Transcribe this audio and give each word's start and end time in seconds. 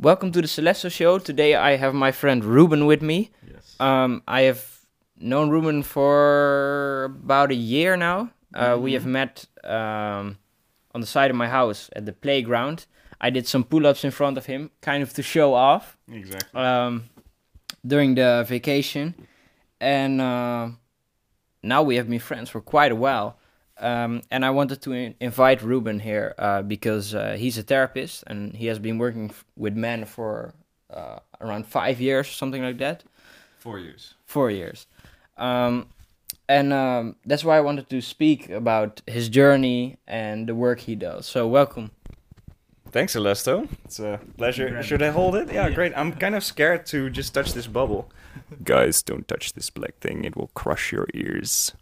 welcome 0.00 0.32
to 0.32 0.40
the 0.40 0.48
Celesto 0.48 0.90
Show. 0.90 1.18
Today 1.18 1.54
I 1.54 1.76
have 1.76 1.94
my 1.94 2.10
friend 2.10 2.42
Ruben 2.42 2.86
with 2.86 3.02
me. 3.02 3.30
Yes. 3.46 3.76
Um, 3.78 4.22
I 4.26 4.42
have 4.42 4.64
known 5.18 5.50
Ruben 5.50 5.82
for 5.82 7.04
about 7.04 7.50
a 7.50 7.54
year 7.54 7.96
now. 7.96 8.30
Uh, 8.54 8.78
We 8.80 8.94
have 8.94 9.06
met 9.06 9.46
um, 9.62 10.38
on 10.94 11.00
the 11.00 11.06
side 11.06 11.30
of 11.30 11.36
my 11.36 11.48
house 11.48 11.90
at 11.94 12.06
the 12.06 12.12
playground. 12.12 12.86
I 13.20 13.30
did 13.30 13.46
some 13.46 13.64
pull-ups 13.64 14.02
in 14.04 14.10
front 14.10 14.38
of 14.38 14.46
him, 14.46 14.70
kind 14.80 15.02
of 15.02 15.12
to 15.12 15.22
show 15.22 15.52
off 15.52 15.98
exactly. 16.10 16.60
um, 16.60 17.10
during 17.86 18.14
the 18.14 18.44
vacation, 18.48 19.14
and 19.78 20.20
uh, 20.20 20.70
now 21.62 21.82
we 21.82 21.96
have 21.96 22.08
been 22.08 22.18
friends 22.18 22.48
for 22.48 22.62
quite 22.62 22.90
a 22.90 22.96
while. 22.96 23.36
Um, 23.80 24.22
and 24.30 24.44
I 24.44 24.50
wanted 24.50 24.82
to 24.82 24.92
in- 24.92 25.14
invite 25.20 25.62
Ruben 25.62 26.00
here 26.00 26.34
uh, 26.38 26.62
because 26.62 27.14
uh, 27.14 27.36
he's 27.38 27.56
a 27.58 27.62
therapist 27.62 28.24
and 28.26 28.54
he 28.54 28.66
has 28.66 28.78
been 28.78 28.98
working 28.98 29.30
f- 29.30 29.44
with 29.56 29.74
men 29.74 30.04
for 30.04 30.52
uh, 30.92 31.20
around 31.40 31.66
five 31.66 32.00
years, 32.00 32.28
something 32.28 32.62
like 32.62 32.78
that, 32.78 33.02
Four 33.58 33.78
years. 33.78 34.14
four 34.26 34.50
years. 34.50 34.86
Um, 35.38 35.86
and 36.48 36.72
um, 36.72 37.16
that's 37.24 37.44
why 37.44 37.56
I 37.56 37.60
wanted 37.60 37.88
to 37.90 38.00
speak 38.02 38.50
about 38.50 39.00
his 39.06 39.28
journey 39.28 39.96
and 40.06 40.46
the 40.48 40.54
work 40.54 40.80
he 40.80 40.94
does. 40.94 41.26
So, 41.26 41.46
welcome. 41.46 41.90
Thanks, 42.90 43.14
Celesto. 43.14 43.68
It's 43.84 44.00
a 44.00 44.18
pleasure. 44.36 44.82
Should 44.82 45.00
I 45.02 45.10
hold 45.10 45.36
it? 45.36 45.52
Yeah, 45.52 45.70
great. 45.70 45.92
I'm 45.96 46.12
kind 46.12 46.34
of 46.34 46.42
scared 46.42 46.86
to 46.86 47.08
just 47.08 47.32
touch 47.32 47.52
this 47.52 47.68
bubble. 47.68 48.10
Guys, 48.64 49.00
don't 49.02 49.26
touch 49.28 49.52
this 49.52 49.70
black 49.70 49.98
thing. 50.00 50.24
It 50.24 50.36
will 50.36 50.50
crush 50.54 50.90
your 50.92 51.06
ears. 51.14 51.72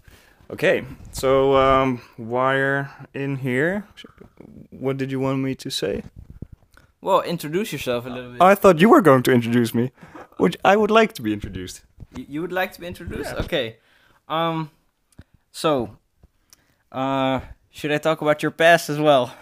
Okay, 0.50 0.84
so 1.12 1.56
um, 1.56 2.00
wire 2.16 2.90
in 3.12 3.36
here. 3.36 3.84
What 4.70 4.96
did 4.96 5.10
you 5.12 5.20
want 5.20 5.40
me 5.40 5.54
to 5.56 5.70
say? 5.70 6.02
Well, 7.00 7.20
introduce 7.20 7.72
yourself 7.72 8.06
a 8.06 8.08
little 8.08 8.32
bit. 8.32 8.42
I 8.42 8.54
thought 8.54 8.80
you 8.80 8.88
were 8.88 9.02
going 9.02 9.22
to 9.24 9.32
introduce 9.32 9.74
me. 9.74 9.92
Which 10.38 10.56
I 10.64 10.76
would 10.76 10.90
like 10.90 11.12
to 11.14 11.22
be 11.22 11.32
introduced. 11.32 11.82
You, 12.16 12.26
you 12.28 12.40
would 12.40 12.52
like 12.52 12.72
to 12.72 12.80
be 12.80 12.86
introduced? 12.86 13.32
Yeah. 13.34 13.44
Okay. 13.44 13.76
Um. 14.28 14.70
So, 15.50 15.98
uh, 16.92 17.40
should 17.70 17.90
I 17.90 17.98
talk 17.98 18.20
about 18.22 18.42
your 18.42 18.52
past 18.52 18.88
as 18.88 18.98
well, 18.98 19.34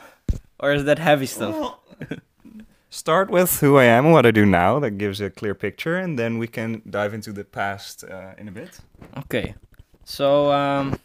or 0.58 0.72
is 0.72 0.84
that 0.84 0.98
heavy 0.98 1.26
stuff? 1.26 1.74
Start 2.88 3.30
with 3.30 3.60
who 3.60 3.76
I 3.76 3.84
am 3.84 4.06
and 4.06 4.14
what 4.14 4.24
I 4.24 4.30
do 4.30 4.46
now. 4.46 4.78
That 4.78 4.92
gives 4.92 5.20
a 5.20 5.28
clear 5.28 5.54
picture, 5.54 5.98
and 5.98 6.18
then 6.18 6.38
we 6.38 6.48
can 6.48 6.80
dive 6.88 7.12
into 7.12 7.32
the 7.32 7.44
past 7.44 8.04
uh, 8.04 8.32
in 8.38 8.48
a 8.48 8.52
bit. 8.52 8.80
Okay. 9.18 9.54
So, 10.06 10.52
um. 10.52 10.98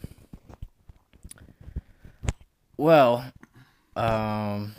Well, 2.78 3.26
um. 3.96 4.76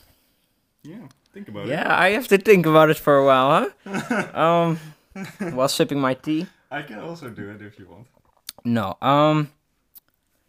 Yeah, 0.85 1.09
think 1.35 1.49
about 1.49 1.67
it. 1.67 1.71
Yeah, 1.71 1.91
I 1.91 2.11
have 2.11 2.29
to 2.29 2.39
think 2.39 2.65
about 2.65 2.89
it 2.89 2.97
for 2.97 3.19
a 3.19 3.27
while, 3.27 3.75
huh? 3.85 4.31
um, 4.35 4.79
while 5.53 5.69
sipping 5.69 5.99
my 5.99 6.15
tea. 6.15 6.47
I 6.71 6.83
can 6.83 7.01
also 7.01 7.31
do 7.31 7.51
it 7.51 7.61
if 7.61 7.79
you 7.81 7.89
want. 7.89 8.07
No. 8.65 8.97
Um. 9.03 9.51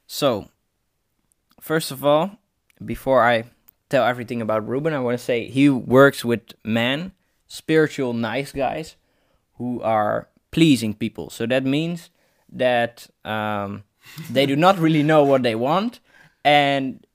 So, 0.05 0.49
first 1.59 1.89
of 1.89 2.05
all, 2.05 2.37
before 2.85 3.25
I 3.25 3.45
tell 3.89 4.05
everything 4.05 4.39
about 4.39 4.67
Ruben, 4.67 4.93
I 4.93 4.99
want 4.99 5.17
to 5.17 5.23
say 5.23 5.49
he 5.49 5.67
works 5.67 6.23
with 6.23 6.53
men, 6.63 7.11
spiritual, 7.47 8.13
nice 8.13 8.51
guys, 8.51 8.97
who 9.57 9.81
are 9.81 10.29
pleasing 10.51 10.93
people. 10.93 11.31
So 11.31 11.47
that 11.47 11.65
means 11.65 12.11
that 12.53 13.07
um, 13.25 13.83
they 14.29 14.45
do 14.45 14.55
not 14.55 14.77
really 14.77 15.03
know 15.03 15.23
what 15.23 15.43
they 15.43 15.55
want, 15.55 15.99
and 16.45 17.05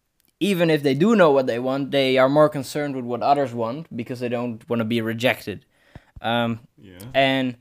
even 0.41 0.71
if 0.71 0.83
they 0.83 0.95
do 0.95 1.17
know 1.17 1.31
what 1.31 1.47
they 1.47 1.59
want, 1.59 1.91
they 1.91 2.17
are 2.19 2.29
more 2.29 2.49
concerned 2.49 2.95
with 2.95 3.05
what 3.05 3.23
others 3.23 3.53
want 3.53 3.87
because 3.97 4.21
they 4.21 4.29
don't 4.29 4.69
want 4.69 4.81
to 4.81 4.85
be 4.85 5.01
rejected. 5.01 5.65
Um, 6.21 6.61
Yeah. 6.77 6.99
and 7.15 7.57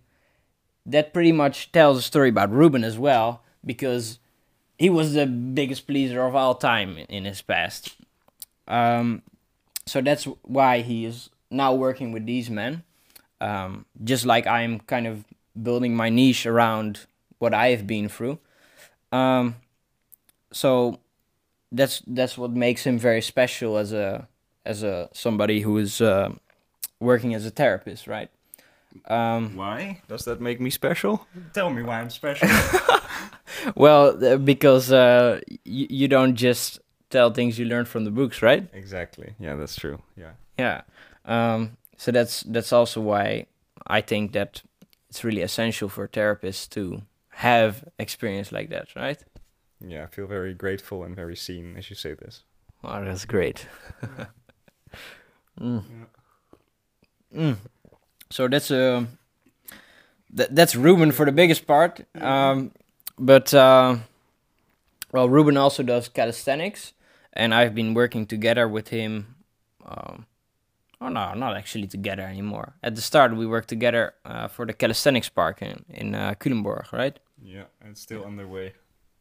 that 0.85 1.13
pretty 1.13 1.31
much 1.31 1.71
tells 1.71 1.97
a 1.97 2.01
story 2.01 2.29
about 2.29 2.51
Ruben 2.51 2.83
as 2.83 2.97
well, 2.97 3.41
because 3.65 4.19
he 4.77 4.89
was 4.89 5.13
the 5.13 5.25
biggest 5.25 5.87
pleaser 5.87 6.21
of 6.25 6.35
all 6.35 6.55
time 6.55 6.97
in 7.09 7.25
his 7.25 7.41
past. 7.41 7.95
Um, 8.67 9.23
so 9.85 10.01
that's 10.01 10.25
why 10.43 10.81
he 10.81 11.05
is 11.05 11.29
now 11.49 11.73
working 11.73 12.11
with 12.11 12.25
these 12.25 12.49
men. 12.49 12.83
Um, 13.41 13.85
just 14.03 14.25
like 14.25 14.45
I'm 14.47 14.79
kind 14.81 15.07
of 15.07 15.25
building 15.61 15.95
my 15.95 16.09
niche 16.09 16.45
around 16.45 17.05
what 17.39 17.53
I 17.53 17.69
have 17.69 17.85
been 17.87 18.09
through. 18.09 18.39
Um, 19.11 19.55
so 20.51 20.99
that's 21.71 22.01
that's 22.07 22.37
what 22.37 22.51
makes 22.51 22.85
him 22.85 22.97
very 22.99 23.21
special 23.21 23.77
as 23.77 23.93
a 23.93 24.27
as 24.65 24.83
a 24.83 25.09
somebody 25.13 25.61
who 25.61 25.77
is 25.77 26.01
uh, 26.01 26.29
working 26.99 27.33
as 27.33 27.45
a 27.45 27.49
therapist, 27.49 28.07
right? 28.07 28.29
Um, 29.05 29.55
Why? 29.55 30.01
Does 30.07 30.25
that 30.25 30.41
make 30.41 30.59
me 30.59 30.69
special? 30.69 31.27
Tell 31.53 31.69
me 31.69 31.83
why 31.83 31.99
I'm 32.01 32.09
special. 32.09 32.49
Well, 33.75 34.23
uh, 34.23 34.37
because 34.37 34.91
uh, 34.91 35.39
y- 35.47 35.59
you 35.65 36.07
don't 36.07 36.35
just 36.35 36.79
tell 37.09 37.31
things 37.31 37.57
you 37.59 37.65
learned 37.65 37.87
from 37.87 38.05
the 38.05 38.11
books, 38.11 38.41
right? 38.41 38.67
exactly. 38.73 39.33
Yeah, 39.39 39.55
that's 39.55 39.75
true. 39.75 40.01
Yeah. 40.15 40.31
Yeah. 40.57 40.81
Um, 41.25 41.77
so 41.97 42.11
that's 42.11 42.43
that's 42.43 42.71
also 42.71 43.01
why 43.01 43.47
I 43.87 44.01
think 44.01 44.31
that 44.33 44.61
it's 45.09 45.23
really 45.23 45.41
essential 45.41 45.89
for 45.89 46.07
therapists 46.07 46.69
to 46.71 47.01
have 47.37 47.83
experience 47.99 48.51
like 48.51 48.69
that, 48.69 48.95
right? 48.95 49.23
Yeah, 49.79 50.03
I 50.03 50.07
feel 50.07 50.25
very 50.25 50.55
grateful 50.55 51.03
and 51.03 51.15
very 51.15 51.35
seen 51.35 51.75
as 51.77 51.87
you 51.91 51.95
say 51.95 52.15
this. 52.15 52.43
Oh, 52.83 53.03
that's 53.05 53.25
great. 53.25 53.67
mm. 55.59 55.83
Mm. 57.35 57.57
So 58.31 58.47
that's 58.47 58.71
uh, 58.71 59.05
that, 60.33 60.55
that's 60.55 60.75
Ruben 60.75 61.11
for 61.11 61.27
the 61.27 61.31
biggest 61.31 61.67
part. 61.67 62.01
Um, 62.19 62.71
but 63.19 63.53
uh, 63.53 63.97
well, 65.11 65.29
Ruben 65.29 65.57
also 65.57 65.83
does 65.83 66.09
calisthenics, 66.09 66.93
and 67.33 67.53
I've 67.53 67.75
been 67.75 67.93
working 67.93 68.25
together 68.25 68.67
with 68.67 68.87
him. 68.87 69.35
Um, 69.85 70.25
oh 70.99 71.09
no, 71.09 71.35
not 71.35 71.55
actually 71.55 71.85
together 71.85 72.23
anymore. 72.23 72.73
At 72.81 72.95
the 72.95 73.01
start, 73.01 73.37
we 73.37 73.45
worked 73.45 73.69
together 73.69 74.15
uh, 74.25 74.47
for 74.47 74.65
the 74.65 74.73
calisthenics 74.73 75.29
park 75.29 75.61
in 75.61 75.85
in 75.87 76.15
uh, 76.15 76.33
Culemborg, 76.39 76.91
right? 76.91 77.19
Yeah, 77.43 77.65
and 77.81 77.91
it's 77.91 78.01
still 78.01 78.23
underway. 78.23 78.73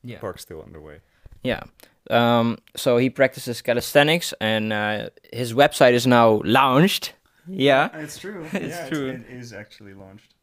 Yeah. 0.02 0.18
Park's 0.18 0.42
still 0.42 0.62
underway. 0.62 1.00
Yeah. 1.42 1.62
Um, 2.10 2.58
so 2.76 2.96
he 2.96 3.10
practices 3.10 3.62
calisthenics, 3.62 4.32
and 4.40 4.72
uh, 4.72 5.10
his 5.32 5.52
website 5.52 5.92
is 5.92 6.06
now 6.06 6.40
launched. 6.44 7.14
Yeah. 7.48 7.88
It's 7.94 8.18
true. 8.18 8.46
It's 8.52 8.76
yeah, 8.76 8.88
true. 8.88 9.08
It 9.08 9.26
is 9.28 9.52
actually 9.52 9.94
launched. 9.94 10.34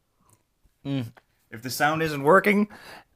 Mm. 0.85 1.11
If 1.51 1.61
the 1.61 1.69
sound 1.69 2.01
isn't 2.01 2.23
working 2.23 2.67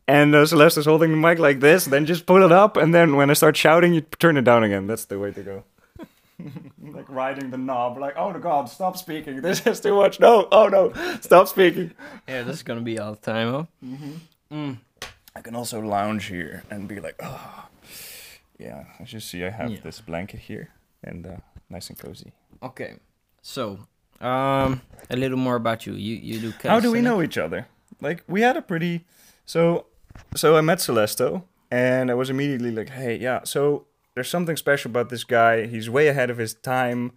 and 0.07 0.33
uh, 0.33 0.43
Celesto 0.43 0.77
is 0.77 0.85
holding 0.85 1.11
the 1.11 1.17
mic 1.17 1.39
like 1.39 1.59
this, 1.59 1.85
then 1.85 2.05
just 2.05 2.25
pull 2.25 2.43
it 2.43 2.51
up 2.51 2.77
and 2.77 2.93
then 2.93 3.15
when 3.15 3.29
I 3.29 3.33
start 3.33 3.57
shouting, 3.57 3.93
you 3.93 4.01
turn 4.01 4.37
it 4.37 4.43
down 4.43 4.63
again. 4.63 4.87
That's 4.87 5.05
the 5.05 5.19
way 5.19 5.31
to 5.31 5.43
go. 5.43 5.63
like 6.79 7.09
riding 7.09 7.49
the 7.49 7.57
knob, 7.57 7.97
like, 7.97 8.13
oh 8.15 8.31
god, 8.33 8.69
stop 8.69 8.95
speaking. 8.95 9.41
This 9.41 9.65
is 9.65 9.81
too 9.81 9.95
much. 9.95 10.19
No, 10.19 10.47
oh 10.51 10.67
no, 10.67 10.93
stop 11.21 11.47
speaking. 11.47 11.91
Yeah, 12.27 12.43
this 12.43 12.57
is 12.57 12.63
gonna 12.63 12.81
be 12.81 12.99
all 12.99 13.15
the 13.15 13.21
time, 13.21 13.67
huh? 13.81 13.95
Mm. 14.51 14.77
I 15.35 15.41
can 15.41 15.55
also 15.55 15.79
lounge 15.81 16.25
here 16.25 16.63
and 16.69 16.87
be 16.87 16.99
like, 16.99 17.15
oh. 17.21 17.67
Yeah, 18.59 18.85
as 18.99 19.13
you 19.13 19.19
see, 19.19 19.45
I 19.45 19.49
have 19.51 19.69
Yeah. 19.71 19.79
this 19.83 20.01
blanket 20.01 20.39
here 20.39 20.69
and 21.03 21.25
uh, 21.27 21.37
nice 21.69 21.89
and 21.89 21.97
cozy. 21.99 22.31
Okay. 22.63 22.95
So, 23.41 23.79
um, 24.19 24.81
a 25.09 25.15
little 25.15 25.37
more 25.37 25.55
about 25.55 25.85
you. 25.85 25.93
You 25.93 26.15
you 26.15 26.39
do. 26.39 26.53
How 26.67 26.79
do 26.79 26.91
we 26.91 27.01
know 27.01 27.21
each 27.21 27.37
other? 27.37 27.67
Like 28.01 28.23
we 28.27 28.41
had 28.41 28.57
a 28.57 28.61
pretty 28.61 29.05
so 29.45 29.85
so 30.35 30.57
I 30.57 30.61
met 30.61 30.79
Celesto 30.79 31.43
and 31.69 32.09
I 32.09 32.15
was 32.15 32.29
immediately 32.29 32.71
like, 32.71 32.89
hey, 32.89 33.15
yeah, 33.15 33.43
so 33.43 33.85
there's 34.15 34.29
something 34.29 34.57
special 34.57 34.89
about 34.91 35.09
this 35.09 35.23
guy. 35.23 35.67
He's 35.67 35.87
way 35.89 36.07
ahead 36.07 36.29
of 36.31 36.37
his 36.39 36.55
time 36.55 37.11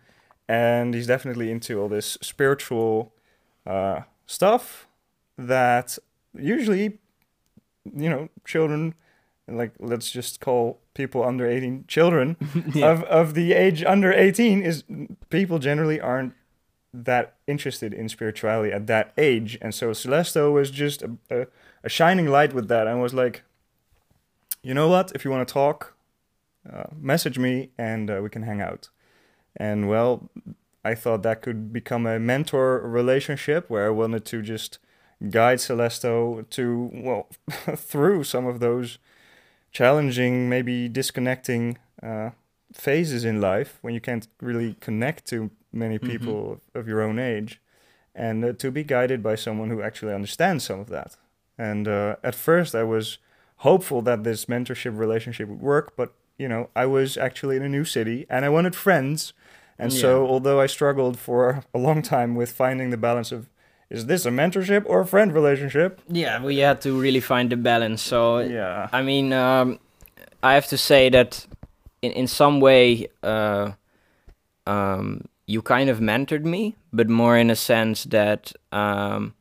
and 0.47 0.95
he's 0.95 1.07
definitely 1.07 1.51
into 1.51 1.81
all 1.81 1.89
this 1.89 2.19
spiritual 2.21 3.15
uh, 3.67 4.01
stuff 4.27 4.87
that 5.39 5.99
usually 6.39 6.99
you 7.85 8.09
know, 8.11 8.29
children 8.45 8.95
like 9.49 9.73
let's 9.81 10.11
just 10.11 10.41
call 10.41 10.81
people 10.95 11.25
under 11.25 11.47
18 11.47 11.85
children. 11.89 12.37
Yeah. 12.75 12.91
of 12.91 13.03
of 13.05 13.35
the 13.35 13.53
age 13.53 13.85
under 13.85 14.13
18 14.13 14.63
is 14.63 14.85
people 15.29 15.59
generally 15.59 16.01
aren't 16.01 16.35
that 16.93 17.37
interested 17.47 17.93
in 17.95 18.09
spirituality 18.09 18.73
at 18.73 18.87
that 18.87 19.13
age. 19.17 19.59
And 19.61 19.75
so 19.75 19.91
Celesto 19.91 20.53
was 20.53 20.71
just 20.71 21.03
a, 21.03 21.11
a, 21.31 21.47
a 21.85 21.89
shining 21.89 22.27
light 22.29 22.53
with 22.53 22.69
that 22.69 22.87
and 22.87 23.01
was 23.01 23.15
like 23.15 23.43
you 24.63 24.75
know 24.75 24.89
what? 24.89 25.11
If 25.15 25.25
you 25.25 25.31
want 25.31 25.47
to 25.49 25.53
talk 25.53 25.97
uh, 26.71 26.85
message 27.01 27.39
me 27.39 27.71
and 27.79 28.11
uh, 28.11 28.21
we 28.23 28.29
can 28.29 28.43
hang 28.43 28.61
out. 28.61 28.91
And 29.57 29.89
well 29.89 30.31
I 30.85 30.95
thought 30.95 31.23
that 31.23 31.43
could 31.43 31.73
become 31.73 32.07
a 32.07 32.19
mentor 32.19 32.81
relationship 32.81 33.69
where 33.69 33.87
I 33.87 33.91
wanted 33.91 34.25
to 34.27 34.43
just 34.43 34.79
guide 35.29 35.59
Celesto 35.59 36.49
to 36.51 36.91
well 36.93 37.29
through 37.77 38.25
some 38.25 38.47
of 38.47 38.61
those 38.61 38.99
challenging, 39.73 40.49
maybe 40.49 40.89
disconnecting 40.89 41.79
uh, 42.03 42.31
phases 42.73 43.25
in 43.25 43.41
life 43.41 43.79
when 43.83 43.95
you 43.95 44.01
can't 44.01 44.27
really 44.41 44.75
connect 44.81 45.27
to 45.27 45.51
many 45.73 45.99
Mhm. 45.99 46.07
people 46.07 46.53
of, 46.53 46.61
of 46.81 46.89
your 46.89 47.01
own 47.03 47.19
age, 47.19 47.61
and 48.15 48.45
uh, 48.45 48.53
to 48.55 48.71
be 48.71 48.83
guided 48.85 49.23
by 49.23 49.35
someone 49.37 49.71
who 49.71 49.83
actually 49.83 50.15
understands 50.15 50.65
some 50.65 50.81
of 50.81 50.89
that. 50.89 51.17
And 51.59 51.87
uh, 51.87 52.17
at 52.25 52.35
first, 52.35 52.75
I 52.75 52.83
was 52.83 53.19
hopeful 53.57 54.03
that 54.03 54.25
this 54.25 54.47
mentorship 54.47 54.99
relationship 54.99 55.49
would 55.49 55.61
work, 55.61 55.93
but 55.97 56.13
you 56.39 56.49
know, 56.49 56.71
I 56.75 56.87
was 56.87 57.19
actually 57.19 57.57
in 57.57 57.63
a 57.63 57.69
new 57.69 57.85
city 57.85 58.25
and 58.31 58.45
I 58.47 58.49
wanted 58.49 58.75
friends. 58.75 59.35
And 59.79 59.93
so, 59.93 60.27
although 60.27 60.59
I 60.59 60.67
struggled 60.67 61.19
for 61.19 61.63
a 61.75 61.79
long 61.79 62.01
time 62.03 62.35
with 62.35 62.51
finding 62.51 62.91
the 62.91 62.97
balance 62.97 63.31
of 63.31 63.49
is 63.91 64.07
this 64.07 64.25
a 64.25 64.31
mentorship 64.31 64.85
or 64.87 65.01
a 65.01 65.07
friend 65.07 65.35
relationship? 65.35 66.01
Yeah, 66.09 66.43
we 66.43 66.59
had 66.59 66.81
to 66.83 66.99
really 66.99 67.21
find 67.21 67.51
the 67.51 67.57
balance. 67.57 68.03
So 68.03 68.39
Yeah. 68.39 68.89
I 68.93 69.03
mean, 69.03 69.33
um, 69.33 69.79
I 70.43 70.55
have 70.55 70.67
to 70.69 70.79
say 70.79 71.11
that 71.11 71.47
in 72.03 72.13
in 72.13 72.27
some 72.27 72.61
way, 72.61 73.09
uh, 73.23 73.73
um, 74.67 75.25
you 75.47 75.63
kind 75.63 75.91
of 75.91 75.99
mentored 75.99 76.45
me, 76.45 76.77
but 76.93 77.09
more 77.09 77.37
in 77.37 77.51
a 77.51 77.57
sense 77.57 78.05
that 78.05 78.53
um, 78.73 79.35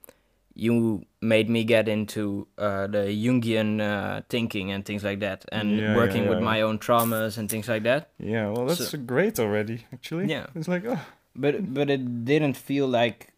you 0.56 1.06
made 1.22 1.50
me 1.50 1.64
get 1.64 1.88
into 1.88 2.48
uh, 2.58 2.88
the 2.88 3.08
Jungian 3.14 3.80
uh, 3.80 4.22
thinking 4.30 4.72
and 4.72 4.84
things 4.86 5.04
like 5.04 5.20
that, 5.20 5.46
and 5.52 5.72
Yeah, 5.72 5.78
yeah, 5.78 5.96
working 5.96 6.28
with 6.28 6.40
my 6.42 6.62
own 6.62 6.80
traumas 6.80 7.38
and 7.38 7.50
things 7.50 7.68
like 7.68 7.84
that. 7.84 8.10
Yeah, 8.18 8.50
well, 8.50 8.66
that's 8.66 8.94
great 8.96 9.40
already, 9.40 9.86
actually. 9.94 10.26
Yeah. 10.30 10.48
It's 10.56 10.68
like, 10.68 10.86
oh, 10.86 11.00
But 11.36 11.74
but 11.74 11.90
it 11.90 12.26
didn't 12.26 12.58
feel 12.58 12.88
like 12.88 13.34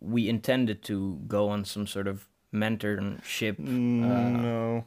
we 0.00 0.28
intended 0.28 0.82
to 0.84 1.20
go 1.28 1.48
on 1.48 1.64
some 1.64 1.86
sort 1.86 2.06
of 2.08 2.26
mentorship 2.52 3.58
Uh, 3.58 3.62
no. 4.42 4.84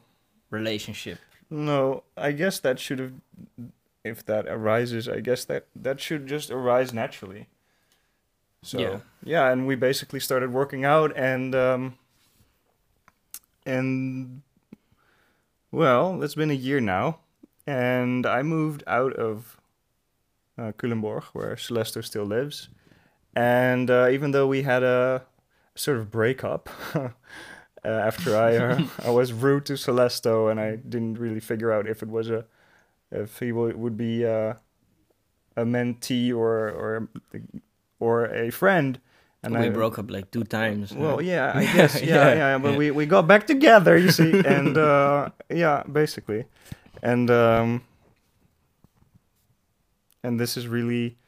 relationship. 0.50 1.18
No, 1.50 2.02
I 2.16 2.32
guess 2.32 2.58
that 2.60 2.78
should 2.78 2.98
have, 2.98 3.12
if 4.04 4.24
that 4.26 4.46
arises, 4.48 5.08
I 5.08 5.20
guess 5.20 5.44
that 5.46 5.66
that 5.76 6.00
should 6.00 6.26
just 6.26 6.50
arise 6.50 6.92
naturally. 6.92 7.46
So 8.62 8.78
Yeah. 8.80 9.00
yeah, 9.22 9.52
and 9.52 9.66
we 9.66 9.76
basically 9.76 10.20
started 10.20 10.52
working 10.52 10.84
out, 10.84 11.12
and 11.16 11.54
um, 11.54 11.98
and 13.66 14.42
well, 15.70 16.22
it's 16.22 16.34
been 16.34 16.50
a 16.50 16.54
year 16.54 16.80
now, 16.80 17.18
and 17.66 18.26
I 18.26 18.42
moved 18.42 18.82
out 18.86 19.12
of 19.14 19.56
uh, 20.58 20.72
Culemborg, 20.78 21.24
where 21.32 21.56
Celesto 21.56 22.02
still 22.04 22.24
lives, 22.24 22.68
and 23.36 23.90
uh, 23.90 24.08
even 24.10 24.30
though 24.32 24.46
we 24.46 24.62
had 24.62 24.82
a 24.82 25.22
sort 25.74 25.98
of 25.98 26.10
breakup. 26.10 26.68
Uh, 27.86 28.00
after 28.00 28.34
I 28.34 28.56
uh, 28.56 28.80
I 29.04 29.10
was 29.10 29.30
rude 29.34 29.66
to 29.66 29.74
Celesto 29.74 30.50
and 30.50 30.58
I 30.58 30.76
didn't 30.76 31.18
really 31.18 31.38
figure 31.40 31.70
out 31.70 31.86
if 31.86 32.02
it 32.02 32.08
was 32.08 32.30
a 32.30 32.46
if 33.10 33.38
he 33.40 33.50
w- 33.50 33.76
would 33.76 33.94
be 33.98 34.24
uh, 34.24 34.54
a 35.54 35.64
mentee 35.66 36.32
or 36.34 36.70
or 36.70 37.08
or 38.00 38.24
a 38.24 38.48
friend. 38.50 38.98
And 39.42 39.52
we 39.52 39.66
I 39.66 39.68
broke 39.68 39.98
up 39.98 40.10
like 40.10 40.30
two 40.30 40.44
times. 40.44 40.94
Well, 40.94 41.16
uh, 41.18 41.20
yeah, 41.20 41.52
I 41.54 41.66
guess, 41.76 42.00
yeah, 42.00 42.14
Yeah. 42.28 42.34
yeah, 42.34 42.58
but 42.58 42.78
we 42.78 42.90
we 42.90 43.04
got 43.04 43.26
back 43.26 43.46
together, 43.46 43.98
you 43.98 44.10
see, 44.10 44.32
and 44.46 44.78
uh, 44.78 45.28
yeah, 45.50 45.82
basically, 45.84 46.46
and 47.02 47.30
um, 47.30 47.82
and 50.22 50.40
this 50.40 50.56
is 50.56 50.66
really 50.68 51.18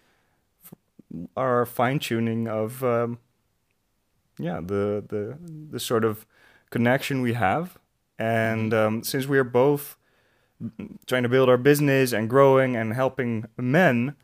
our 1.36 1.66
fine 1.66 1.98
tuning 1.98 2.48
of 2.48 2.82
um, 2.82 3.18
yeah 4.38 4.60
the 4.60 5.04
the 5.08 5.38
the 5.70 5.80
sort 5.80 6.04
of 6.04 6.26
connection 6.70 7.22
we 7.22 7.34
have, 7.34 7.78
and 8.18 8.72
um, 8.74 9.02
since 9.02 9.26
we 9.26 9.38
are 9.38 9.44
both 9.44 9.96
trying 11.06 11.22
to 11.22 11.28
build 11.28 11.48
our 11.48 11.58
business 11.58 12.12
and 12.12 12.30
growing 12.30 12.76
and 12.76 12.94
helping 12.94 13.44
men. 13.56 14.16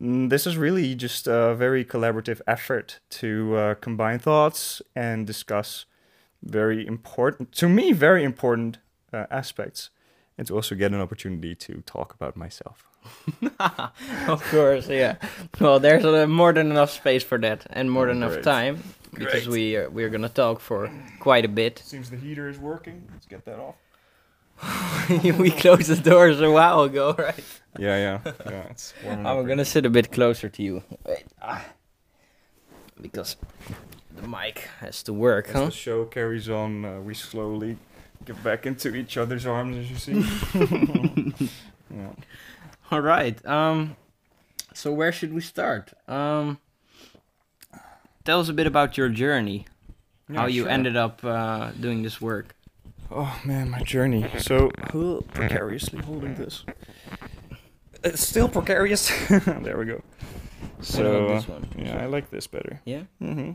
Mm, 0.00 0.28
This 0.28 0.46
is 0.46 0.56
really 0.56 0.94
just 0.94 1.26
a 1.26 1.54
very 1.54 1.84
collaborative 1.84 2.40
effort 2.46 3.00
to 3.10 3.56
uh, 3.56 3.74
combine 3.76 4.18
thoughts 4.18 4.82
and 4.94 5.26
discuss 5.26 5.86
very 6.42 6.86
important, 6.86 7.52
to 7.52 7.68
me, 7.68 7.92
very 7.92 8.24
important 8.24 8.78
uh, 9.12 9.26
aspects, 9.30 9.90
and 10.38 10.46
to 10.46 10.54
also 10.54 10.74
get 10.74 10.92
an 10.92 11.00
opportunity 11.00 11.54
to 11.54 11.82
talk 11.82 12.14
about 12.14 12.36
myself. 12.36 12.89
of 14.28 14.42
course, 14.50 14.88
yeah. 14.88 15.16
Well, 15.60 15.80
there's 15.80 16.04
uh, 16.04 16.26
more 16.26 16.52
than 16.52 16.70
enough 16.70 16.90
space 16.90 17.22
for 17.22 17.38
that, 17.38 17.66
and 17.70 17.90
more 17.90 18.06
than 18.06 18.18
enough 18.18 18.32
Great. 18.32 18.44
time 18.44 18.82
because 19.14 19.46
Great. 19.46 19.48
we 19.48 19.76
uh, 19.76 19.90
we're 19.90 20.10
gonna 20.10 20.28
talk 20.28 20.60
for 20.60 20.90
quite 21.18 21.44
a 21.44 21.48
bit. 21.48 21.82
Seems 21.84 22.10
the 22.10 22.16
heater 22.16 22.48
is 22.48 22.58
working. 22.58 23.08
Let's 23.12 23.26
get 23.26 23.44
that 23.44 23.58
off. 23.58 23.76
we 25.38 25.50
closed 25.50 25.88
the 25.88 25.96
doors 25.96 26.40
a 26.40 26.50
while 26.50 26.82
ago, 26.82 27.14
right? 27.18 27.44
Yeah, 27.78 28.20
yeah, 28.24 28.32
yeah. 28.46 28.62
It's 28.70 28.92
warming 29.04 29.26
I'm 29.26 29.46
gonna 29.46 29.64
sit 29.64 29.86
a 29.86 29.90
bit 29.90 30.12
closer 30.12 30.48
to 30.48 30.62
you, 30.62 30.82
Wait, 31.06 31.24
ah. 31.40 31.64
because 33.00 33.36
the 34.14 34.28
mic 34.28 34.68
has 34.80 35.02
to 35.04 35.12
work, 35.12 35.48
As 35.48 35.54
huh? 35.54 35.64
the 35.66 35.70
show 35.70 36.04
carries 36.04 36.48
on, 36.48 36.84
uh, 36.84 37.00
we 37.00 37.14
slowly 37.14 37.78
get 38.24 38.42
back 38.42 38.66
into 38.66 38.94
each 38.94 39.16
other's 39.16 39.46
arms, 39.46 39.76
as 39.76 39.90
you 39.90 39.96
see. 39.96 40.12
yeah. 41.90 42.10
All 42.90 43.00
right. 43.00 43.44
Um, 43.46 43.96
so 44.74 44.92
where 44.92 45.12
should 45.12 45.32
we 45.32 45.40
start? 45.40 45.92
Um, 46.08 46.58
tell 48.24 48.40
us 48.40 48.48
a 48.48 48.52
bit 48.52 48.66
about 48.66 48.98
your 48.98 49.08
journey. 49.08 49.66
how 50.32 50.46
you 50.46 50.62
sure. 50.62 50.70
ended 50.70 50.96
up 50.96 51.24
uh, 51.24 51.70
doing 51.72 52.02
this 52.02 52.20
work. 52.20 52.56
Oh 53.10 53.40
man, 53.44 53.70
my 53.70 53.82
journey. 53.82 54.26
So 54.38 54.70
uh, 54.82 55.20
precariously 55.32 56.00
holding 56.00 56.34
this. 56.34 56.64
It's 58.02 58.26
still 58.26 58.48
precarious. 58.48 59.10
there 59.28 59.78
we 59.78 59.84
go. 59.84 60.02
So 60.80 61.40
one? 61.46 61.68
yeah, 61.76 62.02
I 62.02 62.06
like 62.06 62.30
this 62.30 62.46
better. 62.46 62.80
Yeah. 62.84 63.02
Mm-hmm. 63.22 63.52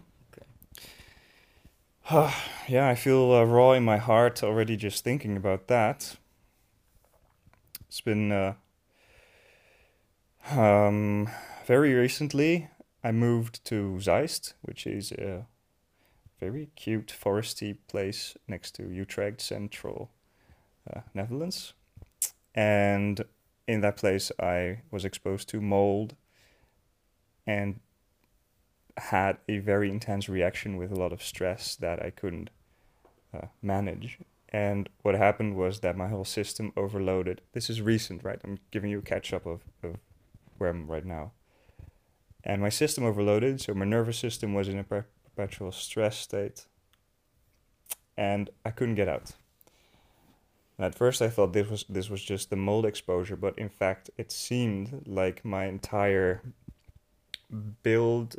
Okay. 2.09 2.33
yeah, 2.69 2.87
I 2.87 2.95
feel 2.95 3.33
uh, 3.33 3.43
raw 3.43 3.71
in 3.71 3.83
my 3.83 3.97
heart 3.97 4.43
already 4.43 4.77
just 4.77 5.03
thinking 5.03 5.35
about 5.35 5.67
that. 5.67 6.15
It's 7.87 8.01
been 8.01 8.31
uh, 8.31 8.53
um, 10.51 11.29
very 11.65 11.93
recently. 11.93 12.69
I 13.03 13.11
moved 13.11 13.63
to 13.65 13.97
Zeist, 13.99 14.53
which 14.61 14.87
is 14.87 15.11
a 15.11 15.45
very 16.39 16.69
cute 16.75 17.13
foresty 17.13 17.77
place 17.87 18.35
next 18.47 18.71
to 18.75 18.89
Utrecht, 18.89 19.41
central 19.41 20.11
uh, 20.91 21.01
Netherlands. 21.13 21.73
And 22.53 23.23
in 23.67 23.81
that 23.81 23.97
place, 23.97 24.31
I 24.39 24.81
was 24.91 25.05
exposed 25.05 25.49
to 25.49 25.61
mold 25.61 26.15
and 27.45 27.79
had 28.97 29.37
a 29.47 29.59
very 29.59 29.89
intense 29.89 30.29
reaction 30.29 30.77
with 30.77 30.91
a 30.91 30.95
lot 30.95 31.13
of 31.13 31.21
stress 31.21 31.75
that 31.75 32.01
I 32.03 32.09
couldn't 32.09 32.49
uh, 33.33 33.47
manage. 33.61 34.19
And 34.49 34.89
what 35.01 35.15
happened 35.15 35.55
was 35.55 35.81
that 35.81 35.97
my 35.97 36.07
whole 36.07 36.25
system 36.25 36.71
overloaded. 36.77 37.41
This 37.51 37.69
is 37.69 37.81
recent, 37.81 38.23
right? 38.23 38.39
I'm 38.43 38.59
giving 38.71 38.89
you 38.89 38.99
a 38.99 39.01
catch 39.01 39.33
up 39.33 39.45
of, 39.45 39.61
of 39.83 39.97
where 40.57 40.69
I'm 40.69 40.87
right 40.87 41.05
now. 41.05 41.31
And 42.43 42.61
my 42.61 42.69
system 42.69 43.03
overloaded, 43.03 43.61
so 43.61 43.73
my 43.73 43.85
nervous 43.85 44.17
system 44.17 44.53
was 44.53 44.67
in 44.67 44.77
a 44.77 44.83
per- 44.83 45.07
perpetual 45.23 45.71
stress 45.71 46.17
state. 46.17 46.65
And 48.17 48.49
I 48.63 48.71
couldn't 48.71 48.95
get 48.95 49.09
out. 49.09 49.33
And 50.77 50.85
at 50.85 50.95
first, 50.95 51.21
I 51.21 51.29
thought 51.29 51.53
this 51.53 51.69
was 51.69 51.85
this 51.87 52.09
was 52.09 52.21
just 52.21 52.49
the 52.49 52.55
mold 52.55 52.85
exposure, 52.85 53.35
but 53.35 53.57
in 53.57 53.69
fact, 53.69 54.09
it 54.17 54.31
seemed 54.31 55.03
like 55.05 55.45
my 55.45 55.65
entire 55.65 56.41
build 57.83 58.35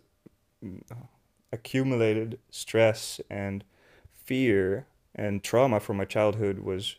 accumulated 1.53 2.39
stress 2.51 3.21
and 3.31 3.65
fear 4.13 4.87
and 5.15 5.43
trauma 5.43 5.81
from 5.81 5.97
my 5.97 6.05
childhood 6.05 6.59
was 6.59 6.97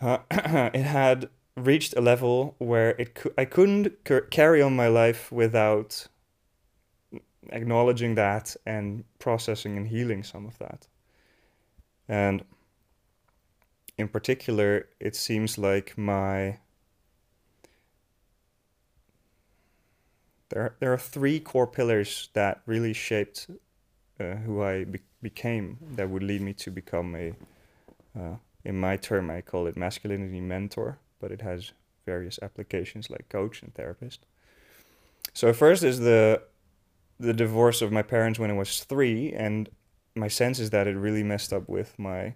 uh, 0.00 0.18
it 0.30 0.82
had 0.82 1.28
reached 1.66 1.94
a 1.96 2.00
level 2.00 2.54
where 2.58 2.90
it 2.98 3.14
cou- 3.14 3.34
I 3.36 3.44
couldn't 3.44 3.92
c- 4.06 4.20
carry 4.30 4.62
on 4.62 4.76
my 4.76 4.88
life 4.88 5.30
without 5.32 6.06
acknowledging 7.50 8.14
that 8.14 8.56
and 8.66 9.04
processing 9.18 9.76
and 9.76 9.88
healing 9.88 10.22
some 10.22 10.46
of 10.46 10.58
that. 10.58 10.86
And 12.08 12.44
in 13.98 14.08
particular 14.08 14.88
it 14.98 15.14
seems 15.14 15.58
like 15.58 15.96
my 15.96 16.58
there 20.48 20.74
there 20.80 20.92
are 20.92 20.98
three 20.98 21.38
core 21.40 21.66
pillars 21.66 22.28
that 22.32 22.62
really 22.66 22.92
shaped 22.92 23.48
uh, 24.18 24.34
who 24.36 24.62
I 24.62 24.84
be- 24.84 25.00
became 25.22 25.78
that 25.96 26.08
would 26.08 26.22
lead 26.22 26.40
me 26.40 26.52
to 26.54 26.70
become 26.70 27.14
a 27.14 27.34
uh, 28.18 28.36
in 28.64 28.78
my 28.78 28.96
term 28.96 29.30
I 29.30 29.40
call 29.42 29.66
it 29.66 29.76
masculinity 29.76 30.40
mentor 30.40 30.98
but 31.20 31.30
it 31.30 31.42
has 31.42 31.72
various 32.06 32.38
applications 32.42 33.10
like 33.10 33.28
coach 33.28 33.62
and 33.62 33.74
therapist 33.74 34.26
so 35.32 35.52
first 35.52 35.82
is 35.82 36.00
the 36.00 36.42
the 37.18 37.34
divorce 37.34 37.82
of 37.82 37.92
my 37.92 38.02
parents 38.02 38.38
when 38.38 38.50
I 38.50 38.54
was 38.54 38.82
3 38.84 39.32
and 39.32 39.68
my 40.14 40.28
sense 40.28 40.58
is 40.58 40.70
that 40.70 40.86
it 40.86 40.96
really 40.96 41.22
messed 41.22 41.52
up 41.52 41.68
with 41.68 41.98
my 41.98 42.34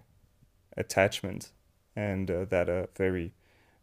attachment 0.77 1.51
and 1.95 2.29
uh, 2.29 2.45
that 2.45 2.69
a 2.69 2.89
very 2.95 3.33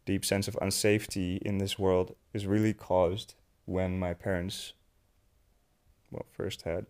deep 0.05 0.23
sense 0.23 0.47
of 0.47 0.55
unsafety 0.61 1.41
in 1.41 1.57
this 1.57 1.77
world 1.77 2.15
is 2.33 2.45
really 2.45 2.73
caused 2.73 3.35
when 3.65 3.99
my 3.99 4.13
parents 4.13 4.73
well, 6.13 6.25
first 6.31 6.61
had 6.61 6.85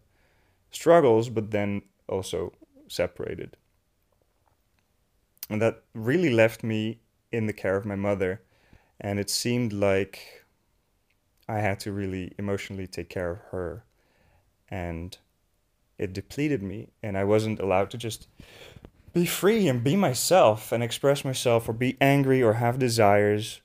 struggles, 0.72 1.30
but 1.30 1.52
then 1.52 1.82
also 2.10 2.52
separated. 2.88 3.56
And 5.50 5.62
that 5.62 5.84
really 5.94 6.30
left 6.30 6.64
me 6.64 7.00
in 7.34 7.48
the 7.48 7.54
care 7.54 7.76
of 7.76 7.86
my 7.86 7.96
mother. 7.96 8.42
And 9.02 9.20
it 9.20 9.30
seemed 9.30 9.74
like 9.74 10.46
I 11.50 11.60
had 11.60 11.80
to 11.82 11.92
really 11.92 12.34
emotionally 12.38 12.88
take 12.88 13.10
care 13.10 13.32
of 13.32 13.40
her. 13.52 13.84
And 14.70 15.18
it 15.98 16.14
depleted 16.14 16.62
me. 16.62 16.90
And 17.02 17.18
I 17.18 17.24
wasn't 17.24 17.60
allowed 17.60 17.90
to 17.92 17.98
just 17.98 18.28
be 19.14 19.26
free 19.26 19.68
and 19.68 19.84
be 19.84 19.96
myself 19.96 20.72
and 20.72 20.84
express 20.84 21.26
myself 21.26 21.68
or 21.68 21.74
be 21.74 21.98
angry 22.00 22.42
or 22.42 22.54
have 22.54 22.80
desires. 22.80 23.62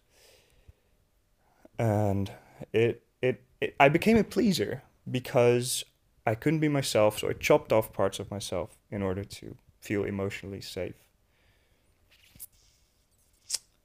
And 1.78 2.32
it, 2.72 3.02
it, 3.22 3.42
it 3.60 3.76
I 3.78 3.88
became 3.88 4.16
a 4.16 4.24
pleaser 4.24 4.82
because 5.10 5.84
I 6.26 6.34
couldn't 6.34 6.60
be 6.60 6.68
myself, 6.68 7.18
so 7.18 7.30
I 7.30 7.32
chopped 7.32 7.72
off 7.72 7.92
parts 7.92 8.18
of 8.18 8.30
myself 8.30 8.76
in 8.90 9.02
order 9.02 9.24
to 9.24 9.56
feel 9.80 10.04
emotionally 10.04 10.60
safe. 10.60 11.07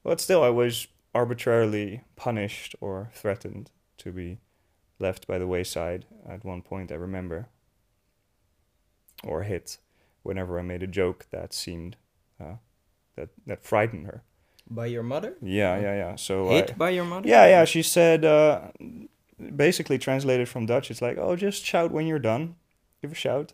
But 0.04 0.20
still, 0.20 0.44
I 0.44 0.50
was 0.50 0.88
arbitrarily 1.16 2.02
punished 2.16 2.76
or 2.82 3.10
threatened 3.14 3.72
to 4.00 4.12
be 4.12 4.40
left 5.00 5.28
by 5.28 5.38
the 5.38 5.48
wayside 5.48 6.06
at 6.28 6.44
one 6.44 6.62
point, 6.62 6.92
I 6.92 6.96
remember. 6.96 7.48
Or 9.24 9.44
hit 9.44 9.78
whenever 10.24 10.60
I 10.60 10.64
made 10.64 10.84
a 10.84 10.88
joke 10.88 11.28
that 11.32 11.54
seemed 11.54 11.96
uh, 12.40 12.56
that 13.16 13.30
that 13.48 13.64
frightened 13.64 14.08
her. 14.08 14.24
By 14.70 14.88
your 14.88 15.04
mother? 15.04 15.36
Yeah, 15.42 15.80
yeah, 15.80 15.96
yeah. 15.96 16.16
So 16.16 16.50
Hit 16.50 16.72
I, 16.72 16.74
by 16.74 16.90
your 16.92 17.06
mother? 17.06 17.28
yeah, 17.28 17.46
yeah. 17.48 17.66
She 17.66 17.84
said, 17.84 18.24
uh, 18.26 18.70
basically 19.56 19.98
translated 19.98 20.48
from 20.48 20.66
Dutch, 20.66 20.90
it's 20.90 21.02
like, 21.02 21.18
oh, 21.18 21.36
just 21.36 21.66
shout 21.66 21.92
when 21.92 22.08
you're 22.08 22.20
done. 22.20 22.56
Give 23.02 23.12
a 23.12 23.16
shout. 23.16 23.54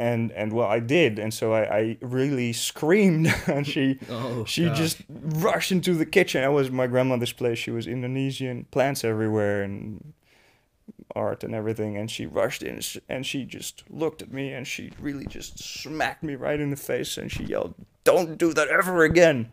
And 0.00 0.32
and 0.32 0.52
well, 0.54 0.66
I 0.66 0.80
did, 0.80 1.18
and 1.18 1.32
so 1.34 1.52
I, 1.52 1.62
I 1.78 1.98
really 2.00 2.54
screamed, 2.54 3.26
and 3.46 3.66
she 3.66 3.98
Oh, 4.08 4.46
she 4.46 4.64
gosh. 4.64 4.78
just 4.78 5.02
rushed 5.10 5.72
into 5.72 5.92
the 5.94 6.06
kitchen. 6.06 6.42
It 6.42 6.52
was 6.52 6.70
my 6.70 6.86
grandmother's 6.86 7.34
place. 7.34 7.58
She 7.58 7.70
was 7.70 7.86
Indonesian, 7.86 8.64
plants 8.70 9.04
everywhere 9.04 9.62
and 9.62 10.14
art 11.14 11.44
and 11.44 11.54
everything. 11.54 11.98
And 11.98 12.10
she 12.10 12.24
rushed 12.24 12.62
in 12.62 12.80
and 13.08 13.26
she 13.26 13.44
just 13.44 13.84
looked 13.90 14.22
at 14.22 14.32
me 14.32 14.52
and 14.54 14.66
she 14.66 14.90
really 15.00 15.26
just 15.26 15.58
smacked 15.58 16.22
me 16.22 16.34
right 16.34 16.60
in 16.60 16.70
the 16.70 16.76
face 16.76 17.18
and 17.18 17.30
she 17.30 17.44
yelled, 17.44 17.74
"Don't 18.04 18.38
do 18.38 18.54
that 18.54 18.68
ever 18.68 19.04
again!" 19.04 19.52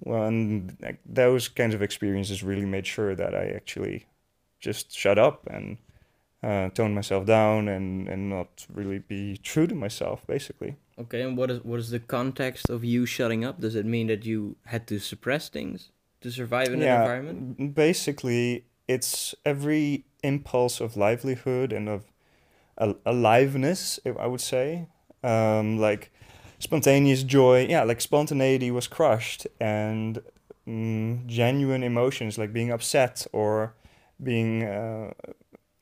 Well, 0.00 0.24
and 0.24 0.76
like, 0.82 0.98
those 1.06 1.48
kinds 1.48 1.74
of 1.74 1.82
experiences 1.82 2.42
really 2.42 2.66
made 2.66 2.86
sure 2.86 3.14
that 3.14 3.34
I 3.34 3.50
actually 3.54 4.06
just 4.58 4.90
shut 4.96 5.18
up 5.18 5.46
and 5.46 5.76
uh, 6.42 6.70
tone 6.70 6.94
myself 6.94 7.26
down 7.26 7.68
and 7.68 8.08
and 8.08 8.30
not 8.30 8.66
really 8.72 8.98
be 8.98 9.36
true 9.36 9.66
to 9.66 9.74
myself, 9.74 10.26
basically. 10.26 10.76
Okay, 10.98 11.22
and 11.22 11.36
what 11.36 11.50
is 11.50 11.64
what 11.64 11.78
is 11.78 11.90
the 11.90 12.00
context 12.00 12.70
of 12.70 12.84
you 12.84 13.06
shutting 13.06 13.44
up? 13.44 13.60
Does 13.60 13.74
it 13.74 13.86
mean 13.86 14.06
that 14.08 14.24
you 14.24 14.56
had 14.66 14.86
to 14.88 14.98
suppress 14.98 15.48
things 15.48 15.90
to 16.20 16.30
survive 16.30 16.72
in 16.72 16.80
that 16.80 17.00
environment? 17.00 17.74
Basically, 17.74 18.64
it's 18.88 19.34
every 19.44 20.04
impulse 20.22 20.80
of 20.80 20.96
livelihood 20.96 21.72
and 21.72 21.88
of 21.88 22.04
al- 22.78 22.98
aliveness, 23.06 24.00
if 24.04 24.16
I 24.16 24.26
would 24.26 24.40
say. 24.40 24.88
Um, 25.22 25.78
like 25.78 26.10
spontaneous 26.58 27.22
joy, 27.22 27.66
yeah, 27.68 27.82
like 27.82 28.00
spontaneity 28.00 28.70
was 28.70 28.86
crushed, 28.88 29.46
and 29.60 30.20
mm, 30.66 31.26
genuine 31.26 31.82
emotions 31.82 32.38
like 32.38 32.52
being 32.52 32.70
upset 32.70 33.26
or 33.32 33.74
being 34.22 34.64
uh, 34.64 35.12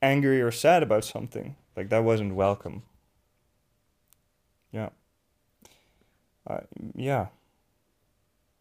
angry 0.01 0.41
or 0.41 0.51
sad 0.51 0.83
about 0.83 1.05
something, 1.05 1.57
like 1.77 1.89
that 1.91 2.05
wasn't 2.05 2.35
welcome. 2.35 2.83
Yeah. 4.73 4.91
Uh, 6.47 6.61
yeah. 6.95 7.27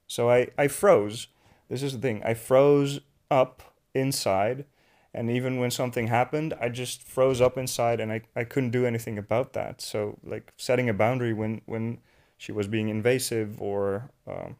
So 0.07 0.29
I, 0.29 0.47
I 0.57 0.67
froze. 0.67 1.27
This 1.69 1.83
is 1.83 1.93
the 1.93 1.99
thing. 1.99 2.21
I 2.23 2.33
froze 2.33 2.99
up 3.29 3.75
inside. 3.93 4.65
And 5.13 5.31
even 5.31 5.57
when 5.59 5.71
something 5.71 6.07
happened, 6.07 6.53
I 6.61 6.69
just 6.69 7.01
froze 7.01 7.41
up 7.41 7.57
inside 7.57 7.99
and 7.99 8.11
I, 8.11 8.21
I 8.35 8.43
couldn't 8.43 8.71
do 8.71 8.85
anything 8.85 9.17
about 9.17 9.53
that. 9.53 9.81
So, 9.81 10.19
like, 10.23 10.53
setting 10.57 10.89
a 10.89 10.93
boundary 10.93 11.33
when, 11.33 11.61
when 11.65 11.99
she 12.37 12.51
was 12.51 12.67
being 12.67 12.89
invasive 12.89 13.59
or, 13.61 14.11
um, 14.27 14.57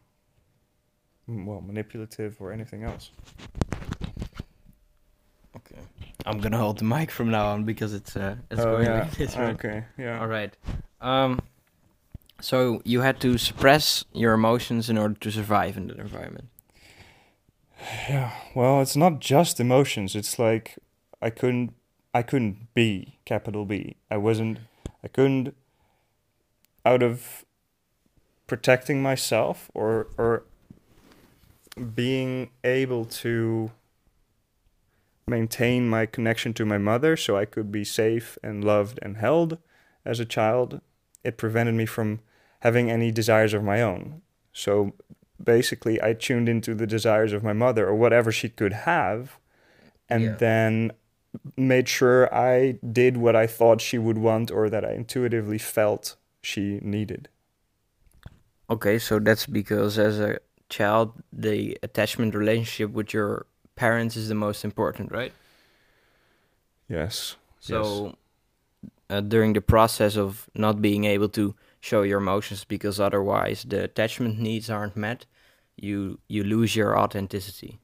well, 1.28 1.60
manipulative 1.60 2.40
or 2.40 2.50
anything 2.50 2.82
else. 2.82 3.10
Okay. 5.56 5.80
I'm 6.26 6.38
gonna 6.40 6.58
hold 6.58 6.78
the 6.78 6.84
mic 6.84 7.10
from 7.10 7.30
now 7.30 7.46
on 7.48 7.64
because 7.64 7.94
it's 7.94 8.16
uh 8.16 8.36
it's 8.50 8.60
Oh, 8.60 8.72
going 8.72 8.86
yeah. 8.86 9.00
like 9.00 9.10
this, 9.16 9.36
right? 9.36 9.54
Okay, 9.54 9.84
yeah. 9.96 10.20
All 10.20 10.26
right. 10.26 10.54
Um, 11.00 11.40
so 12.40 12.82
you 12.84 13.00
had 13.00 13.20
to 13.20 13.38
suppress 13.38 14.04
your 14.12 14.32
emotions 14.34 14.90
in 14.90 14.98
order 14.98 15.14
to 15.14 15.30
survive 15.30 15.76
in 15.76 15.86
that 15.88 15.98
environment. 15.98 16.48
Yeah. 18.08 18.32
Well, 18.54 18.80
it's 18.80 18.96
not 18.96 19.20
just 19.20 19.60
emotions. 19.60 20.14
It's 20.16 20.38
like 20.38 20.78
I 21.22 21.30
couldn't 21.30 21.72
I 22.12 22.22
couldn't 22.22 22.74
be 22.74 23.18
capital 23.24 23.64
B. 23.64 23.96
I 24.10 24.16
wasn't 24.16 24.58
I 25.04 25.08
couldn't 25.08 25.54
out 26.84 27.02
of 27.02 27.44
protecting 28.46 29.02
myself 29.02 29.70
or 29.74 30.08
or 30.18 30.42
being 31.94 32.50
able 32.64 33.04
to 33.04 33.70
maintain 35.28 35.88
my 35.88 36.06
connection 36.06 36.54
to 36.54 36.64
my 36.64 36.78
mother 36.78 37.16
so 37.16 37.36
I 37.36 37.44
could 37.44 37.70
be 37.70 37.84
safe 37.84 38.38
and 38.42 38.64
loved 38.64 38.98
and 39.02 39.16
held 39.16 39.58
as 40.04 40.20
a 40.20 40.24
child. 40.24 40.80
It 41.24 41.36
prevented 41.36 41.74
me 41.74 41.86
from 41.86 42.20
having 42.60 42.90
any 42.90 43.10
desires 43.10 43.54
of 43.54 43.62
my 43.62 43.82
own. 43.82 44.22
So 44.52 44.94
basically 45.42 46.02
I 46.02 46.14
tuned 46.14 46.48
into 46.48 46.74
the 46.74 46.86
desires 46.86 47.32
of 47.32 47.42
my 47.44 47.52
mother 47.52 47.86
or 47.86 47.94
whatever 47.94 48.32
she 48.32 48.48
could 48.48 48.72
have 48.72 49.38
and 50.08 50.22
Yeah. 50.22 50.34
then 50.36 50.92
made 51.56 51.88
sure 51.88 52.32
I 52.34 52.78
did 52.92 53.16
what 53.16 53.36
I 53.36 53.46
thought 53.46 53.80
she 53.80 53.98
would 53.98 54.18
want 54.18 54.50
or 54.50 54.68
that 54.70 54.84
I 54.84 54.92
intuitively 54.92 55.58
felt 55.58 56.16
she 56.42 56.80
needed. 56.82 57.28
Okay, 58.70 58.98
so 58.98 59.18
that's 59.18 59.46
because 59.46 59.98
as 59.98 60.18
a 60.20 60.38
child, 60.68 61.12
the 61.32 61.78
attachment 61.82 62.34
relationship 62.34 62.90
with 62.90 63.12
your 63.14 63.46
parents 63.78 64.16
is 64.16 64.28
the 64.28 64.34
most 64.34 64.64
important, 64.64 65.12
right? 65.12 65.32
Yes. 66.88 67.36
So 67.60 68.14
uh, 69.10 69.20
during 69.20 69.54
the 69.54 69.60
process 69.60 70.16
of 70.16 70.50
not 70.54 70.82
being 70.82 71.04
able 71.04 71.28
to 71.30 71.54
show 71.80 72.02
your 72.02 72.18
emotions 72.18 72.64
because 72.64 72.98
otherwise 73.00 73.64
the 73.68 73.84
attachment 73.84 74.38
needs 74.38 74.68
aren't 74.68 74.96
met, 74.96 75.26
you 75.76 76.18
you 76.28 76.42
lose 76.44 76.74
your 76.74 76.98
authenticity. 76.98 77.78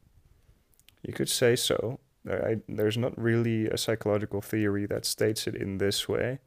You 1.06 1.12
could 1.12 1.28
say 1.28 1.56
so. 1.56 2.00
I, 2.26 2.62
there's 2.68 2.96
not 2.96 3.12
really 3.18 3.68
a 3.68 3.76
psychological 3.76 4.40
theory 4.40 4.86
that 4.86 5.04
states 5.04 5.46
it 5.46 5.54
in 5.54 5.78
this 5.78 6.08
way. 6.08 6.38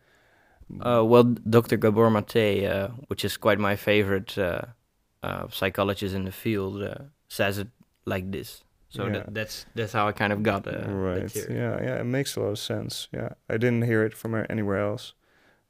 Uh, 0.81 1.03
well, 1.05 1.23
Dr. 1.23 1.77
Gabor 1.77 2.09
Mate, 2.09 2.65
uh, 2.65 2.89
which 3.07 3.23
is 3.23 3.37
quite 3.37 3.59
my 3.59 3.75
favorite 3.75 4.37
uh, 4.37 4.61
uh, 5.23 5.47
psychologist 5.49 6.15
in 6.15 6.25
the 6.25 6.31
field, 6.31 6.81
uh, 6.81 6.95
says 7.29 7.59
it 7.59 7.67
like 8.05 8.31
this. 8.31 8.63
So 8.89 9.05
Yeah. 9.05 9.13
that, 9.13 9.33
that's 9.33 9.65
that's 9.75 9.93
how 9.93 10.07
I 10.07 10.11
kind 10.13 10.33
of 10.33 10.43
got 10.43 10.67
uh, 10.67 10.89
right. 10.89 11.35
Yeah, 11.35 11.81
yeah, 11.83 11.99
it 11.99 12.05
makes 12.05 12.35
a 12.35 12.41
lot 12.41 12.49
of 12.49 12.59
sense. 12.59 13.09
Yeah. 13.11 13.29
I 13.49 13.57
didn't 13.57 13.83
hear 13.83 14.03
it 14.05 14.13
from 14.15 14.45
anywhere 14.49 14.79
else, 14.79 15.13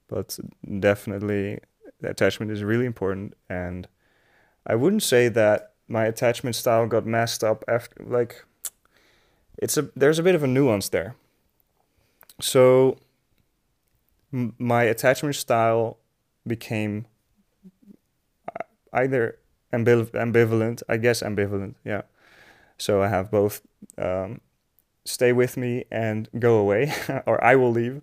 but 0.07 0.37
definitely 0.79 1.59
the 2.01 2.09
attachment 2.09 2.51
is 2.51 2.63
really 2.63 2.85
important 2.85 3.33
and 3.49 3.87
I 4.67 4.75
wouldn't 4.75 5.03
say 5.03 5.29
that 5.29 5.73
my 5.87 6.05
attachment 6.05 6.55
style 6.55 6.85
got 6.87 7.05
messed 7.05 7.43
up 7.43 7.63
after 7.67 8.03
like 8.03 8.43
it's 9.57 9.77
a 9.77 9.89
there's 9.95 10.19
a 10.19 10.23
bit 10.23 10.35
of 10.35 10.43
a 10.43 10.47
nuance 10.47 10.89
there. 10.89 11.15
So 12.41 12.97
m- 14.33 14.53
my 14.59 14.83
attachment 14.83 15.35
style 15.35 15.97
became 16.45 17.07
uh, 18.49 18.63
either 18.93 19.39
ambiv- 19.73 20.11
ambivalent, 20.11 20.83
I 20.89 20.97
guess 20.97 21.23
ambivalent, 21.23 21.75
yeah. 21.83 22.01
So 22.77 23.01
I 23.01 23.07
have 23.07 23.31
both 23.31 23.61
um, 23.97 24.41
stay 25.05 25.33
with 25.33 25.57
me 25.57 25.85
and 25.91 26.29
go 26.39 26.57
away, 26.57 26.93
or 27.27 27.43
I 27.43 27.55
will 27.55 27.71
leave, 27.71 28.01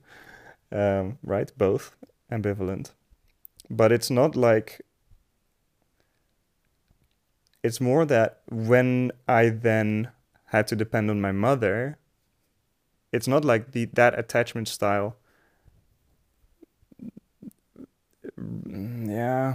um, 0.73 1.19
right? 1.23 1.53
Both 1.59 1.97
ambivalent. 2.33 2.93
But 3.71 3.93
it's 3.93 4.11
not 4.11 4.37
like, 4.37 4.83
it's 7.63 7.81
more 7.81 8.05
that 8.07 8.43
when 8.51 9.11
I 9.27 9.49
then 9.49 10.11
had 10.47 10.67
to 10.69 10.77
depend 10.77 11.11
on 11.11 11.21
my 11.21 11.33
mother, 11.33 11.99
it's 13.13 13.27
not 13.29 13.45
like 13.47 13.73
the 13.73 13.87
that 13.95 14.19
attachment 14.19 14.69
style. 14.69 15.17
Mm, 18.39 19.09
Yeah. 19.11 19.55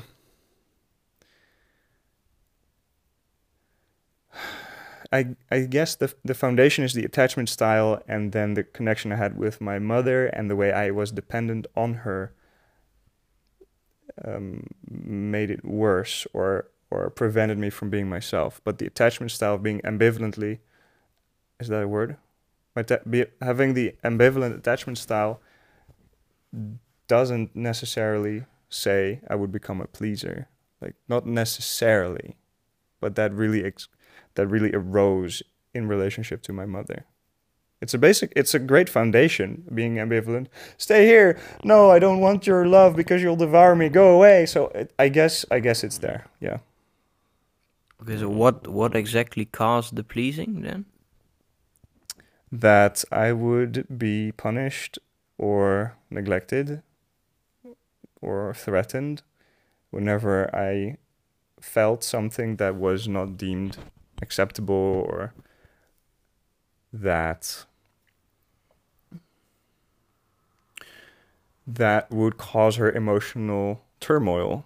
I 5.12 5.36
I 5.50 5.62
guess 5.62 5.96
the 5.96 6.13
the 6.24 6.34
foundation 6.34 6.84
is 6.84 6.94
the 6.94 7.06
attachment 7.06 7.50
style, 7.50 8.01
and 8.08 8.32
then 8.32 8.54
the 8.54 8.63
connection 8.63 9.12
I 9.12 9.16
had 9.16 9.38
with 9.38 9.60
my 9.62 9.80
mother, 9.80 10.28
and 10.28 10.50
the 10.50 10.56
way 10.56 10.72
I 10.72 10.92
was 10.92 11.12
dependent 11.12 11.68
on 11.75 11.94
her. 12.06 12.34
Um, 14.25 14.68
made 14.89 15.50
it 15.50 15.63
worse, 15.63 16.28
or 16.34 16.68
or 16.92 17.10
prevented 17.10 17.58
me 17.58 17.70
from 17.70 17.89
being 17.89 18.10
myself. 18.10 18.62
But 18.63 18.78
the 18.78 18.88
attachment 18.88 19.32
style 19.32 19.56
of 19.56 19.63
being 19.63 19.82
ambivalently, 19.82 20.60
is 21.60 21.68
that 21.68 21.84
a 21.84 21.88
word? 21.88 22.18
Be, 23.10 23.25
having 23.42 23.74
the 23.74 23.96
ambivalent 24.04 24.58
attachment 24.58 24.98
style 24.98 25.42
doesn't 27.08 27.56
necessarily 27.56 28.46
say 28.70 29.22
I 29.30 29.36
would 29.36 29.51
become 29.51 29.82
a 29.82 29.88
pleaser. 29.88 30.48
Like 30.82 30.96
not 31.10 31.25
necessarily, 31.25 32.38
but 33.01 33.16
that 33.16 33.34
really 33.34 33.66
ex- 33.66 33.89
that 34.39 34.48
really 34.48 34.74
arose 34.74 35.43
in 35.74 35.89
relationship 35.89 36.41
to 36.43 36.53
my 36.53 36.65
mother. 36.65 37.05
It's 37.81 37.93
a 37.93 37.98
basic 37.98 38.31
it's 38.38 38.53
a 38.53 38.60
great 38.60 38.89
foundation 38.89 39.63
being 39.74 39.96
ambivalent. 39.96 40.48
Stay 40.77 41.05
here. 41.05 41.38
No, 41.63 41.91
I 41.91 42.00
don't 42.00 42.22
want 42.22 42.48
your 42.48 42.65
love 42.65 42.96
because 42.96 43.22
you'll 43.22 43.36
devour 43.36 43.75
me. 43.75 43.89
Go 43.89 44.15
away. 44.15 44.46
So 44.46 44.67
it, 44.67 44.93
I 44.98 45.10
guess 45.10 45.46
I 45.51 45.60
guess 45.60 45.84
it's 45.84 45.98
there. 45.98 46.27
Yeah. 46.39 46.60
Okay, 48.01 48.17
so 48.17 48.29
what 48.29 48.67
what 48.67 48.96
exactly 48.96 49.43
caused 49.43 49.98
the 49.98 50.03
pleasing 50.03 50.62
then? 50.62 50.86
That 52.50 53.03
I 53.12 53.34
would 53.34 53.86
be 53.98 54.31
punished 54.31 55.00
or 55.38 55.98
neglected 56.10 56.81
or 58.22 58.53
threatened 58.53 59.22
whenever 59.89 60.53
I 60.55 60.98
felt 61.62 62.03
something 62.03 62.55
that 62.55 62.75
was 62.75 63.08
not 63.08 63.38
deemed 63.38 63.77
acceptable 64.22 65.06
or 65.08 65.34
that 66.92 67.66
that 71.68 72.10
would 72.12 72.38
cause 72.38 72.78
her 72.78 72.92
emotional 72.92 73.82
turmoil 74.00 74.66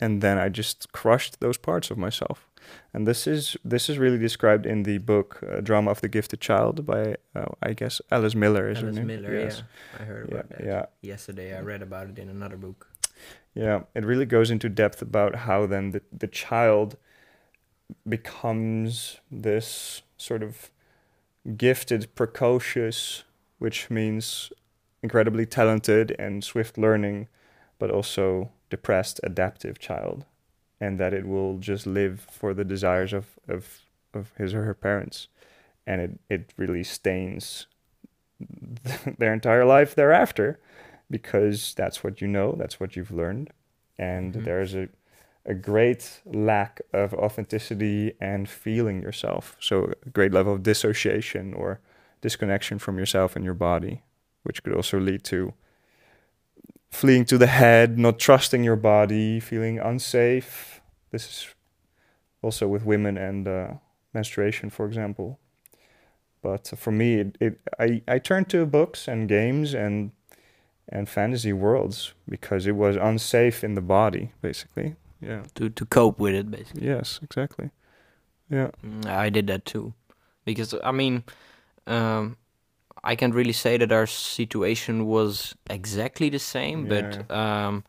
and 0.00 0.20
then 0.20 0.38
I 0.38 0.48
just 0.48 0.92
crushed 0.92 1.40
those 1.40 1.56
parts 1.56 1.90
of 1.90 1.96
myself 1.96 2.48
and 2.92 3.06
this 3.06 3.26
is 3.26 3.56
this 3.64 3.88
is 3.88 3.98
really 3.98 4.18
described 4.18 4.66
in 4.66 4.82
the 4.82 4.98
book 4.98 5.40
uh, 5.48 5.60
Drama 5.60 5.92
of 5.92 6.00
the 6.00 6.08
Gifted 6.08 6.40
Child 6.40 6.84
by 6.84 7.16
uh, 7.34 7.46
I 7.62 7.72
guess 7.74 8.00
Alice 8.10 8.34
Miller 8.34 8.68
is 8.68 8.78
Alice 8.78 8.96
her 8.96 9.04
name 9.04 9.06
Miller, 9.06 9.38
yes. 9.38 9.62
yeah. 9.62 10.02
I 10.02 10.04
heard 10.04 10.28
yeah 10.28 10.34
about 10.34 10.50
that. 10.50 10.64
yeah 10.64 10.86
Yesterday 11.02 11.56
I 11.56 11.60
read 11.60 11.82
about 11.82 12.08
it 12.08 12.18
in 12.18 12.28
another 12.28 12.56
book. 12.56 12.88
Yeah, 13.54 13.84
it 13.94 14.04
really 14.04 14.26
goes 14.26 14.50
into 14.50 14.68
depth 14.68 15.00
about 15.00 15.34
how 15.34 15.66
then 15.66 15.92
the, 15.92 16.02
the 16.12 16.26
child 16.26 16.98
becomes 18.08 19.20
this 19.30 20.02
sort 20.16 20.42
of 20.42 20.70
gifted, 21.56 22.14
precocious, 22.14 23.24
which 23.58 23.90
means 23.90 24.52
incredibly 25.02 25.46
talented 25.46 26.14
and 26.18 26.42
swift 26.42 26.76
learning, 26.78 27.28
but 27.78 27.90
also 27.90 28.50
depressed, 28.70 29.20
adaptive 29.22 29.78
child. 29.78 30.24
And 30.80 30.98
that 31.00 31.14
it 31.14 31.26
will 31.26 31.58
just 31.58 31.86
live 31.86 32.26
for 32.30 32.52
the 32.52 32.64
desires 32.64 33.12
of, 33.12 33.38
of, 33.48 33.80
of 34.12 34.32
his 34.36 34.52
or 34.52 34.64
her 34.64 34.74
parents. 34.74 35.28
And 35.86 36.00
it, 36.00 36.20
it 36.28 36.52
really 36.58 36.84
stains 36.84 37.66
their 39.18 39.32
entire 39.32 39.64
life 39.64 39.94
thereafter 39.94 40.58
because 41.10 41.72
that's 41.74 42.02
what 42.04 42.20
you 42.20 42.28
know, 42.28 42.54
that's 42.58 42.78
what 42.80 42.96
you've 42.96 43.10
learned. 43.12 43.50
And 43.98 44.34
Mhm. 44.34 44.44
there's 44.44 44.74
a, 44.74 44.88
a 45.46 45.54
great 45.54 46.20
lack 46.26 46.80
of 46.92 47.14
authenticity 47.14 48.12
and 48.20 48.48
feeling 48.48 49.00
yourself. 49.00 49.56
So, 49.60 49.92
a 50.04 50.10
great 50.10 50.32
level 50.32 50.52
of 50.52 50.62
dissociation 50.62 51.54
or 51.54 51.80
disconnection 52.20 52.78
from 52.78 52.98
yourself 52.98 53.36
and 53.36 53.44
your 53.44 53.54
body, 53.54 54.02
which 54.42 54.62
could 54.62 54.74
also 54.74 54.98
lead 54.98 55.22
to 55.24 55.54
fleeing 56.90 57.24
to 57.26 57.38
the 57.38 57.46
head, 57.46 57.98
not 57.98 58.18
trusting 58.18 58.64
your 58.64 58.76
body, 58.76 59.38
feeling 59.38 59.78
unsafe. 59.78 60.80
This 61.12 61.24
is 61.24 61.54
also 62.42 62.66
with 62.66 62.84
women 62.84 63.16
and 63.16 63.46
uh, 63.46 63.74
menstruation, 64.12 64.70
for 64.70 64.86
example. 64.86 65.38
But 66.42 66.72
for 66.76 66.90
me, 66.90 67.14
it, 67.14 67.36
it 67.40 67.60
I, 67.78 68.02
I 68.08 68.18
turned 68.18 68.48
to 68.50 68.66
books 68.66 69.08
and 69.08 69.28
games 69.28 69.74
and 69.74 70.12
and 70.88 71.08
fantasy 71.08 71.52
worlds 71.52 72.14
because 72.28 72.66
it 72.66 72.76
was 72.76 72.96
unsafe 72.96 73.64
in 73.64 73.74
the 73.74 73.80
body, 73.80 74.32
basically. 74.40 74.94
Yeah. 75.20 75.42
To 75.54 75.70
to 75.70 75.84
cope 75.86 76.18
with 76.18 76.34
it 76.34 76.50
basically. 76.50 76.86
Yes, 76.86 77.20
exactly. 77.22 77.70
Yeah. 78.50 78.70
Mm, 78.84 79.06
I 79.06 79.30
did 79.30 79.46
that 79.48 79.64
too, 79.64 79.94
because 80.44 80.74
I 80.84 80.92
mean, 80.92 81.24
um, 81.86 82.36
I 83.02 83.16
can't 83.16 83.34
really 83.34 83.52
say 83.52 83.76
that 83.78 83.92
our 83.92 84.06
situation 84.06 85.06
was 85.06 85.54
exactly 85.70 86.28
the 86.28 86.38
same, 86.38 86.86
but 86.86 87.30
um, 87.30 87.84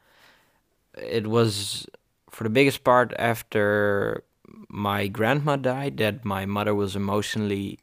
it 0.98 1.28
was 1.28 1.86
for 2.30 2.44
the 2.44 2.50
biggest 2.50 2.84
part 2.84 3.14
after 3.20 4.24
my 4.70 5.08
grandma 5.08 5.56
died 5.56 5.98
that 5.98 6.26
my 6.26 6.46
mother 6.46 6.74
was 6.74 6.96
emotionally 6.96 7.80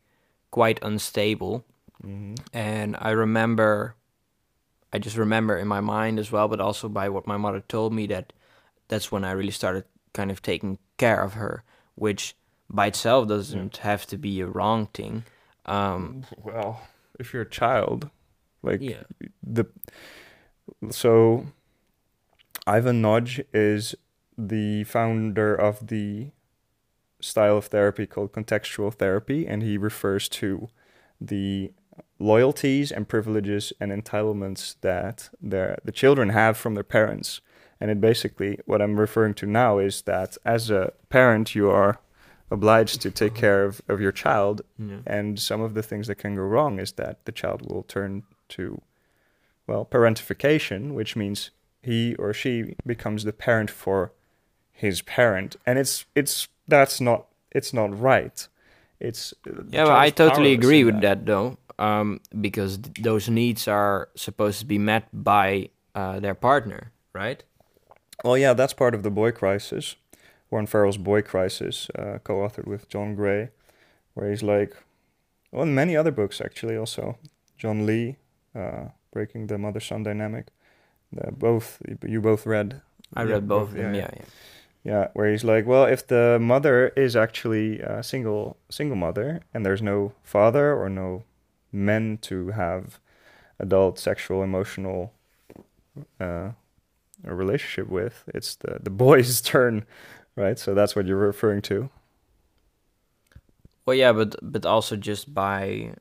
quite 0.51 0.79
unstable, 0.83 1.65
hmm 2.03 2.35
and 2.53 2.97
I 2.99 3.11
remember, 3.11 3.95
I 4.93 4.99
just 4.99 5.17
remember 5.17 5.57
in 5.59 5.69
my 5.69 5.81
mind 5.81 6.19
as 6.19 6.31
well, 6.33 6.49
but 6.49 6.61
also 6.61 6.89
by 6.89 7.09
what 7.09 7.27
my 7.27 7.37
mother 7.37 7.61
told 7.61 7.93
me 7.93 8.07
that 8.09 8.33
that's 8.89 9.11
when 9.11 9.25
I 9.25 9.33
really 9.33 9.51
started 9.51 9.85
kind 10.13 10.31
of 10.31 10.43
taking 10.43 10.79
care 10.97 11.23
of 11.23 11.35
her, 11.35 11.65
which 11.95 12.35
by 12.71 12.87
itself 12.87 13.29
doesn't 13.29 13.79
have 13.79 14.07
to 14.07 14.19
be 14.19 14.41
a 14.41 14.47
wrong 14.47 14.87
thing. 14.87 15.25
Um, 15.67 16.25
Well, 16.43 16.83
if 17.19 17.33
you're 17.33 17.43
a 17.43 17.49
child, 17.49 18.11
like 18.63 18.81
yeah. 18.81 19.05
the 19.43 19.67
so 20.91 21.47
Ivan 22.67 23.03
Nagy 23.03 23.45
is 23.53 23.95
the 24.37 24.85
founder 24.85 25.55
of 25.55 25.87
the 25.87 26.31
style 27.21 27.57
of 27.59 27.67
therapy 27.67 28.07
called 28.07 28.33
contextual 28.33 28.93
therapy, 28.93 29.47
and 29.47 29.63
he 29.63 29.79
refers 29.79 30.29
to 30.29 30.69
the 31.21 31.73
loyalties 32.19 32.91
and 32.91 33.09
privileges 33.09 33.73
and 33.81 33.93
entitlements 33.93 34.77
that 34.81 35.31
their 35.41 35.79
the 35.85 35.93
children 35.93 36.31
have 36.31 36.57
from 36.57 36.75
their 36.75 36.85
parents. 36.85 37.41
And 37.81 37.91
it 37.91 38.01
basically 38.01 38.59
what 38.67 38.81
I'm 38.81 38.99
referring 39.01 39.35
to 39.35 39.47
now 39.47 39.79
is 39.79 40.03
that 40.03 40.37
as 40.45 40.71
a 40.71 40.93
parent 41.09 41.55
you 41.55 41.71
are 41.71 41.99
obliged 42.51 43.01
to 43.03 43.11
take 43.11 43.35
care 43.35 43.65
of, 43.65 43.81
of 43.89 44.01
your 44.01 44.13
child 44.13 44.63
Yeah. 44.79 44.99
and 45.07 45.39
some 45.41 45.61
of 45.61 45.75
the 45.75 45.83
things 45.83 46.07
that 46.07 46.17
can 46.17 46.37
go 46.37 46.43
wrong 46.43 46.79
is 46.79 46.93
that 46.93 47.25
the 47.25 47.33
child 47.33 47.63
will 47.71 47.83
turn 47.83 48.23
to, 48.51 48.81
well, 49.67 49.85
parentification, 49.85 50.93
which 50.95 51.17
means 51.17 51.51
he 51.83 52.15
or 52.17 52.33
she 52.33 52.75
becomes 52.87 53.25
the 53.25 53.33
parent 53.33 53.71
for 53.71 54.13
his 54.73 55.03
parent, 55.03 55.57
and 55.67 55.79
it's 55.79 56.05
it's 56.15 56.49
that's 56.69 57.01
not 57.01 57.27
it's 57.51 57.73
not 57.73 57.99
right. 57.99 58.49
It's 59.01 59.35
uh, 59.47 59.63
Yeah, 59.71 59.85
well, 59.85 59.97
I 59.97 60.11
totally 60.11 60.53
agree 60.53 60.85
with 60.85 61.01
that, 61.03 61.27
though, 61.27 61.59
um, 61.79 62.21
because 62.41 62.79
th- 62.79 62.97
those 63.03 63.29
needs 63.29 63.69
are 63.69 64.09
supposed 64.17 64.61
to 64.61 64.67
be 64.67 64.79
met 64.79 65.09
by 65.13 65.69
uh, 65.95 66.21
their 66.21 66.35
partner, 66.35 66.93
right? 67.13 67.43
Well, 68.25 68.39
yeah, 68.39 68.55
that's 68.55 68.73
part 68.73 68.95
of 68.95 69.03
the 69.03 69.11
boy 69.11 69.33
crisis, 69.33 69.97
Warren 70.51 70.67
Farrell's 70.67 70.97
boy 70.99 71.23
crisis, 71.23 71.91
uh, 71.99 72.19
co-authored 72.25 72.67
with 72.67 72.89
John 72.89 73.15
Gray, 73.15 73.51
where 74.15 74.31
he's 74.31 74.43
like, 74.43 74.77
well, 75.53 75.65
in 75.65 75.75
many 75.75 75.97
other 75.97 76.13
books 76.13 76.41
actually, 76.41 76.77
also 76.77 77.19
John 77.59 77.87
Lee, 77.87 78.17
uh, 78.55 78.87
Breaking 79.13 79.49
the 79.49 79.59
Mother-Son 79.59 80.03
Dynamic. 80.05 80.49
Uh, 81.17 81.31
both 81.31 81.81
you 82.07 82.21
both 82.21 82.47
read. 82.47 82.83
I 83.15 83.23
Yeah, 83.23 83.35
read 83.35 83.49
both 83.49 83.69
both, 83.69 83.71
of 83.71 83.77
them. 83.77 83.95
yeah, 83.95 84.01
Yeah, 84.01 84.01
yeah. 84.03 84.11
yeah. 84.17 84.25
Yeah, 84.85 85.09
where 85.15 85.31
he's 85.31 85.45
like, 85.45 85.67
well, 85.67 85.85
if 85.87 86.07
the 86.07 86.39
mother 86.41 86.89
is 86.97 87.17
actually 87.17 87.81
a 87.81 88.03
single 88.03 88.59
single 88.71 88.97
mother 88.97 89.41
and 89.55 89.65
there's 89.65 89.83
no 89.83 90.13
father 90.25 90.75
or 90.75 90.89
no 90.91 91.25
men 91.73 92.19
to 92.23 92.51
have 92.51 93.01
adult 93.59 93.99
sexual 93.99 94.43
emotional 94.43 95.13
uh, 96.21 96.51
a 97.25 97.35
relationship 97.35 97.89
with, 97.89 98.25
it's 98.35 98.57
the 98.57 98.79
the 98.83 98.91
boy's 98.91 99.41
turn, 99.53 99.85
right? 100.37 100.59
So 100.59 100.75
that's 100.75 100.95
what 100.97 101.07
you're 101.07 101.17
referring 101.27 101.63
to. 101.63 101.91
Well, 103.87 103.97
yeah, 103.97 104.13
but 104.13 104.37
but 104.43 104.65
also 104.67 104.97
just 104.97 105.33
by 105.35 105.95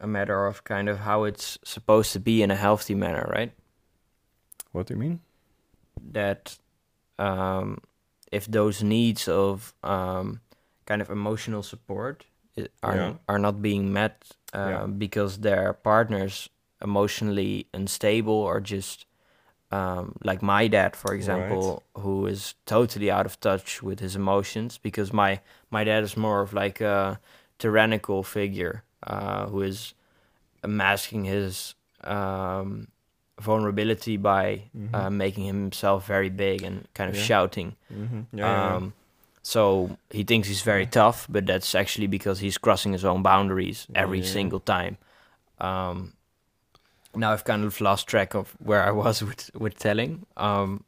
a 0.00 0.06
matter 0.06 0.46
of 0.46 0.62
kind 0.64 0.88
of 0.88 0.98
how 1.00 1.24
it's 1.24 1.58
supposed 1.64 2.12
to 2.12 2.20
be 2.20 2.42
in 2.42 2.50
a 2.50 2.56
healthy 2.56 2.94
manner, 2.94 3.28
right? 3.34 3.52
What 4.72 4.86
do 4.86 4.94
you 4.94 5.00
mean? 5.00 5.20
that 6.12 6.56
um, 7.18 7.78
if 8.30 8.46
those 8.46 8.84
needs 8.84 9.26
of 9.26 9.74
um, 9.82 10.40
kind 10.86 11.02
of 11.02 11.10
emotional 11.10 11.62
support 11.64 12.24
are 12.84 12.96
Yeah. 12.96 13.14
are 13.28 13.38
not 13.40 13.60
being 13.60 13.92
met 13.92 14.22
uh, 14.54 14.68
Yeah. 14.70 14.86
because 14.86 15.38
their 15.40 15.72
partner's 15.72 16.48
emotionally 16.80 17.66
unstable 17.74 18.32
or 18.32 18.60
just 18.60 19.06
um, 19.70 20.16
like 20.24 20.42
my 20.42 20.66
dad, 20.68 20.96
for 20.96 21.12
example, 21.14 21.82
who 21.94 22.26
is 22.26 22.54
totally 22.66 23.10
out 23.10 23.26
of 23.26 23.38
touch 23.40 23.82
with 23.82 24.00
his 24.00 24.16
emotions 24.16 24.78
because 24.78 25.12
my 25.12 25.40
my 25.70 25.84
dad 25.84 26.02
is 26.04 26.16
more 26.16 26.40
of 26.40 26.52
like 26.52 26.80
a 26.80 27.20
tyrannical 27.58 28.22
figure 28.22 28.82
uh, 29.06 29.46
who 29.46 29.62
is 29.62 29.94
masking 30.66 31.24
his 31.24 31.74
um, 32.04 32.88
vulnerability 33.40 34.16
by 34.16 34.62
Mhm. 34.76 34.94
uh, 34.94 35.10
making 35.10 35.44
himself 35.44 36.06
very 36.06 36.30
big 36.30 36.62
and 36.62 36.86
kind 36.94 37.10
of 37.10 37.16
Yeah. 37.16 37.22
shouting. 37.22 37.76
Mhm. 37.92 38.26
Yeah, 38.32 38.44
yeah, 38.44 38.54
yeah. 38.54 38.76
Um, 38.76 38.92
so 39.42 39.96
he 40.10 40.24
thinks 40.24 40.48
he's 40.48 40.62
very 40.62 40.86
tough, 40.86 41.26
but 41.28 41.46
that's 41.46 41.74
actually 41.74 42.06
because 42.06 42.40
he's 42.40 42.58
crossing 42.58 42.92
his 42.92 43.04
own 43.04 43.22
boundaries 43.22 43.86
every 43.94 44.22
single 44.22 44.60
time. 44.60 44.96
Um, 45.60 46.12
now 47.14 47.32
I've 47.32 47.44
kind 47.44 47.64
of 47.64 47.80
lost 47.80 48.06
track 48.06 48.34
of 48.34 48.54
where 48.58 48.82
I 48.82 48.90
was 48.90 49.22
with 49.28 49.50
with 49.54 49.78
telling. 49.78 50.26
Um, 50.36 50.84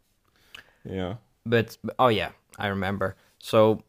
yeah. 0.85 1.15
but 1.47 1.77
oh 1.99 2.09
yeah, 2.09 2.31
I 2.59 2.69
remember. 2.69 3.17
So 3.39 3.83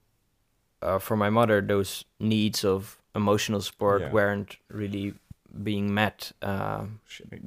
uh, 0.81 0.99
for 0.99 1.15
my 1.17 1.29
mother, 1.29 1.61
those 1.61 2.05
needs 2.19 2.63
of 2.65 2.97
emotional 3.15 3.61
support 3.61 4.01
Yeah. 4.01 4.11
weren't 4.11 4.57
really 4.69 5.13
being 5.63 5.93
met 5.93 6.31
uh, 6.41 6.85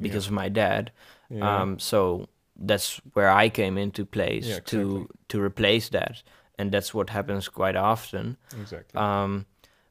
because 0.01 0.27
of 0.27 0.33
my 0.33 0.49
dad. 0.51 0.91
yeah. 1.31 1.39
yeah. 1.39 1.63
Um, 1.63 1.79
so 1.79 2.29
that's 2.57 3.01
where 3.15 3.31
I 3.31 3.49
came 3.49 3.79
into 3.79 4.05
place 4.05 4.47
Yeah, 4.47 4.61
to 4.67 5.09
to 5.29 5.41
replace 5.43 5.89
that, 5.91 6.23
and 6.59 6.71
that's 6.71 6.95
what 6.95 7.11
happens 7.11 7.49
quite 7.49 7.77
often. 7.77 8.37
exactly. 8.61 9.01
Um, 9.01 9.47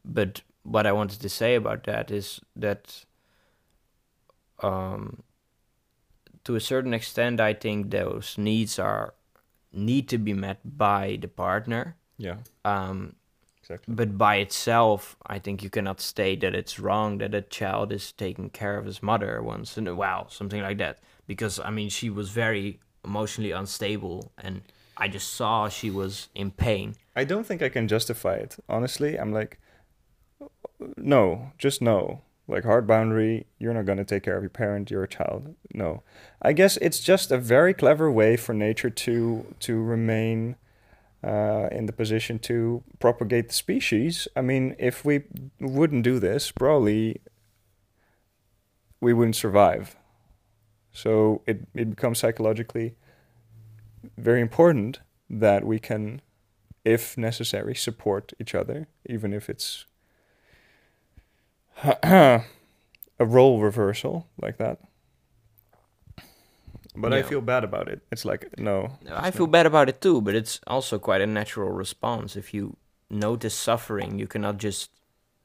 but 0.06 0.42
what 0.64 0.86
I 0.86 0.92
wanted 0.92 1.20
to 1.22 1.30
say 1.30 1.56
about 1.56 1.84
that 1.84 2.12
is 2.12 2.40
that, 2.62 3.06
um, 4.62 5.24
to 6.44 6.56
a 6.56 6.60
certain 6.60 6.94
extent, 6.94 7.40
I 7.40 7.54
think 7.54 7.92
those 7.92 8.38
needs 8.38 8.78
are 8.80 9.14
need 9.72 10.08
to 10.10 10.18
be 10.18 10.34
met 10.34 10.60
by 10.64 11.18
the 11.22 11.28
partner. 11.28 11.96
yeah. 12.18 12.38
Um, 12.66 13.16
Exactly. 13.62 13.96
but 13.96 14.18
by 14.18 14.36
itself, 14.38 15.16
I 15.26 15.40
think 15.40 15.64
you 15.64 15.70
cannot 15.70 16.02
state 16.02 16.42
that 16.42 16.54
it's 16.54 16.80
wrong 16.80 17.20
that 17.20 17.34
a 17.34 17.42
child 17.42 17.94
is 17.94 18.12
taking 18.12 18.50
care 18.50 18.78
of 18.78 18.86
his 18.86 19.02
mother 19.02 19.42
once 19.42 19.78
in 19.78 19.88
a 19.88 19.96
while, 19.96 20.30
something 20.30 20.62
like 20.62 20.78
that. 20.80 21.00
Because 21.28 21.60
I 21.60 21.70
mean, 21.70 21.88
she 21.90 22.10
was 22.10 22.30
very 22.30 22.82
emotionally 23.06 23.52
unstable, 23.52 24.34
and 24.38 24.64
I 24.98 25.08
just 25.08 25.34
saw 25.34 25.70
she 25.70 25.90
was 25.90 26.28
in 26.36 26.52
pain. 26.52 26.96
I 27.16 27.24
don't 27.24 27.46
think 27.46 27.62
I 27.62 27.70
can 27.70 27.88
justify 27.88 28.36
it. 28.36 28.58
Honestly, 28.68 29.18
I'm 29.18 29.32
like, 29.32 29.60
no, 30.98 31.52
just 31.58 31.82
no. 31.82 32.22
Like 32.48 32.66
hard 32.66 32.86
boundary, 32.86 33.48
you're 33.58 33.74
not 33.74 33.86
gonna 33.86 34.04
take 34.04 34.24
care 34.24 34.36
of 34.36 34.44
your 34.44 34.50
parent. 34.50 34.92
You're 34.92 35.04
a 35.04 35.08
child. 35.08 35.56
No, 35.74 36.04
I 36.42 36.54
guess 36.54 36.78
it's 36.78 37.00
just 37.00 37.32
a 37.32 37.38
very 37.38 37.74
clever 37.74 38.12
way 38.12 38.36
for 38.36 38.54
nature 38.54 38.90
to 38.90 39.56
to 39.62 39.82
remain 39.82 40.58
uh, 41.24 41.70
in 41.72 41.86
the 41.86 41.94
position 41.94 42.40
to 42.40 42.84
propagate 43.00 43.48
the 43.48 43.54
species. 43.54 44.28
I 44.36 44.42
mean, 44.42 44.76
if 44.78 45.06
we 45.06 45.24
wouldn't 45.62 46.04
do 46.04 46.20
this, 46.20 46.52
probably 46.52 47.22
we 49.00 49.14
wouldn't 49.14 49.38
survive. 49.38 49.96
So 50.92 51.42
it 51.48 51.68
it 51.74 51.92
becomes 51.92 52.20
psychologically 52.20 52.96
very 54.18 54.42
important 54.42 55.00
that 55.30 55.64
we 55.64 55.80
can 55.80 56.22
if 56.86 57.18
necessary, 57.18 57.76
support 57.76 58.34
each 58.40 58.54
other, 58.54 58.88
even 59.06 59.34
if 59.34 59.50
it's 59.50 59.86
a 62.04 62.44
role 63.20 63.62
reversal 63.62 64.28
like 64.42 64.58
that. 64.58 64.80
But 66.96 67.14
I 67.14 67.24
feel 67.24 67.42
bad 67.42 67.64
about 67.64 67.88
it. 67.88 68.02
It's 68.12 68.24
like 68.24 68.60
no. 68.60 68.92
I 69.10 69.32
feel 69.32 69.48
bad 69.48 69.66
about 69.66 69.90
it 69.90 70.00
too, 70.00 70.22
but 70.22 70.36
it's 70.36 70.60
also 70.68 71.00
quite 71.00 71.22
a 71.22 71.28
natural 71.28 71.72
response. 71.72 72.36
If 72.36 72.54
you 72.54 72.78
notice 73.10 73.56
suffering, 73.56 74.20
you 74.20 74.28
cannot 74.28 74.58
just 74.58 74.92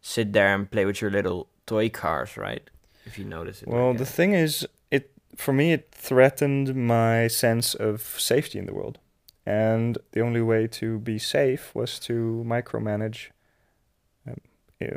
sit 0.02 0.32
there 0.32 0.54
and 0.54 0.70
play 0.70 0.84
with 0.84 1.00
your 1.00 1.10
little 1.10 1.48
toy 1.66 1.88
cars, 1.88 2.36
right? 2.36 2.68
If 3.06 3.18
you 3.18 3.24
notice 3.24 3.62
it. 3.62 3.68
Well, 3.68 3.90
like 3.90 3.98
the 3.98 4.04
that. 4.04 4.10
thing 4.10 4.34
is, 4.34 4.66
it 4.90 5.10
for 5.36 5.52
me 5.54 5.72
it 5.72 5.88
threatened 5.92 6.74
my 6.74 7.28
sense 7.28 7.74
of 7.74 8.02
safety 8.18 8.58
in 8.58 8.66
the 8.66 8.74
world, 8.74 8.98
and 9.46 9.96
the 10.12 10.20
only 10.20 10.42
way 10.42 10.66
to 10.66 10.98
be 10.98 11.18
safe 11.18 11.74
was 11.74 11.98
to 12.00 12.44
micromanage, 12.46 13.30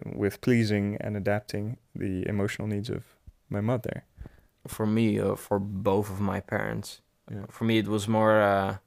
with 0.05 0.41
pleasing 0.41 0.97
and 1.01 1.17
adapting 1.17 1.77
the 1.95 2.27
emotional 2.27 2.67
needs 2.67 2.89
of 2.89 3.03
my 3.49 3.61
mother. 3.61 4.03
for 4.67 4.85
me, 4.85 5.19
uh, 5.19 5.35
for 5.35 5.57
both 5.59 6.11
of 6.11 6.19
my 6.21 6.39
parents, 6.39 7.01
Yeah. 7.31 7.45
for 7.49 7.65
me 7.65 7.79
it 7.79 7.87
was 7.87 8.07
more, 8.07 8.39
uh, 8.41 8.77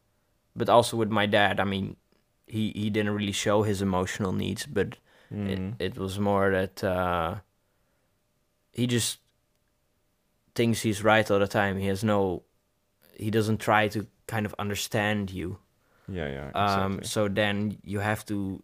but 0.55 0.69
also 0.69 0.97
with 0.97 1.11
my 1.11 1.27
dad. 1.27 1.59
I 1.59 1.65
mean, 1.65 1.97
he 2.47 2.71
he 2.77 2.91
didn't 2.91 3.13
really 3.17 3.33
show 3.33 3.65
his 3.65 3.83
emotional 3.83 4.33
needs, 4.33 4.67
but 4.67 4.99
Mm. 5.33 5.49
it 5.79 5.87
it 5.87 5.99
was 5.99 6.19
more 6.19 6.51
that 6.53 6.85
uh, 6.85 7.41
he 8.73 8.87
just 8.87 9.19
thinks 10.55 10.83
he's 10.83 11.03
right 11.03 11.29
all 11.31 11.41
the 11.41 11.49
time. 11.49 11.79
He 11.79 11.89
has 11.89 12.05
no, 12.05 12.43
he 13.19 13.31
doesn't 13.31 13.59
try 13.59 13.89
to 13.89 14.07
kind 14.27 14.47
of 14.47 14.55
understand 14.59 15.31
you. 15.31 15.59
Yeah, 16.09 16.29
yeah. 16.29 16.51
Um, 16.55 16.93
exactly. 17.01 17.07
so 17.09 17.29
then 17.29 17.79
you 17.83 18.01
have 18.01 18.25
to, 18.27 18.63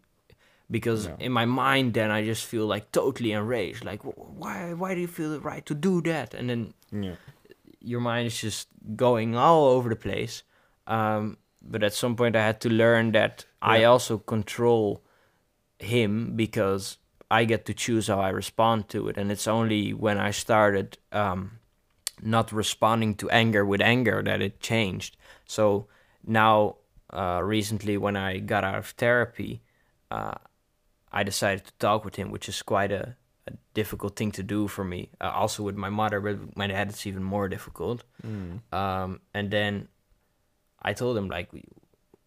because 0.70 1.06
Yeah. 1.06 1.16
in 1.18 1.32
my 1.32 1.44
mind, 1.44 1.94
then 1.94 2.10
I 2.10 2.24
just 2.24 2.44
feel 2.46 2.66
like 2.66 2.92
totally 2.92 3.32
enraged. 3.32 3.84
Like, 3.84 4.02
why, 4.02 4.72
why 4.72 4.94
do 4.94 5.00
you 5.00 5.08
feel 5.08 5.30
the 5.30 5.40
right 5.40 5.64
to 5.66 5.74
do 5.74 6.00
that? 6.02 6.34
And 6.34 6.48
then 6.48 6.74
yeah. 6.92 7.16
your 7.80 8.00
mind 8.00 8.26
is 8.26 8.40
just 8.40 8.68
going 8.96 9.36
all 9.36 9.68
over 9.68 9.88
the 9.88 9.96
place. 9.96 10.42
Um, 10.86 11.36
but 11.62 11.82
at 11.82 11.92
some 11.92 12.16
point, 12.16 12.36
I 12.36 12.42
had 12.42 12.60
to 12.62 12.68
learn 12.68 13.12
that 13.12 13.44
I 13.60 13.84
also 13.84 14.18
control 14.18 15.02
him 15.78 16.36
because 16.36 16.98
I 17.30 17.44
get 17.44 17.64
to 17.66 17.74
choose 17.74 18.06
how 18.06 18.20
I 18.20 18.30
respond 18.30 18.88
to 18.88 19.08
it. 19.08 19.16
And 19.18 19.30
it's 19.30 19.46
only 19.46 19.92
when 19.92 20.18
I 20.18 20.30
started 20.30 20.98
um, 21.12 21.58
not 22.22 22.52
responding 22.52 23.14
to 23.16 23.30
anger 23.30 23.64
with 23.64 23.80
anger 23.80 24.22
that 24.22 24.40
it 24.40 24.60
changed. 24.60 25.16
So 25.46 25.86
now, 26.26 26.76
uh, 27.12 27.40
recently, 27.42 27.96
when 27.96 28.16
I 28.16 28.38
got 28.38 28.64
out 28.64 28.78
of 28.78 28.86
therapy, 28.96 29.62
uh, 30.10 30.34
I 31.12 31.22
decided 31.22 31.64
to 31.66 31.72
talk 31.78 32.04
with 32.04 32.16
him, 32.16 32.30
which 32.30 32.48
is 32.48 32.62
quite 32.62 32.92
a, 32.92 33.16
a 33.46 33.52
difficult 33.74 34.16
thing 34.16 34.30
to 34.32 34.42
do 34.42 34.68
for 34.68 34.84
me. 34.84 35.10
Uh, 35.20 35.30
also 35.34 35.62
with 35.62 35.76
my 35.76 35.90
mother, 35.90 36.20
but 36.20 36.38
with 36.38 36.56
my 36.56 36.66
dad, 36.66 36.88
it's 36.88 37.06
even 37.06 37.22
more 37.22 37.48
difficult. 37.48 38.04
Mm. 38.26 38.60
Um, 38.72 39.20
and 39.34 39.50
then 39.50 39.88
I 40.82 40.92
told 40.92 41.16
him 41.16 41.28
like 41.28 41.52
we, 41.52 41.64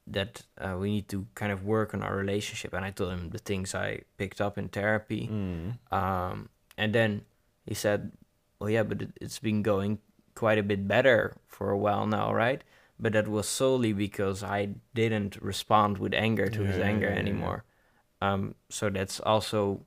that 0.08 0.42
uh, 0.58 0.76
we 0.78 0.92
need 0.92 1.08
to 1.10 1.26
kind 1.36 1.52
of 1.52 1.64
work 1.64 1.94
on 1.94 2.04
our 2.04 2.16
relationship, 2.16 2.74
and 2.74 2.84
I 2.84 2.92
told 2.92 3.14
him 3.14 3.30
the 3.30 3.38
things 3.38 3.74
I 3.74 4.02
picked 4.18 4.42
up 4.42 4.58
in 4.58 4.68
therapy. 4.68 5.30
Mm. 5.32 5.94
Um, 5.94 6.50
and 6.78 6.94
then 6.94 7.22
he 7.66 7.74
said, 7.74 8.12
"Well, 8.60 8.70
yeah, 8.70 8.84
but 8.84 9.02
it, 9.02 9.12
it's 9.22 9.40
been 9.40 9.64
going 9.64 10.00
quite 10.36 10.58
a 10.58 10.64
bit 10.64 10.88
better 10.88 11.38
for 11.48 11.70
a 11.70 11.78
while 11.78 12.06
now, 12.06 12.34
right?" 12.34 12.64
But 13.00 13.14
that 13.14 13.28
was 13.28 13.48
solely 13.48 13.94
because 13.94 14.44
I 14.44 14.76
didn't 14.94 15.42
respond 15.42 15.98
with 15.98 16.14
anger 16.14 16.48
to 16.48 16.64
his 16.64 16.78
anger 16.78 17.08
yeah, 17.08 17.14
yeah. 17.14 17.20
anymore. 17.20 17.64
Um, 18.24 18.56
so 18.70 18.90
that's 18.90 19.20
also 19.20 19.82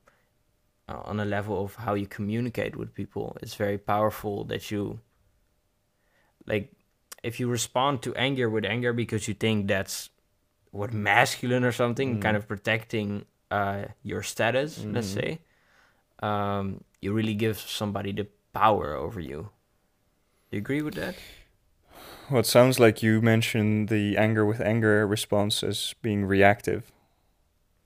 uh, 0.88 1.00
on 1.10 1.20
a 1.20 1.24
level 1.24 1.64
of 1.64 1.74
how 1.76 1.94
you 1.94 2.06
communicate 2.06 2.76
with 2.76 2.92
people. 2.94 3.36
It's 3.42 3.54
very 3.56 3.78
powerful 3.78 4.44
that 4.44 4.70
you, 4.70 5.00
like, 6.46 6.72
if 7.22 7.40
you 7.40 7.48
respond 7.48 8.02
to 8.02 8.14
anger 8.14 8.48
with 8.50 8.64
anger 8.64 8.92
because 8.92 9.26
you 9.28 9.34
think 9.34 9.68
that's 9.68 10.10
what 10.70 10.92
masculine 10.92 11.64
or 11.64 11.72
something, 11.72 12.18
Mm. 12.18 12.22
kind 12.22 12.36
of 12.36 12.46
protecting 12.46 13.24
uh, 13.50 13.84
your 14.02 14.22
status, 14.22 14.78
let's 14.92 15.08
Mhm. 15.08 15.14
say, 15.14 15.38
um, 16.22 16.82
you 17.00 17.12
really 17.14 17.34
give 17.34 17.58
somebody 17.58 18.12
the 18.12 18.26
power 18.52 18.94
over 18.94 19.20
you. 19.20 19.50
You 20.50 20.58
agree 20.58 20.82
with 20.82 20.94
that? 20.94 21.14
Well, 22.30 22.40
it 22.40 22.46
sounds 22.46 22.78
like 22.78 23.02
you 23.02 23.22
mentioned 23.22 23.88
the 23.88 24.16
anger 24.18 24.44
with 24.44 24.60
anger 24.60 25.06
response 25.06 25.62
as 25.62 25.94
being 26.02 26.26
reactive. 26.26 26.90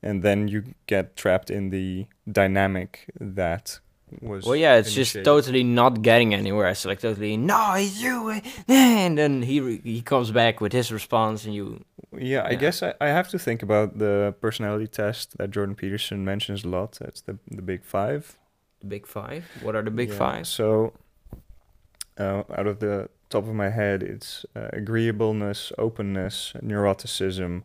And 0.03 0.23
then 0.23 0.47
you 0.47 0.63
get 0.87 1.15
trapped 1.15 1.49
in 1.51 1.69
the 1.69 2.07
dynamic 2.31 3.05
that 3.19 3.79
was. 4.21 4.45
Well, 4.45 4.55
yeah, 4.55 4.75
it's 4.77 4.93
just 4.93 5.15
totally 5.23 5.63
not 5.63 6.01
getting 6.01 6.33
anywhere. 6.33 6.67
It's 6.69 6.85
like 6.85 6.99
totally, 6.99 7.37
no, 7.37 7.73
it's 7.75 8.01
you, 8.01 8.31
eh," 8.31 8.41
and 8.67 9.17
then 9.17 9.43
he 9.43 9.59
re- 9.59 9.81
he 9.83 10.01
comes 10.01 10.31
back 10.31 10.59
with 10.59 10.73
his 10.73 10.91
response, 10.91 11.45
and 11.45 11.53
you, 11.53 11.83
Yeah, 12.17 12.43
I 12.45 12.55
guess 12.55 12.81
I, 12.83 12.93
I 12.99 13.07
have 13.09 13.29
to 13.29 13.37
think 13.39 13.63
about 13.63 13.99
the 13.99 14.33
personality 14.41 14.87
test 14.87 15.37
that 15.37 15.51
Jordan 15.51 15.75
Peterson 15.75 16.25
mentions 16.25 16.63
a 16.65 16.67
lot. 16.67 16.97
That's 16.99 17.21
the 17.21 17.37
the 17.57 17.61
big 17.61 17.83
five. 17.85 18.37
the 18.81 18.87
big 18.87 19.05
five. 19.07 19.43
What 19.61 19.75
are 19.75 19.83
the 19.83 19.91
big 19.91 20.09
Yeah, 20.09 20.17
five? 20.17 20.45
So, 20.47 20.93
uh, 22.17 22.43
out 22.57 22.67
of 22.67 22.79
the 22.79 23.09
top 23.29 23.47
of 23.47 23.53
my 23.53 23.69
head, 23.69 24.03
it's 24.03 24.45
uh, 24.55 24.69
agreeableness, 24.73 25.71
openness, 25.77 26.53
neuroticism, 26.61 27.63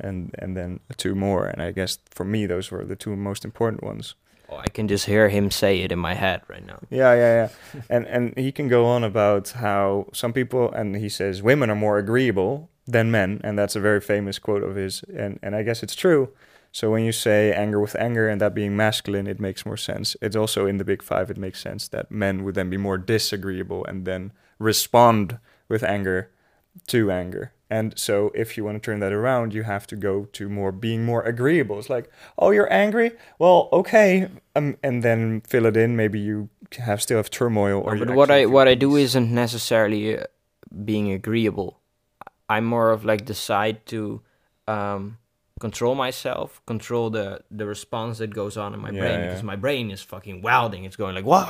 and 0.00 0.34
and 0.38 0.56
then 0.56 0.80
two 0.96 1.14
more. 1.14 1.46
And 1.46 1.62
I 1.62 1.72
guess 1.72 1.98
for 2.10 2.24
me, 2.24 2.46
those 2.46 2.70
were 2.70 2.84
the 2.84 2.96
two 2.96 3.16
most 3.16 3.44
important 3.44 3.82
ones. 3.82 4.14
Oh, 4.48 4.58
I 4.58 4.68
can 4.68 4.86
just 4.86 5.06
hear 5.06 5.28
him 5.28 5.50
say 5.50 5.80
it 5.80 5.90
in 5.90 5.98
my 5.98 6.14
head 6.14 6.42
right 6.48 6.64
now. 6.64 6.78
Yeah, 6.88 7.14
yeah, 7.14 7.48
yeah. 7.74 7.82
and 7.90 8.06
and 8.06 8.36
he 8.36 8.52
can 8.52 8.68
go 8.68 8.86
on 8.86 9.04
about 9.04 9.50
how 9.50 10.06
some 10.12 10.32
people 10.32 10.70
and 10.72 10.96
he 10.96 11.08
says 11.08 11.42
women 11.42 11.70
are 11.70 11.76
more 11.76 11.98
agreeable 11.98 12.70
than 12.86 13.10
men, 13.10 13.40
and 13.42 13.58
that's 13.58 13.76
a 13.76 13.80
very 13.80 14.00
famous 14.00 14.38
quote 14.38 14.62
of 14.62 14.76
his, 14.76 15.02
and 15.14 15.38
and 15.42 15.56
I 15.56 15.62
guess 15.62 15.82
it's 15.82 15.96
true. 15.96 16.30
So 16.72 16.90
when 16.90 17.04
you 17.04 17.12
say 17.12 17.54
anger 17.54 17.80
with 17.80 17.96
anger 17.96 18.28
and 18.28 18.38
that 18.40 18.54
being 18.54 18.76
masculine, 18.76 19.26
it 19.26 19.40
makes 19.40 19.64
more 19.64 19.78
sense. 19.78 20.14
It's 20.20 20.36
also 20.36 20.66
in 20.66 20.76
the 20.76 20.84
big 20.84 21.02
five. 21.02 21.30
It 21.30 21.38
makes 21.38 21.60
sense 21.60 21.88
that 21.88 22.10
men 22.10 22.44
would 22.44 22.54
then 22.54 22.68
be 22.68 22.76
more 22.76 22.98
disagreeable 22.98 23.82
and 23.86 24.04
then 24.04 24.32
respond 24.58 25.38
with 25.68 25.82
anger 25.82 26.30
to 26.88 27.10
anger. 27.10 27.52
And 27.68 27.98
so 27.98 28.30
if 28.34 28.56
you 28.56 28.64
want 28.64 28.80
to 28.80 28.84
turn 28.90 29.00
that 29.00 29.12
around, 29.12 29.52
you 29.52 29.64
have 29.64 29.86
to 29.88 29.96
go 29.96 30.26
to 30.32 30.48
more 30.48 30.70
being 30.70 31.04
more 31.04 31.22
agreeable. 31.22 31.78
It's 31.80 31.90
like, 31.90 32.08
oh, 32.38 32.50
you're 32.52 32.72
angry. 32.72 33.10
Well, 33.40 33.68
okay, 33.72 34.28
um, 34.54 34.76
and 34.84 35.02
then 35.02 35.40
fill 35.40 35.66
it 35.66 35.76
in. 35.76 35.96
Maybe 35.96 36.20
you 36.20 36.48
have 36.78 37.02
still 37.02 37.16
have 37.16 37.28
turmoil. 37.30 37.80
Or 37.80 37.96
No, 37.96 38.04
but 38.04 38.14
what 38.14 38.30
I 38.30 38.46
what 38.46 38.66
feel 38.66 38.72
I 38.72 38.74
do 38.76 38.96
isn't 38.96 39.34
necessarily 39.34 40.16
uh, 40.18 40.24
being 40.84 41.10
agreeable. 41.10 41.80
I'm 42.48 42.64
more 42.64 42.92
of 42.92 43.04
like 43.04 43.24
decide 43.24 43.84
to 43.86 44.20
um, 44.68 45.18
control 45.58 45.96
myself, 45.96 46.60
control 46.66 47.10
the 47.10 47.40
the 47.50 47.66
response 47.66 48.18
that 48.18 48.30
goes 48.32 48.56
on 48.56 48.74
in 48.74 48.80
my 48.80 48.90
Yeah, 48.90 49.00
brain 49.00 49.18
yeah. 49.20 49.26
because 49.26 49.42
my 49.42 49.56
brain 49.56 49.90
is 49.90 50.02
fucking 50.02 50.40
wilding. 50.42 50.84
It's 50.84 50.94
going 50.96 51.16
like 51.16 51.24
what? 51.32 51.48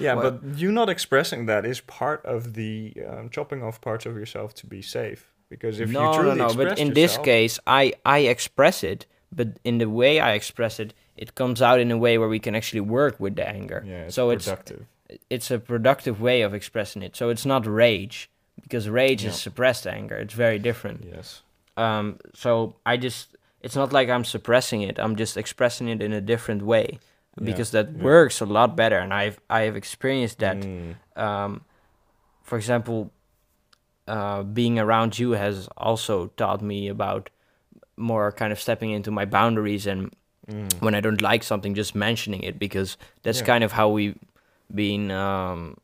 Yeah, 0.00 0.14
Well- 0.14 0.32
but 0.32 0.58
you 0.58 0.72
not 0.72 0.88
expressing 0.88 1.46
that 1.46 1.64
is 1.64 1.80
part 1.80 2.24
of 2.26 2.54
the 2.54 2.94
um, 3.08 3.30
chopping 3.30 3.62
off 3.62 3.80
parts 3.80 4.04
of 4.06 4.16
yourself 4.16 4.52
to 4.54 4.66
be 4.66 4.82
safe. 4.82 5.30
Because 5.48 5.78
if 5.80 5.90
no, 5.90 6.00
you 6.00 6.06
no, 6.06 6.12
truly 6.22 6.38
no. 6.38 6.46
But 6.48 6.66
express 6.66 6.78
in 6.78 6.94
this 6.94 7.18
case, 7.18 7.58
I 7.66 7.92
I 8.04 8.18
express 8.20 8.82
it, 8.82 9.06
but 9.32 9.48
in 9.64 9.78
the 9.78 9.88
way 9.88 10.18
I 10.20 10.32
express 10.32 10.80
it, 10.80 10.94
it 11.16 11.34
comes 11.34 11.60
out 11.62 11.78
in 11.80 11.90
a 11.90 11.98
way 11.98 12.18
where 12.18 12.28
we 12.28 12.38
can 12.40 12.54
actually 12.56 12.80
work 12.80 13.20
with 13.20 13.36
the 13.36 13.46
anger. 13.48 13.84
yeah, 13.86 14.06
it's 14.06 14.14
so 14.14 14.30
it's 14.30 14.46
productive. 14.46 14.86
it's 15.30 15.50
a 15.50 15.58
productive 15.58 16.20
way 16.20 16.42
of 16.42 16.54
expressing 16.54 17.02
it. 17.02 17.14
So 17.16 17.28
it's 17.28 17.46
not 17.46 17.66
rage 17.66 18.28
because 18.62 18.88
rage 18.88 19.22
Yeah. 19.22 19.30
is 19.30 19.36
suppressed 19.40 19.86
anger. 19.86 20.16
It's 20.16 20.34
very 20.34 20.58
different. 20.58 21.04
yes. 21.14 21.42
Um, 21.76 22.18
so 22.34 22.74
I 22.86 22.96
just 22.96 23.36
it's 23.60 23.76
not 23.76 23.92
like 23.92 24.08
I'm 24.08 24.24
suppressing 24.24 24.82
it. 24.82 24.98
I'm 24.98 25.16
just 25.16 25.36
expressing 25.36 25.88
it 25.88 26.02
in 26.02 26.12
a 26.12 26.20
different 26.20 26.62
way 26.62 26.98
Yeah, 27.38 27.44
because 27.46 27.70
that 27.72 27.88
yeah. 27.96 28.02
works 28.02 28.40
a 28.40 28.46
lot 28.46 28.76
better. 28.76 28.98
And 28.98 29.12
I've 29.12 29.38
I 29.48 29.60
have 29.66 29.76
experienced 29.76 30.38
that. 30.38 30.56
Mm, 30.58 30.94
Um, 31.16 31.60
for 32.42 32.56
example, 32.58 33.10
uh, 34.06 34.42
being 34.42 34.78
around 34.78 35.18
you 35.18 35.32
has 35.32 35.68
also 35.76 36.28
taught 36.36 36.60
me 36.62 36.88
about 36.88 37.30
more 37.96 38.32
kind 38.32 38.52
of 38.52 38.60
stepping 38.60 38.90
into 38.90 39.10
my 39.10 39.24
boundaries 39.24 39.86
and 39.86 40.12
mm. 40.48 40.72
when 40.80 40.94
I 40.94 41.00
don't 41.00 41.22
like 41.22 41.42
something, 41.42 41.74
just 41.74 41.94
mentioning 41.94 42.42
it 42.42 42.58
because 42.58 42.96
that's 43.22 43.40
Yeah. 43.40 43.46
kind 43.46 43.64
of 43.64 43.72
how 43.72 43.88
we 43.88 44.14
been 44.74 45.10
um, 45.10 45.76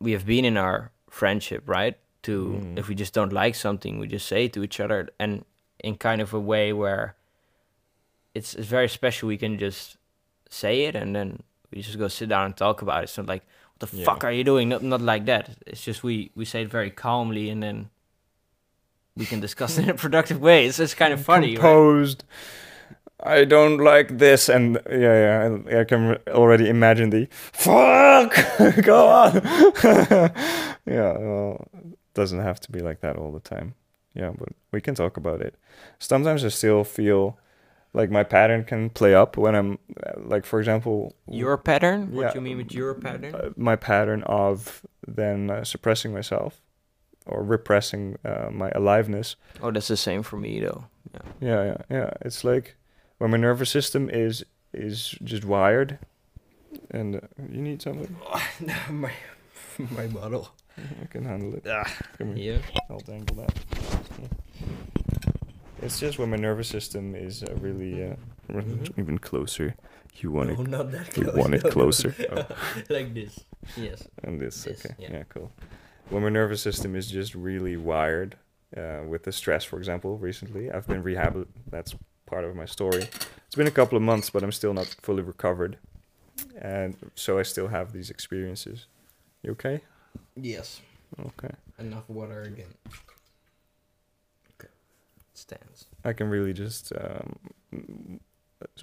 we 0.00 0.12
have 0.12 0.26
been 0.26 0.44
in 0.44 0.56
our 0.56 0.90
friendship, 1.10 1.62
right? 1.66 1.96
To 2.22 2.60
Mm. 2.62 2.78
if 2.78 2.88
we 2.88 2.94
just 2.94 3.14
don't 3.14 3.32
like 3.32 3.54
something, 3.54 3.98
we 3.98 4.06
just 4.06 4.26
say 4.26 4.44
it 4.46 4.52
to 4.54 4.62
each 4.62 4.80
other, 4.80 5.08
and 5.18 5.44
in 5.78 5.96
kind 5.96 6.20
of 6.20 6.34
a 6.34 6.40
way 6.40 6.72
where 6.72 7.14
it's 8.34 8.54
it's 8.54 8.68
very 8.68 8.88
special. 8.88 9.28
We 9.28 9.36
can 9.36 9.58
just 9.58 9.96
say 10.50 10.84
it, 10.84 10.94
and 10.96 11.14
then 11.14 11.42
we 11.70 11.82
just 11.82 11.98
go 11.98 12.08
sit 12.08 12.28
down 12.28 12.46
and 12.46 12.56
talk 12.56 12.82
about 12.82 13.00
it. 13.00 13.04
It's 13.04 13.18
not 13.18 13.26
like 13.26 13.44
what 13.78 13.90
the 13.90 13.96
Yeah. 13.96 14.04
fuck 14.04 14.24
are 14.24 14.32
you 14.32 14.44
doing? 14.44 14.68
Not 14.68 14.82
not 14.82 15.00
like 15.00 15.24
that. 15.26 15.50
It's 15.66 15.82
just 15.82 16.02
we 16.02 16.30
we 16.34 16.44
say 16.44 16.62
it 16.62 16.70
very 16.70 16.90
calmly, 16.90 17.50
and 17.50 17.62
then 17.62 17.90
we 19.16 19.26
can 19.26 19.40
discuss 19.40 19.78
it 19.78 19.84
in 19.84 19.90
a 19.90 19.94
productive 19.94 20.40
way. 20.40 20.66
It's 20.66 20.78
it's 20.78 20.94
kind 20.94 21.12
of 21.12 21.20
funny, 21.24 21.48
right? 21.56 21.60
composed. 21.60 22.24
I 23.26 23.44
don't 23.44 23.78
like 23.78 24.18
this, 24.18 24.48
and 24.50 24.78
yeah, 24.90 24.98
yeah, 24.98 25.56
I, 25.76 25.80
I 25.80 25.84
can 25.84 26.16
already 26.28 26.68
imagine 26.68 27.10
the 27.10 27.28
fuck. 27.52 28.34
Go 28.84 29.06
on. 29.08 29.40
yeah, 30.86 31.16
well, 31.18 31.66
doesn't 32.14 32.40
have 32.40 32.60
to 32.60 32.72
be 32.72 32.80
like 32.80 33.00
that 33.00 33.16
all 33.16 33.32
the 33.32 33.40
time. 33.40 33.74
Yeah, 34.14 34.32
but 34.38 34.48
we 34.72 34.80
can 34.80 34.94
talk 34.94 35.16
about 35.16 35.40
it. 35.40 35.54
Sometimes 35.98 36.44
I 36.44 36.48
still 36.48 36.84
feel 36.84 37.38
like 37.94 38.10
my 38.10 38.24
pattern 38.24 38.64
can 38.64 38.90
play 38.90 39.14
up 39.14 39.36
when 39.38 39.54
I'm, 39.54 39.78
like, 40.16 40.44
for 40.44 40.58
example, 40.58 41.14
Your 41.30 41.56
pattern? 41.56 42.10
What 42.12 42.22
Yeah. 42.22 42.34
you 42.34 42.40
mean 42.42 42.56
with 42.58 42.72
your 42.74 42.92
pattern? 42.94 43.34
uh, 43.34 43.50
my 43.56 43.76
pattern 43.76 44.22
of 44.24 44.84
then 45.06 45.48
uh, 45.50 45.64
suppressing 45.64 46.12
myself 46.12 46.60
or 47.26 47.42
repressing 47.42 48.16
uh, 48.24 48.50
my 48.52 48.70
aliveness. 48.74 49.36
Oh, 49.62 49.70
that's 49.70 49.88
the 49.88 49.96
same 49.96 50.22
for 50.22 50.36
me 50.36 50.60
though. 50.60 50.84
Yeah, 51.40 51.64
yeah, 51.64 51.76
yeah. 51.88 52.10
It's 52.20 52.42
like 52.44 52.74
when 53.18 53.30
my 53.30 53.36
nervous 53.38 53.70
system 53.70 54.10
is 54.10 54.44
is 54.72 55.14
just 55.22 55.44
wired, 55.44 55.98
and 56.90 57.16
uh, 57.16 57.20
you 57.48 57.62
need 57.62 57.80
something. 57.80 58.16
my 58.90 59.12
my 59.78 60.06
bottle. 60.08 60.48
I 61.02 61.06
can 61.06 61.24
handle 61.24 61.54
it. 61.54 61.64
Ah, 61.70 61.86
Come 62.18 62.34
here. 62.34 62.60
yeah. 62.74 62.80
I'll 62.90 62.98
dangle 62.98 63.36
that. 63.36 63.52
It's 65.84 66.00
just 66.00 66.18
when 66.18 66.30
my 66.30 66.36
nervous 66.36 66.68
system 66.68 67.14
is 67.14 67.42
uh, 67.42 67.54
really 67.60 68.02
uh, 68.10 68.16
Mhm. 68.48 68.98
even 68.98 69.18
closer. 69.18 69.74
You 70.16 70.30
want 70.30 70.50
it, 70.50 70.58
not 70.68 70.90
that 70.92 71.10
close. 71.12 71.26
you 71.34 71.40
want 71.40 71.54
it 71.54 71.64
closer. 71.70 72.14
Oh, 72.30 72.46
like 72.88 73.12
this. 73.14 73.40
Yes. 73.76 74.06
and 74.22 74.40
this. 74.40 74.64
This, 74.64 74.84
okay. 74.84 74.94
yeah. 74.98 75.12
Yeah. 75.12 75.22
cool. 75.28 75.50
When 76.10 76.22
my 76.22 76.28
nervous 76.28 76.62
system 76.62 76.94
is 76.94 77.10
just 77.10 77.34
really 77.34 77.76
wired, 77.76 78.36
uh, 78.76 79.02
with 79.08 79.22
the 79.24 79.32
stress, 79.32 79.64
for 79.64 79.78
example, 79.78 80.16
recently 80.18 80.70
I've 80.70 80.86
been 80.86 81.02
rehab. 81.02 81.46
That's 81.70 81.94
part 82.26 82.44
of 82.44 82.54
my 82.54 82.66
story. 82.66 83.08
It's 83.46 83.56
been 83.56 83.66
a 83.66 83.70
couple 83.80 83.96
of 83.96 84.02
months, 84.02 84.30
but 84.30 84.42
I'm 84.42 84.52
still 84.52 84.72
not 84.74 84.86
fully 85.02 85.22
recovered, 85.22 85.78
and 86.60 86.96
so 87.14 87.38
I 87.38 87.42
still 87.44 87.68
have 87.68 87.92
these 87.92 88.10
experiences. 88.10 88.86
You 89.42 89.52
okay? 89.52 89.80
Yes. 90.36 90.80
Okay. 91.18 91.54
Enough 91.78 92.08
water 92.08 92.42
again. 92.42 92.72
Stands. 95.44 95.88
I 96.02 96.14
can 96.14 96.30
really 96.30 96.54
just 96.54 96.90
um, 96.98 98.20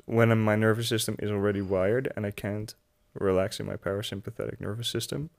when 0.06 0.38
my 0.38 0.56
nervous 0.56 0.88
system 0.88 1.16
is 1.18 1.32
already 1.32 1.60
wired 1.60 2.14
and 2.16 2.24
I 2.24 2.30
can't 2.30 2.76
relax 3.16 3.60
in 3.60 3.66
my 3.66 3.78
parasympathetic 3.78 4.62
nervous 4.62 4.88
system. 4.88 5.32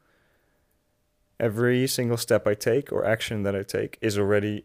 Every 1.38 1.86
single 1.86 2.16
step 2.16 2.44
I 2.48 2.54
take 2.54 2.90
or 2.90 3.04
action 3.04 3.44
that 3.44 3.54
I 3.54 3.62
take 3.62 3.98
is 4.00 4.18
already 4.18 4.64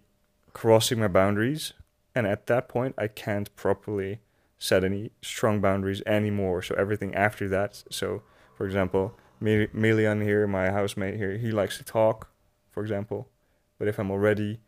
crossing 0.54 1.00
my 1.00 1.08
boundaries, 1.08 1.74
and 2.15 2.26
at 2.26 2.48
that 2.48 2.67
point 2.67 2.96
I 2.98 3.08
can't 3.08 3.56
properly 3.56 4.22
set 4.58 4.84
any 4.84 5.12
strong 5.22 5.62
boundaries 5.62 6.02
anymore. 6.08 6.63
So 6.63 6.74
everything 6.74 7.13
after 7.13 7.48
that. 7.50 7.84
So, 7.91 8.24
for 8.56 8.65
example, 8.65 9.15
Milian 9.39 10.24
here, 10.24 10.48
my 10.48 10.72
housemate 10.72 11.17
here, 11.17 11.38
he 11.38 11.52
likes 11.52 11.78
to 11.78 11.84
talk, 11.84 12.32
for 12.72 12.82
example. 12.82 13.30
But 13.78 13.88
if 13.88 14.00
I'm 14.00 14.10
already 14.10 14.60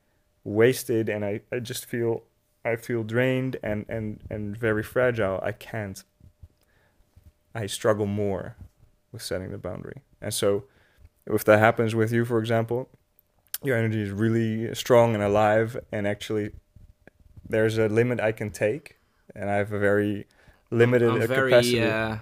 wasted 0.50 1.10
and 1.10 1.24
I, 1.24 1.42
I 1.52 1.60
just 1.60 1.86
feel 1.86 2.24
I 2.66 2.76
feel 2.76 3.04
drained 3.04 3.58
and, 3.64 3.86
and, 3.88 4.20
and 4.30 4.58
very 4.58 4.84
fragile, 4.84 5.40
I 5.42 5.54
can't. 5.54 6.04
I 7.56 7.66
struggle 7.66 8.06
more 8.06 8.56
with 9.12 9.22
setting 9.22 9.52
the 9.52 9.58
boundary. 9.58 10.02
And 10.22 10.34
so, 10.34 10.66
if 11.26 11.44
that 11.46 11.60
happens 11.60 11.96
with 11.96 12.12
you, 12.12 12.26
for 12.26 12.40
example, 12.40 12.90
your 13.64 13.78
energy 13.78 14.02
is 14.02 14.12
really 14.12 14.74
strong 14.76 15.14
and 15.14 15.24
alive, 15.24 15.78
and 15.92 16.06
actually, 16.08 16.52
there's 17.48 17.78
a 17.78 17.88
limit 17.88 18.20
I 18.20 18.32
can 18.32 18.52
take, 18.52 18.98
and 19.36 19.50
I 19.50 19.56
have 19.56 19.72
a 19.72 19.80
very 19.80 20.28
limited 20.70 21.10
I'm 21.10 21.28
very 21.28 21.52
capacity. 21.52 21.82
uh, 21.82 22.18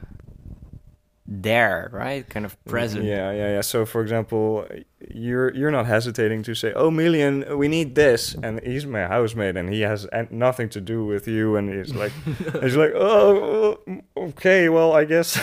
there, 1.28 1.90
right? 1.92 2.28
Kind 2.28 2.46
of 2.46 2.64
present. 2.66 3.04
Yeah, 3.04 3.32
yeah, 3.32 3.56
yeah. 3.56 3.62
So, 3.62 3.86
for 3.86 4.02
example, 4.02 4.66
you're 5.14 5.54
you're 5.54 5.72
not 5.72 5.86
hesitating 5.86 6.44
to 6.44 6.56
say, 6.56 6.72
"Oh, 6.74 6.90
Million, 6.90 7.58
we 7.58 7.68
need 7.68 7.96
this," 7.96 8.34
and 8.42 8.62
he's 8.64 8.86
my 8.86 9.08
housemate, 9.08 9.58
and 9.58 9.72
he 9.72 9.82
has 9.82 10.08
nothing 10.32 10.70
to 10.70 10.80
do 10.80 11.06
with 11.06 11.28
you, 11.28 11.58
and 11.58 11.70
he's 11.70 11.94
like, 11.94 12.14
he's 12.62 12.78
like, 12.78 12.94
"Oh, 12.96 13.80
okay, 14.16 14.70
well, 14.70 14.94
I 14.94 15.04
guess." 15.04 15.38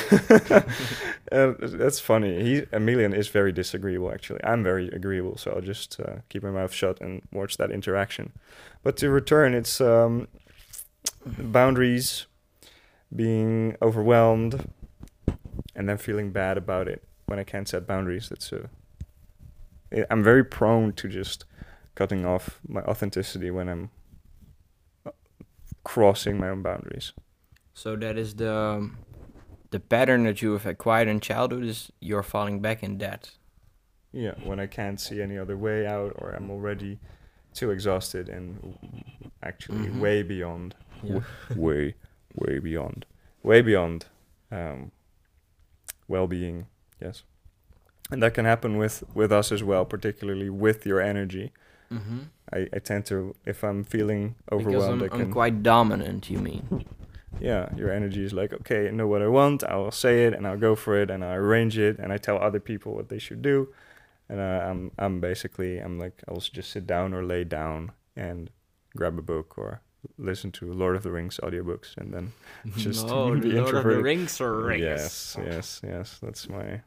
and 1.31 1.57
that's 1.61 2.01
funny. 2.01 2.43
He 2.43 2.63
Emilian 2.73 3.13
is 3.13 3.29
very 3.29 3.53
disagreeable. 3.53 4.11
Actually, 4.11 4.41
I'm 4.43 4.63
very 4.63 4.89
agreeable, 4.89 5.37
so 5.37 5.53
I'll 5.53 5.61
just 5.61 6.01
uh, 6.01 6.17
keep 6.31 6.43
my 6.43 6.51
mouth 6.51 6.73
shut 6.73 7.01
and 7.03 7.21
watch 7.31 7.59
that 7.59 7.71
interaction. 7.71 8.33
But 8.83 8.97
to 8.99 9.11
return, 9.11 9.55
it's 9.55 9.81
um, 9.83 10.29
boundaries, 11.27 12.27
being 13.15 13.77
overwhelmed, 13.83 14.67
and 15.77 15.89
then 15.89 15.99
feeling 15.99 16.31
bad 16.33 16.57
about 16.57 16.89
it 16.89 17.03
when 17.27 17.39
I 17.39 17.45
can't 17.45 17.69
set 17.69 17.87
boundaries. 17.87 18.29
That's 18.29 18.53
a. 18.53 18.69
I- 19.93 20.07
I'm 20.11 20.23
very 20.23 20.45
prone 20.45 20.93
to 20.95 21.09
just 21.09 21.45
cutting 21.95 22.25
off 22.27 22.61
my 22.69 22.81
authenticity 22.83 23.51
when 23.51 23.69
I'm 23.69 23.91
uh, 25.07 25.11
crossing 25.85 26.39
my 26.39 26.49
own 26.49 26.63
boundaries. 26.63 27.13
So 27.73 27.97
that 27.97 28.17
is 28.17 28.35
the 28.35 28.53
um, 28.53 28.99
the 29.71 29.81
pattern 29.81 30.25
that 30.25 30.43
you 30.43 30.53
have 30.53 30.67
acquired 30.67 31.09
in 31.09 31.21
childhood 31.21 31.65
is 31.65 31.91
you're 32.01 32.23
falling 32.23 32.61
back 32.61 32.83
in 32.83 32.99
that. 32.99 33.31
Yeah, 34.13 34.35
when 34.45 34.61
I 34.61 34.67
can't 34.69 35.01
see 35.01 35.21
any 35.21 35.37
other 35.37 35.57
way 35.57 35.87
out, 35.87 36.13
or 36.19 36.31
I'm 36.31 36.49
already 36.51 37.01
too 37.53 37.71
exhausted 37.73 38.29
and 38.29 38.79
actually 39.43 39.89
Mhm. 39.89 40.01
way 40.01 40.23
beyond, 40.23 40.75
Yeah. 41.03 41.21
way, 41.57 41.95
way 42.35 42.59
beyond, 42.61 43.07
way 43.43 43.61
beyond 43.63 44.07
um, 44.53 44.93
well-being. 46.09 46.67
Yes, 47.01 47.23
and 48.11 48.23
that 48.23 48.35
can 48.35 48.45
happen 48.45 48.77
with 48.77 49.05
with 49.15 49.33
us 49.33 49.53
as 49.53 49.63
well, 49.63 49.85
particularly 49.85 50.51
with 50.51 50.87
your 50.87 51.01
energy. 51.01 51.53
Mm-hmm. 51.93 52.19
I, 52.53 52.69
I 52.73 52.79
tend 52.79 53.07
to 53.07 53.35
if 53.45 53.63
I'm 53.63 53.85
feeling 53.85 54.37
Because 54.45 54.67
overwhelmed, 54.67 55.03
I'm, 55.03 55.07
I 55.07 55.09
can 55.09 55.21
I'm 55.23 55.33
quite 55.33 55.63
dominant. 55.63 56.31
You 56.31 56.39
mean? 56.39 56.85
yeah, 57.41 57.69
your 57.77 57.91
energy 57.91 58.25
is 58.25 58.33
like, 58.33 58.53
okay, 58.53 58.89
I 58.89 58.91
know 58.91 59.07
what 59.07 59.23
I 59.23 59.29
want, 59.29 59.65
I'll 59.65 59.91
say 59.91 60.25
it 60.27 60.35
and 60.35 60.47
I'll 60.47 60.59
go 60.59 60.75
for 60.75 61.01
it 61.01 61.11
and 61.11 61.25
I 61.25 61.35
arrange 61.35 61.79
it 61.79 61.99
and 61.99 62.13
I 62.13 62.17
tell 62.17 62.39
other 62.39 62.61
people 62.61 62.95
what 62.95 63.09
they 63.09 63.19
should 63.19 63.43
do. 63.43 63.69
And 64.29 64.41
uh, 64.41 64.67
I'm 64.69 64.91
I'm 64.99 65.21
basically 65.21 65.79
I'm 65.79 65.99
like 65.99 66.23
I'll 66.29 66.41
just 66.41 66.71
sit 66.71 66.87
down 66.87 67.13
or 67.13 67.25
lay 67.25 67.45
down 67.45 67.93
and 68.17 68.51
grab 68.97 69.19
a 69.19 69.23
book 69.23 69.59
or 69.59 69.83
listen 70.19 70.51
to 70.53 70.73
Lord 70.73 70.97
of 70.97 71.03
the 71.03 71.11
Rings 71.11 71.39
audiobooks 71.43 71.97
and 71.97 72.13
then 72.13 72.33
Just 72.77 73.07
no, 73.07 73.13
be 73.15 73.15
Lord 73.31 73.37
of 73.39 73.43
the 73.45 73.59
introverted. 73.59 74.05
Rings 74.05 74.41
or 74.41 74.65
Rings. 74.67 74.83
yes, 74.83 75.37
yes, 75.45 75.81
yes, 75.85 76.19
that's 76.23 76.49
my 76.49 76.81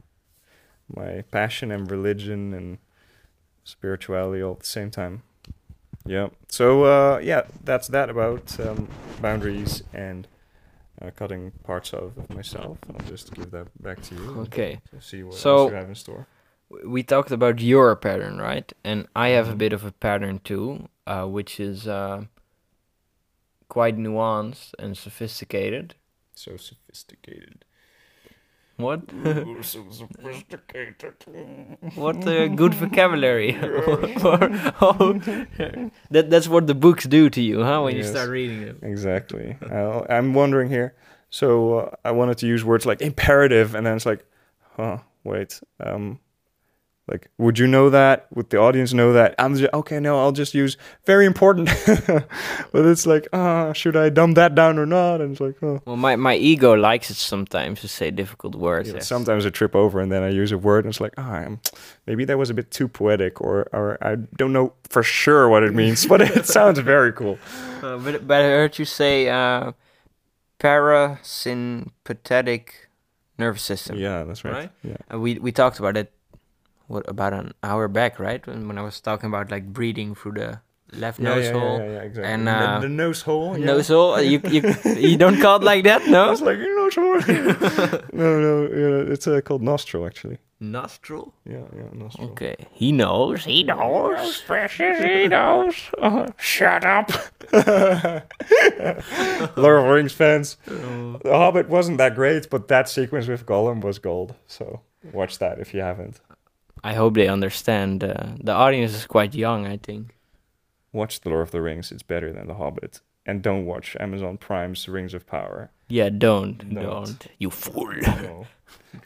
my 0.96 1.24
passion 1.32 1.72
and 1.72 1.90
religion 1.92 2.54
and 2.54 2.78
spirituality 3.64 4.42
all 4.42 4.54
at 4.54 4.60
the 4.62 4.66
same 4.66 4.90
time. 4.92 5.24
Yeah. 6.06 6.30
So 6.48 6.84
uh, 6.86 7.20
yeah, 7.22 7.44
that's 7.64 7.88
that 7.90 8.10
about 8.10 8.58
um, 8.60 8.88
boundaries 9.22 9.84
and 9.94 10.28
uh, 11.02 11.12
cutting 11.16 11.52
parts 11.64 11.94
of, 11.94 12.18
of 12.18 12.30
myself. 12.34 12.78
I'll 12.90 13.06
just 13.08 13.34
give 13.34 13.52
that 13.52 13.68
back 13.84 14.02
to 14.04 14.16
you. 14.16 14.40
Okay. 14.42 14.80
See 15.00 15.24
what 15.24 15.36
So- 15.36 15.58
else 15.64 15.72
you 15.72 15.76
have 15.78 15.90
in 15.90 15.96
store. 15.96 16.28
We 16.86 17.02
talked 17.02 17.32
about 17.32 17.62
your 17.62 17.96
pattern, 17.96 18.40
right? 18.40 18.70
And 18.84 19.08
I 19.16 19.30
have 19.30 19.48
a 19.48 19.54
Mhm. 19.54 19.58
bit 19.58 19.72
of 19.74 19.86
a 19.86 19.92
pattern 19.94 20.40
too, 20.44 20.90
uh, 21.06 21.26
which 21.26 21.62
is 21.62 21.88
uh, 21.88 22.26
quite 23.70 23.98
nuanced 23.98 24.74
and 24.80 24.98
sophisticated. 24.98 25.96
So 26.36 26.58
sophisticated. 26.58 27.66
What? 28.78 29.12
Ooh, 29.12 29.64
so 29.64 29.86
sophisticated. 29.92 31.16
what 31.96 32.28
uh, 32.28 32.48
good 32.48 32.76
vocabulary? 32.76 33.54
For- 34.20 34.50
oh, 34.82 35.14
that 36.12 36.30
that's 36.30 36.48
what 36.48 36.68
the 36.68 36.76
books 36.76 37.06
do 37.06 37.30
to 37.30 37.42
you, 37.42 37.64
huh? 37.64 37.82
When 37.82 37.96
you 37.96 38.04
start 38.04 38.30
reading 38.30 38.66
them. 38.66 38.80
Exactly. 38.84 39.58
Uh, 39.72 40.02
I'm 40.10 40.34
wondering 40.36 40.70
here. 40.70 40.94
So 41.30 41.80
uh, 41.80 41.96
I 42.06 42.12
wanted 42.12 42.38
to 42.40 42.48
use 42.48 42.64
words 42.64 42.86
like 42.86 43.02
imperative, 43.02 43.74
and 43.74 43.86
then 43.86 43.96
it's 43.96 44.06
like, 44.06 44.24
huh, 44.76 45.00
wait. 45.24 45.60
Um, 45.80 46.20
like, 47.08 47.30
would 47.38 47.58
you 47.58 47.68
know 47.68 47.90
that? 47.90 48.28
Would 48.36 48.50
the 48.50 48.58
audience 48.58 48.94
know 48.94 49.14
that? 49.14 49.36
I'm 49.40 49.56
just, 49.56 49.74
okay. 49.74 50.00
No, 50.00 50.20
I'll 50.20 50.32
just 50.32 50.54
use 50.54 50.78
very 51.06 51.26
important. 51.26 51.68
but 51.88 52.86
it's 52.86 53.06
like, 53.06 53.28
ah, 53.34 53.74
should 53.74 53.96
I 53.96 54.10
dumb 54.10 54.34
that 54.34 54.56
down 54.56 54.78
or 54.78 54.86
not? 54.86 55.22
And 55.22 55.32
it's 55.32 55.42
like, 55.42 55.62
oh. 55.64 55.82
Well, 55.86 55.96
my, 55.96 56.16
my 56.16 56.36
ego 56.36 56.74
likes 56.74 57.10
it 57.10 57.16
sometimes 57.16 57.82
to 57.82 57.88
say 57.88 58.12
difficult 58.12 58.56
words. 58.56 58.90
Yeah, 58.90 58.96
yes. 58.96 59.08
sometimes 59.08 59.46
I 59.46 59.50
trip 59.50 59.76
over 59.76 60.00
and 60.00 60.12
then 60.12 60.24
I 60.24 60.30
use 60.30 60.52
a 60.52 60.58
word 60.58 60.86
and 60.86 60.92
it's 60.92 61.00
like, 61.00 61.14
ah, 61.18 61.46
maybe 62.06 62.26
that 62.26 62.38
was 62.38 62.50
a 62.50 62.54
bit 62.54 62.72
too 62.72 62.88
poetic, 62.88 63.42
or 63.42 63.68
or 63.74 63.98
I 64.02 64.16
don't 64.16 64.54
know 64.54 64.74
for 64.90 65.04
sure 65.04 65.50
what 65.50 65.64
it 65.64 65.76
means, 65.76 66.06
but 66.08 66.22
it 66.22 66.46
sounds 66.46 66.80
very 66.80 67.12
cool. 67.14 67.38
Uh, 67.78 67.96
but 68.00 68.26
but 68.26 68.42
I 68.42 68.46
heard 68.46 68.80
you 68.80 68.86
say 68.86 69.30
uh, 69.30 69.72
parasympathetic 70.60 72.70
nervous 73.38 73.62
system. 73.62 74.00
Yeah, 74.00 74.24
that's 74.24 74.44
right. 74.44 74.54
Right? 74.54 74.72
Yeah. 74.84 74.96
Uh, 75.14 75.20
we 75.20 75.38
we 75.38 75.52
talked 75.52 75.78
about 75.78 75.96
it. 75.96 76.12
What 76.88 77.08
about 77.10 77.34
an 77.34 77.54
hour 77.64 77.88
back, 77.88 78.20
right? 78.20 78.46
When, 78.48 78.68
when 78.68 78.78
I 78.78 78.82
was 78.82 79.00
talking 79.02 79.28
about 79.28 79.52
like 79.52 79.66
breathing 79.74 80.16
through 80.16 80.34
the 80.34 80.62
left 80.94 81.20
Yeah, 81.20 81.30
nose 81.36 81.46
yeah, 81.46 81.52
hole, 81.52 81.78
yeah, 81.80 81.86
yeah, 81.86 82.02
exactly. 82.02 82.34
and, 82.34 82.48
the, 82.48 82.52
uh, 82.52 82.80
the 82.80 82.90
nose 82.90 83.22
hole. 83.24 83.58
Yeah. 83.58 83.66
nose 83.66 83.88
hole. 83.90 84.22
You 84.32 84.40
you 84.50 84.62
you 84.96 85.18
don't 85.18 85.42
call 85.42 85.58
it 85.58 85.64
like 85.64 85.84
that, 85.84 86.08
no? 86.08 86.30
was 86.32 86.42
like, 86.42 86.58
know, 86.60 86.90
sure. 86.90 87.20
no, 88.14 88.40
no, 88.40 88.62
yeah, 88.64 89.14
it's 89.14 89.28
uh, 89.28 89.42
called 89.42 89.62
nostril 89.62 90.06
actually. 90.06 90.38
Nostril. 90.60 91.34
Yeah, 91.46 91.66
yeah, 91.76 91.90
nostril. 91.94 92.30
Okay, 92.32 92.56
he 92.72 92.92
knows. 92.92 93.44
He 93.46 93.62
knows. 93.64 94.42
Precious, 94.42 95.04
he 95.04 95.28
knows. 95.28 95.76
Uh, 96.02 96.28
shut 96.38 96.84
up. 96.84 97.12
Lord 99.56 99.80
of 99.80 99.86
the 99.86 99.92
Rings 99.94 100.14
fans. 100.14 100.58
Oh. 100.70 101.20
The 101.24 101.32
Hobbit 101.38 101.70
wasn't 101.70 101.98
that 102.00 102.16
great, 102.16 102.50
but 102.50 102.68
that 102.70 102.90
sequence 102.90 103.28
with 103.28 103.46
Gollum 103.46 103.82
was 103.82 104.00
gold. 104.00 104.34
So 104.48 104.82
watch 105.14 105.38
that 105.40 105.60
if 105.60 105.74
you 105.74 105.82
haven't. 105.82 106.20
I 106.88 106.94
hope 106.94 107.16
they 107.16 107.28
understand. 107.28 108.02
Uh, 108.02 108.14
the 108.42 108.54
audience 108.54 108.94
is 108.94 109.06
quite 109.06 109.36
young, 109.36 109.68
I 109.68 109.76
think. 109.76 110.16
Watch 110.94 111.20
The 111.20 111.30
Lord 111.30 111.42
of 111.42 111.52
the 111.52 111.62
Rings. 111.62 111.92
It's 111.92 112.02
better 112.02 112.32
than 112.32 112.48
The 112.48 112.54
Hobbit. 112.54 113.02
And 113.26 113.42
don't 113.42 113.66
watch 113.66 113.98
Amazon 114.00 114.38
Prime's 114.38 114.88
Rings 114.88 115.14
of 115.14 115.28
Power. 115.28 115.70
Yeah, 115.90 116.08
don't, 116.08 116.58
Don't. 116.74 116.84
don't, 116.84 117.28
you 117.40 117.50
fool. 117.50 117.94
No. 118.02 118.48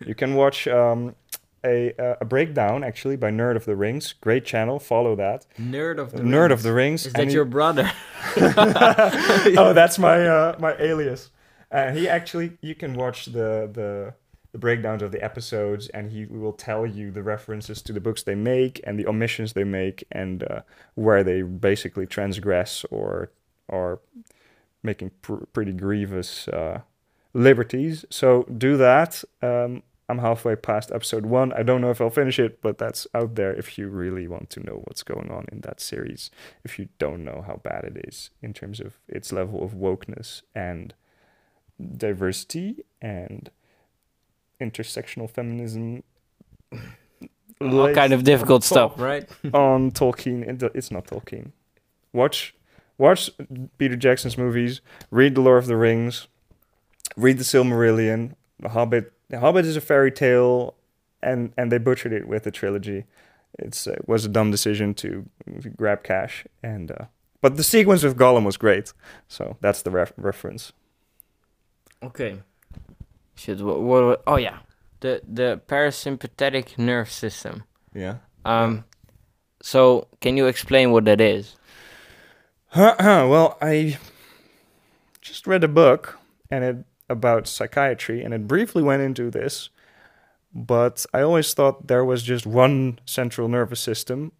you 0.05 0.13
can 0.13 0.35
watch 0.35 0.67
um, 0.67 1.15
a 1.65 1.91
uh, 1.97 2.17
a 2.21 2.25
breakdown 2.25 2.83
actually 2.83 3.17
by 3.17 3.31
Nerd 3.31 3.55
of 3.55 3.65
the 3.65 3.75
Rings. 3.75 4.13
Great 4.13 4.45
channel. 4.45 4.77
Follow 4.77 5.15
that. 5.15 5.47
Nerd 5.59 5.97
of 5.97 6.11
the 6.11 6.19
Nerd 6.21 6.49
Rings. 6.49 6.51
of 6.51 6.63
the 6.63 6.73
Rings. 6.73 7.01
Is 7.07 7.13
and 7.13 7.21
that 7.23 7.27
he- 7.29 7.33
your 7.33 7.45
brother? 7.45 7.91
oh, 8.37 9.73
that's 9.73 9.97
my 9.97 10.17
uh, 10.27 10.55
my 10.59 10.75
alias. 10.77 11.31
Uh, 11.71 11.91
he 11.91 12.07
actually, 12.07 12.57
you 12.61 12.75
can 12.75 12.93
watch 12.93 13.25
the 13.25 13.67
the 13.73 14.13
the 14.51 14.57
breakdowns 14.57 15.01
of 15.01 15.11
the 15.11 15.23
episodes, 15.23 15.87
and 15.89 16.11
he 16.11 16.25
will 16.25 16.53
tell 16.53 16.85
you 16.85 17.11
the 17.11 17.23
references 17.23 17.81
to 17.81 17.93
the 17.93 18.01
books 18.01 18.23
they 18.23 18.35
make 18.35 18.81
and 18.83 18.99
the 18.99 19.07
omissions 19.07 19.53
they 19.53 19.63
make, 19.63 20.03
and 20.11 20.43
uh, 20.43 20.61
where 20.95 21.23
they 21.23 21.41
basically 21.41 22.05
transgress 22.05 22.85
or 22.91 23.31
are 23.69 23.99
making 24.83 25.11
pr- 25.21 25.45
pretty 25.53 25.71
grievous 25.71 26.47
uh, 26.49 26.81
liberties. 27.33 28.03
So 28.09 28.43
do 28.43 28.77
that. 28.77 29.23
Um, 29.41 29.83
I'm 30.09 30.19
halfway 30.19 30.57
past 30.57 30.91
episode 30.91 31.25
one. 31.25 31.53
I 31.53 31.63
don't 31.63 31.79
know 31.79 31.89
if 31.89 32.01
I'll 32.01 32.09
finish 32.09 32.37
it, 32.37 32.61
but 32.61 32.77
that's 32.77 33.07
out 33.13 33.35
there 33.35 33.53
if 33.53 33.77
you 33.77 33.87
really 33.87 34.27
want 34.27 34.49
to 34.49 34.59
know 34.59 34.81
what's 34.83 35.03
going 35.03 35.31
on 35.31 35.45
in 35.53 35.61
that 35.61 35.79
series. 35.79 36.29
If 36.65 36.77
you 36.77 36.89
don't 36.99 37.23
know 37.23 37.45
how 37.47 37.61
bad 37.63 37.85
it 37.85 38.05
is 38.05 38.29
in 38.41 38.53
terms 38.53 38.81
of 38.81 38.99
its 39.07 39.31
level 39.31 39.63
of 39.63 39.71
wokeness 39.71 40.41
and 40.53 40.93
diversity 41.79 42.83
and 43.01 43.49
intersectional 44.61 45.29
feminism. 45.29 46.03
All 47.59 47.93
kind 47.93 48.13
of 48.13 48.23
difficult 48.23 48.63
stuff, 48.63 48.93
right? 48.99 49.29
on 49.53 49.91
Tolkien. 49.91 50.61
It's 50.73 50.89
not 50.89 51.05
Tolkien. 51.05 51.51
Watch, 52.13 52.55
watch 52.97 53.29
Peter 53.77 53.95
Jackson's 53.95 54.37
movies. 54.37 54.81
Read 55.11 55.35
The 55.35 55.41
Lord 55.41 55.59
of 55.59 55.67
the 55.67 55.75
Rings. 55.77 56.27
Read 57.15 57.37
The 57.37 57.43
Silmarillion. 57.43 58.35
The 58.59 58.69
Hobbit. 58.69 59.13
The 59.29 59.39
Hobbit 59.39 59.65
is 59.65 59.75
a 59.77 59.81
fairy 59.81 60.11
tale, 60.11 60.75
and 61.21 61.53
and 61.57 61.71
they 61.71 61.77
butchered 61.77 62.13
it 62.13 62.27
with 62.27 62.43
the 62.43 62.51
trilogy. 62.51 63.05
It's 63.59 63.85
it 63.85 64.07
was 64.07 64.25
a 64.25 64.29
dumb 64.29 64.49
decision 64.49 64.93
to, 64.95 65.25
to 65.61 65.69
grab 65.69 66.03
cash, 66.03 66.45
and 66.63 66.91
uh, 66.91 67.05
but 67.41 67.57
the 67.57 67.63
sequence 67.63 68.03
with 68.03 68.17
Gollum 68.17 68.43
was 68.45 68.57
great. 68.57 68.93
So 69.27 69.57
that's 69.61 69.81
the 69.83 69.91
ref- 69.91 70.13
reference. 70.17 70.73
Okay. 72.03 72.39
Shit. 73.41 73.59
What, 73.59 73.81
what, 73.81 74.03
what? 74.05 74.23
Oh 74.27 74.35
yeah, 74.35 74.59
the 74.99 75.19
the 75.27 75.59
parasympathetic 75.67 76.77
nerve 76.77 77.09
system. 77.09 77.63
Yeah. 77.91 78.17
Um. 78.45 78.85
So 79.63 80.07
can 80.19 80.37
you 80.37 80.45
explain 80.45 80.91
what 80.91 81.05
that 81.05 81.19
is? 81.19 81.55
well, 82.75 83.57
I 83.59 83.97
just 85.21 85.47
read 85.47 85.63
a 85.63 85.67
book 85.67 86.19
and 86.51 86.63
it 86.63 86.85
about 87.09 87.47
psychiatry, 87.47 88.23
and 88.23 88.31
it 88.31 88.47
briefly 88.47 88.83
went 88.83 89.01
into 89.01 89.31
this. 89.31 89.69
But 90.53 91.07
I 91.11 91.21
always 91.21 91.51
thought 91.55 91.87
there 91.87 92.05
was 92.05 92.21
just 92.21 92.45
one 92.45 92.99
central 93.05 93.47
nervous 93.47 93.79
system, 93.79 94.33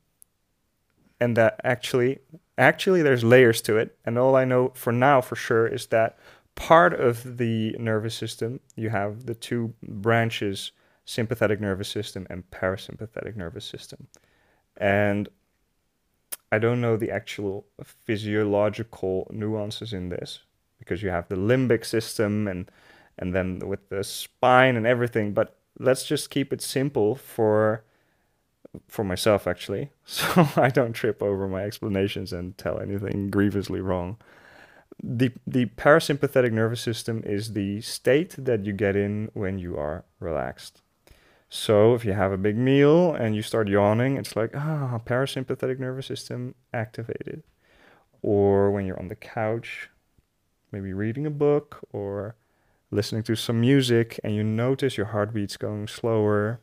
and 1.20 1.36
that 1.38 1.60
actually, 1.64 2.20
actually, 2.56 3.02
there's 3.02 3.24
layers 3.24 3.62
to 3.64 3.78
it. 3.78 3.98
And 4.06 4.20
all 4.20 4.36
I 4.36 4.46
know 4.46 4.74
for 4.76 4.94
now, 4.94 5.22
for 5.22 5.36
sure, 5.36 5.66
is 5.66 5.88
that 5.88 6.20
part 6.56 6.94
of 6.94 7.38
the 7.38 7.76
nervous 7.80 8.16
system 8.16 8.60
you 8.76 8.90
have 8.90 9.26
the 9.26 9.36
two 9.36 9.74
branches: 9.84 10.72
sympathetic 11.06 11.60
nervous 11.62 11.90
system 11.90 12.28
and 12.30 12.50
parasympathetic 12.52 13.36
nervous 13.36 13.66
system, 13.66 14.08
and 14.78 15.30
I 16.52 16.60
don't 16.60 16.82
know 16.82 16.98
the 16.98 17.12
actual 17.12 17.66
physiological 17.84 19.28
nuances 19.32 19.94
in 19.94 20.10
this 20.10 20.40
because 20.80 21.02
you 21.02 21.10
have 21.10 21.30
the 21.30 21.36
limbic 21.36 21.86
system 21.86 22.48
and 22.48 22.70
and 23.18 23.34
then 23.34 23.60
with 23.60 23.90
the 23.90 24.04
spine 24.04 24.76
and 24.76 24.86
everything 24.86 25.34
but 25.34 25.58
let's 25.80 26.06
just 26.06 26.30
keep 26.30 26.52
it 26.52 26.62
simple 26.62 27.16
for 27.16 27.84
for 28.88 29.04
myself 29.04 29.48
actually. 29.48 29.92
So 30.06 30.50
I 30.58 30.70
don't 30.70 30.94
trip 30.94 31.24
over 31.24 31.48
my 31.48 31.64
explanations 31.64 32.34
and 32.34 32.58
tell 32.58 32.80
anything 32.80 33.30
grievously 33.30 33.80
wrong 33.80 34.18
the 35.04 35.32
the 35.48 35.66
parasympathetic 35.66 36.52
nervous 36.52 36.82
system 36.82 37.24
is 37.26 37.54
the 37.54 37.82
state 37.82 38.36
that 38.38 38.66
you 38.66 38.74
get 38.74 38.96
in 38.96 39.30
when 39.34 39.58
you 39.58 39.78
are 39.78 40.06
relaxed 40.20 40.82
so 41.54 41.94
if 41.96 42.06
you 42.06 42.14
have 42.14 42.32
a 42.32 42.38
big 42.38 42.56
meal 42.56 43.14
and 43.14 43.36
you 43.36 43.42
start 43.42 43.68
yawning, 43.68 44.16
it's 44.16 44.38
like, 44.38 44.52
ah, 44.56 45.02
parasympathetic 45.06 45.80
nervous 45.80 46.06
system 46.06 46.56
activated. 46.74 47.44
Or 48.22 48.72
when 48.72 48.86
you're 48.86 48.98
on 48.98 49.10
the 49.10 49.18
couch, 49.18 49.90
maybe 50.72 50.94
reading 50.94 51.26
a 51.26 51.30
book 51.30 51.80
or 51.92 52.38
listening 52.90 53.24
to 53.24 53.36
some 53.36 53.60
music 53.60 54.18
and 54.24 54.34
you 54.34 54.46
notice 54.46 54.96
your 54.96 55.08
heartbeat's 55.08 55.58
going 55.58 55.90
slower, 55.90 56.62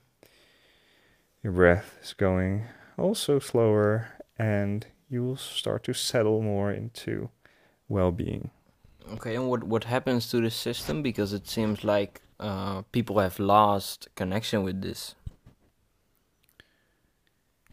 your 1.42 1.52
breath 1.52 1.98
is 2.02 2.14
going 2.14 2.64
also 2.96 3.38
slower, 3.38 4.08
and 4.38 4.86
you 5.10 5.22
will 5.22 5.36
start 5.36 5.84
to 5.84 5.92
settle 5.92 6.40
more 6.40 6.72
into 6.72 7.28
well 7.88 8.12
being. 8.12 8.50
Okay, 9.14 9.34
and 9.34 9.48
what 9.48 9.64
what 9.64 9.84
happens 9.84 10.28
to 10.30 10.40
the 10.40 10.50
system? 10.50 11.02
Because 11.02 11.32
it 11.32 11.48
seems 11.48 11.82
like 11.84 12.20
uh, 12.38 12.82
people 12.92 13.18
have 13.18 13.38
lost 13.38 14.08
connection 14.14 14.62
with 14.62 14.82
this. 14.82 15.14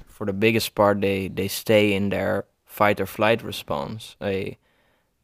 For 0.06 0.26
the 0.26 0.34
biggest 0.34 0.76
part, 0.76 1.02
they 1.02 1.28
they 1.28 1.48
stay 1.48 1.94
in 1.94 2.10
their 2.10 2.46
fight 2.66 3.00
or 3.00 3.06
flight 3.06 3.44
response, 3.44 4.16
a 4.22 4.58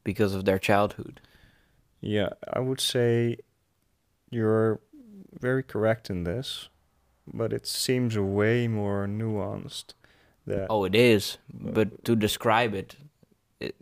because 0.04 0.36
of 0.36 0.46
their 0.46 0.60
childhood. 0.60 1.22
Yeah, 2.02 2.30
I 2.52 2.60
would 2.60 2.82
say 2.82 3.38
you're 4.30 4.82
very 5.39 5.64
correct 5.64 6.10
in 6.10 6.24
this, 6.24 6.70
but 7.32 7.54
it 7.54 7.68
seems 7.68 8.18
way 8.18 8.68
more 8.68 9.08
nuanced. 9.08 9.94
That 10.48 10.68
Oh, 10.70 10.84
it 10.86 10.96
is. 10.96 11.38
But 11.54 12.04
to 12.06 12.16
describe 12.16 12.74
it, 12.74 12.96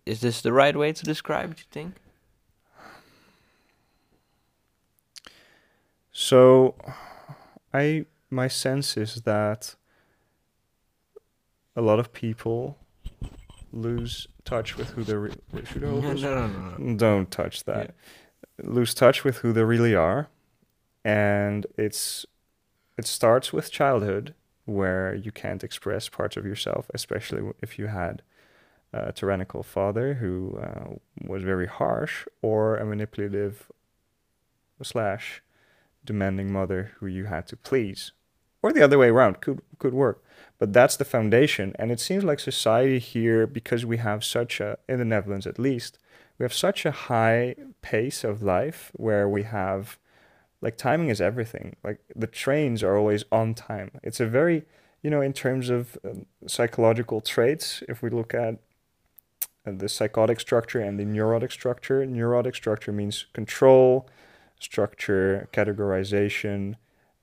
is 0.05 0.21
this 0.21 0.41
the 0.41 0.53
right 0.53 0.75
way 0.75 0.93
to 0.93 1.03
describe 1.03 1.51
it? 1.51 1.59
You 1.59 1.65
think? 1.71 1.95
So, 6.11 6.75
I 7.73 8.05
my 8.29 8.47
sense 8.47 8.97
is 8.97 9.21
that 9.21 9.75
a 11.75 11.81
lot 11.81 11.99
of 11.99 12.11
people 12.13 12.77
lose 13.71 14.27
touch 14.43 14.77
with 14.77 14.89
who 14.89 15.03
they 15.03 15.15
re- 15.15 15.31
hold 15.79 16.03
no, 16.21 16.47
no, 16.47 16.47
no. 16.77 16.95
Don't 16.97 17.31
touch 17.31 17.63
that. 17.65 17.95
Lose 18.61 18.93
touch 18.93 19.23
with 19.23 19.37
who 19.37 19.53
they 19.53 19.63
really 19.63 19.95
are, 19.95 20.27
and 21.05 21.65
it's 21.77 22.25
it 22.97 23.07
starts 23.07 23.53
with 23.53 23.71
childhood 23.71 24.33
where 24.65 25.15
you 25.15 25.31
can't 25.31 25.63
express 25.63 26.09
parts 26.09 26.37
of 26.37 26.45
yourself, 26.45 26.91
especially 26.93 27.51
if 27.61 27.79
you 27.79 27.87
had 27.87 28.21
a 28.93 29.11
tyrannical 29.11 29.63
father 29.63 30.15
who 30.15 30.59
uh, 30.61 30.95
was 31.27 31.43
very 31.43 31.67
harsh 31.67 32.25
or 32.41 32.77
a 32.77 32.85
manipulative 32.85 33.71
slash 34.81 35.41
demanding 36.03 36.51
mother 36.51 36.91
who 36.99 37.05
you 37.07 37.25
had 37.25 37.45
to 37.47 37.57
please, 37.57 38.13
or 38.61 38.73
the 38.73 38.83
other 38.83 38.97
way 38.97 39.09
around 39.09 39.41
could 39.41 39.61
could 39.77 39.93
work. 39.93 40.23
But 40.57 40.73
that's 40.73 40.97
the 40.97 41.05
foundation, 41.05 41.75
and 41.77 41.91
it 41.91 41.99
seems 41.99 42.23
like 42.23 42.39
society 42.39 42.99
here, 42.99 43.45
because 43.45 43.85
we 43.85 43.97
have 43.97 44.23
such 44.23 44.59
a 44.59 44.77
in 44.87 44.99
the 44.99 45.05
Netherlands 45.05 45.47
at 45.47 45.59
least, 45.59 45.99
we 46.37 46.43
have 46.43 46.53
such 46.53 46.85
a 46.85 46.91
high 46.91 47.55
pace 47.81 48.23
of 48.23 48.41
life 48.41 48.91
where 48.95 49.27
we 49.27 49.43
have 49.43 49.99
like 50.61 50.77
timing 50.77 51.09
is 51.09 51.21
everything. 51.21 51.75
Like 51.83 51.99
the 52.15 52.27
trains 52.27 52.83
are 52.83 52.97
always 52.97 53.23
on 53.31 53.53
time. 53.53 53.91
It's 54.03 54.19
a 54.19 54.25
very 54.25 54.63
you 55.01 55.09
know 55.09 55.21
in 55.21 55.33
terms 55.33 55.69
of 55.69 55.97
um, 56.03 56.25
psychological 56.47 57.21
traits 57.21 57.83
if 57.87 58.01
we 58.01 58.09
look 58.09 58.33
at 58.33 58.59
the 59.65 59.89
psychotic 59.89 60.39
structure 60.39 60.79
and 60.79 60.99
the 60.99 61.05
neurotic 61.05 61.51
structure 61.51 62.05
neurotic 62.05 62.55
structure 62.55 62.91
means 62.91 63.25
control 63.33 64.07
structure 64.59 65.47
categorization 65.53 66.75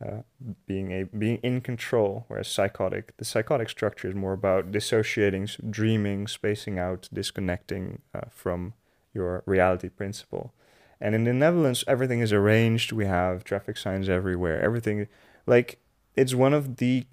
uh, 0.05 0.21
being 0.67 0.93
a 0.93 1.05
being 1.05 1.39
in 1.39 1.61
control 1.61 2.25
whereas 2.29 2.49
psychotic 2.49 3.17
the 3.17 3.25
psychotic 3.25 3.69
structure 3.69 4.09
is 4.09 4.15
more 4.15 4.33
about 4.33 4.71
dissociating 4.71 5.49
dreaming 5.71 6.27
spacing 6.27 6.79
out 6.79 7.09
disconnecting 7.13 8.03
uh, 8.15 8.21
from 8.31 8.75
your 9.15 9.43
reality 9.47 9.89
principle 9.89 10.53
and 11.01 11.15
in 11.15 11.25
the 11.25 11.33
Netherlands, 11.33 11.85
everything 11.87 12.21
is 12.21 12.33
arranged. 12.33 12.93
We 12.93 13.05
have 13.07 13.45
traffic 13.45 13.77
signs 13.77 14.09
everywhere. 14.09 14.61
Everything, 14.61 15.09
like, 15.47 15.79
it's 16.15 16.35
one 16.35 16.55
of 16.55 16.77
the 16.77 17.05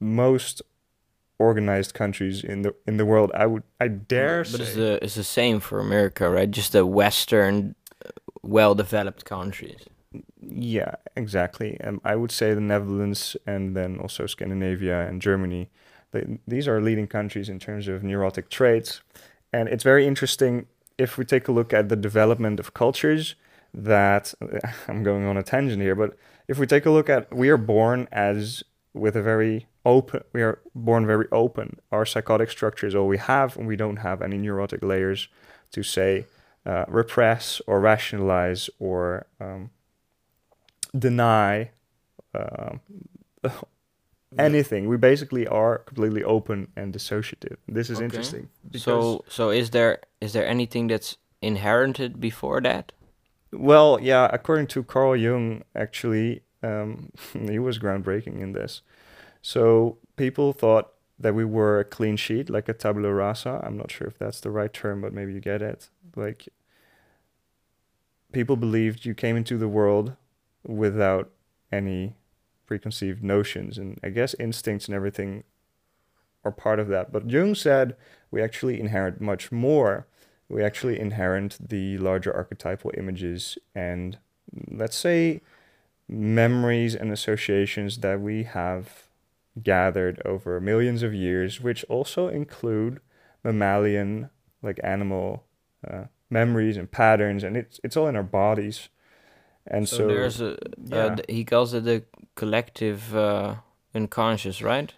most 0.00 0.62
organized 1.38 1.94
countries 1.94 2.42
in 2.44 2.62
the 2.62 2.74
in 2.86 2.96
the 2.96 3.04
world. 3.06 3.30
I 3.34 3.46
would, 3.46 3.62
I 3.80 3.88
dare 3.88 4.42
But 4.44 4.60
it's 4.60 4.70
say. 4.70 4.80
the 4.80 5.04
it's 5.04 5.14
the 5.14 5.24
same 5.24 5.60
for 5.60 5.80
America, 5.80 6.28
right? 6.28 6.50
Just 6.50 6.72
the 6.72 6.84
Western, 6.84 7.74
uh, 8.04 8.10
well-developed 8.42 9.24
countries. 9.24 9.80
Yeah, 10.40 10.94
exactly. 11.16 11.80
Um, 11.82 12.00
I 12.04 12.16
would 12.16 12.32
say 12.32 12.54
the 12.54 12.60
Netherlands 12.60 13.36
and 13.46 13.76
then 13.76 13.98
also 13.98 14.26
Scandinavia 14.26 15.06
and 15.08 15.20
Germany. 15.22 15.70
They, 16.12 16.38
these 16.46 16.66
are 16.66 16.80
leading 16.80 17.06
countries 17.06 17.48
in 17.48 17.58
terms 17.58 17.86
of 17.88 18.02
neurotic 18.02 18.48
traits, 18.48 19.02
and 19.52 19.68
it's 19.68 19.84
very 19.84 20.06
interesting 20.06 20.66
if 20.96 21.18
we 21.18 21.24
take 21.24 21.48
a 21.48 21.52
look 21.52 21.72
at 21.72 21.88
the 21.88 21.96
development 21.96 22.58
of 22.60 22.74
cultures. 22.74 23.34
That 23.74 24.32
I'm 24.88 25.02
going 25.02 25.26
on 25.26 25.36
a 25.36 25.42
tangent 25.42 25.82
here, 25.82 25.94
but 25.94 26.16
if 26.48 26.58
we 26.58 26.66
take 26.66 26.86
a 26.86 26.90
look 26.90 27.10
at, 27.10 27.32
we 27.34 27.50
are 27.50 27.58
born 27.58 28.08
as 28.10 28.64
with 28.94 29.16
a 29.16 29.22
very 29.22 29.66
open. 29.84 30.22
We 30.32 30.42
are 30.42 30.60
born 30.74 31.06
very 31.06 31.26
open. 31.32 31.78
Our 31.92 32.04
psychotic 32.06 32.50
structure 32.50 32.86
is 32.86 32.94
all 32.94 33.06
we 33.08 33.18
have, 33.18 33.56
and 33.56 33.66
we 33.66 33.76
don't 33.76 33.98
have 33.98 34.22
any 34.22 34.38
neurotic 34.38 34.82
layers 34.82 35.28
to 35.72 35.82
say 35.82 36.26
uh, 36.66 36.84
repress 36.88 37.60
or 37.66 37.80
rationalize 37.80 38.68
or 38.78 39.26
um, 39.40 39.70
deny 40.98 41.70
um, 42.34 42.80
anything. 44.38 44.88
We 44.88 44.96
basically 44.96 45.46
are 45.46 45.78
completely 45.78 46.24
open 46.24 46.68
and 46.76 46.92
dissociative. 46.92 47.56
This 47.66 47.90
is 47.90 47.96
Okay. 47.96 48.04
interesting. 48.04 48.48
So 48.76 49.24
so 49.28 49.50
is 49.50 49.70
there 49.70 50.00
is 50.20 50.32
there 50.32 50.46
anything 50.46 50.88
that's 50.88 51.16
inherited 51.40 52.20
before 52.20 52.60
that? 52.62 52.92
well, 53.50 53.98
yeah, 54.02 54.28
according 54.30 54.66
to 54.66 54.82
Carl 54.82 55.16
Jung, 55.16 55.62
actually, 55.74 56.42
um, 56.62 57.10
he 57.48 57.58
was 57.58 57.78
groundbreaking 57.78 58.40
in 58.40 58.52
this. 58.52 58.82
So 59.42 59.98
people 60.16 60.52
thought 60.52 60.92
that 61.18 61.34
we 61.34 61.44
were 61.44 61.80
a 61.80 61.84
clean 61.84 62.16
sheet, 62.16 62.48
like 62.48 62.68
a 62.68 62.72
tabula 62.72 63.12
rasa. 63.12 63.60
I'm 63.64 63.76
not 63.76 63.90
sure 63.90 64.06
if 64.06 64.18
that's 64.18 64.40
the 64.40 64.50
right 64.50 64.72
term, 64.72 65.00
but 65.00 65.12
maybe 65.12 65.32
you 65.32 65.40
get 65.40 65.62
it. 65.62 65.88
Like 66.14 66.48
people 68.32 68.56
believed 68.56 69.04
you 69.04 69.14
came 69.14 69.36
into 69.36 69.58
the 69.58 69.68
world 69.68 70.14
without 70.64 71.30
any 71.72 72.14
preconceived 72.66 73.24
notions, 73.24 73.78
and 73.78 73.98
I 74.02 74.10
guess 74.10 74.34
instincts 74.34 74.86
and 74.86 74.94
everything 74.94 75.44
are 76.44 76.52
part 76.52 76.78
of 76.78 76.88
that. 76.88 77.12
But 77.12 77.30
Jung 77.30 77.54
said 77.54 77.96
we 78.30 78.42
actually 78.42 78.78
inherit 78.80 79.20
much 79.20 79.50
more. 79.50 80.06
We 80.48 80.62
actually 80.62 80.98
inherit 80.98 81.58
the 81.60 81.98
larger 81.98 82.34
archetypal 82.34 82.92
images 82.96 83.58
and 83.74 84.18
let's 84.70 84.96
say 84.96 85.42
memories 86.08 86.94
and 86.94 87.12
associations 87.12 87.98
that 87.98 88.20
we 88.20 88.44
have 88.44 89.08
gathered 89.62 90.20
over 90.24 90.60
millions 90.60 91.02
of 91.02 91.12
years, 91.12 91.60
which 91.60 91.84
also 91.88 92.28
include 92.28 93.00
mammalian, 93.44 94.30
like 94.62 94.80
animal 94.82 95.44
uh, 95.86 96.04
memories 96.30 96.76
and 96.76 96.90
patterns, 96.90 97.44
and 97.44 97.56
it's 97.56 97.80
it's 97.84 97.96
all 97.96 98.08
in 98.08 98.16
our 98.16 98.22
bodies. 98.22 98.88
And 99.66 99.88
so, 99.88 99.96
So, 99.98 100.06
there's 100.08 100.40
a 100.40 100.56
yeah. 100.86 100.96
uh, 100.96 101.16
th- 101.16 101.26
he 101.28 101.44
calls 101.44 101.74
it 101.74 101.84
the 101.84 102.04
collective 102.34 103.14
uh, 103.14 103.56
unconscious, 103.94 104.62
right? 104.62 104.94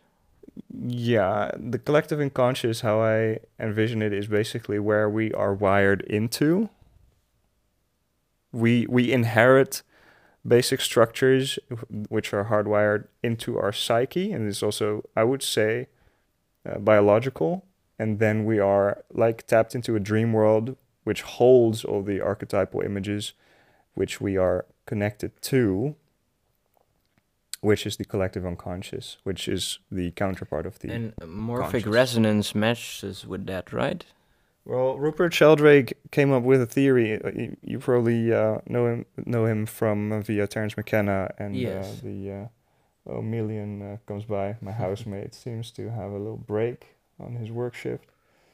Yeah, 0.73 1.51
the 1.59 1.79
collective 1.79 2.21
unconscious, 2.21 2.81
how 2.83 3.01
I 3.03 3.39
envision 3.59 4.03
it, 4.03 4.13
is 4.13 4.29
basically 4.29 4.79
where 4.79 5.09
we 5.09 5.33
are 5.33 5.55
wired 5.55 6.03
into. 6.03 6.69
We 8.53 8.87
we 8.89 9.13
inherit 9.13 9.83
basic 10.47 10.81
structures 10.81 11.59
which 12.09 12.33
are 12.33 12.45
hardwired 12.47 13.09
into 13.23 13.59
our 13.59 13.73
psyche, 13.73 14.33
and 14.33 14.49
is 14.49 14.63
also, 14.63 15.03
I 15.17 15.25
would 15.25 15.43
say, 15.43 15.89
uh, 16.69 16.79
biological. 16.79 17.65
And 17.99 18.19
then 18.19 18.45
we 18.47 18.59
are 18.59 19.05
like 19.13 19.47
tapped 19.47 19.75
into 19.75 19.95
a 19.95 20.01
dream 20.01 20.33
world 20.33 20.77
which 21.05 21.23
holds 21.23 21.85
all 21.85 22.03
the 22.03 22.21
archetypal 22.21 22.81
images 22.81 23.33
which 23.95 24.21
we 24.21 24.37
are 24.37 24.67
connected 24.87 25.33
to, 25.43 25.95
which 27.61 27.87
is 27.87 27.97
the 27.97 28.05
collective 28.05 28.47
unconscious, 28.47 29.19
which 29.25 29.49
is 29.49 29.79
the 29.91 30.11
counterpart 30.13 30.67
of 30.67 30.79
the. 30.79 30.91
and 30.91 31.15
morphic 31.17 31.71
conscious. 31.71 31.87
resonance 31.87 32.55
matches 32.55 33.27
with 33.27 33.47
that, 33.47 33.73
right? 33.73 34.05
Well, 34.65 34.99
Rupert 34.99 35.33
Sheldrake 35.35 35.95
came 36.11 36.33
up 36.33 36.43
with 36.43 36.61
a 36.63 36.67
theory. 36.67 37.21
uh, 37.23 37.31
You, 37.35 37.57
you 37.63 37.79
probably 37.79 38.33
uh, 38.33 38.59
know 38.67 38.87
him 38.87 39.07
know 39.27 39.47
him 39.47 39.67
from 39.67 40.13
uh, 40.13 40.21
via 40.21 40.47
Terence 40.47 40.77
McKenna 40.77 41.31
and 41.39 41.57
Yes. 41.57 41.87
uh, 41.87 42.07
the 42.07 42.49
uh, 43.11 43.21
million 43.23 43.83
uh, 43.83 43.97
comes 44.07 44.25
by. 44.25 44.57
My 44.61 44.73
housemate 44.85 45.35
seems 45.35 45.71
to 45.73 45.91
have 45.91 46.11
a 46.11 46.19
little 46.19 46.37
break 46.37 46.97
on 47.19 47.35
his 47.37 47.51
work 47.51 47.75
shift. 47.75 48.05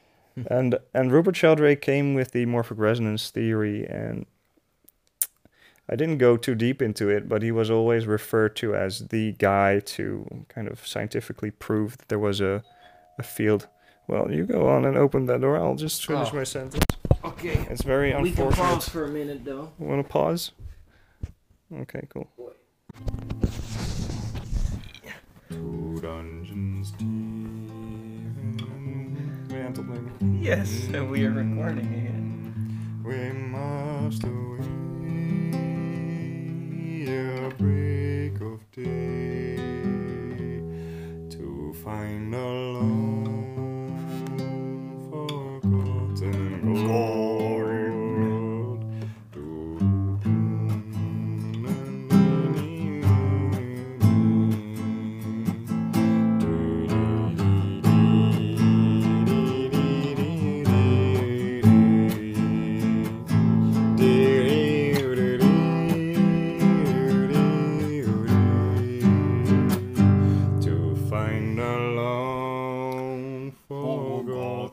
and 0.49 0.77
and 0.93 1.11
Rupert 1.11 1.35
Sheldrake 1.35 1.81
came 1.81 2.13
with 2.13 2.31
the 2.31 2.45
morphic 2.45 2.77
resonance 2.77 3.29
theory, 3.29 3.85
and 3.85 4.25
I 5.89 5.95
didn't 5.95 6.17
go 6.17 6.35
too 6.37 6.55
deep 6.55 6.81
into 6.81 7.09
it, 7.09 7.29
but 7.29 7.41
he 7.41 7.51
was 7.51 7.69
always 7.71 8.05
referred 8.05 8.55
to 8.57 8.75
as 8.75 9.07
the 9.07 9.31
guy 9.33 9.79
to 9.79 10.45
kind 10.49 10.67
of 10.67 10.85
scientifically 10.85 11.51
prove 11.51 11.97
that 11.97 12.07
there 12.09 12.19
was 12.19 12.41
a 12.41 12.63
a 13.19 13.23
field. 13.23 13.67
Well, 14.07 14.31
you 14.31 14.45
go 14.45 14.67
on 14.69 14.85
and 14.85 14.97
open 14.97 15.25
that 15.25 15.41
door. 15.41 15.57
I'll 15.57 15.75
just 15.75 16.05
finish 16.05 16.29
Oh. 16.31 16.35
my 16.37 16.43
sentence. 16.45 16.83
Okay. 17.23 17.65
It's 17.69 17.83
very 17.83 18.11
unfortunate. 18.11 18.47
We 18.47 18.53
can 18.53 18.63
pause 18.65 18.87
for 18.89 19.03
a 19.05 19.09
minute 19.09 19.43
though. 19.43 19.71
Want 19.79 20.05
to 20.05 20.09
pause? 20.11 20.51
Okay, 21.81 22.01
cool. 22.09 22.27
To 25.49 25.99
dungeons 26.01 26.91
deep. 26.91 27.07
Ben 29.47 29.73
je 29.73 29.81
aan? 29.81 30.37
Yes, 30.41 30.87
and 30.93 31.09
we 31.09 31.25
are 31.25 31.31
recording 31.33 31.87
again. 31.87 33.01
We 33.03 33.31
must 33.33 34.23
away 34.23 34.65
a 37.07 37.49
break 37.57 38.39
of 38.41 38.59
day 38.71 39.55
to 41.29 41.73
find 41.83 42.33
a 42.33 42.37
long 42.37 43.06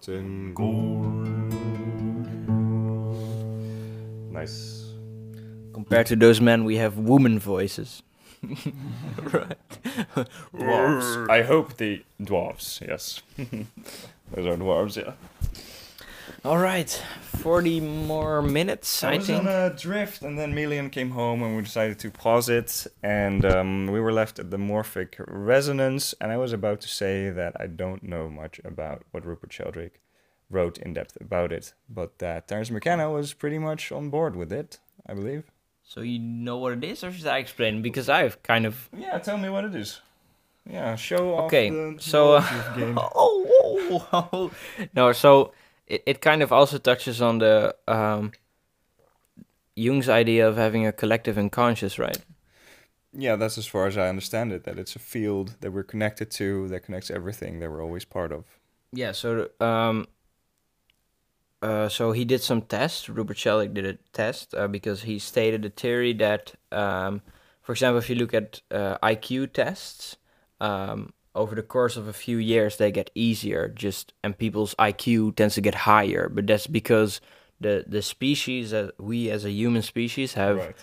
forgotten 0.05 0.55
gold. 0.55 1.53
Nice. 4.33 4.93
Compared 5.73 6.07
to 6.09 6.17
those 6.17 6.41
men, 6.41 6.65
we 6.65 6.77
have 6.77 6.99
woman 6.99 7.39
voices. 7.39 8.03
right. 9.33 9.57
Dwarves. 10.55 11.31
I 11.31 11.43
hope 11.43 11.77
the 11.79 12.05
dwarves, 12.21 12.87
yes. 12.87 13.23
Those 13.39 14.47
are 14.47 14.57
dwarves, 14.57 14.97
yeah. 14.97 15.13
All 16.45 16.59
right, 16.59 16.91
40 17.23 17.81
more 17.81 18.43
minutes, 18.43 19.03
I, 19.03 19.15
I 19.15 19.17
was 19.17 19.27
think. 19.27 19.41
on 19.41 19.49
a 19.49 19.71
drift, 19.71 20.23
and 20.23 20.39
then 20.39 20.55
Melian 20.55 20.91
came 20.91 21.11
home, 21.11 21.43
and 21.43 21.57
we 21.57 21.63
decided 21.63 21.99
to 22.01 22.11
pause 22.11 22.49
it, 22.49 22.87
and 23.03 23.45
um, 23.45 23.87
we 23.87 24.01
were 24.01 24.13
left 24.13 24.39
at 24.39 24.51
the 24.51 24.57
morphic 24.57 25.15
resonance. 25.27 26.15
And 26.21 26.33
I 26.33 26.37
was 26.37 26.53
about 26.53 26.81
to 26.83 26.89
say 26.89 27.31
that 27.31 27.55
I 27.59 27.67
don't 27.67 28.03
know 28.03 28.29
much 28.29 28.61
about 28.65 29.03
what 29.11 29.25
Rupert 29.27 29.53
Sheldrake 29.53 30.01
wrote 30.51 30.79
in 30.79 30.95
depth 30.95 31.17
about 31.21 31.53
it, 31.53 31.73
but 31.89 32.19
that 32.19 32.49
Terence 32.49 32.71
McKenna 32.71 33.11
was 33.11 33.33
pretty 33.33 33.59
much 33.59 33.91
on 33.93 34.11
board 34.11 34.37
with 34.37 34.53
it, 34.53 34.79
I 35.07 35.15
believe. 35.15 35.45
So 35.83 36.01
you 36.01 36.19
know 36.19 36.57
what 36.57 36.73
it 36.73 36.85
is, 36.85 37.05
or 37.05 37.13
should 37.13 37.27
I 37.27 37.39
explain? 37.39 37.83
Because 37.83 38.09
I've 38.09 38.43
kind 38.43 38.65
of. 38.67 38.89
Yeah, 38.97 39.19
tell 39.19 39.37
me 39.39 39.49
what 39.51 39.65
it 39.65 39.75
is. 39.75 40.01
Yeah, 40.69 40.97
show 40.97 41.35
off 41.37 41.45
Okay, 41.47 41.69
the 41.69 41.97
so, 42.01 42.39
knowledge 42.39 42.45
uh, 42.45 42.75
you've. 42.79 42.99
Oh, 42.99 43.47
oh, 44.13 44.29
oh. 44.33 44.51
no. 44.95 45.13
So 45.13 45.53
it, 45.87 46.03
it 46.07 46.21
kind 46.21 46.43
of 46.43 46.53
also 46.53 46.79
touches 46.79 47.21
on 47.21 47.39
the 47.39 47.75
um, 47.89 48.33
Jung's 49.77 50.09
idea 50.09 50.49
of 50.49 50.57
having 50.57 50.87
a 50.87 50.93
collective 50.93 51.39
unconscious, 51.39 51.99
right? 51.99 52.19
Yeah, 53.13 53.37
that's 53.37 53.59
as 53.59 53.67
far 53.67 53.87
as 53.87 53.97
I 53.97 54.09
understand 54.09 54.53
it. 54.53 54.65
That 54.65 54.79
it's 54.79 54.97
a 54.97 54.99
field 54.99 55.57
that 55.61 55.73
we're 55.73 55.85
connected 55.85 56.31
to, 56.33 56.69
that 56.69 56.81
connects 56.81 57.11
everything 57.11 57.61
that 57.61 57.71
we're 57.71 57.83
always 57.83 58.05
part 58.05 58.33
of. 58.33 58.45
Yeah. 58.93 59.13
So 59.13 59.51
um, 59.61 60.09
uh, 61.65 61.89
so 61.89 62.13
he 62.13 62.27
did 62.27 62.43
some 62.43 62.61
tests. 62.61 63.09
Rupert 63.09 63.39
Sheldrake 63.39 63.73
did 63.73 63.87
a 63.87 63.95
test 64.13 64.55
uh, 64.55 64.69
because 64.69 65.03
he 65.03 65.19
stated 65.19 65.65
a 65.65 65.71
theory 65.71 66.13
that, 66.13 66.53
um, 66.71 67.23
for 67.63 67.73
example, 67.73 67.99
if 67.99 68.11
you 68.11 68.17
look 68.17 68.35
at 68.35 68.61
uh, 68.71 68.99
IQ 69.03 69.55
tests, 69.55 70.17
um, 70.61 71.15
over 71.35 71.55
the 71.55 71.63
course 71.63 71.97
of 71.97 72.07
a 72.09 72.13
few 72.13 72.37
years 72.39 72.77
they 72.77 72.91
get 72.93 73.11
easier. 73.15 73.69
Just 73.69 74.13
and 74.23 74.37
people's 74.39 74.75
IQ 74.79 75.37
tends 75.37 75.55
to 75.57 75.61
get 75.61 75.75
higher, 75.75 76.29
but 76.29 76.47
that's 76.47 76.67
because 76.67 77.21
the 77.61 77.85
the 77.87 78.03
species 78.03 78.71
that 78.71 78.93
we 79.01 79.31
as 79.31 79.45
a 79.45 79.51
human 79.51 79.83
species 79.83 80.35
have 80.35 80.57
Right. 80.59 80.77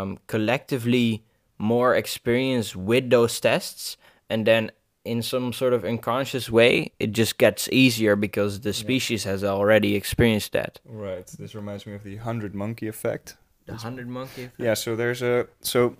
um, 0.00 0.18
collectively 0.26 1.22
more 1.58 1.94
experience 1.96 2.76
with 2.76 3.10
those 3.10 3.40
tests, 3.40 3.96
and 4.28 4.46
then 4.46 4.70
in 5.04 5.22
some 5.22 5.52
sort 5.52 5.72
of 5.72 5.84
unconscious 5.84 6.50
way, 6.50 6.90
it 6.98 7.12
just 7.12 7.38
gets 7.38 7.68
easier 7.70 8.16
because 8.16 8.60
the 8.60 8.72
species 8.72 9.22
has 9.24 9.44
already 9.44 9.94
experienced 9.94 10.50
that. 10.52 10.80
Right. 10.84 11.26
This 11.38 11.54
reminds 11.54 11.86
me 11.86 11.94
of 11.94 12.02
the 12.02 12.16
hundred 12.16 12.54
monkey 12.54 12.88
effect. 12.88 13.36
The 13.66 13.76
hundred 13.76 14.08
monkey. 14.08 14.44
effect? 14.44 14.60
Yeah. 14.60 14.74
So 14.74 14.96
there's 14.96 15.22
a 15.22 15.46
so 15.60 15.96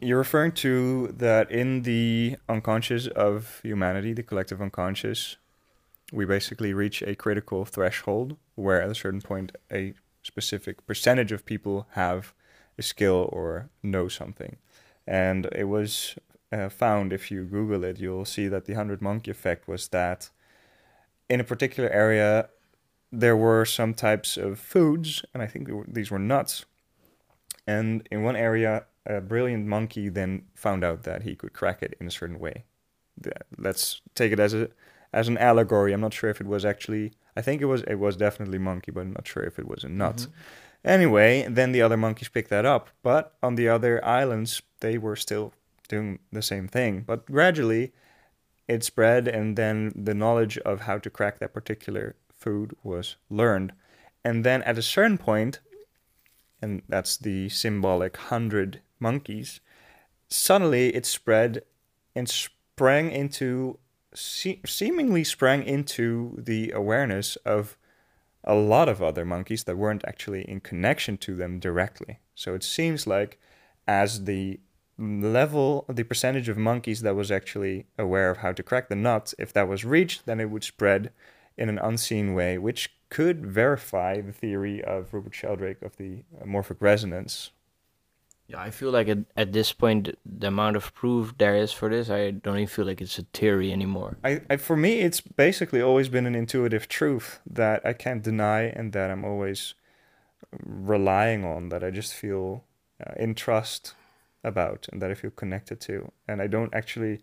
you're 0.00 0.18
referring 0.18 0.52
to 0.52 1.08
that 1.16 1.50
in 1.50 1.82
the 1.82 2.36
unconscious 2.48 3.06
of 3.08 3.60
humanity, 3.62 4.12
the 4.12 4.22
collective 4.22 4.62
unconscious, 4.62 5.36
we 6.12 6.24
basically 6.24 6.72
reach 6.72 7.02
a 7.02 7.14
critical 7.14 7.64
threshold 7.64 8.36
where 8.54 8.80
at 8.80 8.90
a 8.90 8.94
certain 8.94 9.20
point 9.20 9.52
a 9.72 9.94
specific 10.22 10.86
percentage 10.86 11.32
of 11.32 11.44
people 11.44 11.86
have 11.92 12.32
a 12.78 12.82
skill 12.82 13.28
or 13.32 13.68
know 13.82 14.08
something. 14.08 14.56
And 15.06 15.46
it 15.52 15.64
was 15.64 16.16
uh, 16.52 16.68
found, 16.68 17.12
if 17.12 17.30
you 17.30 17.44
Google 17.44 17.84
it, 17.84 17.98
you'll 17.98 18.24
see 18.24 18.48
that 18.48 18.66
the 18.66 18.74
100 18.74 19.02
monkey 19.02 19.30
effect 19.30 19.68
was 19.68 19.88
that 19.88 20.30
in 21.28 21.40
a 21.40 21.44
particular 21.44 21.90
area, 21.90 22.48
there 23.10 23.36
were 23.36 23.64
some 23.64 23.94
types 23.94 24.36
of 24.36 24.58
foods, 24.58 25.24
and 25.32 25.42
I 25.42 25.46
think 25.46 25.68
these 25.86 26.10
were 26.10 26.18
nuts. 26.18 26.64
And 27.66 28.06
in 28.10 28.22
one 28.22 28.36
area, 28.36 28.84
a 29.08 29.20
brilliant 29.20 29.66
monkey 29.66 30.08
then 30.08 30.42
found 30.54 30.84
out 30.84 31.02
that 31.04 31.22
he 31.22 31.34
could 31.34 31.52
crack 31.52 31.82
it 31.82 31.96
in 32.00 32.06
a 32.06 32.10
certain 32.10 32.38
way. 32.38 32.64
Let's 33.56 34.00
take 34.14 34.32
it 34.32 34.38
as 34.38 34.54
a 34.54 34.68
as 35.12 35.26
an 35.26 35.38
allegory. 35.38 35.92
I'm 35.92 36.00
not 36.00 36.14
sure 36.14 36.30
if 36.30 36.40
it 36.40 36.46
was 36.46 36.64
actually. 36.64 37.12
I 37.36 37.42
think 37.42 37.62
it 37.62 37.66
was. 37.66 37.82
It 37.82 37.96
was 37.96 38.16
definitely 38.16 38.58
monkey, 38.58 38.92
but 38.92 39.00
I'm 39.00 39.12
not 39.12 39.26
sure 39.26 39.42
if 39.42 39.58
it 39.58 39.66
was 39.66 39.82
a 39.82 39.88
nut. 39.88 40.16
Mm-hmm. 40.16 40.32
Anyway, 40.84 41.46
then 41.48 41.72
the 41.72 41.82
other 41.82 41.96
monkeys 41.96 42.28
picked 42.28 42.50
that 42.50 42.64
up, 42.64 42.90
but 43.02 43.34
on 43.42 43.56
the 43.56 43.68
other 43.68 44.04
islands, 44.04 44.62
they 44.80 44.96
were 44.96 45.16
still 45.16 45.52
doing 45.88 46.20
the 46.30 46.42
same 46.42 46.68
thing. 46.68 47.02
But 47.06 47.26
gradually, 47.26 47.92
it 48.68 48.84
spread, 48.84 49.26
and 49.26 49.56
then 49.56 49.92
the 49.96 50.14
knowledge 50.14 50.58
of 50.58 50.82
how 50.82 50.98
to 50.98 51.10
crack 51.10 51.38
that 51.38 51.52
particular 51.52 52.14
food 52.32 52.76
was 52.84 53.16
learned. 53.28 53.72
And 54.24 54.44
then 54.44 54.62
at 54.62 54.78
a 54.78 54.82
certain 54.82 55.18
point, 55.18 55.58
and 56.62 56.82
that's 56.88 57.16
the 57.16 57.48
symbolic 57.48 58.16
hundred 58.16 58.80
monkeys, 59.00 59.60
suddenly 60.28 60.94
it 60.94 61.06
spread 61.06 61.62
and 62.14 62.28
sprang 62.28 63.10
into, 63.10 63.78
se- 64.14 64.60
seemingly 64.66 65.24
sprang 65.24 65.62
into 65.62 66.36
the 66.38 66.70
awareness 66.72 67.36
of 67.44 67.76
a 68.44 68.54
lot 68.54 68.88
of 68.88 69.02
other 69.02 69.24
monkeys 69.24 69.64
that 69.64 69.76
weren't 69.76 70.04
actually 70.06 70.42
in 70.42 70.60
connection 70.60 71.16
to 71.18 71.34
them 71.34 71.58
directly. 71.58 72.18
So 72.34 72.54
it 72.54 72.62
seems 72.62 73.06
like 73.06 73.38
as 73.86 74.24
the 74.24 74.60
level, 74.98 75.84
the 75.88 76.02
percentage 76.02 76.48
of 76.48 76.56
monkeys 76.56 77.02
that 77.02 77.14
was 77.14 77.30
actually 77.30 77.86
aware 77.98 78.30
of 78.30 78.38
how 78.38 78.52
to 78.52 78.62
crack 78.62 78.88
the 78.88 78.96
nut, 78.96 79.34
if 79.38 79.52
that 79.52 79.68
was 79.68 79.84
reached, 79.84 80.26
then 80.26 80.40
it 80.40 80.50
would 80.50 80.64
spread 80.64 81.12
in 81.56 81.68
an 81.68 81.78
unseen 81.78 82.34
way, 82.34 82.58
which 82.58 82.90
could 83.10 83.46
verify 83.46 84.20
the 84.20 84.32
theory 84.32 84.82
of 84.82 85.12
Rupert 85.12 85.34
Sheldrake 85.34 85.82
of 85.82 85.96
the 85.96 86.24
morphic 86.44 86.80
resonance. 86.80 87.50
Yeah, 88.48 88.62
I 88.62 88.70
feel 88.70 88.90
like 88.90 89.08
at, 89.08 89.18
at 89.36 89.52
this 89.52 89.74
point, 89.74 90.16
the 90.24 90.46
amount 90.46 90.76
of 90.76 90.94
proof 90.94 91.36
there 91.36 91.54
is 91.54 91.70
for 91.70 91.90
this, 91.90 92.08
I 92.08 92.30
don't 92.30 92.56
even 92.56 92.66
feel 92.66 92.86
like 92.86 93.02
it's 93.02 93.18
a 93.18 93.26
theory 93.34 93.70
anymore. 93.70 94.16
I, 94.24 94.40
I 94.48 94.56
for 94.56 94.74
me, 94.74 95.00
it's 95.00 95.20
basically 95.20 95.82
always 95.82 96.08
been 96.08 96.24
an 96.24 96.34
intuitive 96.34 96.88
truth 96.88 97.40
that 97.46 97.84
I 97.84 97.92
can't 97.92 98.22
deny 98.22 98.62
and 98.62 98.94
that 98.94 99.10
I'm 99.10 99.22
always 99.22 99.74
relying 100.64 101.44
on. 101.44 101.68
That 101.68 101.84
I 101.84 101.90
just 101.90 102.14
feel 102.14 102.64
uh, 103.06 103.12
in 103.18 103.34
trust 103.34 103.92
about 104.42 104.88
and 104.90 105.02
that 105.02 105.10
I 105.10 105.14
feel 105.14 105.30
connected 105.30 105.78
to, 105.82 106.10
and 106.26 106.40
I 106.40 106.46
don't 106.46 106.72
actually 106.74 107.20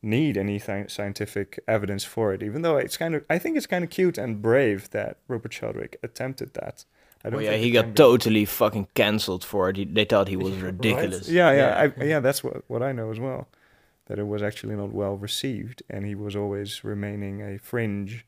need 0.00 0.38
any 0.38 0.58
sci- 0.58 0.88
scientific 0.88 1.62
evidence 1.68 2.02
for 2.04 2.32
it. 2.32 2.42
Even 2.42 2.62
though 2.62 2.78
it's 2.78 2.96
kind 2.96 3.14
of, 3.14 3.24
I 3.28 3.38
think 3.38 3.58
it's 3.58 3.66
kind 3.66 3.84
of 3.84 3.90
cute 3.90 4.16
and 4.16 4.40
brave 4.40 4.88
that 4.90 5.18
Rupert 5.28 5.52
Sheldrake 5.52 5.96
attempted 6.02 6.54
that. 6.54 6.86
I 7.24 7.28
Oh, 7.28 7.38
yeah, 7.38 7.56
he 7.56 7.70
got 7.70 7.94
totally 7.94 8.44
fucking 8.44 8.88
cancelled 8.94 9.44
for 9.44 9.68
it. 9.70 9.76
He, 9.76 9.84
they 9.84 10.04
thought 10.04 10.28
he 10.28 10.36
was 10.36 10.54
Right? 10.56 10.64
ridiculous. 10.64 11.28
Yeah, 11.28 11.50
yeah, 11.52 11.84
Yeah. 11.84 11.90
I, 11.98 12.04
yeah. 12.04 12.20
That's 12.20 12.42
what 12.42 12.64
what 12.68 12.82
I 12.82 12.92
know 12.92 13.10
as 13.10 13.20
well. 13.20 13.48
That 14.06 14.18
it 14.18 14.26
was 14.26 14.42
actually 14.42 14.74
not 14.76 14.92
well 14.92 15.16
received, 15.16 15.82
and 15.88 16.04
he 16.04 16.14
was 16.14 16.34
always 16.34 16.82
remaining 16.84 17.40
a 17.40 17.58
fringe. 17.58 18.26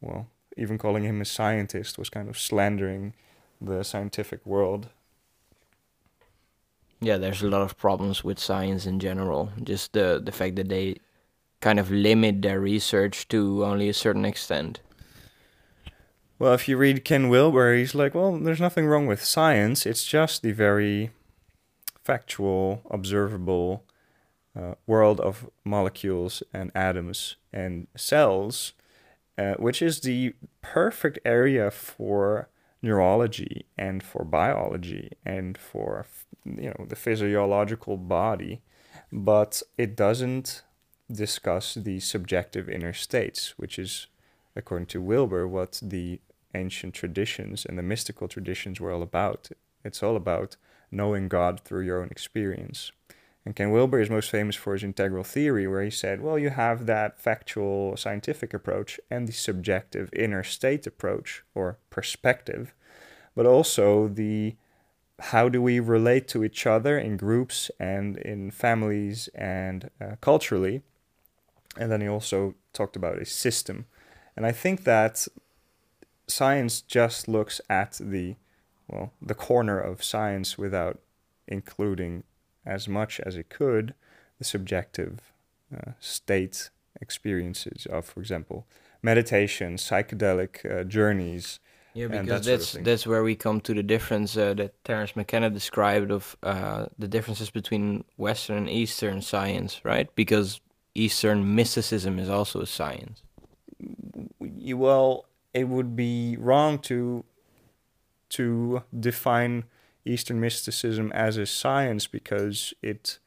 Well, 0.00 0.26
even 0.56 0.78
calling 0.78 1.04
him 1.04 1.20
a 1.20 1.24
scientist 1.24 1.96
was 1.98 2.10
kind 2.10 2.28
of 2.28 2.38
slandering 2.38 3.14
the 3.60 3.84
scientific 3.84 4.44
world. 4.44 4.88
Yeah, 7.00 7.16
there's 7.18 7.42
a 7.42 7.48
lot 7.48 7.62
of 7.62 7.76
problems 7.76 8.22
with 8.22 8.38
science 8.38 8.86
in 8.86 8.98
general. 9.00 9.50
Just 9.62 9.92
the 9.92 10.20
the 10.24 10.32
fact 10.32 10.56
that 10.56 10.68
they 10.68 10.96
kind 11.60 11.78
of 11.78 11.90
limit 11.90 12.42
their 12.42 12.60
research 12.60 13.28
to 13.28 13.64
only 13.64 13.88
a 13.88 13.94
certain 13.94 14.24
extent. 14.24 14.80
Well, 16.42 16.54
if 16.54 16.66
you 16.66 16.76
read 16.76 17.04
Ken 17.04 17.28
Wilber, 17.28 17.72
he's 17.72 17.94
like, 17.94 18.16
well, 18.16 18.36
there's 18.36 18.60
nothing 18.60 18.84
wrong 18.84 19.06
with 19.06 19.24
science. 19.24 19.86
It's 19.86 20.04
just 20.04 20.42
the 20.42 20.50
very 20.50 21.12
factual, 22.02 22.82
observable 22.90 23.84
uh, 24.58 24.74
world 24.84 25.20
of 25.20 25.48
molecules 25.64 26.42
and 26.52 26.72
atoms 26.74 27.36
and 27.52 27.86
cells, 27.96 28.72
uh, 29.38 29.52
which 29.52 29.80
is 29.80 30.00
the 30.00 30.34
perfect 30.62 31.20
area 31.24 31.70
for 31.70 32.48
neurology 32.82 33.64
and 33.78 34.02
for 34.02 34.24
biology 34.24 35.12
and 35.24 35.56
for 35.56 36.06
you 36.44 36.70
know 36.70 36.86
the 36.88 36.96
physiological 36.96 37.96
body, 37.96 38.62
but 39.12 39.62
it 39.78 39.94
doesn't 39.94 40.64
discuss 41.08 41.74
the 41.74 42.00
subjective 42.00 42.68
inner 42.68 42.92
states, 42.92 43.54
which 43.58 43.78
is, 43.78 44.08
according 44.56 44.86
to 44.86 45.00
Wilber, 45.00 45.46
what 45.46 45.78
the 45.80 46.18
ancient 46.54 46.94
traditions 46.94 47.64
and 47.64 47.78
the 47.78 47.82
mystical 47.82 48.28
traditions 48.28 48.80
were 48.80 48.92
all 48.92 49.02
about. 49.02 49.50
It's 49.84 50.02
all 50.02 50.16
about 50.16 50.56
knowing 50.90 51.28
God 51.28 51.60
through 51.60 51.84
your 51.84 52.02
own 52.02 52.08
experience. 52.08 52.92
And 53.44 53.56
Ken 53.56 53.72
Wilber 53.72 54.00
is 54.00 54.08
most 54.08 54.30
famous 54.30 54.54
for 54.54 54.72
his 54.72 54.84
integral 54.84 55.24
theory, 55.24 55.66
where 55.66 55.82
he 55.82 55.90
said, 55.90 56.20
well, 56.20 56.38
you 56.38 56.50
have 56.50 56.86
that 56.86 57.18
factual 57.18 57.96
scientific 57.96 58.54
approach 58.54 59.00
and 59.10 59.26
the 59.26 59.32
subjective 59.32 60.10
inner 60.12 60.44
state 60.44 60.86
approach 60.86 61.42
or 61.54 61.78
perspective, 61.90 62.72
but 63.34 63.46
also 63.46 64.06
the 64.06 64.54
how 65.18 65.48
do 65.48 65.60
we 65.60 65.80
relate 65.80 66.28
to 66.28 66.44
each 66.44 66.66
other 66.66 66.98
in 66.98 67.16
groups 67.16 67.70
and 67.78 68.16
in 68.18 68.50
families 68.50 69.28
and 69.34 69.90
uh, 70.00 70.16
culturally. 70.20 70.82
And 71.76 71.90
then 71.90 72.00
he 72.00 72.08
also 72.08 72.54
talked 72.72 72.96
about 72.96 73.18
a 73.18 73.24
system. 73.24 73.86
And 74.36 74.46
I 74.46 74.52
think 74.52 74.84
that 74.84 75.26
science 76.32 76.80
just 76.80 77.28
looks 77.28 77.60
at 77.68 77.98
the 78.00 78.36
well 78.88 79.12
the 79.20 79.34
corner 79.34 79.78
of 79.78 80.02
science 80.02 80.58
without 80.58 80.98
including 81.46 82.24
as 82.64 82.88
much 82.88 83.20
as 83.20 83.36
it 83.36 83.48
could 83.48 83.94
the 84.38 84.44
subjective 84.44 85.20
uh, 85.74 85.92
state 86.00 86.70
experiences 87.00 87.86
of, 87.86 88.04
for 88.06 88.20
example, 88.20 88.66
meditation, 89.02 89.76
psychedelic 89.76 90.52
uh, 90.70 90.84
journeys. 90.84 91.60
Yeah, 91.94 92.06
because 92.06 92.26
that 92.26 92.44
that's 92.44 92.72
that's 92.72 93.06
where 93.06 93.22
we 93.22 93.34
come 93.34 93.60
to 93.62 93.74
the 93.74 93.82
difference 93.82 94.34
uh, 94.36 94.54
that 94.54 94.82
Terence 94.82 95.14
McKenna 95.14 95.50
described 95.50 96.10
of 96.10 96.36
uh, 96.42 96.86
the 96.98 97.06
differences 97.06 97.50
between 97.50 98.04
Western 98.16 98.56
and 98.56 98.70
Eastern 98.70 99.20
science, 99.20 99.80
right? 99.84 100.08
Because 100.14 100.60
Eastern 100.94 101.54
mysticism 101.54 102.18
is 102.18 102.30
also 102.30 102.62
a 102.62 102.66
science. 102.66 103.22
Well, 104.40 105.26
it 105.54 105.68
would 105.68 105.94
be 105.96 106.36
wrong 106.38 106.78
to 106.80 107.24
to 108.30 108.82
define 108.98 109.64
Eastern 110.04 110.40
mysticism 110.40 111.12
as 111.12 111.36
a 111.36 111.46
science 111.46 112.06
because 112.06 112.74
it 112.82 113.18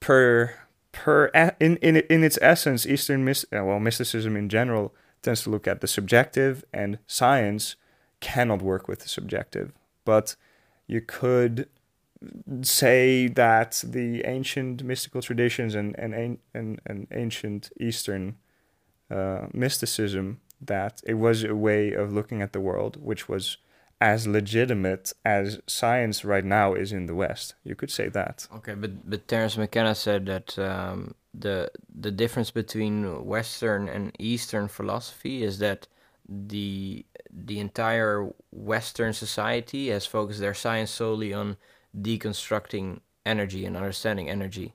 per 0.00 0.54
per 0.92 1.26
in 1.60 1.76
in 1.76 1.96
in 1.96 2.24
its 2.24 2.38
essence 2.40 2.86
Eastern 2.86 3.24
myst, 3.24 3.44
uh, 3.54 3.64
well 3.64 3.78
mysticism 3.78 4.36
in 4.36 4.48
general 4.48 4.94
tends 5.22 5.42
to 5.42 5.50
look 5.50 5.66
at 5.66 5.80
the 5.80 5.86
subjective 5.86 6.64
and 6.72 6.98
science 7.06 7.76
cannot 8.20 8.62
work 8.62 8.88
with 8.88 9.00
the 9.00 9.08
subjective. 9.08 9.72
But 10.04 10.34
you 10.86 11.00
could 11.00 11.68
say 12.62 13.28
that 13.28 13.84
the 13.86 14.24
ancient 14.24 14.82
mystical 14.82 15.22
traditions 15.22 15.74
and 15.74 15.94
and 15.98 16.38
and, 16.54 16.80
and 16.86 17.06
ancient 17.12 17.70
Eastern 17.78 18.36
uh, 19.10 19.46
mysticism 19.52 20.40
that 20.60 21.00
it 21.06 21.14
was 21.14 21.44
a 21.44 21.54
way 21.54 21.92
of 21.92 22.12
looking 22.12 22.42
at 22.42 22.52
the 22.52 22.60
world 22.60 22.96
which 23.02 23.28
was 23.28 23.58
as 24.00 24.26
legitimate 24.26 25.12
as 25.24 25.60
science 25.66 26.24
right 26.24 26.44
now 26.44 26.74
is 26.74 26.92
in 26.92 27.06
the 27.06 27.14
West. 27.14 27.54
You 27.64 27.74
could 27.74 27.90
say 27.90 28.08
that. 28.08 28.46
Okay, 28.56 28.74
but 28.74 29.08
but 29.08 29.26
Terence 29.26 29.56
McKenna 29.56 29.94
said 29.94 30.26
that 30.26 30.58
um, 30.58 31.14
the 31.34 31.70
the 31.92 32.10
difference 32.10 32.50
between 32.50 33.24
Western 33.24 33.88
and 33.88 34.12
Eastern 34.18 34.68
philosophy 34.68 35.42
is 35.42 35.58
that 35.58 35.88
the 36.28 37.04
the 37.30 37.58
entire 37.58 38.30
Western 38.52 39.12
society 39.12 39.88
has 39.88 40.06
focused 40.06 40.40
their 40.40 40.54
science 40.54 40.90
solely 40.90 41.32
on 41.32 41.56
deconstructing 41.96 43.00
energy 43.26 43.64
and 43.64 43.76
understanding 43.76 44.28
energy. 44.30 44.74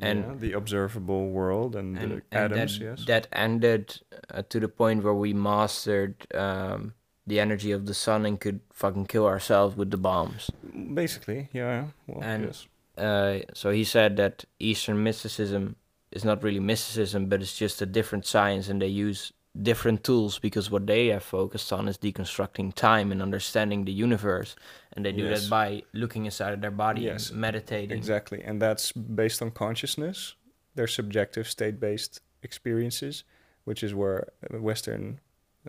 And 0.00 0.20
yeah, 0.20 0.34
the 0.36 0.52
observable 0.52 1.30
world 1.30 1.76
and, 1.76 1.98
and 1.98 2.10
the 2.12 2.22
and 2.32 2.52
atoms, 2.52 2.78
that, 2.78 2.84
yes. 2.84 3.04
That 3.06 3.28
ended 3.32 4.00
uh, 4.32 4.42
to 4.48 4.60
the 4.60 4.68
point 4.68 5.02
where 5.04 5.14
we 5.14 5.32
mastered 5.32 6.26
um, 6.34 6.94
the 7.26 7.40
energy 7.40 7.72
of 7.72 7.86
the 7.86 7.94
sun 7.94 8.26
and 8.26 8.40
could 8.40 8.60
fucking 8.72 9.06
kill 9.06 9.26
ourselves 9.26 9.76
with 9.76 9.90
the 9.90 9.96
bombs. 9.96 10.50
Basically, 10.94 11.48
yeah. 11.52 11.86
Well, 12.06 12.22
and 12.22 12.44
yes. 12.44 12.66
uh, 12.96 13.38
so 13.54 13.70
he 13.70 13.84
said 13.84 14.16
that 14.16 14.44
Eastern 14.58 15.02
mysticism 15.02 15.76
is 16.12 16.24
not 16.24 16.42
really 16.42 16.60
mysticism, 16.60 17.26
but 17.26 17.42
it's 17.42 17.56
just 17.56 17.82
a 17.82 17.86
different 17.86 18.26
science, 18.26 18.68
and 18.68 18.80
they 18.80 18.86
use 18.86 19.32
different 19.62 20.04
tools 20.04 20.38
because 20.38 20.70
what 20.70 20.86
they 20.86 21.08
have 21.08 21.22
focused 21.22 21.72
on 21.72 21.88
is 21.88 21.98
deconstructing 21.98 22.74
time 22.74 23.12
and 23.12 23.22
understanding 23.22 23.84
the 23.84 23.92
universe, 23.92 24.56
and 24.92 25.04
they 25.04 25.12
do 25.12 25.22
yes. 25.24 25.42
that 25.42 25.50
by 25.50 25.82
looking 25.92 26.24
inside 26.24 26.52
of 26.52 26.60
their 26.60 26.70
body 26.70 27.02
yes. 27.02 27.30
and 27.30 27.40
meditating. 27.40 27.96
Exactly, 27.96 28.42
and 28.42 28.60
that's 28.60 28.92
based 28.92 29.42
on 29.42 29.50
consciousness, 29.50 30.34
their 30.74 30.86
subjective 30.86 31.48
state-based 31.48 32.20
experiences, 32.42 33.24
which 33.64 33.82
is 33.82 33.94
where 33.94 34.28
Western 34.50 35.20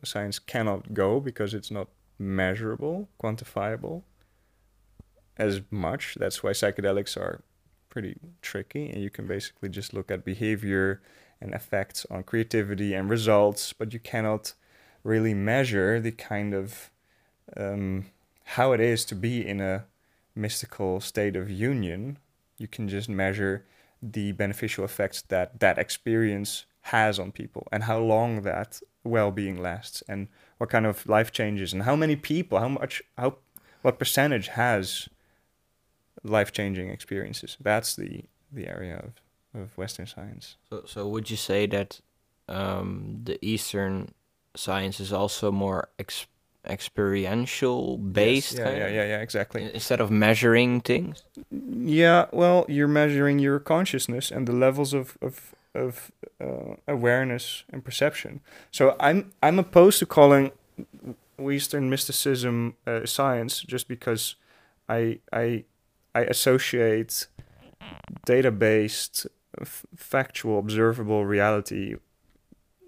science 0.04 0.40
cannot 0.40 0.94
go 0.94 1.20
because 1.20 1.54
it's 1.54 1.72
not 1.72 1.88
measurable, 2.20 3.10
quantifiable 3.22 4.04
as 5.38 5.62
much. 5.72 6.16
That's 6.20 6.44
why 6.44 6.52
psychedelics 6.52 7.18
are 7.18 7.42
pretty 7.90 8.18
tricky, 8.42 8.90
and 8.90 9.02
you 9.02 9.10
can 9.10 9.28
basically 9.28 9.70
just 9.70 9.94
look 9.94 10.12
at 10.12 10.26
behavior 10.26 11.02
and 11.40 11.54
effects 11.54 12.06
on 12.10 12.24
creativity 12.24 12.94
and 12.94 13.10
results, 13.10 13.74
but 13.74 13.94
you 13.94 14.00
cannot 14.00 14.54
really 15.04 15.34
measure 15.34 16.00
the 16.00 16.12
kind 16.12 16.54
of 16.54 16.90
um, 17.56 18.06
how 18.44 18.72
it 18.72 18.80
is 18.80 19.06
to 19.06 19.16
be 19.16 19.46
in 19.46 19.62
a 19.62 19.86
mystical 20.36 21.00
state 21.00 21.36
of 21.36 21.50
union. 21.50 22.18
You 22.58 22.68
can 22.68 22.88
just 22.88 23.10
measure 23.10 23.66
the 24.02 24.32
beneficial 24.34 24.86
effects 24.86 25.22
that 25.24 25.60
that 25.60 25.78
experience 25.78 26.66
has 26.82 27.20
on 27.20 27.32
people 27.32 27.68
and 27.72 27.84
how 27.84 28.00
long 28.00 28.44
that 28.44 28.80
well-being 29.04 29.62
lasts 29.62 30.04
and 30.08 30.28
what 30.58 30.70
kind 30.70 30.86
of 30.86 31.08
life 31.08 31.32
changes 31.32 31.74
and 31.74 31.84
how 31.84 31.96
many 31.96 32.16
people 32.16 32.60
how 32.60 32.70
much 32.70 33.02
how 33.18 33.36
what 33.82 34.00
percentage 34.00 34.50
has 34.50 35.10
life-changing 36.24 36.90
experiences 36.90 37.58
that's 37.60 37.96
the 37.96 38.24
the 38.52 38.68
area 38.68 38.98
of 38.98 39.14
of 39.54 39.78
western 39.78 40.06
science 40.06 40.58
so 40.70 40.84
so 40.86 41.08
would 41.08 41.30
you 41.30 41.38
say 41.38 41.66
that 41.66 42.00
um, 42.50 43.22
the 43.24 43.38
eastern 43.42 44.10
science 44.56 45.00
is 45.00 45.12
also 45.12 45.52
more 45.52 45.90
ex- 46.00 46.28
experiential 46.66 47.98
based 47.98 48.58
yes. 48.58 48.68
yeah, 48.68 48.78
yeah 48.78 48.88
yeah 48.88 49.06
yeah 49.06 49.20
exactly 49.20 49.70
instead 49.74 50.00
of 50.00 50.10
measuring 50.10 50.82
things 50.82 51.24
yeah 51.52 52.26
well 52.32 52.66
you're 52.68 52.88
measuring 52.88 53.40
your 53.40 53.60
consciousness 53.60 54.32
and 54.32 54.48
the 54.48 54.54
levels 54.54 54.94
of 54.94 55.18
of 55.22 55.54
of 55.78 56.12
uh, 56.42 56.76
awareness 56.88 57.64
and 57.72 57.86
perception. 57.86 58.42
So 58.72 58.96
I'm 59.00 59.32
I'm 59.42 59.60
opposed 59.60 60.00
to 60.00 60.06
calling 60.06 60.52
Eastern 61.40 61.90
mysticism 61.90 62.76
uh, 62.86 63.06
science 63.06 63.62
just 63.62 63.88
because 63.88 64.36
I 64.90 65.20
I 65.32 65.64
I 66.16 66.22
associate 66.22 67.28
data-based, 68.26 69.28
f- 69.62 69.86
factual, 69.96 70.60
observable 70.60 71.26
reality, 71.26 71.96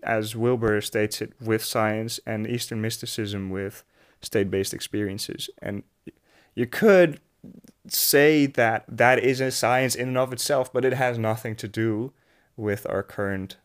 as 0.04 0.36
Wilber 0.36 0.80
states 0.82 1.22
it, 1.22 1.34
with 1.42 1.64
science, 1.64 2.20
and 2.26 2.48
Eastern 2.48 2.82
mysticism 2.82 3.50
with 3.50 3.84
state-based 4.22 4.74
experiences. 4.74 5.50
And 5.62 5.84
you 6.56 6.66
could 6.66 7.20
say 7.88 8.46
that 8.46 8.86
that 8.88 9.20
is 9.20 9.42
a 9.42 9.52
science 9.52 9.96
in 9.96 10.10
and 10.10 10.18
of 10.18 10.34
itself, 10.34 10.72
but 10.72 10.86
it 10.86 10.94
has 10.94 11.18
nothing 11.18 11.56
to 11.56 11.68
do 11.68 12.14
with 12.56 12.86
our 12.90 13.04
current, 13.04 13.58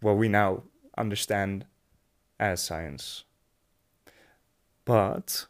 what 0.00 0.16
we 0.16 0.28
now 0.28 0.62
understand 0.96 1.66
as 2.38 2.62
science. 2.62 3.24
But 4.84 5.46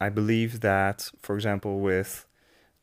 I 0.00 0.08
believe 0.08 0.60
that, 0.60 1.10
for 1.20 1.34
example, 1.34 1.80
with 1.80 2.26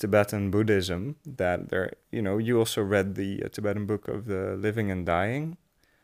Tibetan 0.02 0.49
Buddhism, 0.49 1.16
that 1.26 1.70
there, 1.70 1.93
you 2.12 2.22
know, 2.24 2.39
you 2.39 2.58
also 2.58 2.82
read 2.82 3.14
the 3.14 3.43
uh, 3.45 3.49
Tibetan 3.49 3.86
book 3.86 4.08
of 4.08 4.26
the 4.26 4.56
living 4.58 4.89
and 4.89 5.06
dying, 5.06 5.58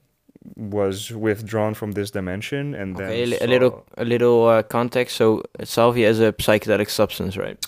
was 0.57 1.11
withdrawn 1.11 1.74
from 1.74 1.93
this 1.93 2.11
dimension 2.11 2.74
and 2.74 2.97
then 2.97 3.07
Okay, 3.07 3.22
a, 3.22 3.26
li- 3.26 3.39
a 3.41 3.47
little 3.47 3.85
a 3.97 4.05
little 4.05 4.47
uh, 4.47 4.62
context. 4.62 5.16
So 5.16 5.43
salvia 5.64 6.09
is 6.09 6.20
a 6.20 6.32
psychedelic 6.32 6.91
substance, 6.91 7.37
right? 7.37 7.59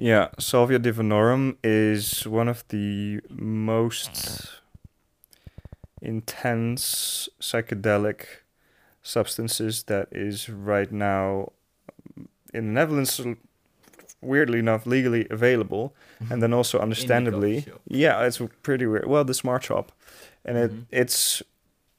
Yeah, 0.00 0.28
Salvia 0.38 0.78
divinorum 0.78 1.56
is 1.64 2.24
one 2.24 2.48
of 2.48 2.62
the 2.68 3.20
most 3.28 4.60
intense 6.00 7.28
psychedelic 7.40 8.24
substances 9.02 9.84
that 9.84 10.08
is 10.12 10.48
right 10.48 10.90
now 10.92 11.52
in 12.52 12.66
the 12.68 12.72
Netherlands 12.72 13.20
weirdly 14.20 14.58
enough 14.58 14.84
legally 14.86 15.26
available 15.30 15.94
and 16.30 16.42
then 16.42 16.52
also 16.52 16.78
understandably 16.80 17.64
yeah 17.86 18.20
it's 18.24 18.40
pretty 18.62 18.84
weird 18.86 19.06
well 19.06 19.24
the 19.24 19.34
smart 19.34 19.62
shop. 19.62 19.92
And 20.44 20.56
it 20.58 20.70
Mhm. 20.72 20.84
it's 20.90 21.42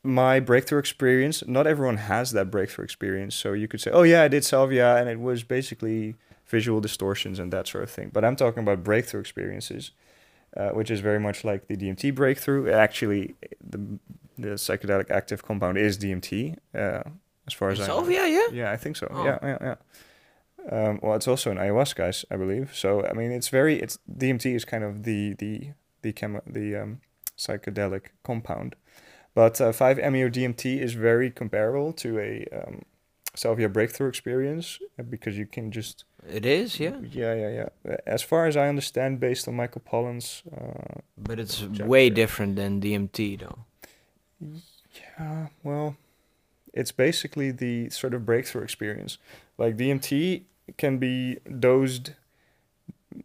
my 0.04 0.40
breakthrough 0.40 0.80
experience. 0.80 1.44
Not 1.48 1.68
everyone 1.68 1.98
has 1.98 2.32
that 2.32 2.50
breakthrough 2.50 2.84
experience. 2.86 3.36
So 3.36 3.54
you 3.54 3.68
could 3.68 3.80
say 3.82 3.92
oh 3.92 4.04
yeah 4.04 4.24
i 4.24 4.28
did 4.28 4.44
salvia 4.44 4.98
and 4.98 5.08
it 5.10 5.20
was 5.20 5.44
basically 5.44 6.16
visual 6.48 6.82
distortions 6.82 7.38
and 7.40 7.54
that 7.54 7.68
sort 7.68 7.84
of 7.84 7.90
thing. 7.92 8.10
But 8.14 8.26
i'm 8.26 8.36
talking 8.36 8.64
about 8.64 8.84
breakthrough 8.84 9.22
experiences 9.22 9.92
uh, 10.58 10.70
which 10.72 10.90
is 10.90 11.00
very 11.00 11.20
much 11.20 11.44
like 11.44 11.68
the 11.68 11.78
dmt 11.78 12.14
breakthrough. 12.16 12.70
Actually 12.72 13.36
the, 13.72 13.80
the 14.42 14.50
psychedelic 14.50 15.10
active 15.10 15.44
compound 15.44 15.78
is 15.78 15.98
dmt 15.98 16.56
uh, 16.76 17.04
as 17.48 17.54
far 17.54 17.70
as 17.70 17.80
i 17.80 17.88
know 17.88 17.96
Salvia, 17.96 18.28
yeah. 18.28 18.48
yeah, 18.52 18.72
I 18.72 18.78
think 18.78 18.96
so. 18.96 19.08
Oh. 19.10 19.24
Yeah, 19.24 19.40
yeah, 19.42 19.58
yeah. 19.62 19.76
Um, 20.72 21.00
well, 21.02 21.16
it's 21.16 21.28
also 21.28 21.52
an 21.52 21.58
ayahuasca, 21.58 22.26
I 22.30 22.36
believe. 22.36 22.76
So 22.76 23.06
I 23.06 23.14
mean, 23.14 23.32
it's 23.32 23.50
very. 23.50 23.80
It's 23.80 23.98
DMT 24.12 24.56
is 24.56 24.66
kind 24.66 24.84
of 24.84 25.04
the 25.04 25.34
the 25.34 25.72
the 26.02 26.14
chemo 26.14 26.42
the 26.46 26.76
um, 26.76 27.02
psychedelic 27.38 28.08
compound, 28.24 28.76
but 29.34 29.60
uh, 29.62 29.72
five 29.72 29.98
MEO 29.98 30.30
DMT 30.30 30.80
is 30.80 30.94
very 30.94 31.32
comparable 31.32 31.94
to 31.94 32.20
a 32.20 32.46
um, 32.54 32.84
salvia 33.36 33.70
breakthrough 33.70 34.10
experience 34.10 34.80
uh, 35.00 35.04
because 35.04 35.38
you 35.38 35.46
can 35.46 35.72
just 35.72 36.04
It 36.28 36.46
is, 36.46 36.80
yeah. 36.80 36.98
yeah 37.12 37.34
yeah 37.34 37.50
yeah. 37.86 37.98
As 38.06 38.22
far 38.22 38.46
as 38.48 38.56
I 38.58 38.68
understand, 38.68 39.20
based 39.20 39.48
on 39.48 39.56
Michael 39.56 39.82
Pollan's 39.82 40.44
uh, 40.56 41.00
But 41.18 41.40
it's 41.40 41.64
way 41.64 42.10
different 42.10 42.56
than 42.56 42.82
DMT, 42.82 43.40
though. 43.40 43.60
Yeah, 44.42 45.48
well, 45.64 45.98
it's 46.74 46.92
basically 46.92 47.52
the 47.52 47.90
sort 47.90 48.14
of 48.14 48.26
breakthrough 48.26 48.64
experience. 48.64 49.18
Like 49.58 49.78
DMT 49.78 50.44
can 50.78 50.98
be 50.98 51.38
dosed 51.60 52.14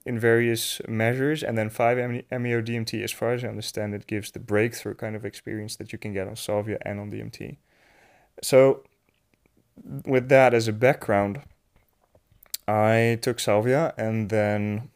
in 0.06 0.18
various 0.18 0.80
measures, 0.88 1.42
and 1.42 1.56
then 1.56 1.70
5-MeO 1.70 2.62
DMT, 2.62 3.02
as 3.04 3.12
far 3.12 3.34
as 3.34 3.44
I 3.44 3.48
understand 3.48 3.94
it, 3.94 4.06
gives 4.06 4.30
the 4.30 4.40
breakthrough 4.40 4.94
kind 4.94 5.14
of 5.14 5.24
experience 5.24 5.76
that 5.76 5.92
you 5.92 5.98
can 5.98 6.12
get 6.12 6.26
on 6.26 6.36
Salvia 6.36 6.78
and 6.82 6.98
on 6.98 7.10
DMT. 7.10 7.56
So, 8.42 8.82
with 10.06 10.28
that 10.28 10.54
as 10.54 10.68
a 10.68 10.72
background, 10.72 11.42
I 12.66 13.18
took 13.20 13.38
Salvia, 13.38 13.92
and 13.96 14.30
then 14.30 14.90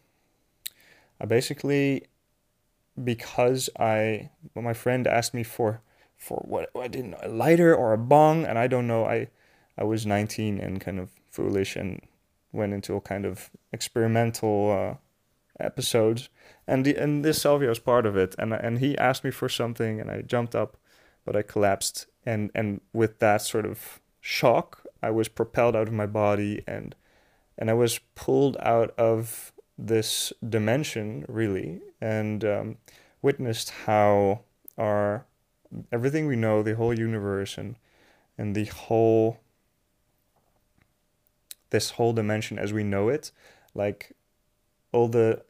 I 1.21 1.27
basically, 1.27 2.05
because 3.03 3.69
I, 3.79 4.31
well, 4.55 4.65
my 4.65 4.75
friend 4.75 5.07
asked 5.07 5.35
me 5.35 5.43
for 5.43 5.81
for 6.19 6.45
what 6.47 6.71
I 6.77 6.89
didn't 6.89 7.13
know, 7.13 7.19
a 7.23 7.29
lighter 7.29 7.75
or 7.75 7.93
a 7.93 7.99
bong, 7.99 8.45
and 8.45 8.59
I 8.59 8.67
don't 8.67 8.87
know. 8.87 9.07
I 9.07 9.29
I 9.79 9.85
was 9.85 10.05
19 10.05 10.59
and 10.59 10.81
kind 10.81 10.99
of 10.99 11.11
foolish 11.31 11.77
and 11.77 12.01
went 12.53 12.75
into 12.75 12.97
a 12.97 13.01
kind 13.01 13.25
of 13.25 13.51
experimental 13.73 14.73
uh, 14.73 15.65
episodes, 15.65 16.29
and 16.67 16.85
the, 16.85 16.97
and 16.97 17.25
this 17.25 17.41
Salvia 17.43 17.69
was 17.69 17.79
part 17.79 18.05
of 18.05 18.17
it. 18.17 18.35
And 18.39 18.53
and 18.53 18.79
he 18.79 18.99
asked 18.99 19.25
me 19.25 19.31
for 19.31 19.49
something, 19.49 20.01
and 20.01 20.11
I 20.11 20.23
jumped 20.23 20.55
up, 20.55 20.77
but 21.25 21.37
I 21.37 21.43
collapsed, 21.43 22.07
and 22.27 22.51
and 22.55 22.81
with 22.93 23.21
that 23.21 23.43
sort 23.43 23.65
of 23.65 24.01
shock, 24.21 24.85
I 25.03 25.11
was 25.11 25.29
propelled 25.29 25.77
out 25.77 25.87
of 25.89 25.95
my 25.95 26.07
body, 26.07 26.65
and 26.67 26.95
and 27.57 27.71
I 27.71 27.75
was 27.75 28.01
pulled 28.17 28.57
out 28.59 28.91
of 28.99 29.53
this 29.79 30.33
dimension 30.47 31.25
really, 31.29 31.81
and 32.01 32.45
um, 32.45 32.77
witnessed 33.23 33.71
how 33.87 34.41
our 34.77 35.25
everything 35.93 36.27
we 36.27 36.37
know, 36.37 36.63
the 36.63 36.77
whole 36.77 36.99
universe 36.99 37.59
and 37.59 37.77
and 38.37 38.55
the 38.55 38.67
whole 38.67 39.41
this 41.71 41.91
whole 41.91 42.13
dimension 42.13 42.59
as 42.59 42.73
we 42.73 42.83
know 42.83 43.09
it, 43.09 43.31
like 43.75 44.13
all 44.93 45.09
the 45.09 45.43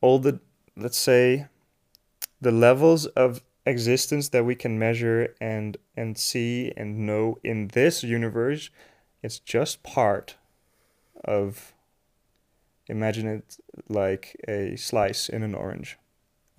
all 0.00 0.18
the 0.18 0.40
let's 0.76 0.98
say 0.98 1.46
the 2.40 2.50
levels 2.50 3.06
of 3.06 3.42
existence 3.66 4.30
that 4.30 4.44
we 4.44 4.54
can 4.54 4.78
measure 4.78 5.34
and 5.40 5.76
and 5.96 6.16
see 6.18 6.72
and 6.76 7.06
know 7.06 7.38
in 7.44 7.68
this 7.68 8.02
universe, 8.02 8.70
it's 9.22 9.38
just 9.38 9.82
part 9.82 10.36
of 11.24 11.72
imagine 12.86 13.26
it 13.26 13.58
like 13.88 14.36
a 14.48 14.74
slice 14.76 15.28
in 15.28 15.42
an 15.42 15.54
orange 15.54 15.98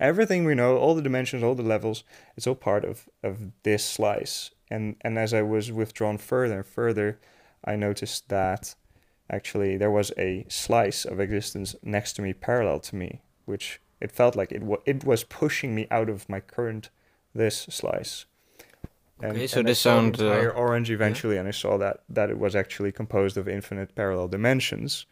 everything 0.02 0.44
we 0.44 0.54
know, 0.54 0.76
all 0.76 0.94
the 0.94 1.00
dimensions, 1.00 1.42
all 1.42 1.54
the 1.54 1.62
levels, 1.62 2.04
it's 2.36 2.46
all 2.46 2.56
part 2.56 2.84
of, 2.84 3.08
of 3.22 3.52
this 3.62 3.84
slice. 3.84 4.50
And 4.70 4.96
and 5.02 5.18
as 5.18 5.32
I 5.32 5.42
was 5.42 5.70
withdrawn 5.70 6.18
further 6.18 6.56
and 6.56 6.66
further, 6.66 7.18
I 7.64 7.76
noticed 7.76 8.28
that 8.28 8.74
actually 9.30 9.76
there 9.76 9.90
was 9.90 10.12
a 10.18 10.44
slice 10.48 11.04
of 11.04 11.20
existence 11.20 11.76
next 11.82 12.14
to 12.14 12.22
me, 12.22 12.32
parallel 12.32 12.80
to 12.80 12.96
me, 12.96 13.20
which 13.44 13.80
it 14.00 14.10
felt 14.10 14.34
like 14.34 14.50
it 14.50 14.62
wa- 14.62 14.82
it 14.84 15.04
was 15.04 15.24
pushing 15.24 15.74
me 15.74 15.86
out 15.90 16.08
of 16.10 16.28
my 16.28 16.40
current 16.40 16.90
this 17.34 17.56
slice. 17.70 18.26
Okay, 19.22 19.46
so 19.46 19.60
I 19.60 19.62
this 19.62 19.78
sound, 19.78 20.20
uh, 20.20 20.48
orange 20.48 20.90
eventually, 20.90 21.36
and 21.36 21.46
I 21.46 21.52
saw 21.52 21.78
that 21.78 22.02
that 22.08 22.30
it 22.30 22.38
was 22.38 22.56
actually 22.56 22.92
composed 22.92 23.36
of 23.36 23.46
infinite 23.48 23.94
parallel 23.94 24.28
dimensions, 24.28 25.06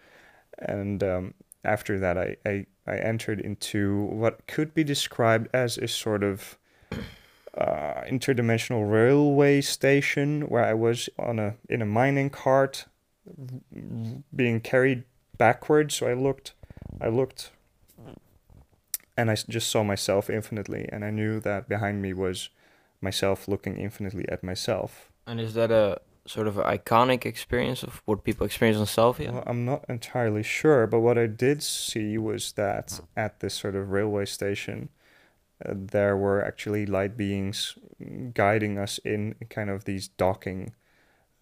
and 0.58 1.02
um, 1.02 1.34
after 1.64 1.98
that, 1.98 2.18
I, 2.18 2.36
I 2.46 2.66
I 2.86 2.96
entered 2.96 3.40
into 3.40 4.04
what 4.04 4.46
could 4.46 4.74
be 4.74 4.84
described 4.84 5.48
as 5.52 5.78
a 5.78 5.86
sort 5.86 6.24
of 6.24 6.58
uh, 7.56 8.02
interdimensional 8.08 8.90
railway 8.90 9.60
station 9.60 10.42
where 10.42 10.64
I 10.64 10.74
was 10.74 11.08
on 11.18 11.38
a 11.38 11.56
in 11.68 11.82
a 11.82 11.86
mining 11.86 12.30
cart 12.30 12.86
being 14.34 14.60
carried 14.60 15.04
backwards. 15.36 15.94
So 15.96 16.06
I 16.06 16.14
looked, 16.14 16.54
I 17.00 17.08
looked, 17.08 17.50
and 19.16 19.30
I 19.30 19.34
just 19.34 19.68
saw 19.70 19.84
myself 19.84 20.30
infinitely, 20.30 20.88
and 20.90 21.04
I 21.04 21.10
knew 21.10 21.40
that 21.40 21.68
behind 21.68 22.02
me 22.02 22.12
was 22.12 22.48
myself 23.00 23.48
looking 23.48 23.76
infinitely 23.76 24.28
at 24.28 24.42
myself. 24.42 25.10
And 25.26 25.40
is 25.40 25.54
that 25.54 25.70
a 25.70 26.00
sort 26.26 26.46
of 26.46 26.54
iconic 26.56 27.24
experience 27.24 27.82
of 27.82 28.02
what 28.04 28.24
people 28.24 28.46
experience 28.46 28.78
on 28.78 28.86
Salvia? 28.86 29.32
Well, 29.32 29.44
I'm 29.46 29.64
not 29.64 29.84
entirely 29.88 30.42
sure, 30.42 30.86
but 30.86 31.00
what 31.00 31.18
I 31.18 31.26
did 31.26 31.62
see 31.62 32.18
was 32.18 32.52
that 32.52 33.00
at 33.16 33.40
this 33.40 33.54
sort 33.54 33.74
of 33.74 33.90
railway 33.90 34.26
station, 34.26 34.90
uh, 35.64 35.72
there 35.74 36.16
were 36.16 36.44
actually 36.44 36.86
light 36.86 37.16
beings 37.16 37.76
guiding 38.34 38.78
us 38.78 38.98
in 38.98 39.34
kind 39.48 39.70
of 39.70 39.84
these 39.84 40.08
docking 40.08 40.74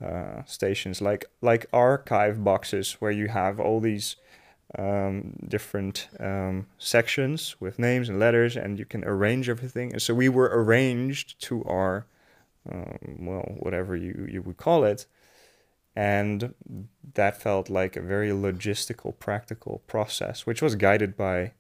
uh, 0.05 0.43
stations, 0.45 1.01
like 1.01 1.27
like 1.41 1.67
archive 1.73 2.43
boxes, 2.45 2.93
where 3.01 3.11
you 3.11 3.29
have 3.29 3.59
all 3.59 3.81
these 3.81 4.17
um, 4.79 5.35
different 5.47 6.09
um, 6.21 6.67
sections 6.79 7.57
with 7.61 7.79
names 7.79 8.09
and 8.09 8.19
letters, 8.19 8.57
and 8.57 8.79
you 8.79 8.85
can 8.85 9.05
arrange 9.05 9.49
everything. 9.49 9.93
And 9.93 10.03
so 10.03 10.15
we 10.15 10.29
were 10.29 10.51
arranged 10.53 11.41
to 11.43 11.65
our 11.65 12.07
um, 12.71 13.27
well, 13.27 13.57
whatever 13.59 13.97
you, 13.97 14.29
you 14.31 14.43
would 14.43 14.57
call 14.57 14.85
it. 14.85 15.07
And 15.97 16.55
that 17.15 17.41
felt 17.43 17.69
like 17.69 17.97
a 17.97 18.01
very 18.01 18.29
logistical, 18.29 19.19
practical 19.19 19.83
process, 19.87 20.47
which 20.47 20.63
was 20.63 20.77
guided 20.77 21.17
by 21.17 21.53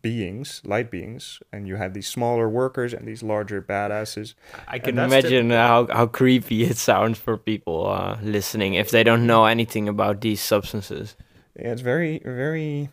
beings, 0.00 0.62
light 0.64 0.90
beings, 0.90 1.40
and 1.52 1.68
you 1.68 1.76
had 1.76 1.94
these 1.94 2.08
smaller 2.08 2.48
workers 2.48 2.92
and 2.92 3.06
these 3.06 3.22
larger 3.22 3.62
badasses. 3.62 4.34
I 4.66 4.78
can 4.78 4.98
imagine 4.98 5.50
how, 5.50 5.86
how 5.88 6.06
creepy 6.06 6.64
it 6.64 6.76
sounds 6.76 7.18
for 7.18 7.36
people 7.36 7.86
uh, 7.86 8.18
listening 8.22 8.74
if 8.74 8.90
they 8.90 9.04
don't 9.04 9.26
know 9.26 9.44
anything 9.44 9.88
about 9.88 10.20
these 10.20 10.40
substances. 10.40 11.16
Yeah, 11.56 11.72
it's 11.72 11.82
very, 11.82 12.20
very 12.24 12.88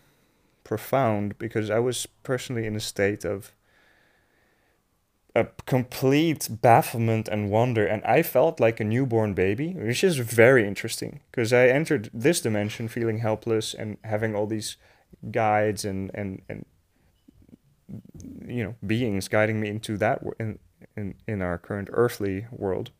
profound 0.63 1.37
because 1.39 1.69
I 1.69 1.79
was 1.79 2.05
personally 2.23 2.65
in 2.65 2.75
a 2.75 2.79
state 2.79 3.25
of 3.25 3.53
a 5.39 5.49
complete 5.65 6.47
bafflement 6.61 7.27
and 7.27 7.49
wonder, 7.49 7.85
and 7.85 8.03
I 8.03 8.21
felt 8.23 8.59
like 8.59 8.79
a 8.79 8.83
newborn 8.83 9.33
baby, 9.33 9.73
which 9.73 10.03
is 10.03 10.17
very 10.17 10.67
interesting 10.67 11.21
because 11.31 11.53
I 11.53 11.67
entered 11.67 12.09
this 12.13 12.41
dimension 12.41 12.87
feeling 12.87 13.19
helpless 13.19 13.73
and 13.73 13.97
having 14.03 14.35
all 14.35 14.45
these 14.45 14.77
guides 15.31 15.85
and 15.85 16.11
and 16.13 16.41
and 16.47 16.65
you 18.45 18.63
know 18.63 18.75
beings 18.85 19.27
guiding 19.27 19.59
me 19.59 19.69
into 19.69 19.97
that 19.97 20.21
in 20.39 20.59
in 20.95 21.15
in 21.27 21.41
our 21.41 21.57
current 21.57 21.89
earthly 21.91 22.45
world. 22.51 22.91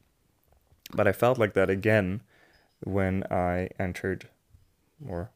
But 0.93 1.07
I 1.07 1.11
felt 1.11 1.37
like 1.37 1.53
that 1.53 1.69
again 1.69 2.21
when 2.83 3.23
I 3.29 3.69
entered 3.77 4.29
or 5.07 5.31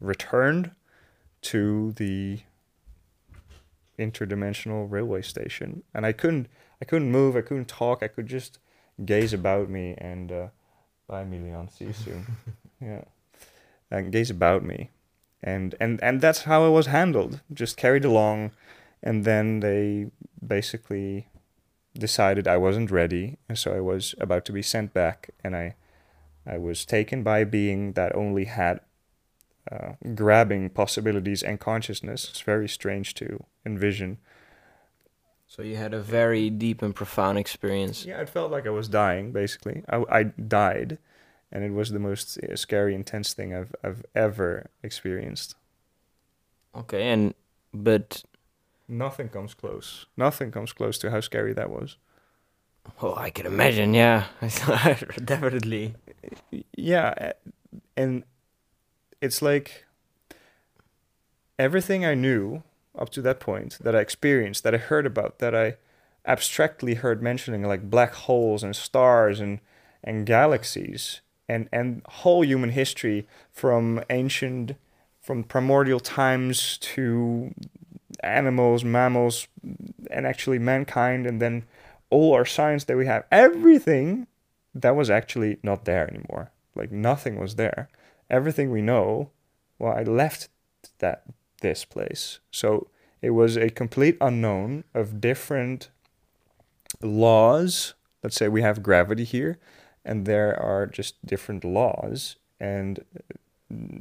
returned 0.00 0.70
to 1.42 1.92
the 1.92 2.40
interdimensional 3.98 4.90
railway 4.90 5.22
station. 5.22 5.82
And 5.94 6.06
i 6.06 6.12
couldn't 6.12 6.46
i 6.80 6.84
couldn't 6.84 7.10
move 7.10 7.36
i 7.36 7.40
couldn't 7.40 7.68
talk 7.68 8.02
i 8.02 8.08
could 8.08 8.26
just 8.26 8.58
gaze 9.04 9.32
about 9.32 9.68
me 9.68 9.94
and 9.98 10.32
uh 10.32 10.48
bye 11.08 11.24
Milian, 11.24 11.70
see 11.70 11.86
you 11.86 11.92
soon. 11.92 12.26
Yeah. 12.80 13.04
And 13.90 14.12
gaze 14.12 14.30
about 14.30 14.62
me. 14.62 14.90
And 15.42 15.74
and 15.80 16.00
and 16.02 16.20
that's 16.20 16.42
how 16.42 16.64
i 16.64 16.68
was 16.68 16.86
handled. 16.86 17.40
Just 17.52 17.76
carried 17.76 18.04
along. 18.04 18.52
And 19.02 19.24
then 19.24 19.60
they 19.60 20.10
basically 20.46 21.26
decided 21.96 22.46
i 22.46 22.56
wasn't 22.56 22.90
ready. 22.90 23.38
And 23.48 23.58
so 23.58 23.74
i 23.74 23.80
was 23.80 24.14
about 24.20 24.44
to 24.46 24.52
be 24.52 24.62
sent 24.62 24.94
back. 24.94 25.30
And 25.42 25.56
i 25.56 25.74
i 26.46 26.56
was 26.56 26.84
taken 26.84 27.22
by 27.22 27.40
a 27.40 27.46
being 27.46 27.92
that 27.94 28.14
only 28.14 28.44
had 28.44 28.80
uh, 29.70 29.92
grabbing 30.14 30.70
possibilities 30.70 31.42
and 31.42 31.60
consciousness. 31.60 32.28
It's 32.30 32.40
very 32.40 32.68
strange 32.68 33.14
to 33.14 33.44
envision. 33.64 34.18
So 35.46 35.62
you 35.62 35.76
had 35.76 35.94
a 35.94 36.00
very 36.00 36.50
deep 36.50 36.82
and 36.82 36.94
profound 36.94 37.38
experience. 37.38 38.04
Yeah, 38.04 38.20
it 38.20 38.28
felt 38.28 38.50
like 38.50 38.66
I 38.66 38.70
was 38.70 38.88
dying. 38.88 39.32
Basically, 39.32 39.82
I, 39.88 40.04
I 40.10 40.22
died, 40.24 40.98
and 41.50 41.64
it 41.64 41.72
was 41.72 41.90
the 41.90 41.98
most 41.98 42.38
uh, 42.38 42.54
scary, 42.56 42.94
intense 42.94 43.32
thing 43.32 43.54
I've 43.54 43.74
I've 43.82 44.04
ever 44.14 44.70
experienced. 44.82 45.54
Okay, 46.74 47.08
and 47.08 47.34
but 47.72 48.22
Nothing 48.88 49.28
comes 49.28 49.52
close. 49.52 50.06
Nothing 50.16 50.50
comes 50.50 50.72
close 50.72 50.96
to 50.98 51.10
how 51.10 51.20
scary 51.20 51.52
that 51.52 51.68
was. 51.70 51.96
oh, 53.02 53.14
I 53.14 53.30
can 53.30 53.44
imagine. 53.44 53.92
Yeah, 53.92 54.24
definitely. 55.24 55.94
Yeah, 56.74 57.32
and 57.96 58.24
it's 59.20 59.42
like 59.42 59.86
everything 61.58 62.04
I 62.04 62.14
knew 62.14 62.62
up 62.96 63.10
to 63.10 63.22
that 63.22 63.40
point 63.40 63.78
that 63.80 63.94
I 63.94 64.00
experienced, 64.00 64.64
that 64.64 64.74
I 64.74 64.78
heard 64.78 65.06
about, 65.06 65.38
that 65.38 65.54
I 65.54 65.76
abstractly 66.26 66.94
heard 66.94 67.22
mentioning, 67.22 67.62
like 67.62 67.90
black 67.90 68.12
holes 68.14 68.62
and 68.62 68.74
stars 68.74 69.40
and 69.40 69.60
and 70.04 70.26
galaxies 70.26 71.20
and 71.48 71.68
and 71.72 72.02
whole 72.06 72.44
human 72.44 72.70
history 72.70 73.26
from 73.52 74.02
ancient, 74.10 74.72
from 75.20 75.44
primordial 75.44 76.00
times 76.00 76.78
to 76.78 77.54
animals, 78.22 78.84
mammals, 78.84 79.48
and 80.10 80.26
actually 80.26 80.58
mankind, 80.58 81.26
and 81.26 81.40
then 81.40 81.64
all 82.10 82.34
our 82.34 82.44
science 82.46 82.84
that 82.84 82.96
we 82.96 83.06
have, 83.06 83.24
everything 83.30 84.26
that 84.74 84.96
was 84.96 85.10
actually 85.10 85.58
not 85.62 85.84
there 85.84 86.08
anymore. 86.08 86.50
Like 86.74 86.90
nothing 86.92 87.38
was 87.38 87.56
there. 87.56 87.88
Everything 88.30 88.70
we 88.70 88.82
know, 88.82 89.30
well, 89.78 89.92
I 89.92 90.02
left 90.02 90.48
that 90.98 91.24
this 91.60 91.84
place. 91.84 92.40
So 92.50 92.88
it 93.20 93.30
was 93.30 93.56
a 93.56 93.70
complete 93.70 94.16
unknown 94.20 94.84
of 94.94 95.20
different 95.20 95.88
laws. 97.02 97.94
Let's 98.22 98.36
say 98.36 98.48
we 98.48 98.62
have 98.62 98.82
gravity 98.82 99.24
here, 99.24 99.58
and 100.04 100.26
there 100.26 100.60
are 100.60 100.86
just 100.86 101.24
different 101.24 101.64
laws, 101.64 102.36
and 102.60 103.04
uh, 103.16 103.98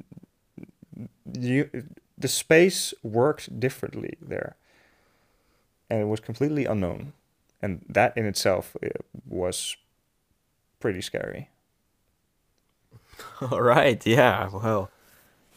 you, 1.33 1.69
the 2.17 2.27
space 2.27 2.93
worked 3.03 3.59
differently 3.59 4.17
there, 4.21 4.55
and 5.89 6.01
it 6.01 6.05
was 6.05 6.19
completely 6.19 6.65
unknown, 6.65 7.13
and 7.61 7.85
that 7.87 8.17
in 8.17 8.25
itself 8.25 8.75
uh, 8.83 8.89
was 9.27 9.77
pretty 10.79 11.01
scary. 11.01 11.49
All 13.51 13.61
right. 13.61 14.05
Yeah. 14.05 14.49
Well, 14.49 14.89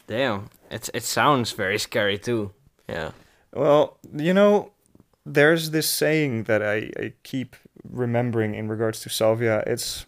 damn. 0.06 0.50
It's 0.70 0.90
it 0.94 1.02
sounds 1.02 1.52
very 1.52 1.78
scary 1.78 2.18
too. 2.18 2.52
Yeah. 2.88 3.12
Well, 3.52 3.98
you 4.14 4.34
know, 4.34 4.72
there's 5.26 5.70
this 5.70 5.88
saying 5.88 6.44
that 6.44 6.62
I, 6.62 6.90
I 6.98 7.12
keep 7.22 7.56
remembering 7.88 8.54
in 8.54 8.68
regards 8.68 9.00
to 9.00 9.08
Salvia. 9.08 9.62
It's 9.66 10.06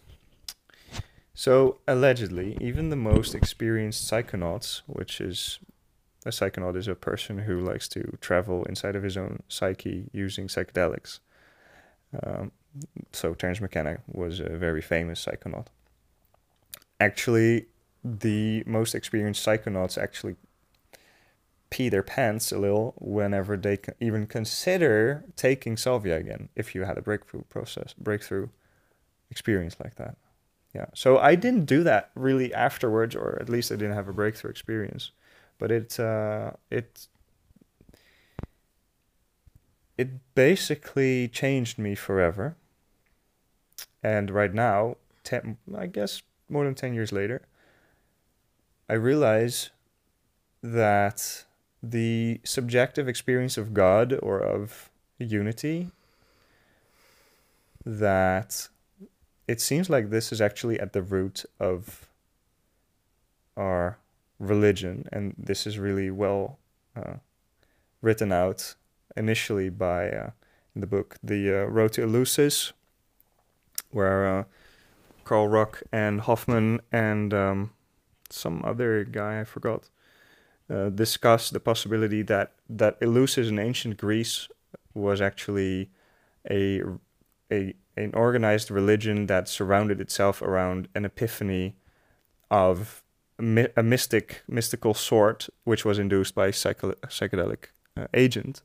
so 1.33 1.79
allegedly, 1.87 2.57
even 2.61 2.89
the 2.89 2.95
most 2.95 3.33
experienced 3.33 4.09
psychonauts, 4.09 4.81
which 4.87 5.19
is 5.19 5.59
a 6.25 6.29
psychonaut 6.29 6.77
is 6.77 6.87
a 6.87 6.95
person 6.95 7.39
who 7.39 7.59
likes 7.59 7.87
to 7.89 8.17
travel 8.21 8.63
inside 8.65 8.95
of 8.95 9.03
his 9.03 9.17
own 9.17 9.41
psyche 9.47 10.09
using 10.13 10.47
psychedelics. 10.47 11.19
Um, 12.21 12.51
so 13.11 13.33
Terence 13.33 13.59
McKenna 13.59 13.97
was 14.07 14.39
a 14.39 14.57
very 14.57 14.81
famous 14.81 15.25
psychonaut. 15.25 15.67
Actually, 17.03 17.65
the 18.03 18.63
most 18.65 18.95
experienced 18.95 19.45
psychonauts 19.45 19.97
actually 20.01 20.35
pee 21.69 21.89
their 21.89 22.03
pants 22.03 22.51
a 22.51 22.57
little 22.57 22.93
whenever 22.97 23.57
they 23.57 23.77
even 23.99 24.27
consider 24.27 25.25
taking 25.35 25.75
salvia 25.75 26.15
again 26.15 26.47
if 26.55 26.75
you 26.75 26.83
had 26.83 26.97
a 26.97 27.01
breakthrough 27.01 27.41
process 27.49 27.93
breakthrough 27.97 28.47
experience 29.31 29.75
like 29.83 29.95
that. 29.95 30.15
Yeah. 30.73 30.85
So 30.93 31.17
i 31.17 31.35
didn't 31.35 31.65
do 31.65 31.83
that 31.83 32.11
really 32.15 32.53
afterwards 32.53 33.15
or 33.15 33.37
at 33.41 33.49
least 33.49 33.71
i 33.71 33.75
didn't 33.75 33.95
have 33.95 34.07
a 34.07 34.13
breakthrough 34.13 34.51
experience. 34.51 35.11
But 35.57 35.71
it 35.71 35.99
uh, 35.99 36.51
it 36.69 37.07
it 39.97 40.09
basically 40.35 41.27
changed 41.27 41.77
me 41.79 41.95
forever. 41.95 42.55
And 44.01 44.29
right 44.29 44.53
now 44.53 44.97
10 45.23 45.57
i 45.77 45.87
guess 45.87 46.21
more 46.53 46.63
than 46.63 46.75
10 46.75 46.93
years 46.93 47.11
later 47.11 47.41
i 48.89 48.93
realize 48.93 49.71
that 50.61 51.43
the 51.83 52.39
subjective 52.45 53.09
experience 53.09 53.57
of 53.57 53.73
God 53.73 54.17
or 54.23 54.39
of 54.39 54.89
unity 55.19 55.91
that 57.85 58.69
it 59.49 59.59
seems 59.59 59.89
like 59.89 60.09
this 60.09 60.31
is 60.31 60.39
actually 60.39 60.79
at 60.79 60.93
the 60.93 61.01
root 61.01 61.43
of 61.59 62.07
our 63.57 63.97
religion, 64.39 65.07
and 65.11 65.35
this 65.37 65.67
is 65.67 65.77
really 65.77 66.09
well 66.09 66.57
uh, 66.95 67.15
written 68.01 68.31
out 68.31 68.75
initially 69.17 69.69
by 69.69 70.09
uh, 70.09 70.29
in 70.73 70.81
the 70.81 70.87
book 70.87 71.17
The 71.21 71.63
uh, 71.63 71.65
Road 71.65 71.91
to 71.93 72.01
Eleusis, 72.07 72.71
where 73.91 74.25
uh, 74.25 74.43
Carl 75.23 75.47
Ruck 75.47 75.83
and 75.91 76.21
Hofmann 76.21 76.81
and 76.91 77.33
um, 77.33 77.71
some 78.29 78.63
other 78.65 79.03
guy 79.03 79.41
I 79.41 79.43
forgot 79.43 79.89
uh, 80.69 80.89
discuss 80.89 81.49
the 81.49 81.59
possibility 81.59 82.21
that 82.23 82.53
that 82.69 82.99
Eleusis 83.01 83.49
in 83.49 83.59
ancient 83.59 83.97
Greece 83.97 84.47
was 84.93 85.21
actually 85.21 85.89
a 86.49 86.81
a 87.51 87.75
an 87.95 88.11
organized 88.13 88.71
religion 88.71 89.27
that 89.27 89.47
surrounded 89.47 90.01
itself 90.01 90.41
around 90.41 90.87
an 90.95 91.05
epiphany 91.05 91.75
of 92.49 93.03
a, 93.39 93.83
mystic 93.83 94.43
mystical 94.47 94.93
sort, 94.93 95.49
which 95.63 95.85
was 95.85 95.99
induced 95.99 96.33
by 96.35 96.51
psycho- 96.51 96.93
psychedelic 97.07 97.65
uh, 97.97 98.07
agent, 98.13 98.61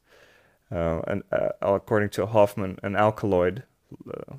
uh, 0.70 1.00
and 1.06 1.22
uh, 1.32 1.48
according 1.61 2.11
to 2.11 2.26
Hofmann, 2.26 2.78
an 2.82 2.94
alkaloid 2.96 3.64
uh, 4.09 4.34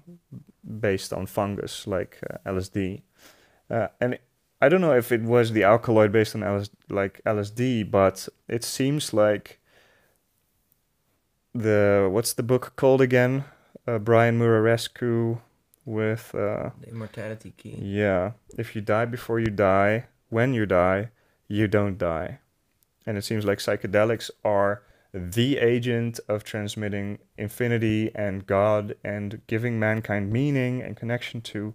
based 0.63 1.13
on 1.13 1.25
fungus 1.25 1.87
like 1.87 2.19
uh, 2.29 2.37
LSD, 2.51 3.01
uh, 3.69 3.87
and 4.01 4.19
I 4.61 4.67
don't 4.69 4.81
know 4.81 4.93
if 4.95 5.11
it 5.11 5.21
was 5.21 5.51
the 5.53 5.63
alkaloid 5.63 6.11
based 6.11 6.35
on 6.35 6.43
LS, 6.43 6.69
like 6.89 7.21
LSD, 7.25 7.89
but 7.89 8.27
it 8.47 8.63
seems 8.63 9.13
like 9.13 9.59
the 11.53 12.07
what's 12.11 12.33
the 12.33 12.43
book 12.43 12.73
called 12.75 13.01
again? 13.01 13.45
Uh, 13.87 13.97
Brian 13.99 14.37
Muraresku 14.39 15.39
with 15.85 16.33
uh, 16.35 16.69
The 16.81 16.89
immortality 16.89 17.53
key. 17.57 17.77
yeah. 17.81 18.31
If 18.57 18.75
you 18.75 18.81
die 18.81 19.05
before 19.05 19.39
you 19.39 19.47
die, 19.49 20.05
when 20.29 20.53
you 20.53 20.65
die, 20.65 21.09
you 21.47 21.67
don't 21.67 21.97
die. 21.97 22.39
and 23.07 23.17
it 23.17 23.23
seems 23.23 23.43
like 23.45 23.57
psychedelics 23.59 24.29
are 24.45 24.83
the 25.13 25.57
agent 25.57 26.19
of 26.27 26.43
transmitting 26.43 27.19
infinity 27.37 28.11
and 28.13 28.45
God 28.45 28.95
and 29.03 29.41
giving 29.47 29.79
mankind 29.79 30.31
meaning 30.31 30.81
and 30.81 30.95
connection 30.95 31.41
to 31.41 31.73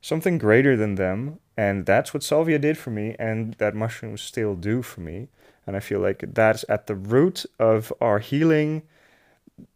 something 0.00 0.38
greater 0.38 0.76
than 0.76 0.94
them. 0.94 1.40
And 1.56 1.86
that's 1.86 2.14
what 2.14 2.22
salvia 2.22 2.58
did 2.58 2.76
for 2.78 2.90
me, 2.90 3.16
and 3.18 3.54
that 3.54 3.74
mushrooms 3.74 4.20
still 4.20 4.54
do 4.54 4.82
for 4.82 5.00
me. 5.00 5.28
And 5.66 5.74
I 5.74 5.80
feel 5.80 6.00
like 6.00 6.22
that's 6.34 6.64
at 6.68 6.86
the 6.86 6.94
root 6.94 7.44
of 7.58 7.92
our 8.00 8.18
healing 8.18 8.82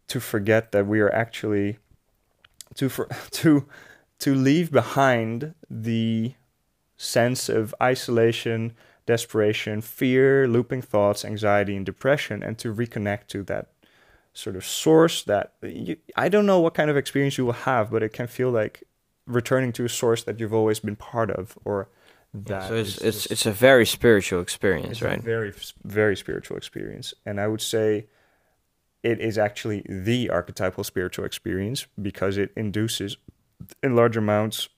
to 0.07 0.19
forget 0.19 0.71
that 0.71 0.87
we 0.87 0.99
are 0.99 1.13
actually 1.13 1.79
to 2.75 2.87
for, 2.87 3.07
to 3.31 3.65
to 4.19 4.35
leave 4.35 4.71
behind 4.71 5.55
the 5.69 6.33
sense 6.95 7.49
of 7.49 7.73
isolation, 7.81 8.73
desperation, 9.05 9.81
fear, 9.81 10.47
looping 10.47 10.81
thoughts, 10.81 11.25
anxiety, 11.25 11.75
and 11.75 11.85
depression, 11.85 12.43
and 12.43 12.57
to 12.59 12.73
reconnect 12.73 13.27
to 13.27 13.43
that 13.43 13.69
sort 14.33 14.55
of 14.55 14.65
source 14.65 15.23
that 15.23 15.53
you, 15.61 15.97
I 16.15 16.29
don't 16.29 16.45
know 16.45 16.59
what 16.59 16.73
kind 16.73 16.89
of 16.89 16.97
experience 16.97 17.37
you 17.37 17.45
will 17.45 17.53
have, 17.53 17.91
but 17.91 18.03
it 18.03 18.13
can 18.13 18.27
feel 18.27 18.49
like 18.49 18.83
returning 19.25 19.71
to 19.73 19.85
a 19.85 19.89
source 19.89 20.23
that 20.23 20.39
you've 20.39 20.53
always 20.53 20.79
been 20.79 20.95
part 20.95 21.31
of, 21.31 21.57
or 21.65 21.89
that. 22.33 22.63
Yeah, 22.63 22.67
so 22.69 22.75
it's 22.75 22.97
it's 22.99 23.25
it's 23.27 23.45
a 23.45 23.51
very 23.51 23.85
spiritual 23.85 24.41
experience, 24.41 24.91
it's 24.91 25.01
right? 25.01 25.19
A 25.19 25.21
very 25.21 25.53
very 25.83 26.15
spiritual 26.15 26.57
experience, 26.57 27.13
and 27.25 27.39
I 27.39 27.47
would 27.47 27.61
say 27.61 28.07
it 29.03 29.19
is 29.19 29.37
actually 29.37 29.83
the 29.89 30.29
archetypal 30.29 30.83
spiritual 30.83 31.25
experience 31.25 31.87
because 32.01 32.37
it 32.37 32.51
induces 32.55 33.17
in 33.81 33.95
large 33.95 34.15
amounts 34.15 34.69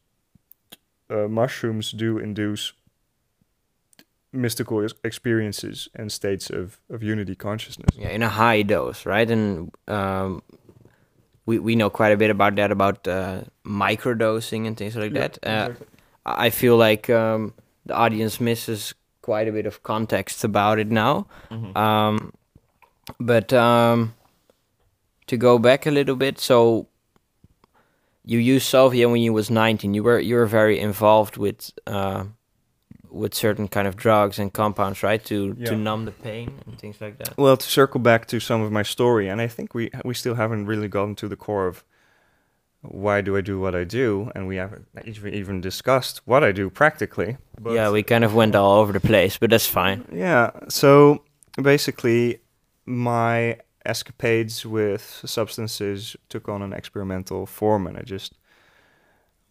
uh, 1.09 1.27
mushrooms 1.27 1.91
do 1.91 2.17
induce 2.17 2.73
mystical 4.33 4.85
experiences 5.03 5.87
and 5.95 6.11
states 6.11 6.49
of, 6.49 6.79
of 6.89 7.03
unity 7.03 7.35
consciousness. 7.35 7.95
Yeah, 7.95 8.09
in 8.09 8.23
a 8.23 8.29
high 8.29 8.63
dose, 8.63 9.05
right? 9.05 9.29
And 9.29 9.71
um, 9.87 10.41
we 11.45 11.59
we 11.59 11.75
know 11.75 11.89
quite 11.89 12.11
a 12.11 12.17
bit 12.17 12.29
about 12.29 12.55
that, 12.55 12.71
about 12.71 13.07
uh, 13.07 13.43
microdosing 13.65 14.67
and 14.67 14.75
things 14.75 14.95
like 14.95 15.13
Yeah, 15.13 15.27
that. 15.27 15.39
Uh, 15.43 15.69
exactly. 15.71 15.87
I 16.25 16.49
feel 16.49 16.77
like 16.77 17.09
um, 17.09 17.53
the 17.85 17.93
audience 17.93 18.39
misses 18.39 18.93
quite 19.21 19.47
a 19.47 19.51
bit 19.51 19.65
of 19.65 19.83
context 19.83 20.43
about 20.43 20.79
it 20.79 20.89
now. 20.89 21.27
Mm-hmm. 21.51 21.77
Um, 21.77 22.33
but 23.19 23.51
um, 23.53 24.15
to 25.27 25.37
go 25.37 25.59
back 25.59 25.85
a 25.85 25.91
little 25.91 26.15
bit, 26.15 26.39
so 26.39 26.87
you 28.25 28.39
used 28.39 28.67
salvia 28.67 29.09
when 29.09 29.21
you 29.21 29.33
was 29.33 29.49
19. 29.49 29.93
You 29.93 30.03
were 30.03 30.19
you 30.19 30.35
were 30.35 30.45
very 30.45 30.79
involved 30.79 31.37
with 31.37 31.71
uh, 31.87 32.25
with 33.13 33.33
certain 33.35 33.67
kind 33.67 33.87
of 33.87 33.95
drugs 33.95 34.39
and 34.39 34.51
compounds, 34.51 35.03
right? 35.03 35.23
To 35.25 35.55
Yeah. 35.57 35.69
to 35.69 35.75
numb 35.75 36.05
the 36.05 36.11
pain 36.11 36.49
and 36.65 36.77
things 36.79 36.99
like 37.01 37.17
that. 37.19 37.37
Well, 37.37 37.57
to 37.57 37.65
circle 37.65 37.99
back 37.99 38.25
to 38.27 38.39
some 38.39 38.61
of 38.65 38.71
my 38.71 38.83
story, 38.83 39.29
and 39.29 39.41
I 39.41 39.47
think 39.47 39.73
we 39.73 39.89
we 40.03 40.13
still 40.13 40.35
haven't 40.35 40.65
really 40.67 40.87
gotten 40.87 41.15
to 41.15 41.27
the 41.27 41.35
core 41.35 41.67
of 41.67 41.83
why 42.81 43.21
do 43.21 43.37
I 43.37 43.41
do 43.41 43.59
what 43.59 43.75
I 43.75 43.85
do, 43.85 44.29
and 44.35 44.47
we 44.47 44.57
haven't 44.57 44.87
even 45.05 45.33
even 45.33 45.61
discussed 45.61 46.21
what 46.25 46.43
I 46.43 46.51
do 46.51 46.69
practically. 46.69 47.37
But 47.59 47.73
yeah, 47.73 47.91
we 47.91 48.03
kind 48.03 48.23
of 48.23 48.33
went 48.33 48.55
all 48.55 48.79
over 48.81 48.91
the 48.93 48.99
place, 49.07 49.37
but 49.39 49.49
that's 49.49 49.67
fine. 49.67 50.03
Yeah. 50.11 50.49
So 50.69 51.23
basically, 51.61 52.39
my 52.85 53.57
escapades 53.85 54.65
with 54.65 55.21
substances 55.25 56.15
took 56.29 56.49
on 56.49 56.61
an 56.61 56.73
experimental 56.73 57.45
form, 57.45 57.87
and 57.87 57.97
I 57.97 58.01
just, 58.01 58.33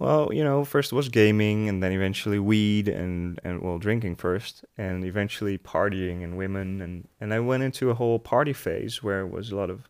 well, 0.02 0.32
you 0.32 0.42
know, 0.42 0.64
first 0.64 0.92
was 0.92 1.08
gaming, 1.08 1.68
and 1.68 1.80
then 1.80 1.92
eventually 1.92 2.40
weed, 2.40 2.88
and 2.88 3.40
and 3.44 3.62
well, 3.62 3.78
drinking 3.78 4.16
first, 4.16 4.64
and 4.76 5.04
eventually 5.04 5.58
partying 5.58 6.24
and 6.24 6.36
women, 6.36 6.80
and 6.80 7.08
and 7.20 7.32
I 7.32 7.38
went 7.38 7.62
into 7.62 7.88
a 7.90 7.94
whole 7.94 8.18
party 8.18 8.52
phase 8.52 9.00
where 9.00 9.20
it 9.20 9.30
was 9.30 9.52
a 9.52 9.56
lot 9.56 9.70
of 9.70 9.88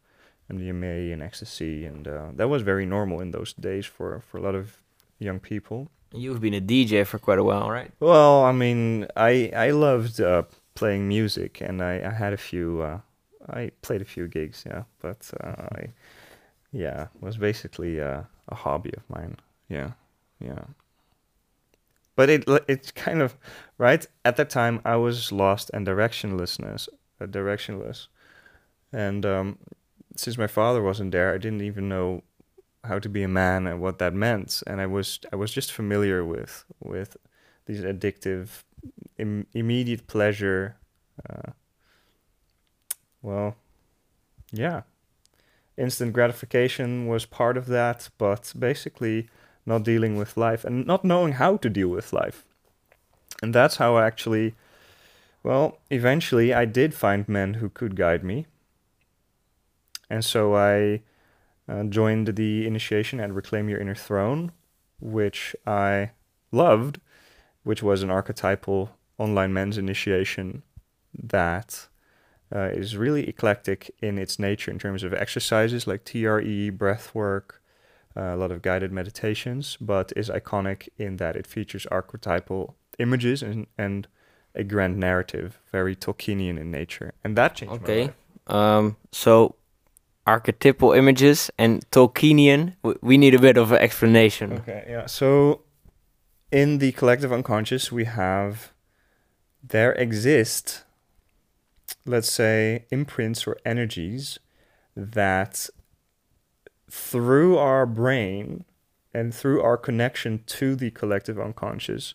MDMA 0.53 1.15
and 1.15 1.23
ecstasy, 1.23 1.87
and 1.87 2.07
uh, 2.07 2.29
that 2.35 2.49
was 2.49 2.61
very 2.61 2.85
normal 2.85 3.21
in 3.21 3.31
those 3.31 3.55
days 3.55 3.87
for 3.87 4.21
for 4.21 4.37
a 4.37 4.43
lot 4.43 4.55
of 4.55 4.83
young 5.19 5.41
people. 5.41 5.89
You've 6.13 6.43
been 6.43 6.53
a 6.53 6.61
DJ 6.61 7.07
for 7.07 7.19
quite 7.19 7.39
a 7.39 7.45
while, 7.45 7.71
right? 7.71 7.91
Well, 7.99 8.45
I 8.45 8.53
mean, 8.53 9.07
I 9.17 9.51
I 9.57 9.71
loved 9.71 10.21
uh, 10.21 10.43
playing 10.75 11.09
music, 11.09 11.63
and 11.63 11.81
I, 11.81 11.95
I 12.11 12.13
had 12.13 12.35
a 12.35 12.43
few. 12.51 12.83
Uh, 12.83 12.99
I 13.49 13.71
played 13.81 14.03
a 14.03 14.11
few 14.15 14.29
gigs, 14.29 14.65
yeah, 14.67 14.83
but 15.01 15.31
uh, 15.43 15.69
I, 15.79 15.87
yeah, 16.71 17.05
it 17.15 17.23
was 17.23 17.39
basically 17.39 17.99
uh, 17.99 18.23
a 18.49 18.55
hobby 18.55 18.93
of 18.95 19.09
mine. 19.09 19.37
Yeah, 19.69 19.93
yeah. 20.43 20.65
But 22.15 22.29
it 22.29 22.45
it's 22.69 22.91
kind 22.91 23.23
of 23.23 23.37
right 23.79 24.07
at 24.25 24.37
that 24.37 24.51
time. 24.51 24.81
I 24.85 24.97
was 24.97 25.33
lost 25.33 25.71
and 25.73 25.87
directionlessness, 25.87 26.89
uh, 27.21 27.27
directionless, 27.27 28.09
and 28.93 29.25
um, 29.25 29.59
since 30.17 30.37
my 30.37 30.47
father 30.47 30.83
wasn't 30.83 31.13
there, 31.13 31.33
I 31.33 31.39
didn't 31.39 31.63
even 31.63 31.89
know 31.89 32.23
how 32.85 32.99
to 32.99 33.09
be 33.09 33.23
a 33.23 33.29
man 33.29 33.67
and 33.67 33.81
what 33.81 33.99
that 33.99 34.13
meant. 34.15 34.63
And 34.67 34.81
I 34.81 34.87
was 34.87 35.21
I 35.33 35.37
was 35.37 35.53
just 35.53 35.73
familiar 35.73 36.25
with 36.25 36.65
with 36.81 37.17
these 37.67 37.81
addictive, 37.81 38.63
Im- 39.19 39.47
immediate 39.55 40.07
pleasure. 40.07 40.77
Uh, 41.29 41.53
well, 43.23 43.57
yeah, 44.51 44.83
instant 45.77 46.13
gratification 46.13 47.07
was 47.07 47.25
part 47.25 47.57
of 47.57 47.67
that, 47.67 48.11
but 48.19 48.53
basically 48.59 49.29
not 49.65 49.85
dealing 49.85 50.17
with 50.17 50.37
life 50.37 50.65
and 50.65 50.87
not 50.87 51.05
knowing 51.05 51.35
how 51.35 51.57
to 51.57 51.71
deal 51.71 51.89
with 51.89 52.13
life. 52.13 52.45
And 53.43 53.55
that's 53.55 53.77
how 53.77 53.97
I 53.97 54.07
actually, 54.07 54.55
well, 55.43 55.79
eventually 55.91 56.53
I 56.53 56.65
did 56.65 56.95
find 56.95 57.29
men 57.29 57.55
who 57.55 57.69
could 57.69 57.97
guide 57.97 58.23
me. 58.25 58.47
And 60.11 60.25
so 60.25 60.55
I 60.55 61.03
uh, 61.69 61.85
joined 61.85 62.37
the 62.37 62.67
initiation 62.67 63.21
at 63.21 63.33
Reclaim 63.33 63.69
Your 63.69 63.81
Inner 63.81 63.95
Throne, 63.95 64.53
which 65.01 65.57
I 65.67 66.11
loved, 66.51 67.01
which 67.63 67.83
was 67.83 68.03
an 68.03 68.11
archetypal 68.11 68.91
online 69.19 69.53
men's 69.53 69.79
initiation 69.79 70.63
that 71.15 71.87
uh, 72.55 72.69
is 72.73 72.97
really 72.97 73.29
eclectic 73.29 73.95
in 74.01 74.19
its 74.19 74.39
nature 74.39 74.71
in 74.71 74.79
terms 74.79 75.03
of 75.03 75.15
exercises 75.15 75.87
like 75.87 76.05
TRE, 76.05 76.71
breath 76.71 77.15
work, 77.15 77.62
a 78.15 78.37
lot 78.37 78.51
of 78.51 78.63
guided 78.63 78.93
meditations, 78.93 79.77
but 79.81 80.13
is 80.17 80.29
iconic 80.29 80.89
in 80.99 81.17
that 81.17 81.37
it 81.37 81.47
features 81.47 81.87
archetypal 81.87 82.77
images 82.99 83.43
and, 83.43 83.67
and 83.79 84.07
a 84.55 84.65
grand 84.65 84.99
narrative, 84.99 85.59
very 85.71 85.97
Tolkienian 85.97 86.59
in 86.59 86.71
nature. 86.71 87.13
And 87.25 87.37
that 87.37 87.55
changed 87.55 87.81
my 87.81 87.85
Okay. 87.85 88.03
life. 88.05 88.15
Um, 88.49 88.97
so 89.13 89.55
archetypal 90.27 90.93
images 90.93 91.51
and 91.59 91.89
Tolkienian. 91.91 92.75
We 93.01 93.19
need 93.19 93.35
a 93.35 93.39
bit 93.39 93.57
of 93.57 93.73
an 93.73 93.79
explanation. 93.79 94.53
Okay, 94.53 94.85
yeah. 94.89 95.07
So 95.07 95.63
in 96.51 96.79
the 96.79 96.93
collective 96.93 97.33
unconscious, 97.33 97.91
we 97.91 98.05
have 98.05 98.73
there 99.63 99.93
exist, 99.93 100.85
let's 102.05 102.31
say, 102.31 102.85
imprints 102.91 103.47
or 103.47 103.57
energies 103.65 104.39
that 104.95 105.71
through 106.93 107.57
our 107.57 107.87
brain 107.87 108.67
and 109.15 109.35
through 109.35 109.63
our 109.63 109.79
connection 109.79 110.45
to 110.45 110.77
the 110.77 110.91
collective 110.91 111.41
unconscious 111.41 112.13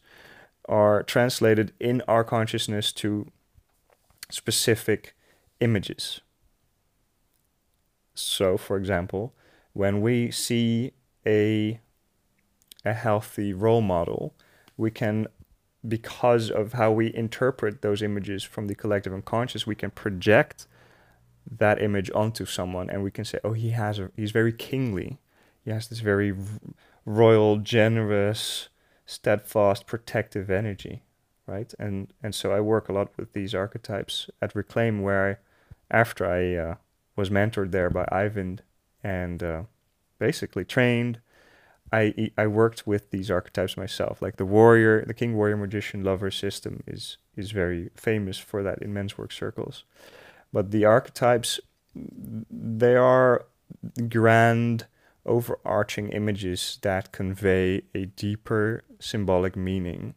are 0.70 1.02
translated 1.02 1.74
in 1.80 2.04
our 2.08 2.24
consciousness 2.24 2.92
to 2.92 3.32
specific 4.30 5.16
images. 5.60 6.22
So, 8.14 8.56
for 8.56 8.78
example, 8.78 9.34
when 9.74 10.00
we 10.00 10.30
see 10.30 10.92
a 11.26 11.80
a 12.86 12.94
healthy 12.94 13.54
role 13.54 13.82
model, 13.82 14.36
we 14.78 14.92
can 14.92 15.26
because 15.88 16.52
of 16.52 16.74
how 16.74 16.92
we 16.92 17.12
interpret 17.16 17.82
those 17.82 18.04
images 18.04 18.44
from 18.44 18.68
the 18.68 18.76
collective 18.76 19.12
unconscious, 19.12 19.66
we 19.66 19.76
can 19.76 19.90
project 19.90 20.68
that 21.50 21.82
image 21.82 22.12
onto 22.12 22.46
someone 22.46 22.90
and 22.90 23.04
we 23.04 23.12
can 23.12 23.26
say, 23.26 23.40
"Oh, 23.44 23.54
he 23.54 23.72
has 23.72 24.00
a 24.00 24.12
he's 24.16 24.32
very 24.32 24.54
kingly. 24.54 25.20
He 25.64 25.72
has 25.72 25.88
this 25.88 26.00
very 26.00 26.34
royal, 27.06 27.58
generous, 27.58 28.70
steadfast, 29.06 29.86
protective 29.86 30.50
energy." 30.50 31.04
Right? 31.46 31.74
And 31.80 32.14
and 32.22 32.36
so 32.36 32.52
I 32.52 32.60
work 32.60 32.90
a 32.90 32.94
lot 32.94 33.12
with 33.18 33.34
these 33.34 33.56
archetypes 33.56 34.30
at 34.42 34.56
Reclaim 34.56 35.02
where 35.02 35.30
I 35.30 35.96
after 35.96 36.26
I 36.26 36.56
uh, 36.56 36.76
was 37.16 37.30
mentored 37.30 37.72
there 37.72 37.90
by 37.90 38.08
Ivan 38.12 38.62
and 39.04 39.42
uh, 39.42 39.64
basically 40.20 40.66
trained. 40.66 41.20
I 41.92 42.32
I 42.38 42.48
worked 42.48 42.86
with 42.86 43.12
these 43.12 43.32
archetypes 43.32 43.78
myself, 43.78 44.22
like 44.22 44.36
the 44.36 44.46
warrior, 44.46 45.06
the 45.06 45.14
king, 45.14 45.36
warrior, 45.36 45.56
magician, 45.56 46.04
lover 46.04 46.32
system 46.32 46.84
is 46.86 47.18
is 47.38 47.52
very 47.52 47.90
famous 47.96 48.38
for 48.38 48.62
that 48.64 48.82
in 48.82 48.94
men's 48.94 49.18
work 49.18 49.32
circles. 49.32 49.86
But 50.54 50.72
the 50.72 50.86
archetypes, 50.86 51.60
they 51.96 52.96
are 52.96 53.46
grand, 54.10 54.88
overarching 55.26 56.10
images 56.10 56.80
that 56.82 57.12
convey 57.12 57.84
a 57.94 58.06
deeper 58.06 58.84
symbolic 59.00 59.56
meaning, 59.56 60.16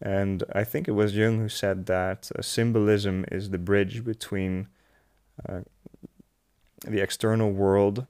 And 0.00 0.44
I 0.52 0.64
think 0.64 0.86
it 0.86 0.92
was 0.92 1.16
Jung 1.16 1.38
who 1.38 1.48
said 1.48 1.86
that 1.86 2.30
uh, 2.36 2.42
symbolism 2.42 3.24
is 3.32 3.50
the 3.50 3.58
bridge 3.58 4.04
between 4.04 4.68
uh, 5.48 5.60
the 6.86 7.00
external 7.00 7.50
world 7.52 8.06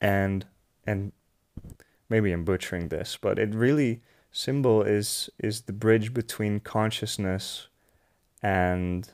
and 0.00 0.46
and 0.86 1.12
maybe 2.08 2.30
I'm 2.30 2.44
butchering 2.44 2.88
this, 2.88 3.18
but 3.20 3.38
it 3.38 3.54
really 3.54 4.02
symbol 4.30 4.82
is 4.82 5.30
is 5.38 5.62
the 5.62 5.72
bridge 5.72 6.14
between 6.14 6.60
consciousness 6.60 7.68
and 8.42 9.10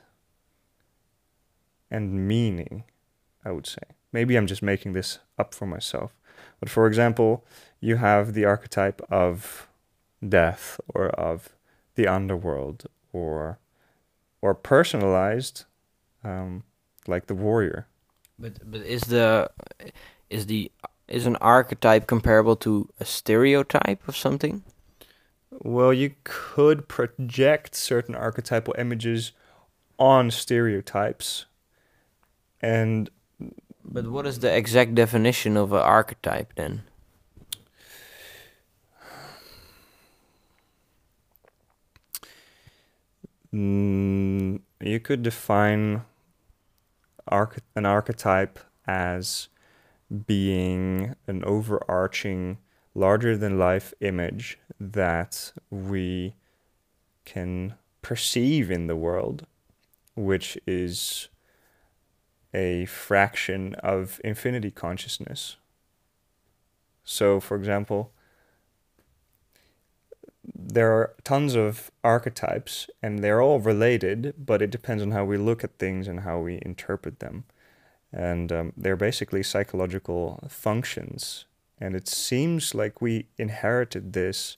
and 1.92 2.26
meaning, 2.26 2.84
I 3.44 3.52
would 3.52 3.66
say. 3.66 3.82
Maybe 4.12 4.36
I'm 4.36 4.46
just 4.46 4.62
making 4.62 4.94
this 4.94 5.18
up 5.38 5.54
for 5.54 5.66
myself. 5.66 6.10
But 6.58 6.70
for 6.70 6.86
example, 6.86 7.44
you 7.80 7.96
have 7.96 8.32
the 8.32 8.44
archetype 8.44 9.00
of 9.10 9.68
death 10.26 10.80
or 10.94 11.08
of 11.10 11.50
the 11.94 12.06
underworld 12.06 12.86
or 13.12 13.58
or 14.40 14.54
personalized 14.54 15.64
um, 16.24 16.64
like 17.06 17.26
the 17.26 17.34
warrior. 17.34 17.86
But 18.38 18.70
but 18.70 18.80
is 18.80 19.02
the 19.02 19.50
is 20.30 20.46
the 20.46 20.70
is 21.08 21.26
an 21.26 21.36
archetype 21.36 22.06
comparable 22.06 22.56
to 22.56 22.88
a 22.98 23.04
stereotype 23.04 24.08
of 24.08 24.16
something? 24.16 24.64
Well, 25.50 25.92
you 25.92 26.14
could 26.24 26.88
project 26.88 27.74
certain 27.74 28.14
archetypal 28.14 28.74
images 28.78 29.32
on 29.98 30.30
stereotypes. 30.30 31.44
And 32.62 33.10
but 33.84 34.06
what 34.06 34.26
is 34.26 34.38
the 34.38 34.54
exact 34.54 34.94
definition 34.94 35.56
of 35.56 35.72
an 35.72 35.80
archetype 35.80 36.54
then? 36.54 36.84
Mm, 43.52 44.60
you 44.80 45.00
could 45.00 45.22
define 45.22 46.02
arch- 47.28 47.58
an 47.76 47.84
archetype 47.84 48.58
as 48.86 49.48
being 50.26 51.14
an 51.26 51.44
overarching, 51.44 52.58
larger 52.94 53.36
than 53.36 53.58
life 53.58 53.92
image 54.00 54.58
that 54.80 55.52
we 55.70 56.34
can 57.24 57.74
perceive 58.00 58.70
in 58.70 58.86
the 58.86 58.96
world, 58.96 59.46
which 60.14 60.58
is 60.66 61.28
a 62.54 62.86
fraction 62.86 63.74
of 63.76 64.20
infinity 64.24 64.70
consciousness. 64.70 65.56
So, 67.04 67.40
for 67.40 67.56
example, 67.56 68.12
there 70.54 70.92
are 70.92 71.14
tons 71.24 71.54
of 71.54 71.90
archetypes 72.02 72.88
and 73.02 73.20
they're 73.20 73.40
all 73.40 73.60
related, 73.60 74.34
but 74.38 74.62
it 74.62 74.70
depends 74.70 75.02
on 75.02 75.12
how 75.12 75.24
we 75.24 75.36
look 75.36 75.64
at 75.64 75.78
things 75.78 76.08
and 76.08 76.20
how 76.20 76.40
we 76.40 76.58
interpret 76.62 77.20
them. 77.20 77.44
And 78.12 78.52
um, 78.52 78.72
they're 78.76 78.96
basically 78.96 79.42
psychological 79.42 80.44
functions. 80.48 81.46
And 81.78 81.96
it 81.96 82.06
seems 82.06 82.74
like 82.74 83.00
we 83.00 83.26
inherited 83.38 84.12
this 84.12 84.56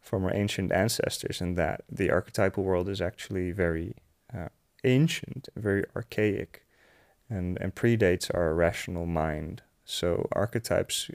from 0.00 0.24
our 0.24 0.34
ancient 0.34 0.72
ancestors, 0.72 1.40
and 1.40 1.58
that 1.58 1.82
the 1.90 2.10
archetypal 2.10 2.62
world 2.62 2.88
is 2.88 3.00
actually 3.00 3.50
very 3.50 3.94
uh, 4.32 4.48
ancient, 4.84 5.48
very 5.56 5.84
archaic, 5.96 6.65
and, 7.28 7.58
and 7.60 7.74
predates 7.74 8.30
our 8.34 8.54
rational 8.54 9.06
mind. 9.06 9.62
So, 9.84 10.28
archetypes, 10.32 11.10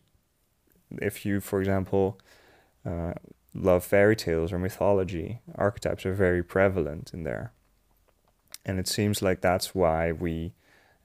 if 1.02 1.26
you, 1.26 1.40
for 1.40 1.60
example, 1.60 2.20
uh, 2.86 3.14
love 3.54 3.84
fairy 3.84 4.16
tales 4.16 4.52
or 4.52 4.60
mythology, 4.60 5.40
archetypes 5.56 6.06
are 6.06 6.14
very 6.14 6.44
prevalent 6.44 7.12
in 7.14 7.24
there. 7.24 7.54
And 8.66 8.80
it 8.80 8.88
seems 8.88 9.22
like 9.22 9.42
that's 9.42 9.74
why 9.74 10.12
we, 10.12 10.54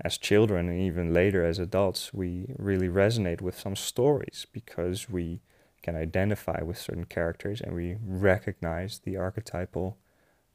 as 0.01 0.19
children 0.19 0.69
and 0.69 0.81
even 0.81 1.13
later 1.13 1.45
as 1.45 1.59
adults, 1.59 2.13
we 2.13 2.55
really 2.59 2.89
resonate 2.89 3.41
with 3.41 3.59
some 3.59 3.77
stories 3.77 4.47
because 4.53 5.09
we 5.09 5.41
can 5.83 5.97
identify 5.97 6.63
with 6.63 6.79
certain 6.79 7.05
characters 7.05 7.61
and 7.61 7.75
we 7.75 7.97
recognize 8.05 9.01
the 9.05 9.17
archetypal 9.17 9.97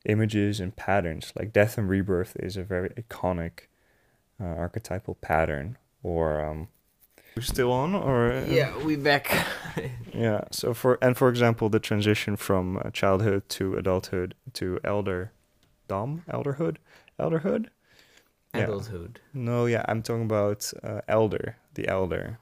images 0.06 0.60
and 0.60 0.76
patterns. 0.76 1.34
Like 1.36 1.54
Death 1.54 1.78
and 1.78 1.90
Rebirth 1.90 2.36
is 2.40 2.58
a 2.58 2.64
very 2.64 2.90
iconic 2.90 3.68
uh, 4.42 4.46
archetypal 4.46 5.16
pattern. 5.16 5.78
Or 6.04 6.44
um, 6.44 6.68
we're 7.36 7.44
still 7.44 7.72
on, 7.72 7.94
or 7.94 8.32
uh, 8.32 8.46
yeah, 8.46 8.76
we 8.84 8.96
back. 8.96 9.32
yeah. 10.14 10.42
So 10.52 10.74
for 10.74 10.98
and 11.02 11.16
for 11.16 11.30
example, 11.30 11.70
the 11.70 11.80
transition 11.80 12.36
from 12.36 12.78
uh, 12.78 12.90
childhood 12.92 13.48
to 13.50 13.76
adulthood 13.76 14.36
to 14.54 14.80
elder, 14.84 15.32
dom, 15.88 16.24
elderhood, 16.30 16.78
elderhood. 17.20 17.68
Adulthood. 18.54 19.22
Yeah. 19.34 19.42
No, 19.42 19.66
yeah, 19.66 19.86
I'm 19.88 20.02
talking 20.02 20.24
about 20.24 20.74
uh, 20.84 21.02
elder, 21.08 21.56
the 21.76 21.88
elder. 21.88 22.40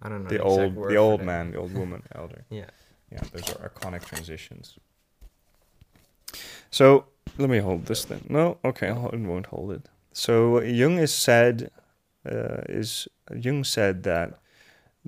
I 0.00 0.08
don't 0.08 0.24
know 0.24 0.30
the, 0.30 0.42
old, 0.42 0.74
the 0.88 0.96
old 0.96 1.22
man, 1.22 1.50
the 1.50 1.58
old 1.58 1.74
woman, 1.74 2.02
elder. 2.14 2.44
Yeah. 2.48 2.70
Yeah, 3.12 3.20
those 3.32 3.50
are 3.50 3.68
iconic 3.68 4.06
transitions. 4.06 4.78
So 6.70 7.06
let 7.36 7.50
me 7.50 7.58
hold 7.58 7.86
this 7.86 8.04
then. 8.04 8.24
No, 8.28 8.58
okay, 8.64 8.88
I 8.88 8.92
won't 8.92 9.46
hold 9.46 9.72
it. 9.72 9.88
So 10.12 10.60
Jung 10.60 10.98
is 10.98 11.14
said, 11.14 11.70
uh, 12.26 12.62
is 12.68 13.08
Jung 13.34 13.64
said 13.64 14.02
that 14.04 14.38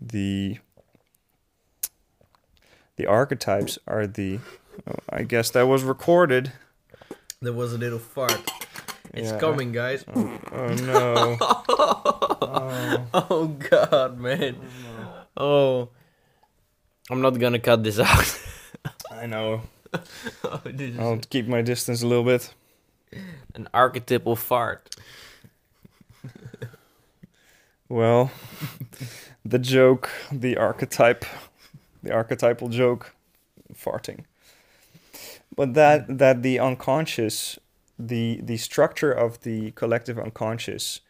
the 0.00 0.58
the 2.96 3.06
archetypes 3.06 3.78
are 3.86 4.06
the. 4.06 4.38
Oh, 4.86 4.94
I 5.10 5.22
guess 5.24 5.50
that 5.50 5.66
was 5.66 5.82
recorded. 5.82 6.52
There 7.40 7.52
was 7.52 7.72
a 7.72 7.78
little 7.78 7.98
fart. 7.98 8.50
It's 9.12 9.30
yeah. 9.30 9.38
coming, 9.38 9.72
guys. 9.72 10.04
Oh, 10.14 10.38
oh 10.52 10.74
no. 10.74 11.36
oh. 11.40 13.06
oh. 13.12 13.46
god, 13.48 14.18
man. 14.18 14.56
Oh, 15.36 15.90
I'm 17.10 17.20
not 17.20 17.38
gonna 17.38 17.58
cut 17.58 17.82
this 17.82 17.98
out. 17.98 18.40
I 19.10 19.26
know. 19.26 19.62
oh, 20.44 20.62
I'll 20.98 21.18
keep 21.28 21.46
my 21.46 21.60
distance 21.60 22.02
a 22.02 22.06
little 22.06 22.24
bit. 22.24 22.54
An 23.54 23.68
archetypal 23.74 24.36
fart. 24.36 24.94
well, 27.88 28.30
the 29.44 29.58
joke, 29.58 30.10
the 30.30 30.56
archetype, 30.56 31.24
the 32.02 32.12
archetypal 32.12 32.68
joke, 32.68 33.14
farting. 33.74 34.24
But 35.54 35.74
that 35.74 36.06
hmm. 36.06 36.16
that 36.16 36.42
the 36.42 36.58
unconscious, 36.58 37.58
the 37.98 38.40
the 38.42 38.56
structure 38.56 39.12
of 39.12 39.42
the 39.42 39.72
collective 39.72 40.18
unconscious 40.18 41.00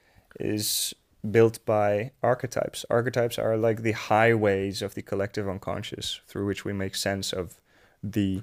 is 0.40 0.94
built 1.30 1.64
by 1.64 2.10
archetypes. 2.22 2.84
Archetypes 2.90 3.38
are 3.38 3.56
like 3.56 3.82
the 3.82 3.92
highways 3.92 4.82
of 4.82 4.94
the 4.94 5.02
collective 5.02 5.48
unconscious 5.48 6.20
through 6.26 6.46
which 6.46 6.64
we 6.64 6.72
make 6.72 6.96
sense 6.96 7.32
of 7.32 7.60
the 8.02 8.42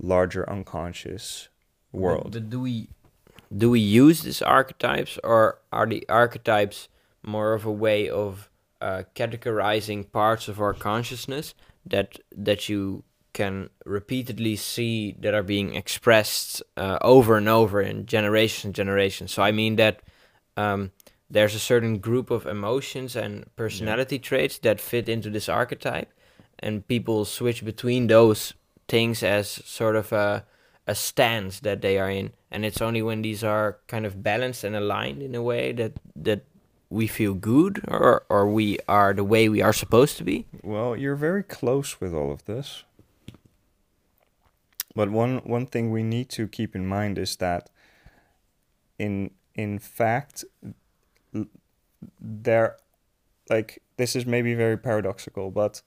larger 0.00 0.48
unconscious 0.48 1.48
world. 1.92 2.32
But, 2.32 2.32
but 2.32 2.50
do 2.50 2.60
we 2.60 2.88
do 3.56 3.70
we 3.70 3.80
use 3.80 4.22
these 4.22 4.42
archetypes 4.42 5.18
or 5.24 5.58
are 5.72 5.86
the 5.86 6.04
archetypes 6.08 6.88
more 7.22 7.54
of 7.54 7.64
a 7.64 7.72
way 7.72 8.08
of 8.08 8.50
uh, 8.80 9.02
categorizing 9.14 10.10
parts 10.12 10.48
of 10.48 10.60
our 10.60 10.74
consciousness 10.74 11.54
that 11.86 12.18
that 12.36 12.68
you 12.68 13.04
can 13.32 13.70
repeatedly 13.84 14.56
see 14.56 15.14
that 15.20 15.34
are 15.34 15.42
being 15.42 15.74
expressed 15.74 16.62
uh, 16.76 16.98
over 17.02 17.36
and 17.36 17.48
over 17.48 17.80
in 17.80 18.06
generation 18.06 18.68
and 18.68 18.74
generation. 18.74 19.28
So 19.28 19.42
I 19.42 19.52
mean 19.52 19.76
that 19.76 20.00
um, 20.56 20.90
there's 21.30 21.54
a 21.54 21.60
certain 21.60 21.98
group 21.98 22.30
of 22.30 22.46
emotions 22.46 23.14
and 23.14 23.44
personality 23.54 24.16
yeah. 24.16 24.22
traits 24.22 24.58
that 24.58 24.80
fit 24.80 25.08
into 25.08 25.30
this 25.30 25.48
archetype, 25.48 26.12
and 26.58 26.86
people 26.88 27.24
switch 27.24 27.64
between 27.64 28.06
those 28.06 28.54
things 28.88 29.22
as 29.22 29.48
sort 29.48 29.94
of 29.94 30.12
a 30.12 30.44
a 30.88 30.94
stance 30.94 31.60
that 31.60 31.82
they 31.82 31.98
are 31.98 32.10
in 32.10 32.32
and 32.50 32.64
it's 32.64 32.80
only 32.80 33.02
when 33.02 33.22
these 33.22 33.44
are 33.44 33.78
kind 33.86 34.06
of 34.06 34.22
balanced 34.22 34.64
and 34.64 34.74
aligned 34.74 35.22
in 35.22 35.34
a 35.34 35.42
way 35.42 35.70
that 35.70 35.92
that 36.16 36.44
we 36.90 37.06
feel 37.06 37.34
good 37.34 37.84
or 37.86 38.24
or 38.30 38.48
we 38.48 38.78
are 38.88 39.12
the 39.12 39.24
way 39.24 39.48
we 39.48 39.60
are 39.60 39.74
supposed 39.74 40.16
to 40.16 40.24
be. 40.24 40.46
Well 40.62 40.96
you're 40.96 41.14
very 41.14 41.42
close 41.42 42.00
with 42.00 42.14
all 42.14 42.32
of 42.32 42.46
this. 42.46 42.84
But 44.96 45.10
one 45.10 45.38
one 45.44 45.66
thing 45.66 45.90
we 45.90 46.02
need 46.02 46.30
to 46.30 46.48
keep 46.48 46.74
in 46.74 46.86
mind 46.86 47.18
is 47.18 47.36
that 47.36 47.68
in 48.98 49.30
in 49.54 49.78
fact 49.78 50.44
there 52.18 52.76
like 53.50 53.82
this 53.98 54.16
is 54.16 54.24
maybe 54.24 54.54
very 54.54 54.78
paradoxical 54.78 55.50
but 55.50 55.82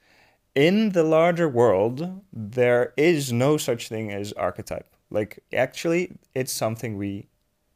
in 0.55 0.91
the 0.91 1.03
larger 1.03 1.47
world, 1.47 2.21
there 2.31 2.93
is 2.97 3.31
no 3.31 3.57
such 3.57 3.87
thing 3.89 4.11
as 4.11 4.33
archetype. 4.33 4.87
Like, 5.09 5.43
actually, 5.53 6.17
it's 6.33 6.51
something 6.53 6.97
we 6.97 7.27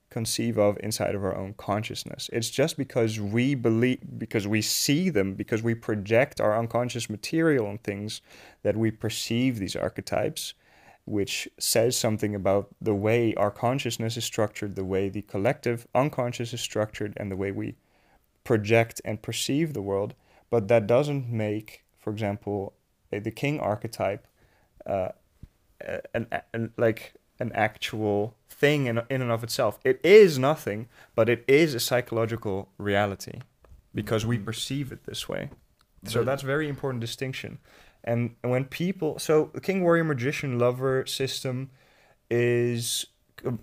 conceive 0.10 0.58
of 0.58 0.78
inside 0.82 1.16
of 1.16 1.24
our 1.24 1.36
own 1.36 1.54
consciousness. 1.56 2.30
It's 2.32 2.50
just 2.50 2.78
because 2.78 3.20
we 3.20 3.56
believe, 3.56 4.00
because 4.18 4.48
we 4.48 4.62
see 4.62 5.10
them, 5.10 5.34
because 5.34 5.62
we 5.62 5.76
project 5.76 6.40
our 6.40 6.58
unconscious 6.58 7.10
material 7.10 7.68
on 7.68 7.80
things 7.80 8.22
that 8.64 8.78
we 8.78 8.92
perceive 8.92 9.60
these 9.60 9.76
archetypes. 9.76 10.54
which 11.06 11.48
says 11.60 11.96
something 11.96 12.34
about 12.34 12.70
the 12.82 12.96
way 12.96 13.34
our 13.36 13.52
consciousness 13.52 14.18
is 14.18 14.26
structured, 14.26 14.76
the 14.76 14.84
way 14.84 15.08
the 15.08 15.22
collective 15.22 15.88
unconscious 15.94 16.52
is 16.54 16.62
structured, 16.62 17.14
and 17.18 17.32
the 17.32 17.36
way 17.36 17.52
we 17.52 17.76
project 18.44 19.02
and 19.06 19.22
perceive 19.22 19.74
the 19.74 19.82
world. 19.82 20.16
But 20.50 20.68
that 20.68 20.88
doesn't 20.88 21.30
make, 21.30 21.85
for 22.06 22.12
example, 22.12 22.74
the 23.10 23.32
king 23.32 23.60
archetype 23.60 24.28
uh, 24.86 25.10
an, 26.14 26.28
an, 26.54 26.72
like 26.78 27.16
an 27.40 27.52
actual 27.54 28.36
thing 28.48 28.86
in, 28.86 29.02
in 29.10 29.24
and 29.24 29.32
of 29.32 29.44
itself. 29.44 29.80
It 29.84 30.00
is 30.04 30.38
nothing, 30.38 30.88
but 31.16 31.30
it 31.30 31.44
is 31.48 31.74
a 31.74 31.80
psychological 31.80 32.70
reality 32.78 33.40
because 33.96 34.24
we 34.24 34.36
mm-hmm. 34.36 34.46
perceive 34.46 34.92
it 34.92 35.06
this 35.06 35.28
way. 35.28 35.50
So 36.04 36.24
that's 36.24 36.44
very 36.44 36.70
important 36.70 37.02
distinction. 37.02 37.58
And 38.04 38.36
when 38.44 38.66
people, 38.66 39.18
so 39.18 39.50
the 39.56 39.62
king 39.62 39.82
warrior 39.82 40.04
magician 40.04 40.60
lover 40.60 41.08
system 41.08 41.72
is 42.30 43.08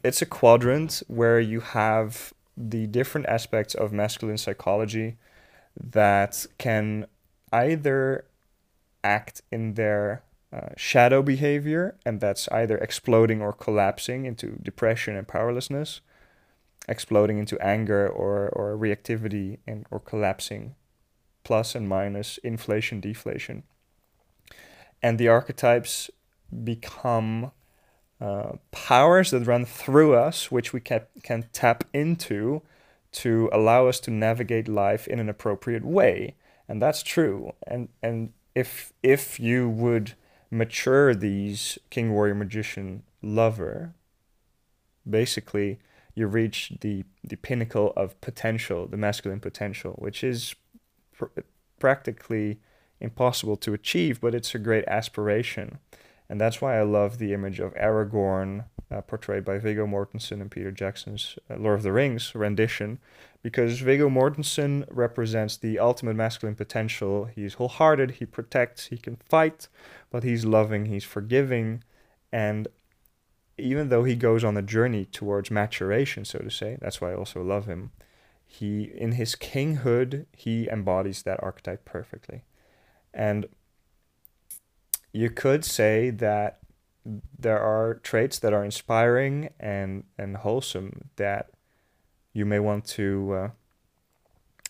it's 0.02 0.20
a 0.20 0.26
quadrant 0.26 1.04
where 1.06 1.38
you 1.38 1.60
have 1.60 2.32
the 2.56 2.88
different 2.88 3.28
aspects 3.28 3.76
of 3.76 3.92
masculine 3.92 4.38
psychology 4.38 5.18
that 5.80 6.44
can 6.58 7.06
either 7.52 8.24
act 9.04 9.42
in 9.50 9.74
their 9.74 10.22
uh, 10.52 10.70
shadow 10.76 11.22
behavior, 11.22 11.96
and 12.04 12.20
that's 12.20 12.48
either 12.48 12.76
exploding 12.78 13.40
or 13.40 13.52
collapsing 13.52 14.26
into 14.26 14.58
depression 14.62 15.16
and 15.16 15.26
powerlessness, 15.26 16.00
exploding 16.88 17.38
into 17.38 17.58
anger 17.60 18.06
or, 18.08 18.48
or 18.50 18.76
reactivity 18.76 19.58
and 19.66 19.86
or 19.90 19.98
collapsing, 19.98 20.74
plus 21.44 21.74
and 21.74 21.88
minus, 21.88 22.38
inflation, 22.38 23.00
deflation 23.00 23.62
and 25.02 25.18
the 25.18 25.28
archetypes 25.28 26.10
become 26.62 27.50
uh, 28.20 28.52
powers 28.70 29.32
that 29.32 29.46
run 29.46 29.64
through 29.64 30.14
us, 30.14 30.50
which 30.50 30.72
we 30.72 30.80
can, 30.80 31.02
can 31.22 31.48
tap 31.52 31.84
into 31.92 32.62
to 33.10 33.50
allow 33.52 33.88
us 33.88 33.98
to 34.00 34.10
navigate 34.10 34.68
life 34.68 35.08
in 35.08 35.18
an 35.18 35.28
appropriate 35.28 35.84
way. 35.84 36.36
And 36.68 36.80
that's 36.80 37.02
true. 37.02 37.52
And 37.66 37.88
and 38.02 38.32
if 38.54 38.92
if 39.02 39.40
you 39.40 39.68
would 39.68 40.14
mature 40.50 41.14
these 41.14 41.78
king 41.90 42.12
warrior 42.12 42.34
magician 42.34 43.02
lover, 43.22 43.94
basically 45.08 45.78
you 46.14 46.26
reach 46.26 46.72
the 46.80 47.04
the 47.24 47.36
pinnacle 47.36 47.92
of 47.96 48.20
potential, 48.20 48.86
the 48.86 48.96
masculine 48.96 49.40
potential, 49.40 49.92
which 49.98 50.22
is 50.22 50.54
pr- 51.16 51.40
practically 51.78 52.60
impossible 53.00 53.56
to 53.56 53.74
achieve, 53.74 54.20
but 54.20 54.34
it's 54.34 54.54
a 54.54 54.58
great 54.58 54.84
aspiration. 54.86 55.78
And 56.28 56.40
that's 56.40 56.60
why 56.60 56.78
I 56.78 56.82
love 56.82 57.18
the 57.18 57.34
image 57.34 57.60
of 57.60 57.74
Aragorn, 57.74 58.64
uh, 58.90 59.00
portrayed 59.02 59.44
by 59.44 59.58
Viggo 59.58 59.86
Mortensen 59.86 60.40
and 60.40 60.50
Peter 60.50 60.70
Jackson's 60.70 61.36
uh, 61.50 61.56
Lord 61.56 61.78
of 61.78 61.82
the 61.82 61.92
Rings 61.92 62.34
rendition, 62.34 62.98
because 63.42 63.80
Viggo 63.80 64.08
Mortensen 64.08 64.84
represents 64.88 65.56
the 65.56 65.78
ultimate 65.78 66.14
masculine 66.14 66.54
potential. 66.54 67.24
He's 67.24 67.54
wholehearted, 67.54 68.12
he 68.12 68.26
protects, 68.26 68.86
he 68.86 68.96
can 68.96 69.16
fight, 69.16 69.68
but 70.10 70.22
he's 70.22 70.44
loving, 70.44 70.86
he's 70.86 71.04
forgiving, 71.04 71.82
and 72.32 72.68
even 73.58 73.88
though 73.88 74.04
he 74.04 74.16
goes 74.16 74.44
on 74.44 74.56
a 74.56 74.62
journey 74.62 75.04
towards 75.04 75.50
maturation, 75.50 76.24
so 76.24 76.38
to 76.38 76.50
say, 76.50 76.78
that's 76.80 77.00
why 77.00 77.12
I 77.12 77.14
also 77.14 77.42
love 77.42 77.66
him. 77.66 77.90
He, 78.44 78.84
in 78.94 79.12
his 79.12 79.34
kinghood, 79.34 80.26
he 80.36 80.68
embodies 80.68 81.22
that 81.22 81.42
archetype 81.42 81.84
perfectly. 81.84 82.44
And 83.12 83.46
you 85.12 85.30
could 85.30 85.64
say 85.64 86.10
that 86.10 86.58
there 87.38 87.60
are 87.60 87.94
traits 87.94 88.38
that 88.38 88.52
are 88.52 88.64
inspiring 88.64 89.50
and, 89.58 90.04
and 90.18 90.38
wholesome 90.38 91.10
that 91.16 91.50
you 92.32 92.44
may 92.44 92.58
want 92.58 92.84
to 92.86 93.32
uh, 93.32 93.48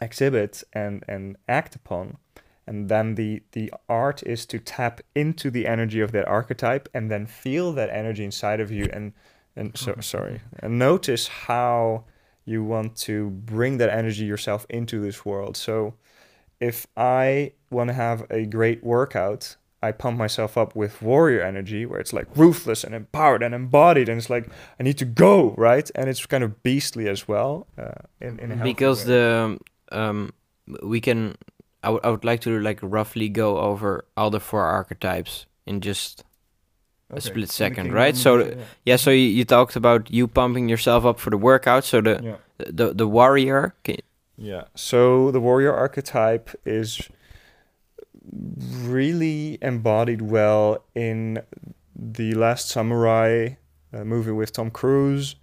exhibit 0.01 0.63
and, 0.73 1.05
and 1.09 1.37
act 1.49 1.75
upon. 1.75 2.19
And 2.67 2.89
then 2.89 3.17
the, 3.17 3.43
the 3.53 3.73
art 3.89 4.23
is 4.23 4.47
to 4.47 4.59
tap 4.59 5.01
into 5.15 5.51
the 5.51 5.67
energy 5.67 6.01
of 6.01 6.13
that 6.13 6.29
archetype 6.29 6.89
and 6.95 7.11
then 7.11 7.27
feel 7.27 7.73
that 7.73 7.91
energy 7.91 8.25
inside 8.25 8.61
of 8.61 8.71
you 8.71 8.89
and, 8.93 9.13
and 9.57 9.77
so 9.77 9.97
sorry 10.01 10.41
and 10.61 10.79
notice 10.79 11.27
how 11.27 12.05
you 12.45 12.65
want 12.65 12.97
to 12.97 13.31
bring 13.31 13.79
that 13.79 13.91
energy 13.91 14.25
yourself 14.25 14.67
into 14.69 15.01
this 15.01 15.25
world. 15.25 15.57
So 15.57 15.95
if 16.61 16.87
I 16.97 17.53
want 17.71 17.89
to 17.89 17.95
have 17.95 18.27
a 18.31 18.47
great 18.47 18.83
workout, 18.83 19.57
I 19.83 19.93
pump 19.93 20.17
myself 20.17 20.57
up 20.57 20.77
with 20.77 21.03
warrior 21.03 21.43
energy, 21.43 21.85
where 21.87 21.99
it's 21.99 22.13
like 22.13 22.27
ruthless 22.37 22.85
and 22.85 22.95
empowered 22.95 23.43
and 23.43 23.55
embodied, 23.55 24.09
and 24.09 24.19
it's 24.19 24.31
like 24.31 24.49
I 24.79 24.83
need 24.85 24.99
to 24.99 25.05
go 25.05 25.55
right, 25.59 25.91
and 25.95 26.09
it's 26.09 26.25
kind 26.27 26.45
of 26.45 26.63
beastly 26.63 27.09
as 27.09 27.27
well. 27.27 27.67
Uh, 27.77 27.91
in, 28.21 28.39
in 28.39 28.63
because 28.63 29.01
way. 29.01 29.15
the 29.15 29.59
um, 29.91 30.33
we 30.83 31.01
can, 31.01 31.37
I, 31.83 31.91
I 31.91 32.11
would 32.11 32.25
like 32.25 32.41
to 32.43 32.61
like 32.61 32.79
roughly 32.83 33.29
go 33.29 33.59
over 33.59 34.05
all 34.17 34.31
the 34.31 34.41
four 34.41 34.65
archetypes 34.65 35.47
in 35.67 35.81
just 35.81 36.25
a 37.11 37.21
split 37.21 37.51
second, 37.51 37.93
right? 37.93 38.17
So 38.17 38.39
yeah. 38.39 38.55
yeah, 38.85 38.97
so 38.97 39.11
you, 39.11 39.27
you, 39.27 39.45
talked 39.45 39.77
about 39.77 40.11
you 40.11 40.29
pumping 40.29 40.69
yourself 40.69 41.05
up 41.05 41.19
for 41.19 41.31
the 41.31 41.37
workout. 41.37 41.85
So 41.85 42.01
the 42.01 42.21
yeah. 42.23 42.37
the, 42.71 42.95
the 42.95 43.07
warrior. 43.07 43.75
Can, 43.83 43.97
yeah. 44.37 44.65
So 44.75 45.31
the 45.31 45.41
warrior 45.41 45.75
archetype 45.75 46.51
is 46.65 47.09
really 48.31 49.59
embodied 49.63 50.23
well 50.23 50.85
in 50.95 51.43
the 51.95 52.35
Last 52.35 52.69
Samurai 52.69 53.55
uh, 53.93 54.05
movie 54.05 54.31
with 54.31 54.53
Tom 54.53 54.71
Cruise, 54.71 55.37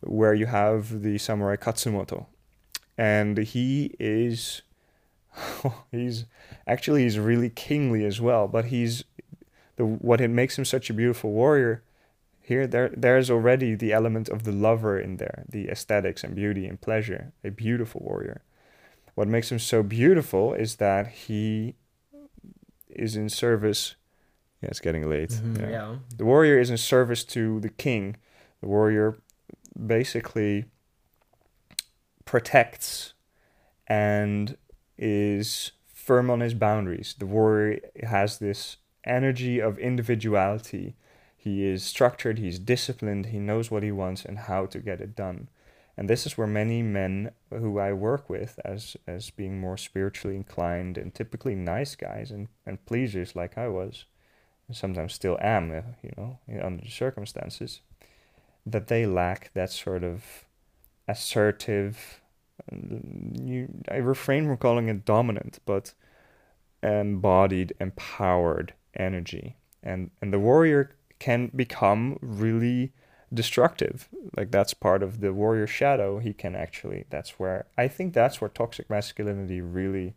where 0.00 0.34
you 0.34 0.46
have 0.46 1.02
the 1.02 1.18
samurai 1.18 1.56
Katsumoto, 1.56 2.26
and 2.98 3.38
he 3.38 3.94
is 3.98 4.62
he's 5.92 6.24
actually 6.66 7.04
he's 7.04 7.18
really 7.18 7.50
kingly 7.50 8.04
as 8.04 8.20
well, 8.20 8.48
but 8.48 8.66
he's 8.66 9.04
the 9.76 9.84
what 9.84 10.20
it 10.20 10.28
makes 10.28 10.58
him 10.58 10.64
such 10.64 10.90
a 10.90 10.94
beautiful 10.94 11.30
warrior. 11.30 11.82
Here, 12.44 12.66
there, 12.66 12.90
there's 12.96 13.30
already 13.30 13.76
the 13.76 13.92
element 13.92 14.28
of 14.28 14.42
the 14.42 14.50
lover 14.50 14.98
in 14.98 15.18
there, 15.18 15.44
the 15.48 15.68
aesthetics 15.68 16.24
and 16.24 16.34
beauty 16.34 16.66
and 16.66 16.80
pleasure. 16.80 17.32
A 17.44 17.50
beautiful 17.50 18.02
warrior. 18.04 18.42
What 19.14 19.28
makes 19.28 19.52
him 19.52 19.60
so 19.60 19.84
beautiful 19.84 20.52
is 20.52 20.76
that 20.76 21.06
he 21.06 21.76
is 22.94 23.16
in 23.16 23.28
service. 23.28 23.96
Yeah, 24.62 24.68
it's 24.68 24.80
getting 24.80 25.08
late. 25.08 25.30
Mm-hmm, 25.30 25.64
yeah. 25.64 25.70
yeah. 25.70 25.96
The 26.16 26.24
warrior 26.24 26.58
is 26.58 26.70
in 26.70 26.78
service 26.78 27.24
to 27.24 27.60
the 27.60 27.68
king. 27.68 28.16
The 28.60 28.68
warrior 28.68 29.18
basically 29.86 30.66
protects 32.24 33.14
and 33.86 34.56
is 34.96 35.72
firm 35.86 36.30
on 36.30 36.40
his 36.40 36.54
boundaries. 36.54 37.14
The 37.18 37.26
warrior 37.26 37.80
has 38.02 38.38
this 38.38 38.76
energy 39.04 39.60
of 39.60 39.78
individuality. 39.78 40.96
He 41.36 41.64
is 41.64 41.82
structured, 41.82 42.38
he's 42.38 42.58
disciplined, 42.58 43.26
he 43.26 43.38
knows 43.38 43.70
what 43.70 43.82
he 43.82 43.90
wants 43.90 44.24
and 44.24 44.38
how 44.38 44.66
to 44.66 44.78
get 44.78 45.00
it 45.00 45.16
done. 45.16 45.48
And 45.96 46.08
this 46.08 46.26
is 46.26 46.38
where 46.38 46.46
many 46.46 46.82
men 46.82 47.32
who 47.50 47.78
I 47.78 47.92
work 47.92 48.30
with 48.30 48.58
as 48.64 48.96
as 49.06 49.30
being 49.30 49.60
more 49.60 49.76
spiritually 49.76 50.36
inclined 50.36 50.96
and 50.96 51.14
typically 51.14 51.54
nice 51.54 51.94
guys 51.94 52.30
and, 52.30 52.48
and 52.64 52.84
pleasers 52.86 53.36
like 53.36 53.58
I 53.58 53.68
was, 53.68 54.06
and 54.68 54.76
sometimes 54.76 55.12
still 55.12 55.36
am, 55.40 55.70
uh, 55.70 55.82
you 56.02 56.12
know, 56.16 56.38
under 56.62 56.82
the 56.82 56.90
circumstances, 56.90 57.80
that 58.64 58.88
they 58.88 59.04
lack 59.04 59.52
that 59.52 59.70
sort 59.70 60.02
of 60.02 60.46
assertive, 61.06 62.20
you, 62.70 63.68
I 63.90 63.96
refrain 63.96 64.46
from 64.46 64.56
calling 64.56 64.88
it 64.88 65.04
dominant, 65.04 65.58
but 65.66 65.92
embodied, 66.82 67.74
empowered 67.80 68.72
energy. 68.94 69.56
And, 69.82 70.10
and 70.20 70.32
the 70.32 70.38
warrior 70.38 70.94
can 71.18 71.50
become 71.54 72.18
really 72.22 72.92
destructive. 73.32 74.08
Like 74.36 74.50
that's 74.50 74.74
part 74.74 75.02
of 75.02 75.20
the 75.20 75.32
warrior 75.32 75.66
shadow. 75.66 76.18
He 76.18 76.32
can 76.32 76.54
actually 76.54 77.04
that's 77.10 77.38
where 77.38 77.66
i 77.76 77.88
think 77.88 78.12
that's 78.14 78.40
where 78.40 78.48
toxic 78.48 78.88
masculinity 78.90 79.60
really 79.60 80.14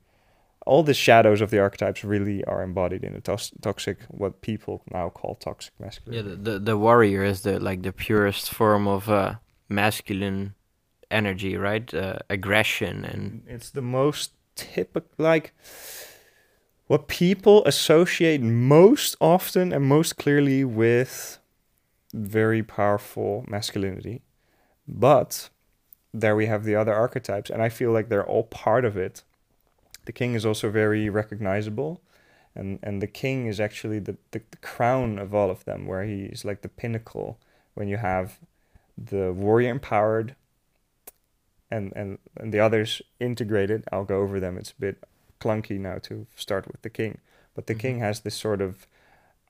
all 0.66 0.82
the 0.84 0.94
shadows 0.94 1.42
of 1.42 1.52
the 1.52 1.60
archetypes 1.60 2.04
really 2.04 2.44
are 2.46 2.64
embodied 2.64 3.04
in 3.04 3.14
the 3.14 3.22
tos- 3.22 3.52
toxic 3.62 4.00
what 4.08 4.42
people 4.42 4.82
now 4.92 5.10
call 5.10 5.36
toxic 5.36 5.74
masculinity. 5.80 6.30
Yeah 6.30 6.36
the, 6.36 6.52
the, 6.52 6.60
the 6.60 6.78
warrior 6.78 7.24
is 7.24 7.42
the 7.42 7.60
like 7.60 7.84
the 7.84 7.94
purest 7.94 8.52
form 8.52 8.88
of 8.88 9.10
uh, 9.10 9.36
masculine 9.70 10.56
energy 11.12 11.56
right? 11.56 11.94
Uh, 11.94 12.18
aggression 12.30 13.06
and 13.06 13.44
it's 13.48 13.70
the 13.70 13.82
most 13.82 14.32
typical 14.56 15.10
like 15.18 15.54
what 16.88 17.08
people 17.08 17.64
associate 17.66 18.42
most 18.42 19.16
often 19.20 19.74
and 19.74 19.84
most 19.86 20.18
clearly 20.18 20.64
with 20.64 21.40
very 22.16 22.64
powerful 22.64 23.46
masculinity. 23.48 24.22
But 24.88 25.50
there 26.14 26.36
we 26.36 26.46
have 26.48 26.64
the 26.64 26.76
other 26.76 26.94
archetypes, 26.94 27.50
and 27.50 27.62
I 27.62 27.70
feel 27.70 27.92
like 27.92 28.10
they're 28.10 28.26
all 28.26 28.44
part 28.44 28.86
of 28.86 28.98
it. 28.98 29.24
The 30.06 30.14
king 30.14 30.36
is 30.36 30.46
also 30.46 30.70
very 30.70 31.10
recognizable, 31.10 32.02
and 32.56 32.80
and 32.84 33.02
the 33.02 33.08
king 33.08 33.48
is 33.48 33.60
actually 33.60 34.00
the, 34.00 34.18
the, 34.32 34.42
the 34.52 34.58
crown 34.58 35.20
of 35.20 35.34
all 35.34 35.50
of 35.52 35.66
them, 35.66 35.88
where 35.88 36.04
he 36.04 36.26
is 36.26 36.46
like 36.46 36.62
the 36.62 36.70
pinnacle. 36.70 37.38
When 37.74 37.90
you 37.90 37.98
have 37.98 38.40
the 38.98 39.34
warrior 39.34 39.72
empowered, 39.72 40.36
and 41.72 41.92
and 41.96 42.20
and 42.38 42.54
the 42.54 42.60
others 42.60 43.02
integrated. 43.20 43.84
I'll 43.92 44.06
go 44.06 44.22
over 44.22 44.40
them. 44.40 44.58
It's 44.58 44.72
a 44.72 44.80
bit 44.80 45.04
clunky 45.42 45.80
now 45.80 45.98
to 46.04 46.28
start 46.36 46.68
with 46.68 46.82
the 46.82 46.90
king, 46.90 47.20
but 47.56 47.68
the 47.68 47.76
Mhm. 47.76 47.80
king 47.80 48.00
has 48.00 48.22
this 48.22 48.36
sort 48.36 48.62
of 48.62 48.88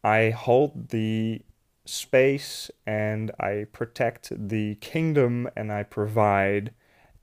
I 0.04 0.30
hold 0.32 0.90
the 0.90 1.42
space 1.86 2.70
and 2.86 3.32
I 3.40 3.66
protect 3.72 4.32
the 4.50 4.76
kingdom 4.76 5.50
and 5.56 5.72
I 5.72 5.84
provide 5.84 6.74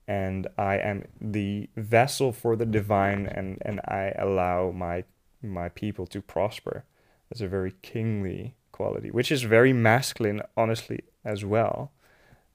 and 0.07 0.47
I 0.57 0.77
am 0.77 1.05
the 1.21 1.69
vessel 1.75 2.31
for 2.31 2.55
the 2.55 2.65
divine 2.65 3.25
and, 3.25 3.57
and 3.61 3.79
I 3.81 4.13
allow 4.17 4.71
my 4.71 5.03
my 5.41 5.69
people 5.69 6.05
to 6.07 6.21
prosper. 6.21 6.85
That's 7.29 7.41
a 7.41 7.47
very 7.47 7.73
kingly 7.81 8.55
quality, 8.71 9.11
which 9.11 9.31
is 9.31 9.43
very 9.43 9.73
masculine, 9.73 10.41
honestly, 10.55 11.01
as 11.25 11.43
well. 11.43 11.91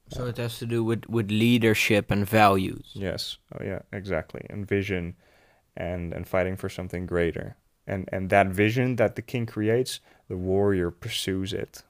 So 0.08 0.26
it 0.26 0.38
has 0.38 0.58
to 0.58 0.66
do 0.66 0.82
with, 0.82 1.06
with 1.08 1.30
leadership 1.30 2.10
and 2.10 2.26
values. 2.26 2.92
Yes. 2.94 3.36
Oh 3.54 3.62
yeah, 3.62 3.80
exactly. 3.92 4.46
And 4.48 4.66
vision 4.66 5.16
and 5.76 6.12
and 6.12 6.26
fighting 6.26 6.56
for 6.56 6.68
something 6.68 7.06
greater. 7.06 7.56
And 7.86 8.08
and 8.12 8.30
that 8.30 8.48
vision 8.48 8.96
that 8.96 9.16
the 9.16 9.22
king 9.22 9.46
creates, 9.46 10.00
the 10.28 10.36
warrior 10.36 10.90
pursues 10.90 11.52
it. 11.52 11.82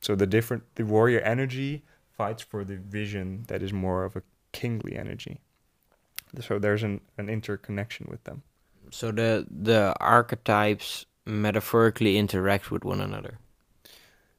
So 0.00 0.14
the 0.14 0.26
different 0.26 0.62
the 0.74 0.84
warrior 0.84 1.20
energy 1.20 1.84
fights 2.16 2.42
for 2.42 2.64
the 2.64 2.76
vision 2.76 3.44
that 3.48 3.62
is 3.62 3.72
more 3.72 4.04
of 4.04 4.16
a 4.16 4.22
kingly 4.52 4.96
energy. 4.96 5.40
So 6.40 6.58
there's 6.58 6.82
an, 6.82 7.00
an 7.16 7.28
interconnection 7.28 8.06
with 8.10 8.24
them. 8.24 8.42
So 8.90 9.12
the 9.12 9.46
the 9.50 9.94
archetypes 10.00 11.06
metaphorically 11.24 12.16
interact 12.16 12.70
with 12.70 12.84
one 12.84 13.00
another. 13.00 13.38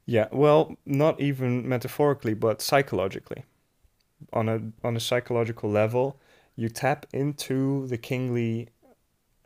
Yeah, 0.05 0.27
well, 0.31 0.75
not 0.85 1.19
even 1.21 1.69
metaphorically, 1.69 2.33
but 2.33 2.61
psychologically. 2.61 3.43
On 4.33 4.49
a 4.49 4.59
on 4.83 4.95
a 4.95 4.99
psychological 4.99 5.69
level, 5.69 6.19
you 6.55 6.67
tap 6.67 7.05
into 7.13 7.87
the 7.87 7.97
kingly, 7.97 8.69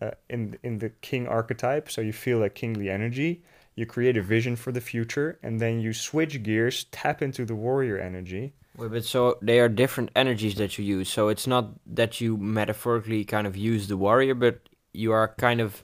uh, 0.02 0.12
in 0.30 0.58
in 0.64 0.80
the 0.80 0.90
king 0.90 1.28
archetype, 1.28 1.92
so 1.92 2.02
you 2.02 2.14
feel 2.14 2.40
that 2.40 2.56
kingly 2.56 2.90
energy. 2.90 3.44
You 3.76 3.86
create 3.86 4.18
a 4.18 4.22
vision 4.22 4.56
for 4.56 4.72
the 4.72 4.82
future, 4.82 5.40
and 5.42 5.60
then 5.60 5.80
you 5.80 5.94
switch 5.94 6.44
gears, 6.44 6.86
tap 6.92 7.22
into 7.22 7.46
the 7.46 7.56
warrior 7.56 7.98
energy. 7.98 8.54
Wait, 8.78 8.92
but 8.92 9.04
so 9.04 9.38
they 9.42 9.60
are 9.60 9.70
different 9.70 10.12
energies 10.16 10.56
that 10.56 10.78
you 10.78 10.86
use. 10.86 11.10
So 11.10 11.30
it's 11.30 11.48
not 11.48 11.72
that 11.86 12.22
you 12.22 12.38
metaphorically 12.38 13.24
kind 13.26 13.48
of 13.48 13.58
use 13.58 13.88
the 13.88 13.98
warrior, 13.98 14.36
but 14.36 14.60
you 14.94 15.12
are 15.12 15.34
kind 15.38 15.62
of 15.62 15.84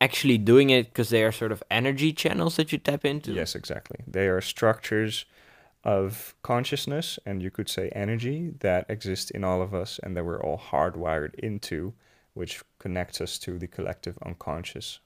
actually 0.00 0.38
doing 0.38 0.70
it 0.70 0.86
because 0.86 1.10
they 1.10 1.24
are 1.24 1.32
sort 1.32 1.52
of 1.52 1.62
energy 1.70 2.12
channels 2.12 2.56
that 2.56 2.72
you 2.72 2.78
tap 2.78 3.04
into. 3.04 3.32
Yes, 3.32 3.54
exactly. 3.54 4.00
They 4.06 4.28
are 4.28 4.40
structures 4.40 5.24
of 5.82 6.34
consciousness, 6.42 7.18
and 7.26 7.42
you 7.42 7.50
could 7.50 7.68
say 7.68 7.90
energy 7.90 8.54
that 8.60 8.86
exist 8.88 9.30
in 9.30 9.44
all 9.44 9.62
of 9.62 9.74
us, 9.74 10.00
and 10.02 10.16
that 10.16 10.24
we're 10.24 10.42
all 10.42 10.58
hardwired 10.58 11.34
into, 11.34 11.94
which 12.34 12.62
connects 12.78 13.20
us 13.20 13.38
to 13.38 13.58
the 13.58 13.66
collective 13.66 14.18
unconscious. 14.24 15.00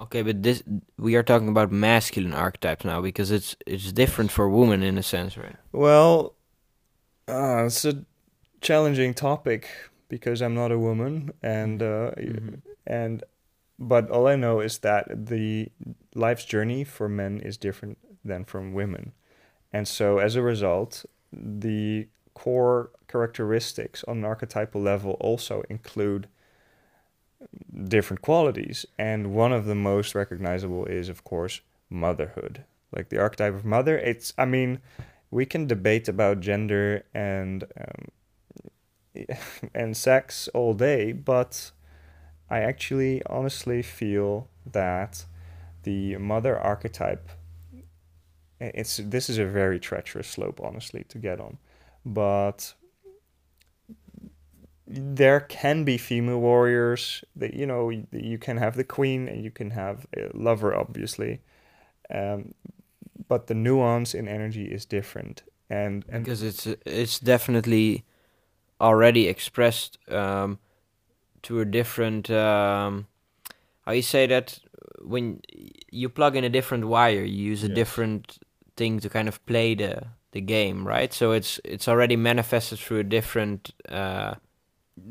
Okay, 0.00 0.22
but 0.22 0.42
this 0.42 0.62
we 0.96 1.16
are 1.16 1.22
talking 1.24 1.48
about 1.48 1.72
masculine 1.72 2.32
archetypes 2.34 2.84
now 2.84 3.00
because 3.00 3.30
it's 3.30 3.56
it's 3.66 3.92
different 3.92 4.30
for 4.30 4.48
women 4.48 4.82
in 4.82 4.96
a 4.96 5.02
sense, 5.02 5.36
right? 5.36 5.56
Well, 5.72 6.34
uh, 7.28 7.64
it's 7.66 7.84
a 7.84 8.04
challenging 8.60 9.12
topic 9.14 9.66
because 10.08 10.40
I'm 10.40 10.54
not 10.54 10.70
a 10.70 10.78
woman, 10.78 11.32
and 11.42 11.82
uh, 11.82 12.12
Mhm. 12.16 12.62
and 12.86 13.24
but 13.78 14.08
all 14.10 14.26
I 14.28 14.36
know 14.36 14.60
is 14.60 14.78
that 14.78 15.26
the 15.26 15.68
life's 16.14 16.44
journey 16.44 16.84
for 16.84 17.08
men 17.08 17.40
is 17.40 17.56
different 17.56 17.98
than 18.24 18.44
from 18.44 18.74
women, 18.74 19.12
and 19.72 19.88
so 19.88 20.18
as 20.18 20.36
a 20.36 20.42
result, 20.42 21.04
the 21.32 22.06
core 22.34 22.90
characteristics 23.08 24.04
on 24.06 24.18
an 24.18 24.24
archetypal 24.24 24.80
level 24.80 25.16
also 25.20 25.62
include 25.68 26.28
different 27.84 28.22
qualities, 28.22 28.86
and 28.98 29.32
one 29.34 29.52
of 29.52 29.66
the 29.66 29.74
most 29.74 30.14
recognizable 30.14 30.84
is, 30.86 31.08
of 31.08 31.24
course, 31.24 31.60
motherhood. 31.88 32.64
Like 32.94 33.08
the 33.08 33.18
archetype 33.18 33.54
of 33.54 33.64
mother, 33.64 33.98
it's 33.98 34.32
I 34.38 34.44
mean 34.44 34.80
we 35.30 35.44
can 35.44 35.66
debate 35.66 36.08
about 36.08 36.40
gender 36.40 37.04
and 37.14 37.64
um, 37.78 39.26
and 39.74 39.96
sex 39.96 40.48
all 40.54 40.74
day, 40.74 41.12
but 41.12 41.70
I 42.50 42.60
actually 42.60 43.22
honestly 43.26 43.82
feel 43.82 44.48
that 44.64 45.24
the 45.82 46.16
mother 46.16 46.58
archetype 46.58 47.28
it's 48.60 48.96
this 48.96 49.30
is 49.30 49.38
a 49.38 49.46
very 49.46 49.78
treacherous 49.78 50.28
slope 50.28 50.60
honestly 50.62 51.04
to 51.08 51.18
get 51.18 51.40
on 51.40 51.58
but 52.04 52.74
there 54.90 55.40
can 55.40 55.84
be 55.84 55.98
female 55.98 56.40
warriors 56.40 57.22
that 57.36 57.52
you 57.54 57.66
know 57.66 57.90
you 58.12 58.38
can 58.38 58.56
have 58.56 58.74
the 58.74 58.84
queen 58.84 59.28
and 59.28 59.44
you 59.44 59.50
can 59.50 59.70
have 59.70 60.06
a 60.16 60.30
lover 60.34 60.74
obviously. 60.74 61.40
Um, 62.10 62.54
but 63.28 63.46
the 63.46 63.54
nuance 63.54 64.14
in 64.14 64.26
energy 64.28 64.64
is 64.64 64.86
different. 64.86 65.42
And 65.70 66.04
and 66.08 66.24
because 66.24 66.42
it's 66.42 66.66
it's 66.86 67.18
definitely 67.18 68.04
already 68.80 69.28
expressed 69.28 69.98
um, 70.10 70.58
to 71.42 71.60
a 71.60 71.64
different 71.66 72.30
um, 72.30 73.06
how 73.84 73.92
you 73.92 74.02
say 74.02 74.26
that? 74.26 74.58
When 75.02 75.40
you 75.92 76.08
plug 76.08 76.36
in 76.36 76.44
a 76.44 76.48
different 76.48 76.86
wire 76.86 77.22
you 77.24 77.50
use 77.50 77.62
a 77.62 77.68
Yes. 77.68 77.76
different 77.76 78.38
thing 78.76 79.00
to 79.00 79.08
kind 79.08 79.28
of 79.28 79.44
play 79.46 79.74
the 79.74 80.06
the 80.32 80.40
game 80.40 80.86
right? 80.88 81.12
So 81.12 81.32
it's 81.32 81.60
it's 81.64 81.88
already 81.88 82.16
manifested 82.16 82.78
through 82.78 83.00
a 83.00 83.04
different 83.04 83.70
uh, 83.88 84.34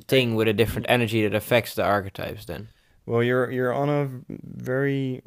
thing 0.08 0.36
with 0.36 0.48
a 0.48 0.54
different 0.54 0.86
energy 0.90 1.24
that 1.24 1.36
affects 1.36 1.76
the 1.76 1.84
archetypes 1.84 2.46
then 2.46 2.70
Well, 3.08 3.24
you're 3.24 3.50
you're 3.50 3.74
on 3.74 3.90
a 3.90 4.10
very. 4.28 5.24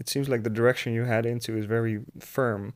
It 0.00 0.08
seems 0.08 0.28
like 0.28 0.42
the 0.42 0.50
direction 0.50 0.92
you 0.92 1.04
head 1.04 1.24
into 1.24 1.56
is 1.56 1.66
very 1.66 2.00
firm, 2.18 2.74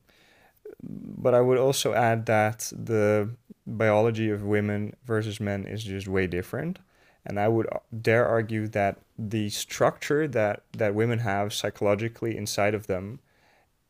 but 0.82 1.34
I 1.34 1.40
would 1.40 1.58
also 1.58 1.92
add 1.92 2.26
that 2.26 2.72
the 2.72 3.30
biology 3.66 4.30
of 4.30 4.44
women 4.44 4.94
versus 5.04 5.40
men 5.40 5.66
is 5.66 5.82
just 5.82 6.06
way 6.06 6.28
different, 6.28 6.78
and 7.26 7.40
I 7.40 7.48
would 7.48 7.66
uh, 7.72 7.80
dare 8.00 8.24
argue 8.26 8.68
that 8.68 8.98
the 9.18 9.50
structure 9.50 10.28
that 10.28 10.62
that 10.76 10.94
women 10.94 11.18
have 11.18 11.52
psychologically 11.52 12.36
inside 12.36 12.74
of 12.74 12.86
them 12.86 13.18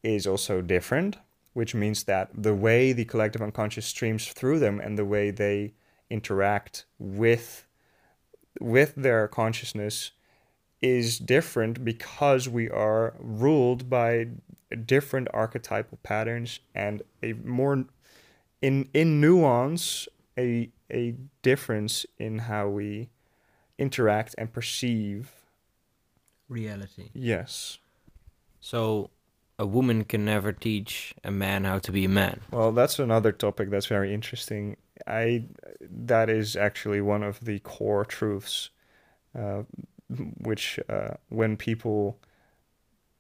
is 0.03 0.27
also 0.27 0.63
different, 0.63 1.19
which 1.53 1.75
means 1.75 2.05
that 2.05 2.31
the 2.35 2.55
way 2.55 2.95
the 2.95 3.05
collective 3.05 3.43
unconscious 3.43 3.87
streams 3.87 4.27
through 4.29 4.59
them 4.59 4.81
and 4.81 4.97
the 4.99 5.05
way 5.05 5.31
they 5.31 5.75
interact 6.11 6.85
with 6.99 7.65
with 8.61 8.95
their 8.97 9.29
consciousness 9.29 10.13
is 10.81 11.19
different 11.19 11.85
because 11.85 12.49
we 12.49 12.69
are 12.71 13.15
ruled 13.19 13.89
by 13.91 14.29
different 14.85 15.29
archetypal 15.33 15.99
patterns 16.03 16.61
and 16.75 17.03
a 17.23 17.33
more 17.33 17.85
in 18.63 18.89
in 18.95 19.21
nuance 19.21 20.09
a 20.39 20.71
a 20.91 21.15
difference 21.43 22.07
in 22.19 22.39
how 22.41 22.69
we 22.69 23.11
interact 23.79 24.35
and 24.39 24.53
perceive 24.53 25.33
reality. 26.49 27.11
Yes. 27.13 27.79
So 28.61 29.11
a 29.59 29.67
woman 29.67 30.05
can 30.05 30.25
never 30.25 30.53
teach 30.53 31.15
a 31.25 31.31
man 31.31 31.65
how 31.65 31.79
to 31.81 31.93
be 31.93 32.05
a 32.05 32.09
man. 32.09 32.41
Well 32.51 32.73
that's 32.73 32.99
another 32.99 33.33
topic 33.33 33.71
that's 33.71 33.87
very 33.87 34.15
interesting 34.15 34.77
i 35.07 35.45
that 35.81 36.29
is 36.29 36.57
actually 36.57 37.01
one 37.01 37.23
of 37.23 37.41
the 37.41 37.59
core 37.61 38.05
truths 38.05 38.71
uh, 39.39 39.63
which 40.41 40.81
uh, 40.89 41.15
when 41.29 41.57
people 41.57 42.19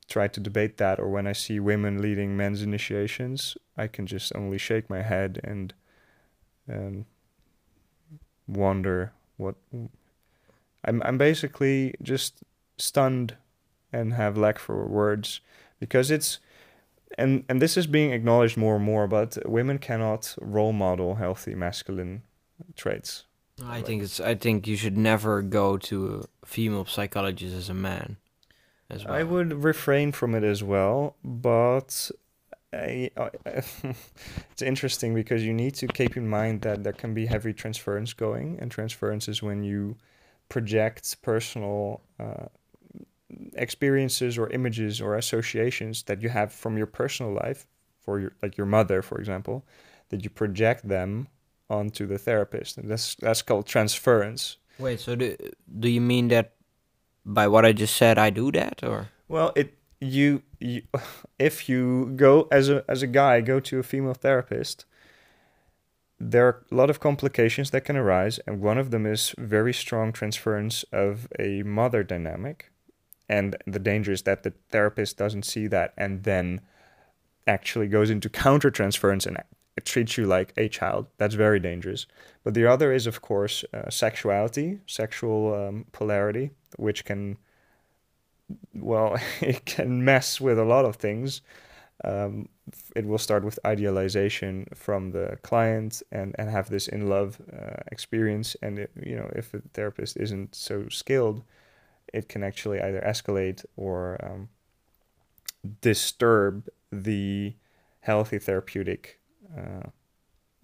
try 0.08 0.26
to 0.26 0.40
debate 0.40 0.78
that 0.78 0.98
or 0.98 1.08
when 1.08 1.26
I 1.26 1.32
see 1.32 1.60
women 1.60 2.00
leading 2.00 2.36
men's 2.36 2.62
initiations, 2.62 3.56
I 3.76 3.86
can 3.86 4.06
just 4.06 4.34
only 4.34 4.58
shake 4.58 4.88
my 4.88 5.02
head 5.02 5.38
and 5.44 5.74
um, 6.70 7.06
wonder 8.46 9.12
what 9.36 9.56
I'm 10.84 11.02
I'm 11.04 11.18
basically 11.18 11.94
just 12.02 12.42
stunned 12.78 13.36
and 13.92 14.14
have 14.14 14.36
lack 14.36 14.58
for 14.58 14.86
words 14.86 15.40
because 15.78 16.10
it's 16.10 16.40
and 17.16 17.44
and 17.48 17.62
this 17.62 17.76
is 17.76 17.86
being 17.86 18.12
acknowledged 18.12 18.56
more 18.56 18.76
and 18.76 18.84
more 18.84 19.06
but 19.06 19.38
women 19.48 19.78
cannot 19.78 20.34
role 20.40 20.72
model 20.72 21.14
healthy 21.16 21.54
masculine 21.54 22.22
traits 22.76 23.24
I 23.66 23.82
think 23.82 24.02
it's. 24.02 24.20
I 24.20 24.34
think 24.34 24.66
you 24.66 24.76
should 24.76 24.96
never 24.96 25.42
go 25.42 25.78
to 25.78 26.24
a 26.42 26.46
female 26.46 26.86
psychologist 26.86 27.54
as 27.54 27.68
a 27.68 27.74
man. 27.74 28.16
As 28.90 29.04
well. 29.04 29.14
I 29.14 29.22
would 29.22 29.64
refrain 29.64 30.12
from 30.12 30.34
it 30.34 30.44
as 30.44 30.62
well, 30.62 31.16
but 31.22 32.10
I, 32.72 33.10
I, 33.16 33.30
it's 34.52 34.62
interesting 34.62 35.14
because 35.14 35.44
you 35.44 35.52
need 35.52 35.74
to 35.74 35.88
keep 35.88 36.16
in 36.16 36.28
mind 36.28 36.62
that 36.62 36.84
there 36.84 36.92
can 36.92 37.14
be 37.14 37.26
heavy 37.26 37.52
transference 37.52 38.12
going, 38.12 38.58
and 38.60 38.70
transference 38.70 39.28
is 39.28 39.42
when 39.42 39.62
you 39.62 39.96
project 40.48 41.20
personal 41.20 42.00
uh, 42.18 42.46
experiences 43.54 44.38
or 44.38 44.48
images 44.50 45.00
or 45.00 45.16
associations 45.16 46.04
that 46.04 46.22
you 46.22 46.28
have 46.28 46.52
from 46.52 46.76
your 46.76 46.86
personal 46.86 47.32
life, 47.32 47.66
for 48.00 48.20
your 48.20 48.32
like 48.42 48.56
your 48.56 48.66
mother, 48.66 49.02
for 49.02 49.18
example, 49.18 49.64
that 50.08 50.24
you 50.24 50.30
project 50.30 50.88
them 50.88 51.28
onto 51.70 52.06
the 52.06 52.18
therapist, 52.18 52.78
and 52.78 52.90
that's 52.90 53.14
that's 53.16 53.42
called 53.42 53.66
transference. 53.66 54.56
Wait, 54.78 55.00
so 55.00 55.14
do 55.14 55.36
do 55.78 55.88
you 55.88 56.00
mean 56.00 56.28
that 56.28 56.54
by 57.24 57.46
what 57.46 57.64
I 57.64 57.72
just 57.72 57.96
said, 57.96 58.18
I 58.18 58.30
do 58.30 58.50
that, 58.52 58.82
or? 58.82 59.08
Well, 59.28 59.52
it 59.54 59.74
you, 60.00 60.42
you 60.58 60.82
if 61.38 61.68
you 61.68 62.12
go 62.16 62.48
as 62.50 62.68
a 62.68 62.84
as 62.88 63.02
a 63.02 63.06
guy 63.06 63.40
go 63.40 63.60
to 63.60 63.78
a 63.78 63.82
female 63.82 64.14
therapist, 64.14 64.84
there 66.18 66.46
are 66.46 66.64
a 66.70 66.74
lot 66.74 66.90
of 66.90 67.00
complications 67.00 67.70
that 67.70 67.84
can 67.84 67.96
arise, 67.96 68.38
and 68.46 68.60
one 68.60 68.78
of 68.78 68.90
them 68.90 69.06
is 69.06 69.34
very 69.38 69.74
strong 69.74 70.12
transference 70.12 70.84
of 70.92 71.28
a 71.38 71.62
mother 71.62 72.02
dynamic, 72.02 72.70
and 73.28 73.56
the 73.66 73.78
danger 73.78 74.12
is 74.12 74.22
that 74.22 74.42
the 74.42 74.52
therapist 74.70 75.16
doesn't 75.16 75.44
see 75.44 75.66
that 75.66 75.92
and 75.96 76.24
then 76.24 76.60
actually 77.46 77.88
goes 77.88 78.10
into 78.10 78.28
counter 78.28 78.70
transference 78.70 79.26
and 79.26 79.38
treats 79.84 80.16
you 80.16 80.26
like 80.26 80.52
a 80.56 80.68
child. 80.68 81.06
That's 81.18 81.34
very 81.34 81.60
dangerous. 81.60 82.06
But 82.44 82.54
the 82.54 82.66
other 82.66 82.92
is, 82.92 83.06
of 83.06 83.20
course, 83.20 83.64
uh, 83.72 83.90
sexuality, 83.90 84.80
sexual 84.86 85.54
um, 85.54 85.86
polarity, 85.92 86.50
which 86.76 87.04
can, 87.04 87.38
well, 88.74 89.16
it 89.40 89.64
can 89.64 90.04
mess 90.04 90.40
with 90.40 90.58
a 90.58 90.64
lot 90.64 90.84
of 90.84 90.96
things. 90.96 91.42
Um, 92.04 92.48
it 92.94 93.06
will 93.06 93.18
start 93.18 93.44
with 93.44 93.58
idealization 93.64 94.66
from 94.74 95.10
the 95.10 95.38
client 95.42 96.02
and, 96.12 96.34
and 96.38 96.48
have 96.48 96.70
this 96.70 96.86
in 96.86 97.08
love 97.08 97.40
uh, 97.52 97.82
experience. 97.90 98.56
And, 98.62 98.78
it, 98.78 98.90
you 99.02 99.16
know, 99.16 99.30
if 99.34 99.52
the 99.52 99.62
therapist 99.74 100.16
isn't 100.16 100.54
so 100.54 100.88
skilled, 100.88 101.42
it 102.12 102.28
can 102.28 102.42
actually 102.42 102.80
either 102.80 103.00
escalate 103.00 103.64
or 103.76 104.18
um, 104.24 104.48
disturb 105.80 106.68
the 106.90 107.54
healthy 108.00 108.38
therapeutic 108.38 109.20
uh, 109.56 109.88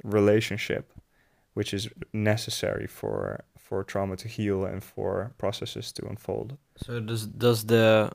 relationship, 0.03 0.93
which 1.55 1.75
is 1.75 1.89
necessary 2.13 2.87
for 2.87 3.45
for 3.59 3.83
trauma 3.83 4.15
to 4.17 4.29
heal 4.29 4.65
and 4.65 4.85
for 4.85 5.33
processes 5.39 5.91
to 5.93 6.07
unfold. 6.07 6.59
so 6.77 7.01
does 7.01 7.27
does 7.27 7.67
the 7.67 8.11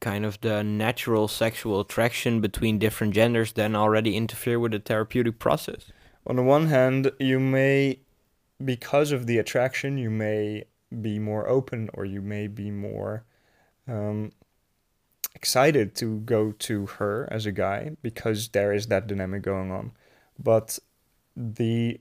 kind 0.00 0.24
of 0.26 0.40
the 0.40 0.62
natural 0.62 1.28
sexual 1.28 1.80
attraction 1.80 2.40
between 2.40 2.78
different 2.78 3.14
genders 3.14 3.52
then 3.52 3.74
already 3.74 4.16
interfere 4.16 4.58
with 4.58 4.72
the 4.72 4.78
therapeutic 4.78 5.38
process? 5.38 5.92
On 6.26 6.36
the 6.36 6.42
one 6.42 6.66
hand, 6.66 7.12
you 7.18 7.38
may, 7.38 8.00
because 8.62 9.12
of 9.12 9.26
the 9.26 9.38
attraction, 9.38 9.96
you 9.98 10.10
may 10.10 10.64
be 11.02 11.18
more 11.18 11.48
open 11.48 11.90
or 11.94 12.04
you 12.04 12.20
may 12.20 12.46
be 12.46 12.70
more 12.70 13.24
um, 13.86 14.32
excited 15.34 15.94
to 15.96 16.20
go 16.20 16.52
to 16.52 16.86
her 16.86 17.28
as 17.30 17.46
a 17.46 17.52
guy 17.52 17.96
because 18.02 18.48
there 18.48 18.72
is 18.72 18.86
that 18.86 19.06
dynamic 19.06 19.42
going 19.42 19.70
on. 19.70 19.92
But 20.38 20.78
the 21.36 22.00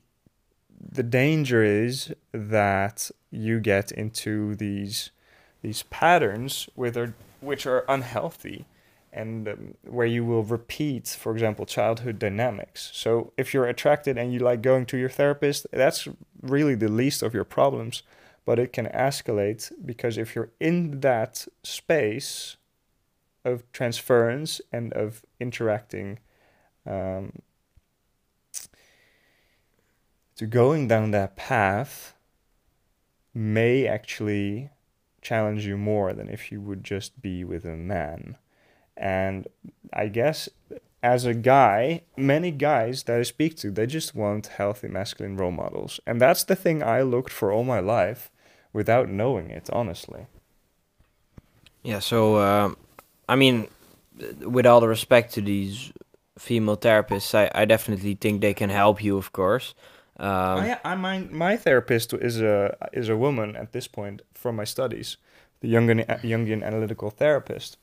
the 0.91 1.03
danger 1.03 1.63
is 1.63 2.13
that 2.33 3.09
you 3.31 3.59
get 3.59 3.91
into 3.91 4.55
these 4.55 5.11
these 5.61 5.83
patterns 5.83 6.69
with 6.75 6.97
are, 6.97 7.13
which 7.39 7.65
are 7.65 7.85
unhealthy 7.87 8.65
and 9.13 9.47
um, 9.47 9.75
where 9.83 10.05
you 10.05 10.25
will 10.25 10.43
repeat 10.43 11.07
for 11.07 11.31
example 11.31 11.65
childhood 11.65 12.19
dynamics 12.19 12.91
so 12.93 13.31
if 13.37 13.53
you're 13.53 13.65
attracted 13.65 14.17
and 14.17 14.33
you 14.33 14.39
like 14.39 14.61
going 14.61 14.85
to 14.85 14.97
your 14.97 15.09
therapist 15.09 15.65
that's 15.71 16.07
really 16.41 16.75
the 16.75 16.89
least 16.89 17.23
of 17.23 17.33
your 17.33 17.45
problems 17.45 18.03
but 18.45 18.59
it 18.59 18.73
can 18.73 18.87
escalate 18.87 19.71
because 19.85 20.17
if 20.17 20.35
you're 20.35 20.51
in 20.59 20.99
that 21.01 21.47
space 21.63 22.57
of 23.45 23.69
transference 23.71 24.61
and 24.71 24.93
of 24.93 25.23
interacting 25.39 26.19
um, 26.85 27.31
to 30.35 30.45
going 30.45 30.87
down 30.87 31.11
that 31.11 31.35
path 31.35 32.15
may 33.33 33.87
actually 33.87 34.69
challenge 35.21 35.65
you 35.65 35.77
more 35.77 36.13
than 36.13 36.29
if 36.29 36.51
you 36.51 36.61
would 36.61 36.83
just 36.83 37.21
be 37.21 37.43
with 37.43 37.65
a 37.65 37.75
man. 37.75 38.37
And 38.95 39.47
I 39.91 40.07
guess 40.07 40.49
as 41.01 41.25
a 41.25 41.33
guy, 41.33 42.03
many 42.15 42.51
guys 42.51 43.03
that 43.03 43.19
I 43.19 43.23
speak 43.23 43.57
to, 43.57 43.71
they 43.71 43.85
just 43.87 44.13
want 44.15 44.47
healthy 44.47 44.87
masculine 44.87 45.37
role 45.37 45.51
models. 45.51 45.99
And 46.05 46.21
that's 46.21 46.43
the 46.43 46.55
thing 46.55 46.83
I 46.83 47.01
looked 47.01 47.31
for 47.31 47.51
all 47.51 47.63
my 47.63 47.79
life 47.79 48.31
without 48.73 49.09
knowing 49.09 49.49
it, 49.49 49.69
honestly. 49.71 50.27
Yeah, 51.83 51.99
so 51.99 52.37
um, 52.39 52.77
I 53.29 53.35
mean, 53.35 53.67
with 54.41 54.65
all 54.65 54.79
the 54.79 54.87
respect 54.87 55.33
to 55.33 55.41
these 55.41 55.91
female 56.37 56.77
therapists, 56.77 57.35
I, 57.35 57.51
I 57.53 57.65
definitely 57.65 58.15
think 58.15 58.41
they 58.41 58.53
can 58.53 58.69
help 58.69 59.03
you, 59.03 59.17
of 59.17 59.31
course. 59.31 59.75
Um, 60.17 60.59
I, 60.59 60.79
I 60.83 60.95
my 60.95 61.19
my 61.19 61.57
therapist 61.57 62.13
is 62.13 62.39
a 62.41 62.75
is 62.93 63.09
a 63.09 63.17
woman 63.17 63.55
at 63.55 63.71
this 63.71 63.87
point 63.87 64.21
from 64.33 64.55
my 64.55 64.63
studies, 64.63 65.17
the 65.61 65.73
Jungian 65.73 66.05
Jungian 66.21 66.63
analytical 66.63 67.09
therapist, 67.09 67.77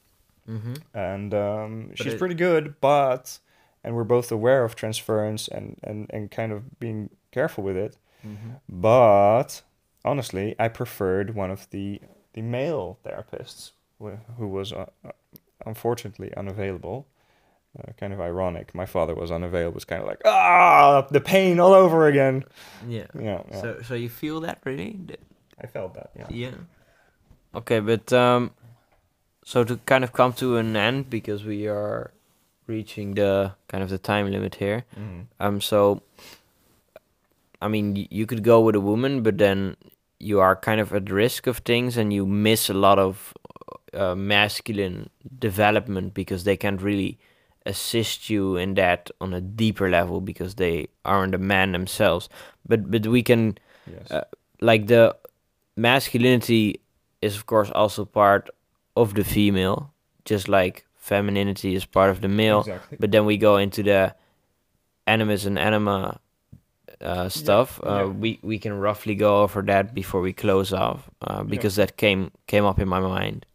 mm-hmm. 0.49 0.75
and 0.95 1.35
um, 1.35 1.91
she's 1.97 2.15
it- 2.15 2.19
pretty 2.19 2.37
good. 2.37 2.81
But 2.81 3.41
and 3.83 3.97
we're 3.97 4.05
both 4.05 4.31
aware 4.31 4.65
of 4.65 4.77
transference 4.77 5.49
and 5.49 5.79
and 5.83 6.09
and 6.11 6.31
kind 6.31 6.53
of 6.53 6.79
being 6.79 7.11
careful 7.33 7.65
with 7.65 7.77
it. 7.77 7.97
Mhm. 8.25 8.61
But 8.69 9.63
honestly, 10.05 10.55
I 10.59 10.69
preferred 10.69 11.35
one 11.35 11.51
of 11.51 11.69
the 11.71 12.01
the 12.33 12.43
male 12.43 12.99
therapists 13.05 13.73
who 14.39 14.49
was 14.49 14.73
uh, 14.73 14.87
uh, 15.05 15.11
unfortunately 15.67 16.33
unavailable. 16.37 17.07
Uh, 17.79 17.93
kind 18.01 18.13
of 18.13 18.21
ironic. 18.21 18.75
My 18.75 18.87
father 18.87 19.15
was 19.15 19.31
unavailable. 19.31 19.75
Was 19.75 19.85
kind 19.85 20.03
of 20.03 20.09
like 20.09 20.21
ah, 20.25 21.07
the 21.11 21.21
pain 21.21 21.61
all 21.61 21.73
over 21.73 22.09
again. 22.09 22.45
Yeah. 22.89 23.07
Yeah, 23.15 23.43
yeah. 23.51 23.61
So 23.61 23.83
so 23.83 23.95
you 23.95 24.09
feel 24.09 24.41
that 24.41 24.59
really? 24.65 24.99
I 25.63 25.67
felt 25.67 25.95
that. 25.95 26.11
Yeah. 26.17 26.27
Yeah. 26.31 26.55
Okay, 27.55 27.81
but 27.81 28.13
um, 28.13 28.51
so 29.45 29.63
to 29.65 29.77
kind 29.87 30.03
of 30.05 30.13
come 30.13 30.33
to 30.35 30.57
an 30.57 30.77
end 30.77 31.11
because 31.11 31.45
we 31.45 31.69
are 31.69 32.11
reaching 32.67 33.15
the 33.15 33.53
kind 33.69 33.83
of 33.85 33.91
the 33.91 33.99
time 33.99 34.31
limit 34.31 34.57
here. 34.57 34.85
Mhm. 34.97 35.27
Um, 35.39 35.61
so 35.61 36.03
I 37.61 37.69
mean, 37.69 38.07
you 38.11 38.27
could 38.27 38.43
go 38.43 38.61
with 38.61 38.75
a 38.75 38.81
woman, 38.81 39.23
but 39.23 39.39
then 39.39 39.77
you 40.19 40.41
are 40.41 40.57
kind 40.57 40.81
of 40.81 40.93
at 40.93 41.11
risk 41.11 41.47
of 41.47 41.59
things, 41.59 41.97
and 41.97 42.13
you 42.13 42.27
miss 42.27 42.69
a 42.71 42.75
lot 42.75 42.99
of 42.99 43.35
uh, 43.93 44.15
masculine 44.15 45.11
development 45.39 46.15
because 46.15 46.45
they 46.45 46.57
can't 46.57 46.81
really 46.81 47.19
assist 47.67 48.31
you 48.31 48.57
in 48.57 48.75
that 48.75 49.11
on 49.21 49.35
a 49.35 49.41
deeper 49.41 49.91
level 49.91 50.21
because 50.21 50.55
they 50.55 50.89
aren't 51.05 51.35
a 51.35 51.39
man 51.39 51.73
themselves. 51.73 52.29
But 52.67 52.91
but 52.91 53.07
we 53.07 53.23
can 53.23 53.59
Yes. 53.87 54.11
Uh, 54.11 54.25
like 54.61 54.87
the 54.87 55.17
masculinity 55.77 56.81
is 57.23 57.37
of 57.37 57.47
course 57.47 57.71
also 57.71 58.05
part 58.05 58.51
of 58.97 59.15
the 59.15 59.25
female, 59.25 59.93
just 60.25 60.49
like 60.49 60.87
femininity 60.97 61.75
is 61.75 61.85
part 61.85 62.11
of 62.11 62.21
the 62.21 62.29
male. 62.29 62.61
exactly. 62.61 62.99
But 63.01 63.11
then 63.11 63.25
we 63.25 63.37
go 63.37 63.57
into 63.57 63.83
the 63.83 64.15
animus 65.07 65.45
and 65.45 65.59
anima 65.59 66.21
uh, 67.01 67.29
stuff. 67.29 67.81
Uh, 67.85 67.89
yeah. 67.89 68.05
We 68.05 68.39
we 68.43 68.59
can 68.59 68.75
roughly 68.75 69.15
go 69.15 69.43
over 69.43 69.63
that 69.63 69.95
before 69.95 70.21
we 70.21 70.33
close 70.33 70.73
off, 70.73 71.11
uh, 71.23 71.43
because 71.43 71.77
that 71.77 71.97
came 71.97 72.31
came 72.47 72.65
up 72.65 72.79
in 72.79 72.89
my 72.89 73.01
mind. 73.01 73.47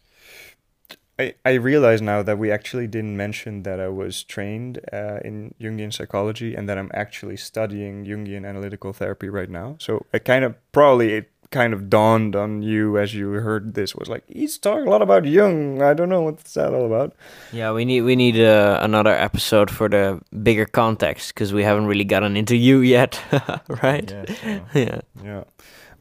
I, 1.18 1.34
I 1.46 1.54
realize 1.54 2.02
now 2.02 2.24
that 2.24 2.38
we 2.38 2.52
actually 2.52 2.88
didn't 2.88 3.16
mention 3.16 3.64
that 3.64 3.80
I 3.80 3.88
was 3.88 4.24
trained 4.24 4.82
uh, 4.92 5.20
in 5.24 5.54
Jungian 5.62 5.94
psychology 5.94 6.56
and 6.56 6.68
that 6.68 6.78
I'm 6.78 6.92
actually 6.94 7.38
studying 7.38 8.06
Jungian 8.06 8.46
analytical 8.46 8.92
therapy 8.92 9.30
right 9.30 9.50
now. 9.50 9.78
So 9.80 10.06
it 10.12 10.26
kind 10.26 10.44
of 10.44 10.56
probably 10.74 11.14
it 11.14 11.32
kind 11.52 11.74
of 11.74 11.90
dawned 11.90 12.36
on 12.36 12.62
you 12.62 12.98
as 12.98 13.14
you 13.14 13.30
heard 13.32 13.74
this 13.74 13.96
was 13.96 14.10
like 14.10 14.24
he's 14.28 14.58
talking 14.58 14.88
a 14.88 14.90
lot 14.90 15.02
about 15.02 15.26
Jung. 15.26 15.82
I 15.82 15.94
don't 15.94 16.10
know 16.10 16.22
what's 16.22 16.54
that 16.54 16.74
all 16.74 16.86
about. 16.86 17.14
Yeah, 17.52 17.72
we 17.72 17.86
need 17.86 18.02
we 18.02 18.16
need 18.16 18.40
uh, 18.40 18.80
another 18.82 19.14
episode 19.14 19.70
for 19.72 19.90
the 19.90 20.22
bigger 20.44 20.66
context 20.66 21.34
because 21.34 21.54
we 21.54 21.64
haven't 21.64 21.88
really 21.88 22.04
gotten 22.04 22.36
into 22.36 22.56
you 22.56 22.80
yet, 22.80 23.20
right? 23.84 24.14
Yeah. 24.74 25.02
Yeah, 25.24 25.44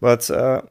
but 0.01 0.29
uh, 0.31 0.63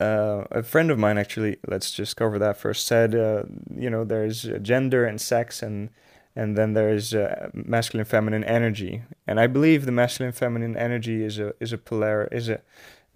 uh, 0.00 0.44
a 0.50 0.62
friend 0.62 0.90
of 0.90 0.98
mine 0.98 1.18
actually, 1.18 1.56
let's 1.66 1.90
just 1.90 2.16
cover 2.16 2.38
that 2.38 2.56
first. 2.58 2.86
Said, 2.86 3.14
uh, 3.14 3.44
you 3.74 3.88
know, 3.88 4.04
there's 4.04 4.46
uh, 4.46 4.58
gender 4.58 5.04
and 5.04 5.20
sex, 5.20 5.62
and 5.62 5.90
and 6.34 6.56
then 6.56 6.74
there's 6.74 7.14
uh, 7.14 7.48
masculine, 7.54 8.04
feminine 8.04 8.44
energy, 8.44 9.02
and 9.26 9.40
I 9.40 9.46
believe 9.46 9.86
the 9.86 9.92
masculine, 9.92 10.32
feminine 10.32 10.76
energy 10.76 11.24
is 11.24 11.38
a 11.38 11.54
is 11.60 11.72
a 11.72 11.78
polar 11.78 12.28
is 12.30 12.48
a 12.48 12.60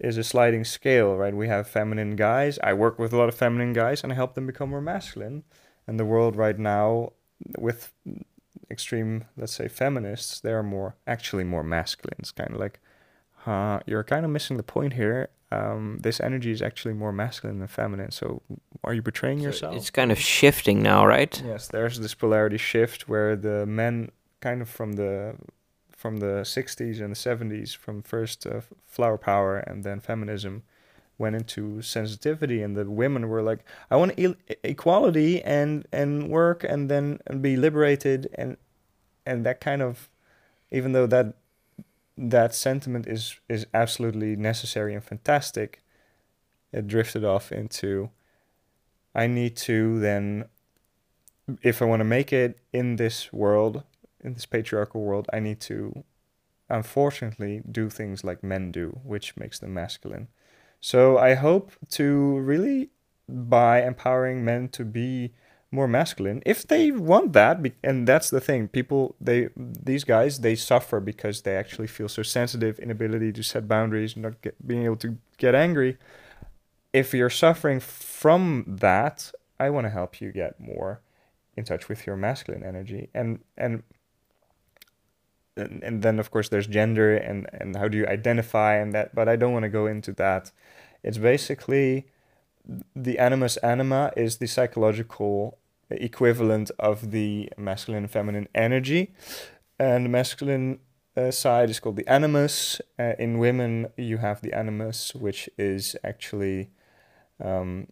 is 0.03 0.17
a 0.17 0.23
sliding 0.23 0.65
scale, 0.65 1.15
right? 1.15 1.35
We 1.35 1.47
have 1.47 1.67
feminine 1.67 2.15
guys. 2.15 2.59
I 2.63 2.73
work 2.73 2.99
with 2.99 3.13
a 3.13 3.17
lot 3.17 3.29
of 3.29 3.35
feminine 3.35 3.73
guys, 3.73 4.03
and 4.03 4.11
I 4.11 4.15
help 4.15 4.33
them 4.33 4.47
become 4.47 4.69
more 4.69 4.81
masculine. 4.81 5.43
And 5.87 5.99
the 5.99 6.05
world 6.05 6.35
right 6.35 6.59
now, 6.59 7.13
with 7.57 7.93
extreme, 8.69 9.25
let's 9.37 9.53
say, 9.53 9.67
feminists, 9.67 10.39
they 10.39 10.51
are 10.51 10.63
more 10.63 10.95
actually 11.05 11.43
more 11.43 11.63
masculine. 11.63 12.17
It's 12.19 12.31
kind 12.31 12.51
of 12.53 12.59
like 12.59 12.79
huh, 13.45 13.79
you're 13.85 14.03
kind 14.03 14.25
of 14.25 14.31
missing 14.31 14.57
the 14.57 14.63
point 14.63 14.93
here. 14.93 15.29
um, 15.51 15.97
this 16.01 16.19
energy 16.19 16.51
is 16.51 16.61
actually 16.61 16.93
more 16.93 17.11
masculine 17.11 17.59
than 17.59 17.67
feminine. 17.67 18.11
So 18.11 18.41
are 18.83 18.93
you 18.93 19.01
betraying 19.01 19.39
So 19.39 19.45
yourself? 19.45 19.75
It's 19.75 19.89
kind 19.89 20.11
of 20.11 20.19
shifting 20.19 20.81
now, 20.81 21.05
right? 21.05 21.41
Yes, 21.45 21.67
there's 21.67 21.99
this 21.99 22.13
polarity 22.13 22.57
shift 22.57 23.09
where 23.09 23.35
the 23.35 23.65
men, 23.65 24.11
kind 24.39 24.61
of 24.61 24.69
from 24.69 24.93
the 24.93 25.35
from 26.01 26.17
the 26.17 26.43
60s 26.43 26.99
and 26.99 27.11
the 27.15 27.15
70s, 27.15 27.77
from 27.77 28.01
first 28.01 28.47
uh, 28.47 28.61
flower 28.87 29.19
power 29.19 29.57
and 29.59 29.83
then 29.83 29.99
feminism, 29.99 30.63
went 31.19 31.35
into 31.35 31.81
sensitivity, 31.83 32.63
and 32.63 32.75
the 32.75 32.89
women 32.89 33.29
were 33.29 33.43
like, 33.43 33.59
"I 33.91 33.95
want 33.95 34.17
e- 34.17 34.35
equality 34.63 35.41
and 35.43 35.87
and 35.91 36.29
work 36.29 36.63
and 36.63 36.89
then 36.89 37.19
and 37.27 37.41
be 37.41 37.55
liberated," 37.55 38.27
and 38.33 38.57
and 39.25 39.45
that 39.45 39.61
kind 39.61 39.83
of, 39.83 40.09
even 40.71 40.93
though 40.93 41.05
that 41.07 41.35
that 42.17 42.55
sentiment 42.55 43.05
is 43.07 43.39
is 43.47 43.67
absolutely 43.73 44.35
necessary 44.35 44.95
and 44.95 45.03
fantastic, 45.03 45.83
it 46.73 46.87
drifted 46.87 47.23
off 47.23 47.51
into, 47.51 48.09
I 49.13 49.27
need 49.27 49.55
to 49.67 49.99
then 49.99 50.45
if 51.61 51.81
I 51.81 51.85
want 51.85 51.99
to 51.99 52.05
make 52.05 52.31
it 52.33 52.57
in 52.73 52.95
this 52.95 53.31
world, 53.33 53.83
in 54.23 54.33
this 54.33 54.45
patriarchal 54.45 55.01
world, 55.01 55.27
I 55.33 55.39
need 55.39 55.59
to, 55.61 56.03
unfortunately, 56.69 57.61
do 57.69 57.89
things 57.89 58.23
like 58.23 58.43
men 58.43 58.71
do, 58.71 58.99
which 59.03 59.37
makes 59.37 59.59
them 59.59 59.73
masculine. 59.73 60.27
So 60.79 61.17
I 61.17 61.35
hope 61.35 61.71
to 61.91 62.39
really, 62.39 62.89
by 63.27 63.83
empowering 63.83 64.43
men 64.43 64.69
to 64.69 64.85
be 64.85 65.33
more 65.71 65.87
masculine, 65.87 66.41
if 66.45 66.67
they 66.67 66.91
want 66.91 67.33
that, 67.33 67.59
and 67.83 68.07
that's 68.07 68.29
the 68.29 68.41
thing, 68.41 68.67
people, 68.67 69.15
they, 69.21 69.49
these 69.55 70.03
guys, 70.03 70.39
they 70.39 70.55
suffer 70.55 70.99
because 70.99 71.41
they 71.41 71.55
actually 71.55 71.87
feel 71.87 72.09
so 72.09 72.23
sensitive, 72.23 72.77
inability 72.79 73.31
to 73.33 73.43
set 73.43 73.67
boundaries, 73.67 74.17
not 74.17 74.41
get, 74.41 74.67
being 74.67 74.83
able 74.83 74.97
to 74.97 75.17
get 75.37 75.55
angry. 75.55 75.97
If 76.91 77.13
you're 77.13 77.29
suffering 77.29 77.79
from 77.79 78.65
that, 78.67 79.31
I 79.59 79.69
want 79.69 79.85
to 79.85 79.89
help 79.89 80.19
you 80.19 80.31
get 80.31 80.59
more 80.59 81.01
in 81.55 81.63
touch 81.65 81.87
with 81.87 82.07
your 82.07 82.15
masculine 82.15 82.63
energy 82.63 83.09
and 83.13 83.39
and 83.57 83.83
and, 85.57 85.83
and 85.83 86.01
then 86.01 86.19
of 86.19 86.31
course 86.31 86.49
there's 86.49 86.67
gender 86.67 87.15
and 87.15 87.47
and 87.53 87.75
how 87.75 87.87
do 87.87 87.97
you 87.97 88.07
identify 88.07 88.75
and 88.75 88.93
that 88.93 89.13
but 89.13 89.27
I 89.27 89.35
don't 89.35 89.53
want 89.53 89.63
to 89.63 89.69
go 89.69 89.85
into 89.87 90.11
that. 90.13 90.51
It's 91.03 91.17
basically 91.17 92.07
the 92.95 93.17
animus 93.17 93.57
anima 93.57 94.11
is 94.15 94.37
the 94.37 94.47
psychological 94.47 95.57
equivalent 95.89 96.71
of 96.79 97.11
the 97.11 97.49
masculine 97.57 98.03
and 98.03 98.11
feminine 98.11 98.47
energy 98.55 99.13
and 99.79 100.05
the 100.05 100.09
masculine 100.09 100.79
uh, 101.17 101.29
side 101.31 101.69
is 101.69 101.79
called 101.79 101.97
the 101.97 102.07
animus. 102.07 102.79
Uh, 102.97 103.13
in 103.19 103.37
women 103.37 103.87
you 103.97 104.17
have 104.17 104.41
the 104.41 104.53
animus 104.53 105.13
which 105.13 105.49
is 105.57 105.95
actually 106.03 106.69
um, 107.43 107.87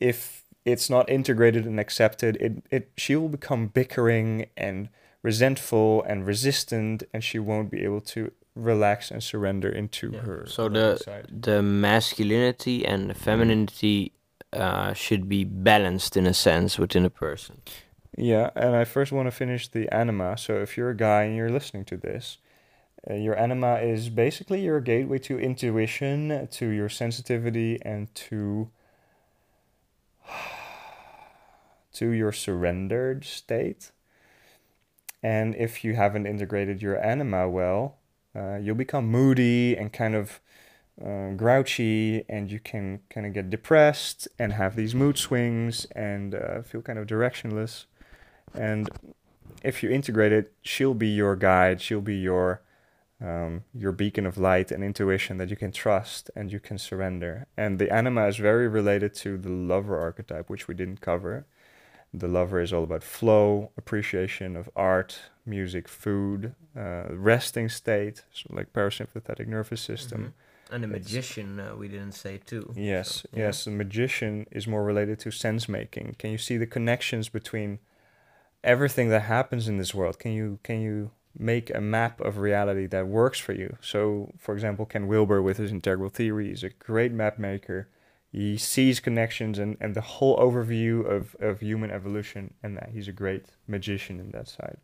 if 0.00 0.44
it's 0.64 0.90
not 0.90 1.08
integrated 1.08 1.66
and 1.66 1.80
accepted, 1.80 2.36
it, 2.36 2.62
it 2.70 2.90
she 2.96 3.16
will 3.16 3.28
become 3.28 3.68
bickering 3.68 4.46
and 4.56 4.88
resentful 5.22 6.02
and 6.02 6.26
resistant, 6.26 7.02
and 7.12 7.22
she 7.22 7.38
won't 7.38 7.70
be 7.70 7.84
able 7.84 8.00
to 8.00 8.32
relax 8.54 9.10
and 9.10 9.22
surrender 9.22 9.68
into 9.68 10.10
Yeah. 10.12 10.20
her. 10.20 10.46
So 10.46 10.68
the 10.68 10.96
side. 10.98 11.26
the 11.42 11.62
masculinity 11.62 12.84
and 12.84 13.08
the 13.10 13.14
femininity 13.14 14.12
uh, 14.52 14.92
should 14.94 15.28
be 15.28 15.44
balanced 15.44 16.16
in 16.16 16.26
a 16.26 16.34
sense 16.34 16.78
within 16.78 17.04
a 17.04 17.10
person. 17.10 17.62
yeah, 18.16 18.50
and 18.56 18.74
I 18.74 18.84
first 18.84 19.12
want 19.12 19.26
to 19.28 19.30
finish 19.30 19.68
the 19.68 19.88
anima. 19.94 20.36
So 20.36 20.60
if 20.60 20.76
you're 20.76 20.90
a 20.90 20.96
guy 20.96 21.22
and 21.24 21.36
you're 21.36 21.50
listening 21.50 21.84
to 21.86 21.96
this. 21.96 22.38
Uh, 23.08 23.14
your 23.14 23.34
anima 23.38 23.76
is 23.76 24.10
basically 24.10 24.60
your 24.62 24.78
gateway 24.80 25.18
to 25.18 25.38
intuition, 25.38 26.46
to 26.50 26.66
your 26.68 26.88
sensitivity, 26.90 27.78
and 27.82 28.14
to 28.14 28.68
to 31.94 32.10
your 32.10 32.32
surrendered 32.32 33.24
state. 33.24 33.90
And 35.22 35.54
if 35.54 35.84
you 35.84 35.94
haven't 35.94 36.26
integrated 36.26 36.80
your 36.80 37.02
anima 37.04 37.48
well, 37.48 37.98
uh, 38.34 38.56
you'll 38.56 38.74
become 38.74 39.06
moody 39.06 39.76
and 39.76 39.92
kind 39.92 40.14
of 40.14 40.40
uh, 41.04 41.30
grouchy, 41.30 42.24
and 42.28 42.50
you 42.50 42.60
can 42.60 43.00
kind 43.10 43.26
of 43.26 43.32
get 43.32 43.50
depressed 43.50 44.28
and 44.38 44.52
have 44.52 44.76
these 44.76 44.94
mood 44.94 45.18
swings 45.18 45.86
and 45.96 46.34
uh, 46.34 46.62
feel 46.62 46.82
kind 46.82 46.98
of 46.98 47.06
directionless. 47.06 47.86
And 48.54 48.88
if 49.62 49.82
you 49.82 49.90
integrate 49.90 50.32
it, 50.32 50.52
she'll 50.62 50.94
be 50.94 51.08
your 51.08 51.36
guide. 51.36 51.80
She'll 51.80 52.00
be 52.00 52.16
your 52.16 52.62
um, 53.22 53.64
your 53.74 53.92
beacon 53.92 54.24
of 54.24 54.38
light 54.38 54.70
and 54.72 54.82
intuition 54.82 55.36
that 55.36 55.50
you 55.50 55.56
can 55.56 55.72
trust 55.72 56.30
and 56.34 56.50
you 56.50 56.58
can 56.58 56.78
surrender. 56.78 57.46
And 57.54 57.78
the 57.78 57.92
anima 57.92 58.26
is 58.28 58.38
very 58.38 58.66
related 58.66 59.14
to 59.16 59.36
the 59.36 59.50
lover 59.50 59.98
archetype, 59.98 60.48
which 60.48 60.68
we 60.68 60.74
didn't 60.74 61.02
cover. 61.02 61.46
The 62.12 62.28
lover 62.28 62.60
is 62.60 62.72
all 62.72 62.82
about 62.84 63.04
flow, 63.04 63.70
appreciation 63.76 64.56
of 64.56 64.68
art, 64.74 65.20
music, 65.46 65.88
food, 65.88 66.54
uh, 66.76 67.04
resting 67.10 67.68
state, 67.68 68.22
so 68.32 68.46
like 68.50 68.72
parasympathetic 68.72 69.46
nervous 69.46 69.80
system. 69.80 70.34
And 70.72 70.82
the 70.84 70.88
It's- 70.88 71.04
magician 71.04 71.58
uh, 71.60 71.74
we 71.76 71.88
didn't 71.88 72.12
say 72.14 72.38
too. 72.44 72.72
Yes, 72.76 73.22
So, 73.22 73.28
yeah. 73.32 73.46
yes. 73.46 73.64
The 73.64 73.70
magician 73.72 74.46
is 74.50 74.66
more 74.66 74.84
related 74.84 75.18
to 75.20 75.30
sense 75.30 75.68
making. 75.68 76.16
Can 76.18 76.30
you 76.30 76.38
see 76.38 76.56
the 76.56 76.66
connections 76.66 77.28
between 77.28 77.78
everything 78.62 79.08
that 79.10 79.22
happens 79.22 79.68
in 79.68 79.78
this 79.78 79.94
world? 79.94 80.18
Can 80.18 80.32
you 80.32 80.58
can 80.62 80.80
you 80.80 81.10
make 81.38 81.72
a 81.74 81.80
map 81.80 82.20
of 82.20 82.38
reality 82.38 82.86
that 82.86 83.06
works 83.06 83.38
for 83.38 83.52
you? 83.52 83.76
So, 83.80 84.32
for 84.38 84.52
example, 84.54 84.84
Ken 84.86 85.06
Wilber 85.06 85.40
with 85.40 85.58
his 85.58 85.70
integral 85.72 86.10
theory 86.10 86.50
is 86.52 86.62
a 86.64 86.70
great 86.70 87.12
map 87.12 87.38
maker. 87.38 87.88
He 88.30 88.56
sees 88.56 89.00
connections 89.00 89.58
and, 89.58 89.76
and 89.80 89.94
the 89.94 90.00
whole 90.00 90.38
overview 90.38 91.04
of, 91.04 91.34
of 91.40 91.60
human 91.60 91.90
evolution, 91.90 92.54
and 92.62 92.76
that 92.76 92.90
he's 92.92 93.08
a 93.08 93.12
great 93.12 93.46
magician 93.66 94.20
in 94.20 94.30
that 94.30 94.48
side. 94.48 94.78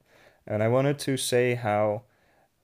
And 0.47 0.63
I 0.63 0.69
wanted 0.69 0.99
to 1.01 1.17
say 1.17 1.55
how 1.55 2.03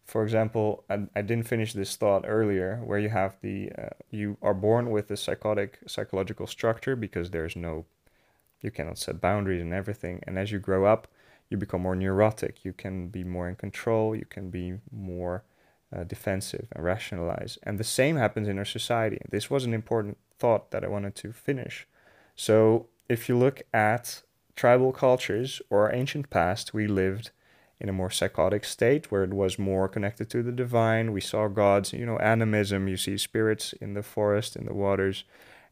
for 0.04 0.22
example, 0.22 0.84
I, 0.90 1.06
I 1.14 1.22
didn't 1.22 1.46
finish 1.46 1.72
this 1.72 1.96
thought 1.96 2.24
earlier, 2.26 2.80
where 2.84 2.98
you 2.98 3.08
have 3.08 3.36
the 3.40 3.70
uh, 3.78 3.88
you 4.10 4.36
are 4.42 4.54
born 4.54 4.90
with 4.90 5.10
a 5.10 5.16
psychotic 5.16 5.78
psychological 5.86 6.46
structure 6.46 6.96
because 6.96 7.30
there's 7.30 7.56
no, 7.56 7.86
you 8.60 8.70
cannot 8.70 8.98
set 8.98 9.20
boundaries 9.20 9.62
and 9.62 9.72
everything, 9.72 10.20
and 10.26 10.38
as 10.38 10.52
you 10.52 10.58
grow 10.58 10.84
up, 10.84 11.08
you 11.48 11.56
become 11.56 11.82
more 11.82 11.96
neurotic. 11.96 12.64
You 12.64 12.72
can 12.72 13.08
be 13.08 13.24
more 13.24 13.48
in 13.48 13.56
control. 13.56 14.16
You 14.16 14.24
can 14.24 14.50
be 14.50 14.74
more 14.90 15.44
uh, 15.94 16.04
defensive 16.04 16.66
and 16.72 16.84
rationalize. 16.84 17.58
And 17.62 17.78
the 17.78 17.84
same 17.84 18.16
happens 18.16 18.48
in 18.48 18.58
our 18.58 18.64
society. 18.64 19.18
This 19.30 19.50
was 19.50 19.64
an 19.64 19.74
important 19.74 20.16
thought 20.42 20.70
that 20.72 20.84
I 20.84 20.88
wanted 20.88 21.14
to 21.22 21.32
finish. 21.32 21.86
So 22.34 22.88
if 23.08 23.28
you 23.28 23.34
look 23.38 23.58
at 23.72 24.22
tribal 24.56 24.92
cultures 24.92 25.62
or 25.70 25.78
our 25.84 25.94
ancient 25.94 26.30
past, 26.30 26.74
we 26.74 26.86
lived 26.86 27.30
in 27.82 27.88
a 27.88 27.98
more 28.00 28.10
psychotic 28.10 28.64
state 28.64 29.04
where 29.10 29.24
it 29.24 29.34
was 29.42 29.58
more 29.70 29.88
connected 29.88 30.26
to 30.30 30.42
the 30.42 30.52
divine. 30.64 31.12
We 31.12 31.20
saw 31.20 31.48
gods, 31.48 31.92
you 31.92 32.06
know, 32.06 32.18
animism, 32.18 32.88
you 32.88 32.96
see 32.96 33.16
spirits 33.18 33.72
in 33.84 33.94
the 33.94 34.02
forest, 34.02 34.56
in 34.56 34.64
the 34.66 34.74
waters, 34.74 35.24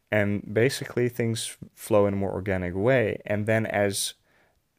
and 0.09 0.53
basically 0.53 1.07
things 1.09 1.57
flow 1.73 2.05
in 2.07 2.13
a 2.13 2.21
more 2.23 2.33
organic 2.33 2.73
way. 2.75 3.21
And 3.25 3.45
then, 3.45 3.65
as 3.65 4.13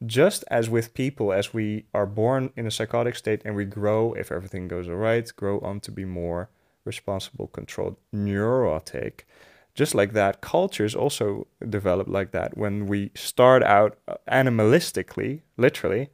just 0.05 0.43
as 0.49 0.69
with 0.75 0.93
people, 0.93 1.27
as 1.33 1.53
we 1.53 1.85
are 1.93 2.05
born 2.05 2.51
in 2.55 2.65
a 2.67 2.75
psychotic 2.77 3.15
state 3.15 3.41
and 3.45 3.55
we 3.55 3.65
grow, 3.65 4.13
if 4.13 4.31
everything 4.31 4.67
goes 4.67 4.87
all 4.87 4.95
right, 4.95 5.27
grow 5.35 5.59
on 5.59 5.79
to 5.81 5.91
be 5.91 6.05
more 6.05 6.49
responsible, 6.85 7.47
controlled, 7.47 7.97
neurotic. 8.11 9.27
Just 9.75 9.95
like 9.95 10.13
that, 10.13 10.41
cultures 10.41 10.95
also 10.95 11.47
develop 11.67 12.07
like 12.07 12.31
that. 12.31 12.55
When 12.57 12.85
we 12.85 13.11
start 13.15 13.63
out 13.63 13.97
uh, 14.07 14.15
animalistically, 14.29 15.41
literally, 15.57 16.09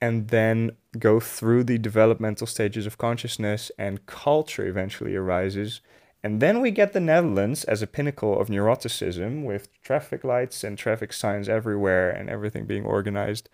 and 0.00 0.28
then 0.28 0.72
go 0.98 1.20
through 1.20 1.64
the 1.64 1.78
developmental 1.78 2.46
stages 2.46 2.86
of 2.86 2.98
consciousness 2.98 3.70
and 3.78 4.04
culture 4.06 4.66
eventually 4.66 5.14
arises. 5.14 5.80
And 6.22 6.40
then 6.40 6.60
we 6.60 6.70
get 6.70 6.92
the 6.92 7.00
Netherlands 7.00 7.64
as 7.64 7.82
a 7.82 7.86
pinnacle 7.86 8.38
of 8.38 8.48
neuroticism 8.48 9.44
with 9.44 9.68
traffic 9.82 10.22
lights 10.22 10.62
and 10.62 10.76
traffic 10.76 11.12
signs 11.12 11.48
everywhere 11.48 12.10
and 12.10 12.28
everything 12.28 12.66
being 12.66 12.84
organized 12.84 13.48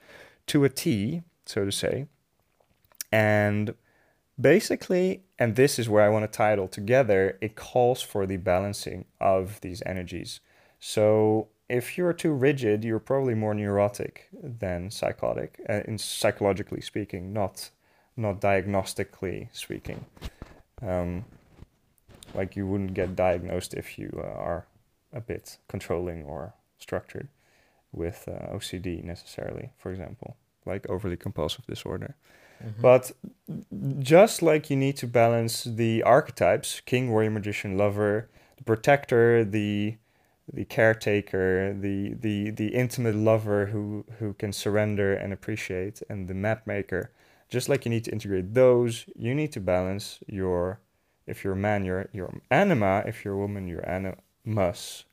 to 0.49 0.65
a 0.65 0.69
T, 0.69 1.23
so 1.47 1.65
to 1.65 1.73
say. 1.73 2.07
And 3.13 3.75
basically, 4.41 5.23
and 5.39 5.57
this 5.57 5.79
is 5.79 5.89
where 5.89 6.05
I 6.05 6.09
want 6.09 6.31
to 6.31 6.37
tie 6.37 6.53
it 6.53 6.59
all 6.59 6.69
together, 6.69 7.39
it 7.41 7.57
calls 7.57 8.03
for 8.03 8.27
the 8.27 8.37
balancing 8.37 9.05
of 9.21 9.61
these 9.61 9.83
energies. 9.85 10.41
So 10.81 11.49
if 11.69 11.99
you're 11.99 12.13
too 12.13 12.33
rigid, 12.33 12.85
you're 12.85 12.99
probably 12.99 13.35
more 13.35 13.55
neurotic 13.55 14.29
than 14.33 14.91
psychotic, 14.91 15.61
uh, 15.69 15.83
in 15.87 15.99
psychologically 15.99 16.81
speaking, 16.81 17.33
not 17.33 17.71
not 18.17 18.41
diagnostically 18.41 19.49
speaking. 19.53 20.05
Um, 20.83 21.25
like 22.35 22.57
you 22.57 22.67
wouldn't 22.67 22.95
get 22.95 23.15
diagnosed 23.15 23.75
if 23.75 23.97
you 23.97 24.11
uh, 24.19 24.27
are 24.27 24.67
a 25.13 25.21
bit 25.21 25.59
controlling 25.69 26.25
or 26.25 26.55
structured 26.79 27.29
with 27.93 28.29
uh, 28.29 28.55
OCD 28.55 29.05
necessarily, 29.05 29.71
for 29.79 29.91
example, 29.93 30.37
like 30.67 30.89
overly 30.89 31.17
compulsive 31.17 31.65
disorder. 31.67 32.17
Mhm. 32.65 32.75
But 32.81 33.13
just 34.01 34.43
like 34.43 34.71
you 34.71 34.77
need 34.77 34.97
to 34.99 35.07
balance 35.07 35.65
the 35.65 36.03
archetypes 36.03 36.81
king, 36.81 37.11
warrior, 37.11 37.31
magician, 37.31 37.77
lover 37.79 38.29
the 38.57 38.65
protector, 38.65 39.45
the 39.45 39.97
the 40.53 40.65
caretaker, 40.65 41.75
the 41.75 42.15
the 42.15 42.51
the 42.51 42.69
intimate 42.75 43.15
lover 43.15 43.67
who 43.67 44.05
who 44.19 44.33
can 44.35 44.53
surrender 44.53 45.15
and 45.15 45.33
appreciate, 45.33 46.03
and 46.09 46.29
the 46.29 46.35
map 46.35 46.67
maker. 46.67 47.11
Just 47.49 47.69
like 47.69 47.85
you 47.85 47.91
need 47.91 48.05
to 48.05 48.13
integrate 48.13 48.55
those, 48.55 49.07
you 49.17 49.35
need 49.35 49.53
to 49.53 49.61
balance 49.61 50.19
your 50.27 50.81
if 51.27 51.45
you're 51.45 51.53
a 51.55 51.57
man, 51.57 51.85
your 51.85 52.09
your 52.13 52.33
anima. 52.51 53.03
If 53.07 53.25
you're 53.25 53.35
a 53.35 53.39
woman, 53.39 53.69
your 53.69 53.89
animus. 53.89 55.05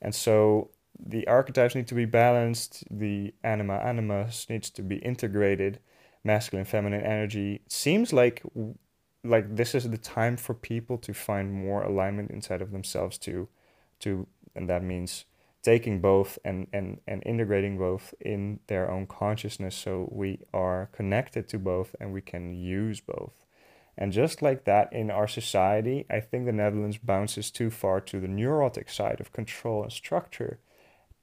And 0.00 0.14
so 0.14 0.70
the 0.98 1.26
archetypes 1.26 1.74
need 1.74 1.88
to 1.88 1.94
be 1.94 2.04
balanced. 2.04 2.84
The 2.90 3.34
anima 3.42 3.76
animus 3.78 4.48
needs 4.48 4.70
to 4.70 4.82
be 4.82 4.96
integrated. 4.96 5.80
Masculine, 6.24 6.64
feminine 6.64 7.02
energy 7.02 7.60
seems 7.68 8.12
like 8.12 8.42
like 9.22 9.56
this 9.56 9.74
is 9.74 9.88
the 9.88 9.98
time 9.98 10.36
for 10.36 10.54
people 10.54 10.98
to 10.98 11.14
find 11.14 11.52
more 11.52 11.82
alignment 11.82 12.30
inside 12.30 12.62
of 12.62 12.72
themselves 12.72 13.18
to 13.18 13.48
to 14.00 14.26
and 14.54 14.68
that 14.68 14.82
means 14.82 15.24
taking 15.64 15.98
both 15.98 16.38
and, 16.44 16.68
and, 16.72 17.00
and 17.08 17.22
integrating 17.24 17.78
both 17.78 18.14
in 18.20 18.60
their 18.66 18.90
own 18.90 19.06
consciousness 19.06 19.74
so 19.74 20.08
we 20.12 20.38
are 20.52 20.90
connected 20.92 21.48
to 21.48 21.58
both 21.58 21.96
and 21.98 22.12
we 22.12 22.20
can 22.20 22.54
use 22.54 23.00
both. 23.00 23.46
And 23.96 24.12
just 24.12 24.42
like 24.42 24.64
that 24.64 24.92
in 24.92 25.10
our 25.10 25.26
society, 25.26 26.04
I 26.10 26.20
think 26.20 26.44
the 26.44 26.52
Netherlands 26.52 26.98
bounces 26.98 27.50
too 27.50 27.70
far 27.70 28.00
to 28.02 28.20
the 28.20 28.28
neurotic 28.28 28.90
side 28.90 29.20
of 29.20 29.32
control 29.32 29.82
and 29.82 29.92
structure. 29.92 30.58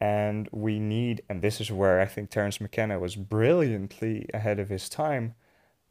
And 0.01 0.49
we 0.51 0.79
need, 0.79 1.21
and 1.29 1.43
this 1.43 1.61
is 1.61 1.71
where 1.71 2.01
I 2.01 2.07
think 2.07 2.31
Terence 2.31 2.59
McKenna 2.59 2.97
was 2.97 3.15
brilliantly 3.15 4.27
ahead 4.33 4.57
of 4.57 4.69
his 4.69 4.89
time, 4.89 5.35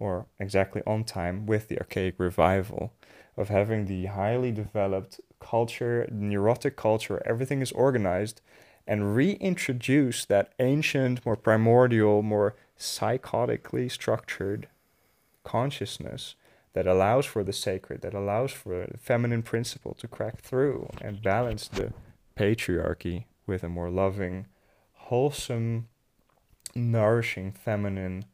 or 0.00 0.26
exactly 0.40 0.82
on 0.84 1.04
time, 1.04 1.46
with 1.46 1.68
the 1.68 1.78
archaic 1.78 2.16
revival 2.18 2.92
of 3.36 3.50
having 3.50 3.86
the 3.86 4.06
highly 4.06 4.50
developed 4.50 5.20
culture, 5.38 6.08
neurotic 6.10 6.74
culture, 6.74 7.22
everything 7.24 7.62
is 7.62 7.70
organized, 7.70 8.40
and 8.84 9.14
reintroduce 9.14 10.24
that 10.24 10.54
ancient, 10.58 11.24
more 11.24 11.36
primordial, 11.36 12.20
more 12.20 12.56
psychotically 12.76 13.88
structured 13.88 14.66
consciousness 15.44 16.34
that 16.72 16.88
allows 16.88 17.26
for 17.26 17.44
the 17.44 17.52
sacred, 17.52 18.00
that 18.02 18.14
allows 18.14 18.50
for 18.50 18.88
the 18.90 18.98
feminine 18.98 19.44
principle 19.44 19.94
to 19.94 20.08
crack 20.08 20.40
through 20.40 20.90
and 21.00 21.22
balance 21.22 21.68
the 21.68 21.92
patriarchy 22.36 23.26
with 23.50 23.64
a 23.64 23.68
more 23.68 23.90
loving, 23.90 24.46
wholesome, 24.94 25.88
nourishing 26.74 27.50
feminine 27.50 28.24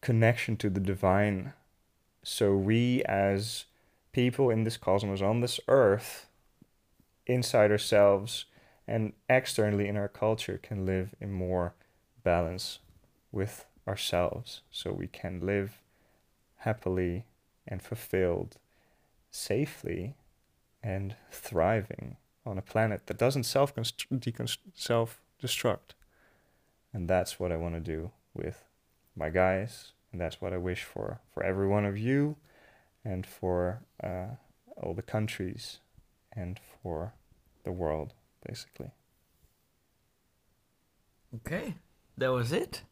connection 0.00 0.56
to 0.56 0.70
the 0.70 0.80
divine. 0.80 1.52
So 2.22 2.54
we 2.54 3.02
as 3.06 3.64
people 4.12 4.50
in 4.50 4.62
this 4.62 4.76
cosmos, 4.76 5.20
on 5.20 5.40
this 5.40 5.58
earth, 5.66 6.28
inside 7.26 7.72
ourselves 7.72 8.44
and 8.86 9.14
externally 9.28 9.88
in 9.88 9.96
our 9.96 10.08
culture, 10.08 10.60
can 10.62 10.86
live 10.86 11.16
in 11.20 11.32
more 11.32 11.74
balance 12.22 12.78
with 13.32 13.66
ourselves. 13.88 14.62
So 14.70 14.92
we 14.92 15.08
can 15.08 15.40
live 15.40 15.80
happily 16.58 17.24
and 17.66 17.82
fulfilled, 17.82 18.58
safely 19.32 20.14
and 20.84 21.16
thriving 21.32 22.16
on 22.46 22.58
a 22.58 22.62
planet 22.62 23.06
that 23.06 23.18
doesn't 23.18 23.44
self 23.44 23.72
self 24.74 25.20
destruct. 25.42 25.94
And 26.92 27.08
that's 27.08 27.40
what 27.40 27.50
I 27.50 27.56
want 27.56 27.74
to 27.74 27.80
do 27.80 28.12
with 28.34 28.64
my 29.16 29.30
guys, 29.30 29.92
and 30.12 30.20
that's 30.20 30.40
what 30.40 30.52
I 30.52 30.58
wish 30.58 30.84
for 30.84 31.20
for 31.32 31.42
every 31.42 31.66
one 31.66 31.84
of 31.84 31.98
you 31.98 32.36
and 33.04 33.26
for 33.26 33.82
uh, 34.02 34.36
all 34.76 34.94
the 34.94 35.02
countries 35.02 35.78
and 36.32 36.58
for 36.82 37.14
the 37.64 37.72
world, 37.72 38.14
basically. 38.46 38.90
Okay, 41.36 41.74
that 42.16 42.28
was 42.28 42.52
it. 42.52 42.82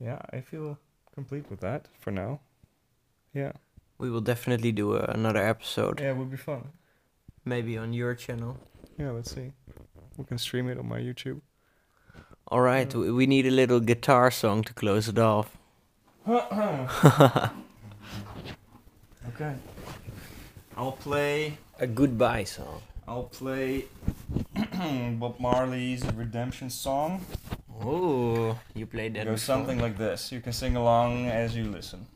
Yeah, 0.00 0.20
I 0.32 0.40
feel 0.40 0.78
complete 1.14 1.48
with 1.50 1.60
that 1.60 1.86
for 2.00 2.10
now. 2.10 2.40
Yeah. 3.32 3.52
We 3.98 4.10
will 4.10 4.20
definitely 4.20 4.72
do 4.72 4.96
uh, 4.96 5.06
another 5.08 5.44
episode. 5.44 6.00
Yeah, 6.00 6.10
it 6.10 6.16
would 6.16 6.30
be 6.30 6.36
fun. 6.36 6.72
Maybe 7.44 7.76
on 7.76 7.92
your 7.92 8.14
channel. 8.14 8.58
Yeah, 8.98 9.10
let's 9.10 9.34
see. 9.34 9.52
We 10.16 10.24
can 10.24 10.38
stream 10.38 10.68
it 10.68 10.78
on 10.78 10.88
my 10.88 11.00
YouTube. 11.00 11.40
All 12.48 12.60
right, 12.60 12.92
yeah. 12.92 13.10
we 13.10 13.26
need 13.26 13.46
a 13.46 13.50
little 13.50 13.80
guitar 13.80 14.30
song 14.30 14.62
to 14.64 14.72
close 14.74 15.08
it 15.08 15.18
off. 15.18 15.56
Okay. 19.34 19.54
I'll 20.76 20.92
play 20.92 21.58
a 21.80 21.88
goodbye 21.88 22.44
song. 22.44 22.82
I'll 23.08 23.24
play 23.24 23.86
Bob 25.18 25.40
Marley's 25.40 26.04
Redemption 26.14 26.70
song. 26.70 27.24
Oh, 27.82 28.56
you 28.74 28.86
played 28.86 29.14
that. 29.14 29.22
It 29.22 29.30
goes 29.30 29.42
something 29.42 29.80
like 29.80 29.98
this. 29.98 30.30
You 30.30 30.40
can 30.40 30.52
sing 30.52 30.76
along 30.76 31.26
as 31.26 31.56
you 31.56 31.64
listen. 31.64 32.06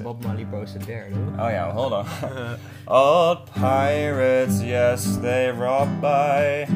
Have 0.00 0.18
Bob 0.18 0.24
Marley 0.24 0.46
poster 0.46 0.78
there. 0.78 1.12
Oh 1.38 1.48
yeah, 1.48 1.70
hold 1.72 1.92
on. 1.92 2.58
Old 2.88 3.46
pirates, 3.48 4.62
yes, 4.62 5.16
they 5.16 5.50
robbed 5.50 6.00
by 6.00 6.66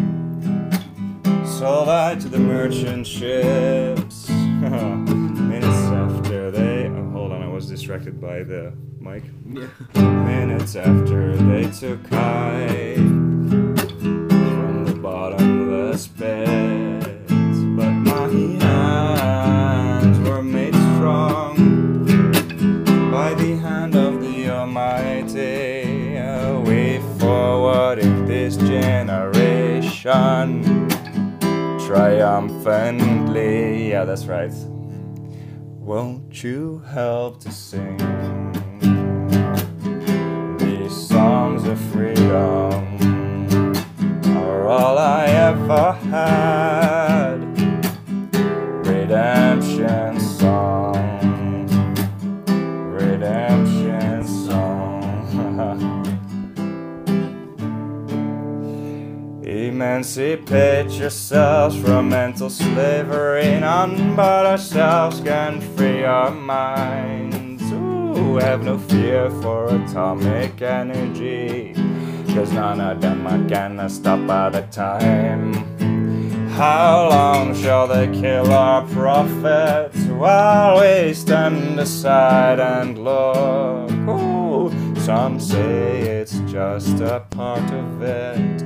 sold 1.46 1.88
out 1.88 2.20
to 2.20 2.28
the 2.28 2.38
merchant 2.38 3.06
ships. 3.06 4.28
Minutes 4.28 5.66
after 5.66 6.50
they. 6.50 6.86
Oh, 6.86 7.10
hold 7.12 7.32
on, 7.32 7.42
I 7.42 7.48
was 7.48 7.66
distracted 7.66 8.20
by 8.20 8.42
the 8.42 8.74
mic. 9.00 9.24
Yeah. 9.46 9.68
Minutes 9.94 10.76
after 10.76 11.34
they 11.34 11.70
took 11.70 12.06
high 12.08 12.96
generation 30.04 30.88
triumphantly. 31.86 33.88
Yeah, 33.88 34.04
that's 34.04 34.26
right. 34.26 34.52
Won't 35.80 36.44
you 36.44 36.82
help 36.92 37.40
to 37.40 37.50
sing 37.50 37.96
these 40.58 41.08
songs 41.08 41.64
of 41.64 41.80
freedom? 41.92 42.84
Are 44.36 44.68
all 44.68 44.98
I 44.98 45.24
ever 45.26 45.92
had. 45.92 46.93
Emancipate 59.94 60.90
yourselves 60.90 61.76
from 61.80 62.08
mental 62.08 62.50
slavery. 62.50 63.60
None 63.60 64.16
but 64.16 64.44
ourselves 64.44 65.20
can 65.20 65.60
free 65.76 66.02
our 66.02 66.32
minds. 66.32 67.62
Ooh, 67.70 68.34
have 68.34 68.64
no 68.64 68.76
fear 68.76 69.30
for 69.40 69.68
atomic 69.68 70.60
energy. 70.60 71.74
Cause 72.34 72.50
none 72.50 72.80
of 72.80 73.00
them 73.00 73.24
are 73.28 73.48
gonna 73.48 73.88
stop 73.88 74.28
at 74.28 74.50
the 74.54 74.62
time. 74.62 75.52
How 76.48 77.08
long 77.10 77.54
shall 77.54 77.86
they 77.86 78.08
kill 78.08 78.50
our 78.50 78.84
prophets 78.88 79.98
while 80.06 80.80
we 80.80 81.14
stand 81.14 81.78
aside 81.78 82.58
and 82.58 82.98
look? 82.98 83.93
Some 85.04 85.38
say 85.38 86.00
it's 86.00 86.38
just 86.50 86.98
a 87.00 87.26
part 87.28 87.70
of 87.70 88.00
it 88.00 88.62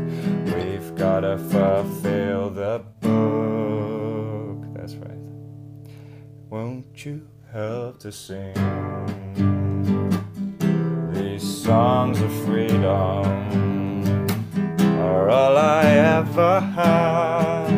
We've 0.55 0.95
gotta 0.95 1.37
fulfill 1.37 2.51
the 2.51 2.85
book. 3.01 4.73
That's 4.73 4.95
right. 4.95 5.19
Won't 6.49 7.05
you 7.05 7.27
help 7.53 7.99
to 7.99 8.13
sing 8.13 8.55
these 11.13 11.43
songs 11.43 12.21
of 12.21 12.33
freedom? 12.45 12.87
Are 15.01 15.29
all 15.31 15.57
I 15.57 15.83
ever 15.87 16.61
had. 16.61 17.78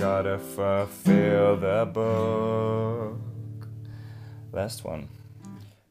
Gotta 0.00 0.38
fulfill 0.38 1.58
the 1.58 1.84
book. 1.92 3.18
Last 4.50 4.82
one. 4.82 5.10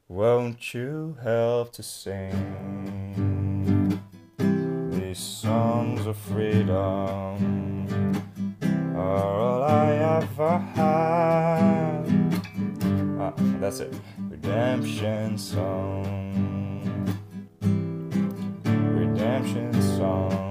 Won't 0.08 0.74
you 0.74 1.16
help 1.22 1.74
to 1.74 1.84
sing 1.84 2.34
these 4.90 5.20
songs 5.20 6.08
of 6.08 6.18
freedom? 6.18 6.74
Are 8.96 9.26
all 9.40 9.62
I 9.62 9.92
ever 10.18 10.58
had. 10.58 12.08
Ah, 13.20 13.34
that's 13.60 13.80
it. 13.80 13.94
Redemption 14.28 15.38
song. 15.38 17.16
Redemption 18.64 19.80
songs. 19.80 20.49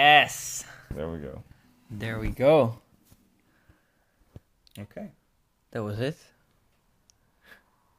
Yes. 0.00 0.64
There 0.94 1.10
we 1.10 1.18
go. 1.18 1.42
There 1.90 2.18
we 2.18 2.30
go. 2.30 2.78
Okay. 4.78 5.10
That 5.72 5.82
was 5.82 6.00
it. 6.00 6.16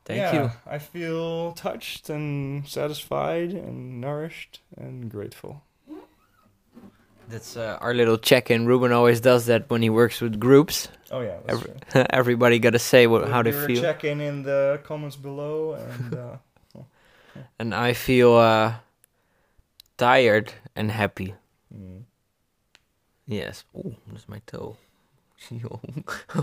Thank 0.06 0.18
yeah, 0.18 0.34
you. 0.34 0.52
I 0.66 0.80
feel 0.80 1.52
touched 1.52 2.10
and 2.10 2.68
satisfied 2.68 3.52
and 3.52 4.02
nourished 4.02 4.62
and 4.76 5.12
grateful. 5.12 5.62
That's 7.30 7.56
uh, 7.56 7.78
our 7.80 7.94
little 7.94 8.18
check-in. 8.18 8.66
Ruben 8.66 8.92
always 8.92 9.22
does 9.22 9.46
that 9.46 9.70
when 9.70 9.84
he 9.84 9.92
works 9.92 10.22
with 10.22 10.40
groups. 10.40 10.88
Oh 11.12 11.22
yeah, 11.22 11.38
that's 11.46 11.60
Every- 11.60 11.74
true. 11.92 12.06
Everybody 12.10 12.58
got 12.58 12.72
to 12.72 12.80
say 12.80 13.06
what, 13.06 13.30
how 13.30 13.44
they 13.44 13.52
give 13.52 13.60
her 13.60 13.66
a 13.66 13.68
feel. 13.68 13.82
Check 13.82 14.04
in 14.06 14.20
in 14.22 14.42
the 14.42 14.80
comments 14.84 15.16
below, 15.16 15.74
and 15.74 16.16
uh, 16.16 16.38
And 17.60 17.76
I 17.76 17.94
feel 17.94 18.34
uh, 18.34 18.74
tired 19.98 20.52
and 20.76 20.90
happy. 20.90 21.36
Yes. 23.32 23.64
Oh, 23.74 23.96
that's 24.12 24.28
my 24.28 24.42
toe. 24.46 24.76
Slow 25.48 25.80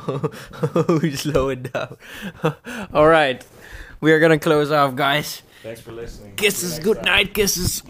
it 1.51 1.71
down. 1.71 1.97
All 2.95 3.07
right. 3.07 3.47
We 4.01 4.11
are 4.13 4.19
going 4.19 4.31
to 4.33 4.39
close 4.39 4.73
off, 4.73 4.97
guys. 4.97 5.43
thanks 5.63 5.83
for 5.83 5.93
listening. 5.93 6.35
Kisses. 6.37 6.79
Good 6.79 6.97
time. 6.97 7.05
night. 7.05 7.35
Kisses. 7.35 7.83